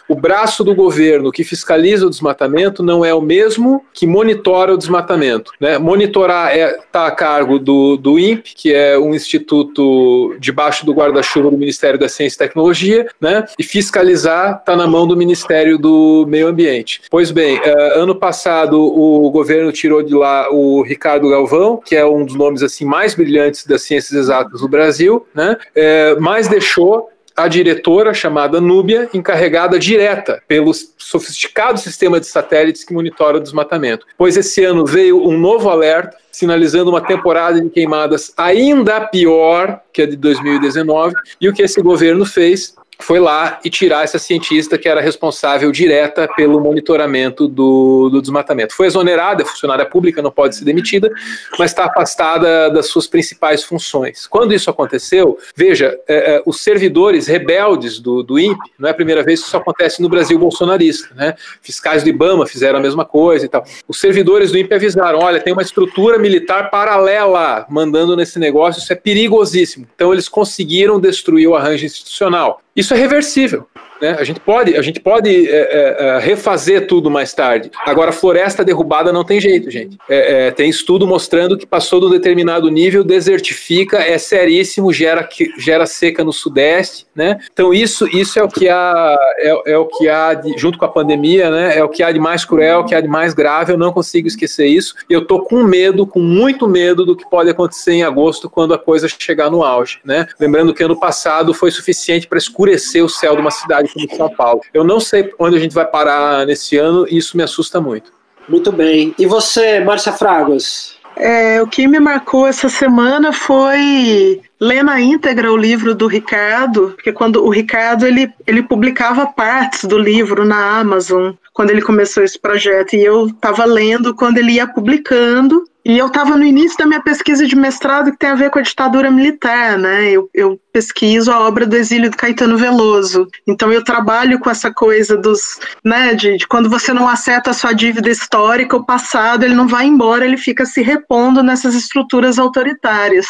o 0.08 0.14
braço 0.14 0.64
do 0.64 0.74
governo 0.74 1.32
que 1.32 1.44
fiscaliza 1.44 2.06
o 2.06 2.10
desmatamento 2.10 2.82
não 2.82 3.04
é 3.04 3.12
o 3.12 3.20
mesmo 3.20 3.84
que 3.92 4.06
monitora 4.06 4.61
o 4.70 4.76
desmatamento. 4.76 5.52
Né? 5.60 5.78
Monitorar 5.78 6.54
está 6.54 6.58
é, 6.58 6.78
tá 6.92 7.06
a 7.06 7.10
cargo 7.10 7.58
do, 7.58 7.96
do 7.96 8.18
INPE, 8.18 8.54
que 8.54 8.74
é 8.74 8.98
um 8.98 9.14
instituto 9.14 10.36
debaixo 10.38 10.84
do 10.84 10.92
guarda-chuva 10.92 11.50
do 11.50 11.56
Ministério 11.56 11.98
da 11.98 12.08
Ciência 12.08 12.36
e 12.36 12.38
Tecnologia, 12.38 13.06
né? 13.20 13.44
E 13.58 13.62
fiscalizar 13.62 14.58
está 14.58 14.76
na 14.76 14.86
mão 14.86 15.06
do 15.06 15.16
Ministério 15.16 15.78
do 15.78 16.26
Meio 16.28 16.48
Ambiente. 16.48 17.02
Pois 17.10 17.30
bem, 17.30 17.58
uh, 17.58 18.00
ano 18.00 18.14
passado 18.14 18.80
o 18.80 19.30
governo 19.30 19.72
tirou 19.72 20.02
de 20.02 20.14
lá 20.14 20.48
o 20.50 20.82
Ricardo 20.82 21.28
Galvão, 21.28 21.80
que 21.84 21.96
é 21.96 22.04
um 22.04 22.24
dos 22.24 22.34
nomes 22.34 22.62
assim 22.62 22.84
mais 22.84 23.14
brilhantes 23.14 23.66
das 23.66 23.82
ciências 23.82 24.12
exatas 24.12 24.60
do 24.60 24.68
Brasil, 24.68 25.26
né? 25.34 25.56
Uh, 25.76 26.20
mas 26.20 26.48
deixou 26.48 27.08
a 27.36 27.48
diretora 27.48 28.14
chamada 28.14 28.60
Núbia, 28.60 29.08
encarregada 29.12 29.78
direta 29.78 30.42
pelo 30.46 30.72
sofisticado 30.96 31.78
sistema 31.78 32.20
de 32.20 32.26
satélites 32.26 32.84
que 32.84 32.94
monitora 32.94 33.38
o 33.38 33.40
desmatamento. 33.40 34.06
Pois 34.16 34.36
esse 34.36 34.64
ano 34.64 34.84
veio 34.84 35.26
um 35.26 35.38
novo 35.38 35.68
alerta 35.68 36.16
sinalizando 36.30 36.90
uma 36.90 37.00
temporada 37.00 37.60
de 37.60 37.68
queimadas 37.68 38.32
ainda 38.36 39.00
pior 39.00 39.80
que 39.92 40.02
a 40.02 40.06
de 40.06 40.16
2019, 40.16 41.14
e 41.40 41.48
o 41.48 41.52
que 41.52 41.62
esse 41.62 41.80
governo 41.82 42.24
fez 42.24 42.74
foi 43.02 43.20
lá 43.20 43.60
e 43.64 43.68
tirar 43.68 44.04
essa 44.04 44.18
cientista 44.18 44.78
que 44.78 44.88
era 44.88 45.00
responsável 45.00 45.70
direta 45.70 46.28
pelo 46.36 46.60
monitoramento 46.60 47.48
do, 47.48 48.08
do 48.08 48.20
desmatamento. 48.20 48.74
Foi 48.74 48.86
exonerada, 48.86 49.42
é 49.42 49.44
funcionária 49.44 49.84
pública, 49.84 50.22
não 50.22 50.30
pode 50.30 50.56
ser 50.56 50.64
demitida, 50.64 51.10
mas 51.58 51.70
está 51.70 51.86
afastada 51.86 52.70
das 52.70 52.86
suas 52.86 53.06
principais 53.06 53.64
funções. 53.64 54.26
Quando 54.26 54.54
isso 54.54 54.70
aconteceu, 54.70 55.38
veja, 55.54 55.98
é, 56.08 56.36
é, 56.36 56.42
os 56.46 56.60
servidores 56.60 57.26
rebeldes 57.26 57.98
do, 57.98 58.22
do 58.22 58.38
INPE, 58.38 58.70
não 58.78 58.88
é 58.88 58.92
a 58.92 58.94
primeira 58.94 59.22
vez 59.22 59.40
que 59.40 59.46
isso 59.46 59.56
acontece 59.56 60.00
no 60.00 60.08
Brasil 60.08 60.38
bolsonarista, 60.38 61.14
né? 61.14 61.34
Fiscais 61.60 62.02
do 62.02 62.08
IBAMA 62.08 62.46
fizeram 62.46 62.78
a 62.78 62.82
mesma 62.82 63.04
coisa 63.04 63.44
e 63.44 63.48
tal. 63.48 63.64
Os 63.88 64.00
servidores 64.00 64.52
do 64.52 64.58
INPE 64.58 64.74
avisaram: 64.74 65.18
olha, 65.18 65.40
tem 65.40 65.52
uma 65.52 65.62
estrutura 65.62 66.18
militar 66.18 66.70
paralela 66.70 67.66
mandando 67.68 68.16
nesse 68.16 68.38
negócio, 68.38 68.80
isso 68.80 68.92
é 68.92 68.96
perigosíssimo. 68.96 69.86
Então 69.94 70.12
eles 70.12 70.28
conseguiram 70.28 71.00
destruir 71.00 71.48
o 71.48 71.54
arranjo 71.54 71.84
institucional. 71.84 72.60
Isso 72.74 72.94
é 72.94 72.96
reversível. 72.96 73.68
Né? 74.02 74.16
A 74.18 74.24
gente 74.24 74.40
pode, 74.40 74.76
a 74.76 74.82
gente 74.82 74.98
pode 74.98 75.48
é, 75.48 75.52
é, 75.52 75.96
é, 76.06 76.18
refazer 76.18 76.88
tudo 76.88 77.08
mais 77.08 77.32
tarde. 77.32 77.70
Agora, 77.86 78.10
floresta 78.10 78.64
derrubada 78.64 79.12
não 79.12 79.22
tem 79.22 79.40
jeito, 79.40 79.70
gente. 79.70 79.96
É, 80.08 80.48
é, 80.48 80.50
tem 80.50 80.68
estudo 80.68 81.06
mostrando 81.06 81.56
que 81.56 81.64
passou 81.64 82.00
de 82.00 82.06
um 82.06 82.10
determinado 82.10 82.68
nível, 82.68 83.04
desertifica, 83.04 83.98
é 83.98 84.18
seríssimo, 84.18 84.92
gera, 84.92 85.28
gera 85.56 85.86
seca 85.86 86.24
no 86.24 86.32
sudeste. 86.32 87.06
Né? 87.14 87.38
Então, 87.52 87.72
isso, 87.72 88.08
isso 88.08 88.40
é 88.40 88.42
o 88.42 88.48
que 88.48 88.68
há, 88.68 89.16
é, 89.38 89.72
é 89.72 89.78
o 89.78 89.86
que 89.86 90.08
há 90.08 90.34
de, 90.34 90.58
junto 90.58 90.78
com 90.78 90.84
a 90.84 90.88
pandemia, 90.88 91.48
né? 91.48 91.78
é 91.78 91.84
o 91.84 91.88
que 91.88 92.02
há 92.02 92.10
de 92.10 92.18
mais 92.18 92.44
cruel, 92.44 92.80
o 92.80 92.84
que 92.84 92.96
há 92.96 93.00
de 93.00 93.06
mais 93.06 93.32
grave. 93.32 93.72
Eu 93.72 93.78
não 93.78 93.92
consigo 93.92 94.26
esquecer 94.26 94.66
isso. 94.66 94.96
E 95.08 95.12
eu 95.12 95.24
tô 95.24 95.42
com 95.42 95.62
medo, 95.62 96.04
com 96.08 96.18
muito 96.18 96.66
medo 96.66 97.06
do 97.06 97.14
que 97.14 97.30
pode 97.30 97.48
acontecer 97.48 97.92
em 97.92 98.02
agosto 98.02 98.50
quando 98.50 98.74
a 98.74 98.78
coisa 98.78 99.06
chegar 99.06 99.48
no 99.48 99.62
auge. 99.62 100.00
Né? 100.04 100.26
Lembrando 100.40 100.74
que 100.74 100.82
ano 100.82 100.98
passado 100.98 101.54
foi 101.54 101.70
suficiente 101.70 102.26
para 102.26 102.38
escurecer 102.38 103.04
o 103.04 103.08
céu 103.08 103.36
de 103.36 103.40
uma 103.40 103.52
cidade 103.52 103.91
como 103.92 104.16
São 104.16 104.30
Paulo. 104.30 104.60
Eu 104.72 104.84
não 104.84 105.00
sei 105.00 105.32
onde 105.38 105.56
a 105.56 105.60
gente 105.60 105.74
vai 105.74 105.86
parar 105.86 106.46
nesse 106.46 106.76
ano 106.76 107.06
e 107.08 107.16
isso 107.18 107.36
me 107.36 107.42
assusta 107.42 107.80
muito. 107.80 108.12
Muito 108.48 108.72
bem. 108.72 109.14
E 109.18 109.26
você, 109.26 109.80
Márcia 109.80 110.12
Fragas? 110.12 110.96
É, 111.16 111.62
o 111.62 111.66
que 111.66 111.86
me 111.86 112.00
marcou 112.00 112.46
essa 112.46 112.68
semana 112.68 113.32
foi 113.32 114.40
ler 114.60 114.82
na 114.82 115.00
íntegra 115.00 115.52
o 115.52 115.56
livro 115.56 115.94
do 115.94 116.06
Ricardo, 116.06 116.92
porque 116.94 117.12
quando 117.12 117.44
o 117.44 117.50
Ricardo 117.50 118.06
ele, 118.06 118.32
ele 118.46 118.62
publicava 118.62 119.26
partes 119.26 119.84
do 119.84 119.98
livro 119.98 120.44
na 120.44 120.78
Amazon 120.80 121.32
quando 121.52 121.70
ele 121.70 121.82
começou 121.82 122.22
esse 122.22 122.38
projeto 122.38 122.94
e 122.94 123.04
eu 123.04 123.26
estava 123.26 123.64
lendo 123.64 124.14
quando 124.14 124.38
ele 124.38 124.52
ia 124.52 124.66
publicando 124.66 125.64
e 125.84 125.98
eu 125.98 126.06
estava 126.06 126.36
no 126.36 126.44
início 126.44 126.78
da 126.78 126.86
minha 126.86 127.00
pesquisa 127.00 127.46
de 127.46 127.56
mestrado 127.56 128.12
que 128.12 128.18
tem 128.18 128.30
a 128.30 128.36
ver 128.36 128.50
com 128.50 128.58
a 128.58 128.62
ditadura 128.62 129.10
militar, 129.10 129.76
né? 129.76 130.10
Eu, 130.10 130.30
eu, 130.32 130.60
pesquiso 130.72 131.30
a 131.30 131.40
obra 131.40 131.66
do 131.66 131.76
exílio 131.76 132.10
do 132.10 132.16
Caetano 132.16 132.56
Veloso. 132.56 133.28
Então 133.46 133.70
eu 133.72 133.84
trabalho 133.84 134.38
com 134.38 134.48
essa 134.48 134.72
coisa 134.72 135.16
dos, 135.16 135.58
né, 135.84 136.14
de, 136.14 136.38
de, 136.38 136.46
quando 136.46 136.70
você 136.70 136.92
não 136.92 137.06
acerta 137.06 137.50
a 137.50 137.54
sua 137.54 137.72
dívida 137.72 138.08
histórica, 138.08 138.76
o 138.76 138.84
passado 138.84 139.44
ele 139.44 139.54
não 139.54 139.68
vai 139.68 139.84
embora, 139.84 140.24
ele 140.24 140.38
fica 140.38 140.64
se 140.64 140.80
repondo 140.80 141.42
nessas 141.42 141.74
estruturas 141.74 142.38
autoritárias. 142.38 143.26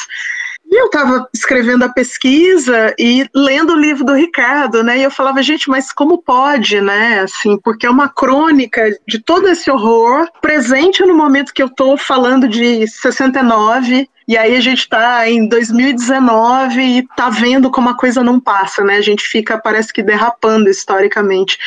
E 0.72 0.80
eu 0.80 0.86
estava 0.86 1.28
escrevendo 1.34 1.84
a 1.84 1.90
pesquisa 1.90 2.94
e 2.98 3.28
lendo 3.34 3.74
o 3.74 3.78
livro 3.78 4.06
do 4.06 4.14
Ricardo, 4.14 4.82
né? 4.82 4.96
E 4.96 5.02
eu 5.02 5.10
falava, 5.10 5.42
gente, 5.42 5.68
mas 5.68 5.92
como 5.92 6.22
pode, 6.22 6.80
né? 6.80 7.20
Assim, 7.20 7.58
porque 7.62 7.84
é 7.84 7.90
uma 7.90 8.08
crônica 8.08 8.90
de 9.06 9.18
todo 9.18 9.50
esse 9.50 9.70
horror 9.70 10.26
presente 10.40 11.04
no 11.04 11.14
momento 11.14 11.52
que 11.52 11.62
eu 11.62 11.66
estou 11.66 11.98
falando 11.98 12.48
de 12.48 12.88
69 12.88 14.08
e 14.26 14.36
aí 14.36 14.56
a 14.56 14.60
gente 14.60 14.80
está 14.80 15.28
em 15.28 15.48
2019 15.48 16.80
e 16.80 16.98
está 17.00 17.30
vendo 17.30 17.70
como 17.70 17.88
a 17.88 17.96
coisa 17.96 18.22
não 18.22 18.38
passa, 18.38 18.84
né? 18.84 18.96
A 18.96 19.02
gente 19.02 19.22
fica, 19.24 19.58
parece 19.58 19.92
que 19.92 20.02
derrapando 20.02 20.68
historicamente. 20.68 21.58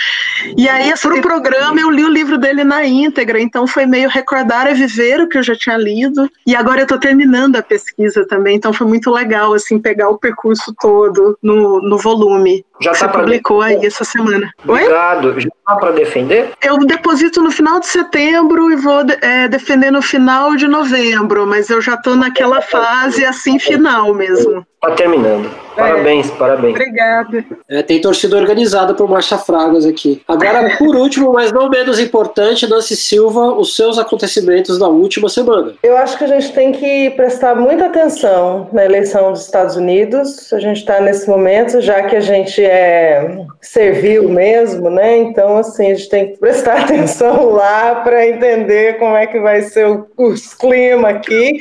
E 0.58 0.68
aí, 0.68 0.94
para 1.02 1.16
o 1.16 1.22
programa, 1.22 1.80
eu 1.80 1.90
li 1.90 2.04
o 2.04 2.10
livro 2.10 2.38
dele 2.38 2.64
na 2.64 2.86
íntegra, 2.86 3.40
então 3.40 3.68
foi 3.68 3.86
meio 3.86 4.10
recordar 4.10 4.70
e 4.70 4.74
viver 4.74 5.22
o 5.22 5.28
que 5.28 5.38
eu 5.38 5.44
já 5.44 5.56
tinha 5.56 5.78
lido. 5.78 6.30
E 6.46 6.56
agora 6.56 6.82
eu 6.82 6.84
estou 6.84 7.00
terminando 7.00 7.56
a 7.56 7.62
pesquisa 7.62 8.26
também, 8.28 8.56
então 8.56 8.74
foi 8.74 8.88
muito 8.88 9.12
legal, 9.12 9.54
assim, 9.54 9.80
pegar 9.80 10.10
o 10.10 10.18
percurso 10.18 10.74
todo 10.80 11.38
no, 11.42 11.82
no 11.82 11.98
volume. 11.98 12.66
Já 12.82 12.92
tá 12.92 12.98
Você 12.98 13.08
publicou 13.08 13.62
aí 13.62 13.86
essa 13.86 14.04
semana. 14.04 14.52
Obrigado. 14.64 15.34
Oi? 15.34 15.42
Já 15.42 15.50
tá 15.66 15.76
para 15.76 15.92
defender? 15.92 16.52
Eu 16.62 16.78
deposito 16.80 17.42
no 17.42 17.50
final 17.50 17.80
de 17.80 17.88
setembro 17.88 18.72
e 18.72 18.76
vou 18.76 19.02
é, 19.22 19.48
defender 19.48 19.92
no 19.92 20.02
final 20.02 20.56
de 20.56 20.68
novembro, 20.68 21.48
mas 21.48 21.70
eu 21.70 21.82
já 21.82 21.94
estou 21.94 22.16
naquela 22.16 22.45
fase 22.62 23.26
assim 23.26 23.60
final 23.60 24.14
mesmo. 24.14 24.66
Tá 24.82 24.92
terminando. 24.92 25.50
Parabéns, 25.76 26.30
é. 26.30 26.36
parabéns. 26.36 26.76
Obrigada. 26.76 27.44
É, 27.70 27.82
tem 27.82 28.00
torcida 28.00 28.38
organizada 28.38 28.94
por 28.94 29.10
Marcha 29.10 29.38
Fragas 29.38 29.86
aqui. 29.86 30.22
Agora, 30.28 30.78
por 30.78 30.96
último, 30.96 31.34
mas 31.34 31.52
não 31.52 31.70
menos 31.70 32.00
importante, 32.00 32.68
Nancy 32.68 32.96
Silva, 32.96 33.54
os 33.54 33.76
seus 33.76 33.98
acontecimentos 33.98 34.80
da 34.80 34.88
última 34.88 35.28
semana. 35.28 35.74
Eu 35.84 35.98
acho 35.98 36.18
que 36.18 36.24
a 36.24 36.28
gente 36.28 36.54
tem 36.54 36.72
que 36.72 37.10
prestar 37.12 37.56
muita 37.56 37.88
atenção 37.88 38.70
na 38.72 38.86
eleição 38.86 39.32
dos 39.32 39.44
Estados 39.46 39.76
Unidos. 39.76 40.54
A 40.54 40.60
gente 40.60 40.78
está 40.78 41.02
nesse 41.02 41.28
momento, 41.28 41.82
já 41.82 42.04
que 42.04 42.16
a 42.16 42.22
gente 42.22 42.64
é 42.64 43.46
servil 43.62 44.30
mesmo, 44.30 44.90
né? 44.90 45.18
Então, 45.18 45.58
assim, 45.58 45.92
a 45.92 45.96
gente 45.96 46.10
tem 46.10 46.32
que 46.32 46.38
prestar 46.38 46.82
atenção 46.86 47.50
lá 47.50 47.96
para 47.96 48.26
entender 48.28 48.98
como 48.98 49.16
é 49.16 49.28
que 49.28 49.40
vai 49.40 49.64
ser 49.64 49.88
o, 49.88 50.08
o 50.18 50.34
clima 50.60 51.10
aqui. 51.10 51.60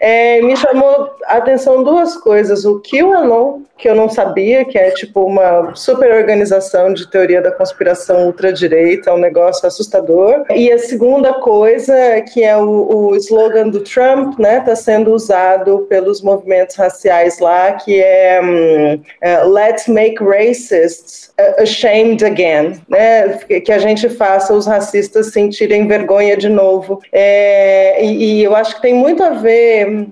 É, 0.00 0.21
me 0.42 0.56
chamou 0.56 1.10
a 1.26 1.36
atenção 1.36 1.82
duas 1.82 2.16
coisas. 2.16 2.64
O 2.64 2.80
QAnon 2.80 3.62
que 3.82 3.88
eu 3.88 3.96
não 3.96 4.08
sabia, 4.08 4.64
que 4.64 4.78
é 4.78 4.92
tipo 4.92 5.24
uma 5.24 5.74
super 5.74 6.12
organização 6.12 6.94
de 6.94 7.10
teoria 7.10 7.42
da 7.42 7.50
conspiração 7.50 8.26
ultradireita, 8.26 9.10
é 9.10 9.12
um 9.12 9.18
negócio 9.18 9.66
assustador. 9.66 10.44
E 10.54 10.70
a 10.70 10.78
segunda 10.78 11.34
coisa, 11.34 12.20
que 12.32 12.44
é 12.44 12.56
o, 12.56 13.08
o 13.08 13.16
slogan 13.16 13.68
do 13.70 13.80
Trump, 13.80 14.38
né, 14.38 14.58
está 14.58 14.76
sendo 14.76 15.12
usado 15.12 15.80
pelos 15.88 16.22
movimentos 16.22 16.76
raciais 16.76 17.40
lá, 17.40 17.72
que 17.72 18.00
é 18.00 18.40
um, 18.40 18.94
uh, 18.94 19.48
Let's 19.48 19.88
make 19.88 20.22
racists 20.22 21.32
ashamed 21.58 22.24
again, 22.24 22.80
né, 22.88 23.40
que 23.64 23.72
a 23.72 23.78
gente 23.78 24.08
faça 24.08 24.54
os 24.54 24.64
racistas 24.64 25.32
sentirem 25.32 25.88
vergonha 25.88 26.36
de 26.36 26.48
novo. 26.48 27.00
É, 27.10 28.04
e, 28.04 28.38
e 28.38 28.44
eu 28.44 28.54
acho 28.54 28.76
que 28.76 28.82
tem 28.82 28.94
muito 28.94 29.24
a 29.24 29.30
ver 29.30 30.11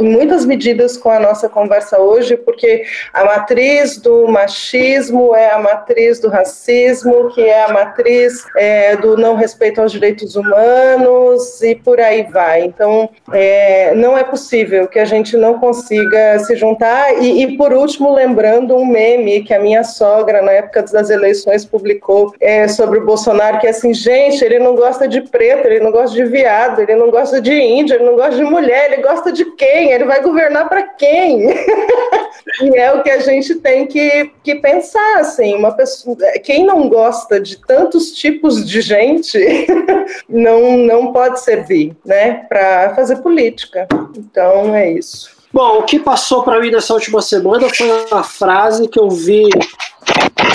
em 0.00 0.08
muitas 0.08 0.44
medidas 0.44 0.96
com 0.96 1.10
a 1.10 1.20
nossa 1.20 1.48
conversa 1.48 2.00
hoje, 2.00 2.36
porque 2.36 2.84
a 3.12 3.24
matriz 3.24 3.98
do 3.98 4.26
machismo 4.28 5.34
é 5.34 5.50
a 5.50 5.58
matriz 5.58 6.20
do 6.20 6.28
racismo, 6.28 7.30
que 7.34 7.42
é 7.42 7.64
a 7.64 7.72
matriz 7.72 8.44
é, 8.56 8.96
do 8.96 9.16
não 9.16 9.36
respeito 9.36 9.80
aos 9.80 9.92
direitos 9.92 10.36
humanos 10.36 11.62
e 11.62 11.74
por 11.74 12.00
aí 12.00 12.22
vai. 12.22 12.62
Então, 12.64 13.10
é, 13.32 13.94
não 13.94 14.16
é 14.16 14.24
possível 14.24 14.88
que 14.88 14.98
a 14.98 15.04
gente 15.04 15.36
não 15.36 15.58
consiga 15.58 16.38
se 16.40 16.56
juntar. 16.56 17.22
E, 17.22 17.42
e, 17.42 17.56
por 17.56 17.72
último, 17.72 18.12
lembrando 18.12 18.76
um 18.76 18.86
meme 18.86 19.42
que 19.42 19.54
a 19.54 19.60
minha 19.60 19.84
sogra, 19.84 20.42
na 20.42 20.52
época 20.52 20.82
das 20.82 21.10
eleições, 21.10 21.64
publicou 21.64 22.32
é, 22.40 22.66
sobre 22.68 22.98
o 22.98 23.06
Bolsonaro, 23.06 23.58
que 23.58 23.66
é 23.66 23.70
assim, 23.70 23.92
gente, 23.92 24.44
ele 24.44 24.58
não 24.58 24.74
gosta 24.74 25.06
de 25.06 25.20
preto, 25.20 25.66
ele 25.66 25.80
não 25.80 25.90
gosta 25.90 26.14
de 26.16 26.24
viado, 26.24 26.80
ele 26.80 26.94
não 26.94 27.10
gosta 27.10 27.40
de 27.40 27.52
índio, 27.52 27.96
ele 27.96 28.04
não 28.04 28.16
gosta 28.16 28.36
de 28.36 28.44
mulher, 28.44 28.92
ele 28.92 29.02
gosta 29.02 29.32
de 29.32 29.44
quem? 29.56 29.89
Ele 29.90 30.04
vai 30.04 30.22
governar 30.22 30.68
para 30.68 30.82
quem? 30.82 31.46
e 32.62 32.76
é 32.76 32.92
o 32.92 33.02
que 33.02 33.10
a 33.10 33.18
gente 33.18 33.56
tem 33.56 33.86
que, 33.86 34.30
que 34.42 34.56
pensar, 34.56 35.18
assim, 35.18 35.54
uma 35.54 35.72
pessoa, 35.72 36.16
quem 36.42 36.64
não 36.64 36.88
gosta 36.88 37.40
de 37.40 37.56
tantos 37.56 38.12
tipos 38.12 38.66
de 38.66 38.80
gente 38.80 39.38
não, 40.28 40.76
não 40.76 41.12
pode 41.12 41.40
servir, 41.40 41.96
né, 42.04 42.44
para 42.48 42.94
fazer 42.94 43.16
política. 43.16 43.86
Então 44.16 44.74
é 44.74 44.90
isso. 44.90 45.39
Bom, 45.52 45.78
o 45.78 45.82
que 45.82 45.98
passou 45.98 46.42
para 46.42 46.60
mim 46.60 46.70
nessa 46.70 46.94
última 46.94 47.20
semana 47.20 47.68
foi 47.68 48.06
uma 48.10 48.22
frase 48.22 48.86
que 48.86 49.00
eu 49.00 49.10
vi 49.10 49.48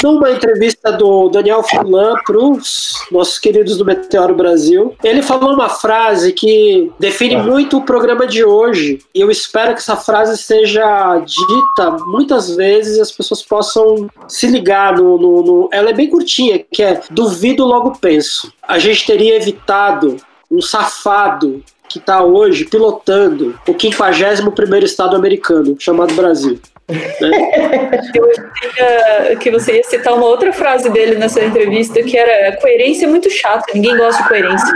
numa 0.02 0.32
entrevista 0.32 0.92
do 0.92 1.30
Daniel 1.30 1.64
Fulan 1.64 2.16
para 2.26 2.38
os 2.38 2.94
nossos 3.12 3.40
queridos 3.40 3.78
do 3.78 3.84
Meteoro 3.84 4.36
Brasil. 4.36 4.96
Ele 5.04 5.22
falou 5.22 5.54
uma 5.54 5.68
frase 5.68 6.32
que 6.32 6.92
define 7.00 7.38
muito 7.38 7.78
o 7.78 7.82
programa 7.82 8.26
de 8.26 8.44
hoje. 8.44 9.00
E 9.14 9.20
eu 9.20 9.30
espero 9.30 9.74
que 9.74 9.80
essa 9.80 9.96
frase 9.98 10.38
seja 10.38 11.18
dita 11.20 11.92
muitas 12.06 12.56
vezes 12.56 12.98
e 12.98 13.02
as 13.02 13.12
pessoas 13.12 13.42
possam 13.42 14.10
se 14.28 14.48
ligar 14.48 14.96
no, 14.96 15.18
no, 15.18 15.44
no... 15.44 15.70
Ela 15.72 15.90
é 15.90 15.94
bem 15.94 16.10
curtinha, 16.10 16.64
que 16.72 16.84
é 16.84 17.02
duvido, 17.10 17.66
logo 17.66 17.98
penso. 18.00 18.54
A 18.62 18.80
gente 18.80 19.06
teria 19.06 19.36
evitado 19.36 20.18
um 20.50 20.62
safado 20.62 21.64
que 21.90 22.00
está 22.00 22.24
hoje 22.24 22.66
pilotando 22.66 23.58
o 23.68 23.74
51º 23.74 24.84
estado 24.84 25.16
americano, 25.16 25.76
chamado 25.80 26.14
Brasil. 26.14 26.60
Né? 26.88 27.00
Eu 28.14 28.30
achei 28.32 29.36
que 29.38 29.52
você 29.52 29.78
ia 29.78 29.84
citar 29.84 30.14
uma 30.14 30.26
outra 30.26 30.54
frase 30.54 30.90
dele 30.90 31.16
nessa 31.16 31.44
entrevista, 31.44 32.02
que 32.04 32.18
era 32.18 32.58
coerência 32.58 33.06
é 33.06 33.10
muito 33.10 33.30
chata, 33.30 33.66
ninguém 33.74 33.98
gosta 33.98 34.22
de 34.22 34.30
coerência. 34.30 34.74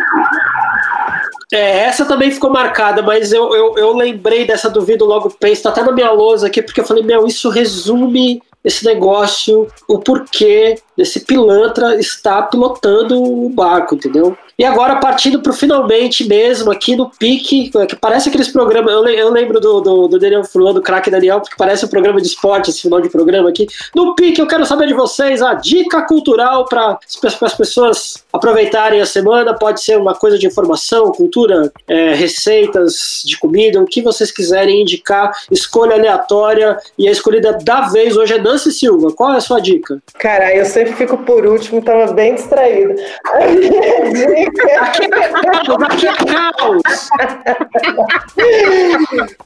É, 1.52 1.80
essa 1.80 2.06
também 2.06 2.30
ficou 2.30 2.52
marcada, 2.52 3.02
mas 3.02 3.34
eu, 3.34 3.56
eu, 3.56 3.76
eu 3.76 3.95
lembrei 3.95 4.45
dessa 4.45 4.69
dúvida 4.69 5.03
logo 5.03 5.31
penso, 5.31 5.64
tá 5.64 5.69
até 5.69 5.84
na 5.84 5.91
minha 5.91 6.11
lousa 6.11 6.45
aqui, 6.45 6.61
porque 6.61 6.80
eu 6.80 6.86
falei, 6.86 7.03
meu, 7.03 7.26
isso 7.26 7.49
resume 7.49 8.41
esse 8.64 8.86
negócio, 8.86 9.68
o 9.88 9.99
porquê 9.99 10.76
desse 10.95 11.22
pilantra 11.22 11.95
estar 11.95 12.44
pilotando 12.44 13.22
o 13.22 13.49
barco, 13.49 13.95
entendeu? 13.95 14.38
E 14.60 14.65
agora, 14.65 14.98
partindo 14.98 15.41
para 15.41 15.53
o 15.53 15.56
finalmente 15.56 16.27
mesmo, 16.27 16.69
aqui 16.69 16.94
no 16.94 17.10
pique, 17.10 17.72
que 17.88 17.95
parece 17.95 18.27
aqueles 18.27 18.49
programas. 18.49 18.91
Eu, 18.91 19.07
eu 19.07 19.31
lembro 19.31 19.57
do, 19.57 19.80
do, 19.80 20.07
do 20.10 20.19
Daniel 20.19 20.44
Furlan, 20.44 20.73
do 20.73 20.81
craque 20.81 21.10
Daniel, 21.10 21.40
porque 21.40 21.56
parece 21.57 21.86
um 21.86 21.88
programa 21.88 22.19
de 22.19 22.27
esporte, 22.27 22.69
esse 22.69 22.81
final 22.81 22.99
de 22.99 23.07
programa 23.07 23.48
aqui. 23.48 23.65
No 23.95 24.15
pique, 24.15 24.41
eu 24.41 24.48
quero 24.48 24.65
saber 24.65 24.88
de 24.88 24.94
vocês 24.94 25.41
a 25.41 25.53
dica 25.53 26.02
cultural 26.06 26.65
para 26.65 26.99
as 27.41 27.56
pessoas 27.56 28.26
aproveitarem 28.34 28.99
a 28.99 29.06
semana. 29.06 29.53
Pode 29.53 29.81
ser 29.81 29.98
uma 29.98 30.14
coisa 30.14 30.38
de 30.38 30.45
informação, 30.45 31.14
cultura, 31.14 31.72
é, 31.88 32.14
receitas 32.14 33.22
de 33.23 33.40
comida, 33.40 33.81
o 33.81 33.86
que 33.86 34.02
vocês 34.02 34.30
quiserem 34.30 34.81
indicar. 34.81 35.31
Escolha 35.49 35.94
aleatória. 35.94 36.77
E 36.98 37.07
a 37.07 37.11
escolhida 37.11 37.57
da 37.64 37.88
vez 37.88 38.18
hoje 38.18 38.34
é 38.34 38.38
Nancy 38.38 38.73
Silva. 38.73 39.14
Qual 39.14 39.31
é 39.31 39.38
a 39.38 39.41
sua 39.41 39.61
dica? 39.61 40.03
Cara, 40.15 40.53
eu 40.53 40.65
sempre 40.65 40.91
fico 40.95 41.18
por 41.19 41.45
último, 41.45 41.81
tava 41.81 42.11
bem 42.11 42.36
distraída. 42.36 42.94
Aqui 44.80 45.06
é 45.06 45.30
caos, 45.30 45.84
aqui 45.84 46.08
é 46.08 46.14
caos. 46.14 47.10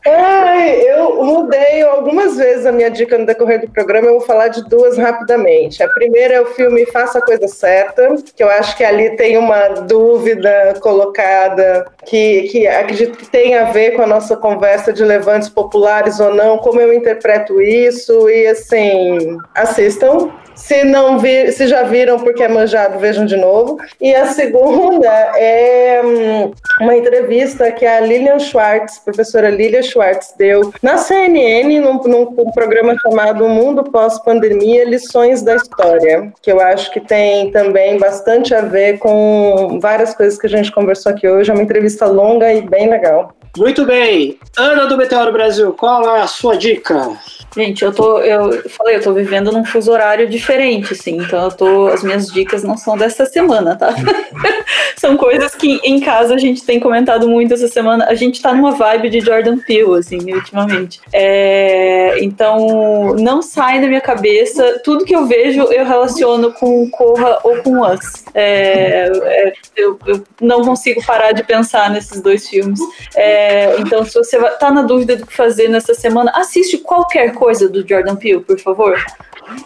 Ai, 0.05 0.81
eu 0.81 1.23
mudei 1.23 1.83
algumas 1.83 2.37
vezes 2.37 2.65
a 2.65 2.71
minha 2.71 2.89
dica 2.89 3.17
no 3.17 3.25
decorrer 3.25 3.61
do 3.61 3.69
programa, 3.69 4.07
eu 4.07 4.13
vou 4.13 4.21
falar 4.21 4.47
de 4.49 4.67
duas 4.69 4.97
rapidamente. 4.97 5.83
A 5.83 5.89
primeira 5.89 6.35
é 6.35 6.41
o 6.41 6.45
filme 6.47 6.85
Faça 6.87 7.19
a 7.19 7.25
Coisa 7.25 7.47
Certa, 7.47 8.15
que 8.35 8.43
eu 8.43 8.49
acho 8.49 8.75
que 8.77 8.83
ali 8.83 9.15
tem 9.15 9.37
uma 9.37 9.69
dúvida 9.69 10.75
colocada 10.81 11.85
que, 12.05 12.43
que 12.43 12.67
acredito 12.67 13.17
que 13.17 13.29
tem 13.29 13.57
a 13.57 13.65
ver 13.65 13.91
com 13.91 14.01
a 14.01 14.07
nossa 14.07 14.35
conversa 14.37 14.91
de 14.91 15.03
levantes 15.03 15.49
populares 15.49 16.19
ou 16.19 16.33
não, 16.33 16.57
como 16.57 16.79
eu 16.79 16.93
interpreto 16.93 17.61
isso, 17.61 18.29
e 18.29 18.47
assim, 18.47 19.37
assistam. 19.55 20.31
Se 20.55 20.83
não 20.83 21.19
vi, 21.19 21.51
se 21.51 21.67
já 21.67 21.83
viram 21.83 22.19
porque 22.19 22.43
é 22.43 22.47
manjado, 22.47 22.99
vejam 22.99 23.25
de 23.25 23.35
novo. 23.35 23.77
E 23.99 24.13
a 24.13 24.27
segunda 24.27 25.09
é 25.37 26.01
hum, 26.03 26.51
uma 26.81 26.95
entrevista 26.95 27.71
que 27.71 27.85
a 27.85 27.99
Lilian 27.99 28.39
Schwartz, 28.39 28.99
professora 28.99 29.49
Lilian 29.49 29.81
Schwartz, 29.81 30.33
deu 30.37 30.73
na 30.81 30.97
CNN, 30.97 31.79
num, 31.79 32.01
num 32.03 32.51
programa 32.51 32.95
chamado 33.01 33.47
Mundo 33.47 33.83
Pós-Pandemia, 33.83 34.85
Lições 34.85 35.41
da 35.41 35.55
História, 35.55 36.31
que 36.41 36.51
eu 36.51 36.59
acho 36.59 36.91
que 36.91 36.99
tem 36.99 37.51
também 37.51 37.97
bastante 37.97 38.53
a 38.53 38.61
ver 38.61 38.99
com 38.99 39.79
várias 39.81 40.15
coisas 40.15 40.39
que 40.39 40.47
a 40.47 40.49
gente 40.49 40.71
conversou 40.71 41.11
aqui 41.11 41.27
hoje. 41.27 41.49
É 41.49 41.53
uma 41.53 41.63
entrevista 41.63 42.05
longa 42.05 42.53
e 42.53 42.61
bem 42.61 42.89
legal. 42.89 43.33
Muito 43.57 43.85
bem. 43.85 44.39
Ana 44.57 44.87
do 44.87 44.97
Meteoro 44.97 45.31
Brasil, 45.31 45.73
qual 45.73 46.15
é 46.15 46.21
a 46.21 46.27
sua 46.27 46.57
dica? 46.57 47.17
Gente, 47.55 47.83
eu 47.83 47.93
tô, 47.93 48.17
eu 48.19 48.67
falei, 48.69 48.95
eu 48.95 49.03
tô 49.03 49.13
vivendo 49.13 49.51
num 49.51 49.63
fuso 49.63 49.91
horário 49.91 50.27
diferente, 50.27 50.93
assim, 50.93 51.17
então 51.17 51.43
eu 51.43 51.51
tô, 51.51 51.87
as 51.87 52.03
minhas 52.03 52.27
dicas 52.31 52.63
não 52.63 52.75
são 52.75 52.97
dessa 52.97 53.27
semana, 53.27 53.75
tá? 53.75 53.93
são 54.97 55.15
coisas 55.15 55.53
que 55.53 55.79
em 55.83 55.99
casa 55.99 56.33
a 56.33 56.37
gente 56.37 56.63
tem 56.63 56.79
comentado 56.79 57.27
muito 57.27 57.53
essa 57.53 57.67
semana. 57.67 58.05
A 58.05 58.15
gente 58.15 58.41
tá 58.41 58.53
numa 58.53 58.71
vibe 58.71 59.09
de 59.09 59.19
Jordan 59.19 59.57
Peele, 59.59 59.97
assim, 59.99 60.17
ultimamente. 60.33 60.99
É, 61.11 62.23
então, 62.23 63.15
não 63.19 63.41
sai 63.41 63.81
da 63.81 63.87
minha 63.87 64.01
cabeça. 64.01 64.81
Tudo 64.83 65.05
que 65.05 65.15
eu 65.15 65.27
vejo 65.27 65.61
eu 65.63 65.85
relaciono 65.85 66.53
com 66.53 66.89
Corra 66.89 67.39
ou 67.43 67.57
com 67.57 67.81
Us. 67.81 68.25
É, 68.33 69.11
é, 69.11 69.53
eu, 69.75 69.99
eu, 70.07 70.23
não 70.41 70.63
consigo 70.63 71.05
parar 71.05 71.33
de 71.33 71.43
pensar 71.43 71.89
nesses 71.91 72.21
dois 72.21 72.47
filmes. 72.47 72.79
É, 73.15 73.42
então, 73.79 74.05
se 74.05 74.13
você 74.13 74.39
tá 74.51 74.71
na 74.71 74.81
dúvida 74.81 75.15
do 75.15 75.25
que 75.25 75.35
fazer 75.35 75.67
nessa 75.67 75.93
semana, 75.93 76.31
assiste 76.35 76.77
qualquer 76.77 77.33
coisa 77.33 77.67
do 77.69 77.87
Jordan 77.87 78.15
Peele, 78.15 78.41
por 78.41 78.59
favor. 78.59 78.97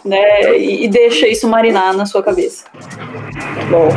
Né, 0.04 0.56
e, 0.58 0.84
e 0.84 0.88
deixa 0.88 1.26
isso 1.26 1.48
marinar 1.48 1.96
na 1.96 2.06
sua 2.06 2.22
cabeça. 2.22 2.64
Bom, 3.70 3.88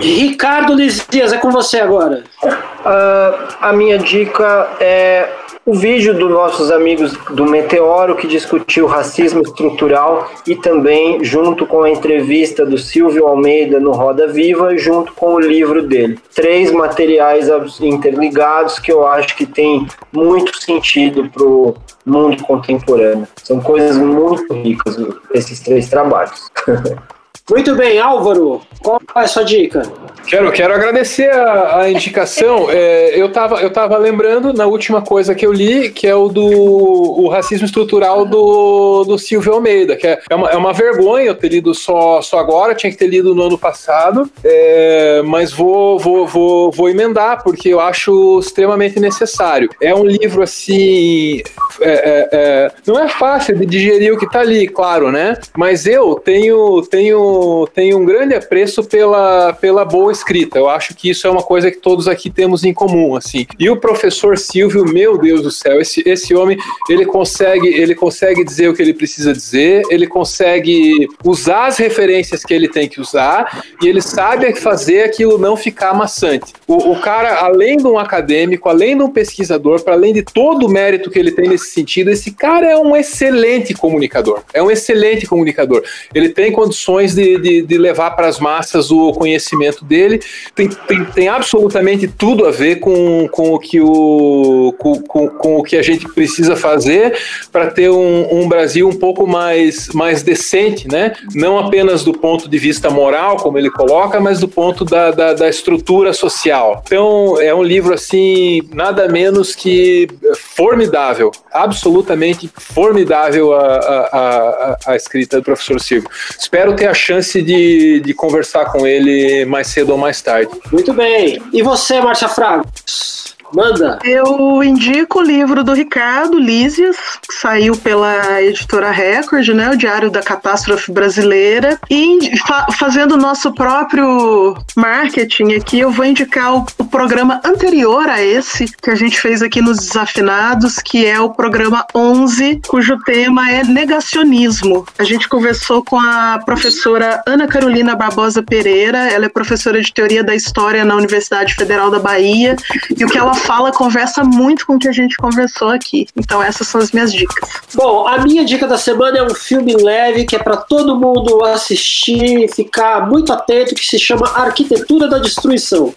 Ricardo 0.00 0.74
Lisias, 0.74 1.32
é 1.32 1.38
com 1.38 1.50
você 1.50 1.78
agora. 1.80 2.24
Uh, 2.44 3.54
a 3.60 3.72
minha 3.72 3.98
dica 3.98 4.68
é 4.80 5.28
o 5.64 5.74
vídeo 5.74 6.14
dos 6.14 6.30
nossos 6.30 6.70
amigos 6.70 7.12
do 7.30 7.44
Meteoro 7.44 8.16
que 8.16 8.26
discutiu 8.26 8.86
racismo 8.86 9.42
estrutural 9.42 10.30
e 10.46 10.56
também 10.56 11.22
junto 11.22 11.66
com 11.66 11.82
a 11.82 11.90
entrevista 11.90 12.64
do 12.64 12.78
Silvio 12.78 13.26
Almeida 13.26 13.78
no 13.78 13.92
Roda 13.92 14.26
Viva, 14.26 14.76
junto 14.76 15.12
com 15.12 15.34
o 15.34 15.40
livro 15.40 15.82
dele. 15.82 16.18
Três 16.34 16.72
materiais 16.72 17.48
interligados 17.80 18.78
que 18.78 18.90
eu 18.90 19.06
acho 19.06 19.36
que 19.36 19.44
tem 19.44 19.86
muito 20.10 20.60
sentido 20.60 21.28
para 21.28 21.44
o 21.44 21.76
mundo 22.06 22.42
contemporâneo. 22.42 23.28
São 23.42 23.60
coisas 23.60 23.96
muito 23.98 24.52
ricas 24.54 24.96
esses 25.32 25.60
três 25.60 25.88
trabalhos. 25.88 26.50
Muito 27.50 27.74
bem, 27.74 27.98
Álvaro, 27.98 28.62
qual 28.80 29.00
é 29.16 29.20
a 29.20 29.26
sua 29.26 29.42
dica? 29.42 29.82
Quero, 30.26 30.52
quero 30.52 30.72
agradecer 30.72 31.28
a, 31.30 31.80
a 31.80 31.90
indicação. 31.90 32.68
É, 32.80 33.20
eu, 33.20 33.26
estava 33.26 33.60
eu 33.60 33.72
tava 33.72 33.96
lembrando 33.98 34.52
na 34.52 34.64
última 34.64 35.02
coisa 35.02 35.34
que 35.34 35.44
eu 35.44 35.52
li, 35.52 35.90
que 35.90 36.06
é 36.06 36.14
o 36.14 36.28
do 36.28 36.44
o 36.44 37.28
racismo 37.28 37.66
estrutural 37.66 38.24
do, 38.24 39.04
do 39.04 39.18
Silvio 39.18 39.54
Almeida, 39.54 39.96
que 39.96 40.06
é, 40.06 40.20
é, 40.30 40.34
uma, 40.34 40.50
é 40.50 40.56
uma 40.56 40.72
vergonha 40.72 41.26
eu 41.26 41.34
ter 41.34 41.48
lido 41.48 41.74
só, 41.74 42.22
só 42.22 42.38
agora, 42.38 42.74
tinha 42.74 42.90
que 42.90 42.96
ter 42.96 43.08
lido 43.08 43.34
no 43.34 43.42
ano 43.42 43.58
passado, 43.58 44.30
é, 44.44 45.20
mas 45.24 45.52
vou, 45.52 45.98
vou, 45.98 46.26
vou, 46.26 46.70
vou 46.70 46.88
emendar, 46.88 47.42
porque 47.42 47.68
eu 47.68 47.80
acho 47.80 48.38
extremamente 48.38 49.00
necessário. 49.00 49.68
É 49.80 49.94
um 49.94 50.04
livro 50.04 50.42
assim. 50.42 51.42
É, 51.80 51.90
é, 51.90 52.28
é 52.32 52.72
não 52.86 53.00
é 53.00 53.08
fácil 53.08 53.56
de 53.56 53.66
digerir 53.66 54.14
o 54.14 54.18
que 54.18 54.26
está 54.26 54.40
ali, 54.40 54.68
claro, 54.68 55.10
né? 55.10 55.36
Mas 55.56 55.86
eu 55.86 56.14
tenho, 56.14 56.82
tenho, 56.82 57.39
tenho 57.74 57.98
um 57.98 58.04
grande 58.04 58.34
apreço 58.34 58.84
pela, 58.84 59.52
pela 59.52 59.84
boa 59.84 60.12
escrita. 60.12 60.58
Eu 60.58 60.68
acho 60.68 60.94
que 60.94 61.10
isso 61.10 61.26
é 61.26 61.30
uma 61.30 61.42
coisa 61.42 61.70
que 61.70 61.78
todos 61.78 62.08
aqui 62.08 62.30
temos 62.30 62.64
em 62.64 62.72
comum, 62.72 63.16
assim. 63.16 63.46
E 63.58 63.68
o 63.68 63.76
professor 63.76 64.38
Silvio, 64.38 64.84
meu 64.84 65.18
Deus 65.18 65.42
do 65.42 65.50
céu, 65.50 65.80
esse, 65.80 66.02
esse 66.06 66.34
homem, 66.34 66.56
ele 66.88 67.04
consegue, 67.04 67.68
ele 67.68 67.94
consegue 67.94 68.44
dizer 68.44 68.68
o 68.68 68.74
que 68.74 68.82
ele 68.82 68.94
precisa 68.94 69.32
dizer, 69.32 69.82
ele 69.90 70.06
consegue 70.06 71.08
usar 71.24 71.66
as 71.66 71.78
referências 71.78 72.44
que 72.44 72.54
ele 72.54 72.68
tem 72.68 72.88
que 72.88 73.00
usar 73.00 73.64
e 73.82 73.88
ele 73.88 74.00
sabe 74.00 74.54
fazer 74.54 75.02
aquilo 75.02 75.38
não 75.38 75.56
ficar 75.56 75.94
maçante. 75.94 76.52
O, 76.66 76.92
o 76.92 77.00
cara, 77.00 77.40
além 77.40 77.76
de 77.76 77.86
um 77.86 77.98
acadêmico, 77.98 78.68
além 78.68 78.96
de 78.96 79.02
um 79.02 79.10
pesquisador, 79.10 79.82
para 79.82 79.94
além 79.94 80.12
de 80.12 80.22
todo 80.22 80.66
o 80.66 80.68
mérito 80.68 81.10
que 81.10 81.18
ele 81.18 81.32
tem 81.32 81.48
nesse 81.48 81.70
sentido, 81.70 82.10
esse 82.10 82.30
cara 82.30 82.70
é 82.70 82.76
um 82.76 82.96
excelente 82.96 83.74
comunicador. 83.74 84.42
É 84.52 84.62
um 84.62 84.70
excelente 84.70 85.26
comunicador. 85.26 85.82
Ele 86.14 86.28
tem 86.28 86.52
condições 86.52 87.14
de, 87.14 87.19
de, 87.38 87.62
de 87.62 87.78
levar 87.78 88.10
para 88.12 88.28
as 88.28 88.38
massas 88.38 88.90
o 88.90 89.12
conhecimento 89.12 89.84
dele 89.84 90.20
tem, 90.54 90.68
tem, 90.68 91.04
tem 91.04 91.28
absolutamente 91.28 92.08
tudo 92.08 92.46
a 92.46 92.50
ver 92.50 92.76
com, 92.76 93.28
com, 93.30 93.54
o 93.54 93.58
que 93.58 93.80
o, 93.80 94.74
com, 94.78 95.00
com, 95.02 95.28
com 95.28 95.56
o 95.58 95.62
que 95.62 95.76
a 95.76 95.82
gente 95.82 96.08
precisa 96.08 96.56
fazer 96.56 97.16
para 97.50 97.70
ter 97.70 97.90
um, 97.90 98.42
um, 98.42 98.48
Brasil 98.48 98.88
um 98.88 98.96
pouco 98.96 99.26
mais, 99.26 99.88
mais 99.88 100.22
decente, 100.22 100.88
né? 100.88 101.12
Não 101.34 101.58
apenas 101.58 102.04
do 102.04 102.12
ponto 102.12 102.48
de 102.48 102.58
vista 102.58 102.90
moral, 102.90 103.36
como 103.36 103.58
ele 103.58 103.70
coloca, 103.70 104.20
mas 104.20 104.40
do 104.40 104.48
ponto 104.48 104.84
da, 104.84 105.10
da, 105.10 105.32
da 105.34 105.48
estrutura 105.48 106.12
social. 106.12 106.82
Então, 106.84 107.40
é 107.40 107.54
um 107.54 107.62
livro 107.62 107.94
assim, 107.94 108.62
nada 108.72 109.08
menos 109.08 109.54
que 109.54 110.08
formidável, 110.36 111.30
absolutamente 111.52 112.50
formidável 112.54 113.52
a, 113.54 113.66
a, 113.66 114.00
a, 114.12 114.76
a 114.88 114.96
escrita 114.96 115.38
do 115.38 115.44
professor 115.44 115.80
Silvio. 115.80 116.08
Espero 116.38 116.74
ter 116.74 116.86
a 116.86 116.94
chance 116.94 117.09
de, 117.42 118.00
de 118.00 118.14
conversar 118.14 118.66
com 118.66 118.86
ele 118.86 119.44
mais 119.44 119.66
cedo 119.68 119.90
ou 119.90 119.98
mais 119.98 120.20
tarde. 120.20 120.50
Muito 120.72 120.92
bem. 120.92 121.40
E 121.52 121.62
você, 121.62 122.00
Márcia 122.00 122.28
Fragos? 122.28 123.36
Manda. 123.54 123.98
Eu 124.04 124.62
indico 124.62 125.18
o 125.20 125.22
livro 125.22 125.64
do 125.64 125.72
Ricardo 125.72 126.38
Lísias, 126.38 126.96
que 127.26 127.34
saiu 127.34 127.76
pela 127.76 128.42
editora 128.42 128.90
Record, 128.90 129.48
né? 129.48 129.70
O 129.70 129.76
Diário 129.76 130.10
da 130.10 130.22
Catástrofe 130.22 130.92
Brasileira. 130.92 131.78
E 131.88 132.36
fa 132.46 132.66
fazendo 132.78 133.12
o 133.12 133.16
nosso 133.16 133.52
próprio 133.52 134.56
marketing 134.76 135.54
aqui, 135.54 135.80
eu 135.80 135.90
vou 135.90 136.04
indicar 136.04 136.54
o, 136.56 136.66
o, 136.78 136.84
programa 136.84 137.40
anterior 137.44 138.08
a 138.08 138.22
esse, 138.22 138.66
que 138.66 138.90
a 138.90 138.94
gente 138.94 139.20
fez 139.20 139.42
aqui 139.42 139.60
nos 139.60 139.78
Desafinados, 139.78 140.78
que 140.78 141.06
é 141.06 141.20
o 141.20 141.30
programa 141.30 141.86
11, 141.94 142.60
cujo 142.68 142.98
tema 143.04 143.50
é 143.50 143.64
negacionismo. 143.64 144.86
A 144.98 145.04
gente 145.04 145.28
conversou 145.28 145.82
com 145.82 145.98
a 145.98 146.40
professora 146.44 147.22
Ana 147.26 147.46
Carolina 147.46 147.96
Barbosa 147.96 148.42
Pereira, 148.42 149.10
ela 149.10 149.26
é 149.26 149.28
professora 149.28 149.80
de 149.80 149.92
Teoria 149.92 150.22
da 150.22 150.34
História 150.34 150.84
na 150.84 150.94
Universidade 150.94 151.54
Federal 151.54 151.90
da 151.90 151.98
Bahia, 151.98 152.56
e 152.96 153.04
o 153.04 153.08
que 153.08 153.18
ela 153.18 153.32
fala 153.40 153.72
conversa 153.72 154.22
muito 154.24 154.66
com 154.66 154.74
o 154.74 154.78
que 154.78 154.88
a 154.88 154.92
gente 154.92 155.16
conversou 155.16 155.68
aqui. 155.70 156.06
Então 156.16 156.42
essas 156.42 156.66
são 156.66 156.80
as 156.80 156.92
minhas 156.92 157.12
dicas. 157.12 157.48
Bom, 157.74 158.06
a 158.06 158.18
minha 158.18 158.44
dica 158.44 158.66
da 158.66 158.78
semana 158.78 159.18
é 159.18 159.22
um 159.22 159.34
filme 159.34 159.74
leve 159.74 160.24
que 160.24 160.36
é 160.36 160.38
para 160.38 160.56
todo 160.56 160.96
mundo 160.96 161.44
assistir 161.44 162.44
e 162.44 162.48
ficar 162.48 163.08
muito 163.08 163.32
atento, 163.32 163.74
que 163.74 163.84
se 163.84 163.98
chama 163.98 164.30
Arquitetura 164.34 165.08
da 165.08 165.18
Destruição. 165.18 165.94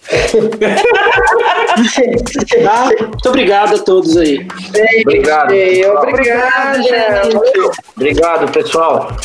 tá? 2.63 2.89
Muito 2.99 3.29
obrigado 3.29 3.75
a 3.75 3.79
todos 3.79 4.17
aí. 4.17 4.47
Obrigado. 5.05 5.53
Obrigada. 6.01 6.79
Obrigado, 7.95 8.51
pessoal. 8.51 9.15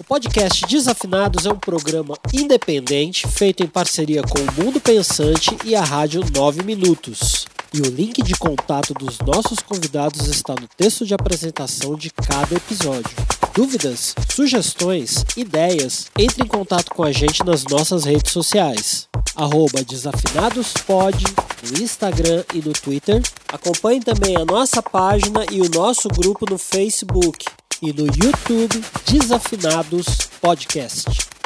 O 0.00 0.04
podcast 0.04 0.64
Desafinados 0.66 1.44
é 1.44 1.52
um 1.52 1.58
programa 1.58 2.16
independente 2.32 3.28
feito 3.28 3.62
em 3.62 3.66
parceria 3.66 4.22
com 4.22 4.38
o 4.38 4.64
Mundo 4.64 4.80
Pensante 4.80 5.54
e 5.62 5.76
a 5.76 5.84
Rádio 5.84 6.22
9 6.34 6.62
Minutos. 6.62 7.44
E 7.70 7.82
o 7.82 7.84
link 7.84 8.22
de 8.22 8.32
contato 8.32 8.94
dos 8.94 9.18
nossos 9.18 9.58
convidados 9.58 10.26
está 10.26 10.54
no 10.54 10.66
texto 10.74 11.04
de 11.04 11.12
apresentação 11.12 11.96
de 11.96 12.08
cada 12.08 12.56
episódio. 12.56 13.14
Dúvidas, 13.54 14.14
sugestões, 14.34 15.22
ideias, 15.36 16.06
entre 16.18 16.44
em 16.44 16.48
contato 16.48 16.94
com 16.94 17.02
a 17.02 17.12
gente 17.12 17.44
nas 17.44 17.64
nossas 17.64 18.04
redes 18.04 18.32
sociais. 18.32 19.06
Arroba 19.36 19.84
DesafinadosPod 19.84 21.22
no 21.70 21.82
Instagram 21.82 22.42
e 22.54 22.62
no 22.62 22.72
Twitter. 22.72 23.20
Acompanhe 23.52 24.00
também 24.00 24.34
a 24.34 24.46
nossa 24.46 24.82
página 24.82 25.44
e 25.52 25.60
o 25.60 25.68
nosso 25.68 26.08
grupo 26.08 26.46
no 26.48 26.56
Facebook 26.56 27.44
e 27.82 27.92
no 27.92 28.06
YouTube 28.06 28.82
Desafinados 29.06 30.06
Podcast. 30.40 31.39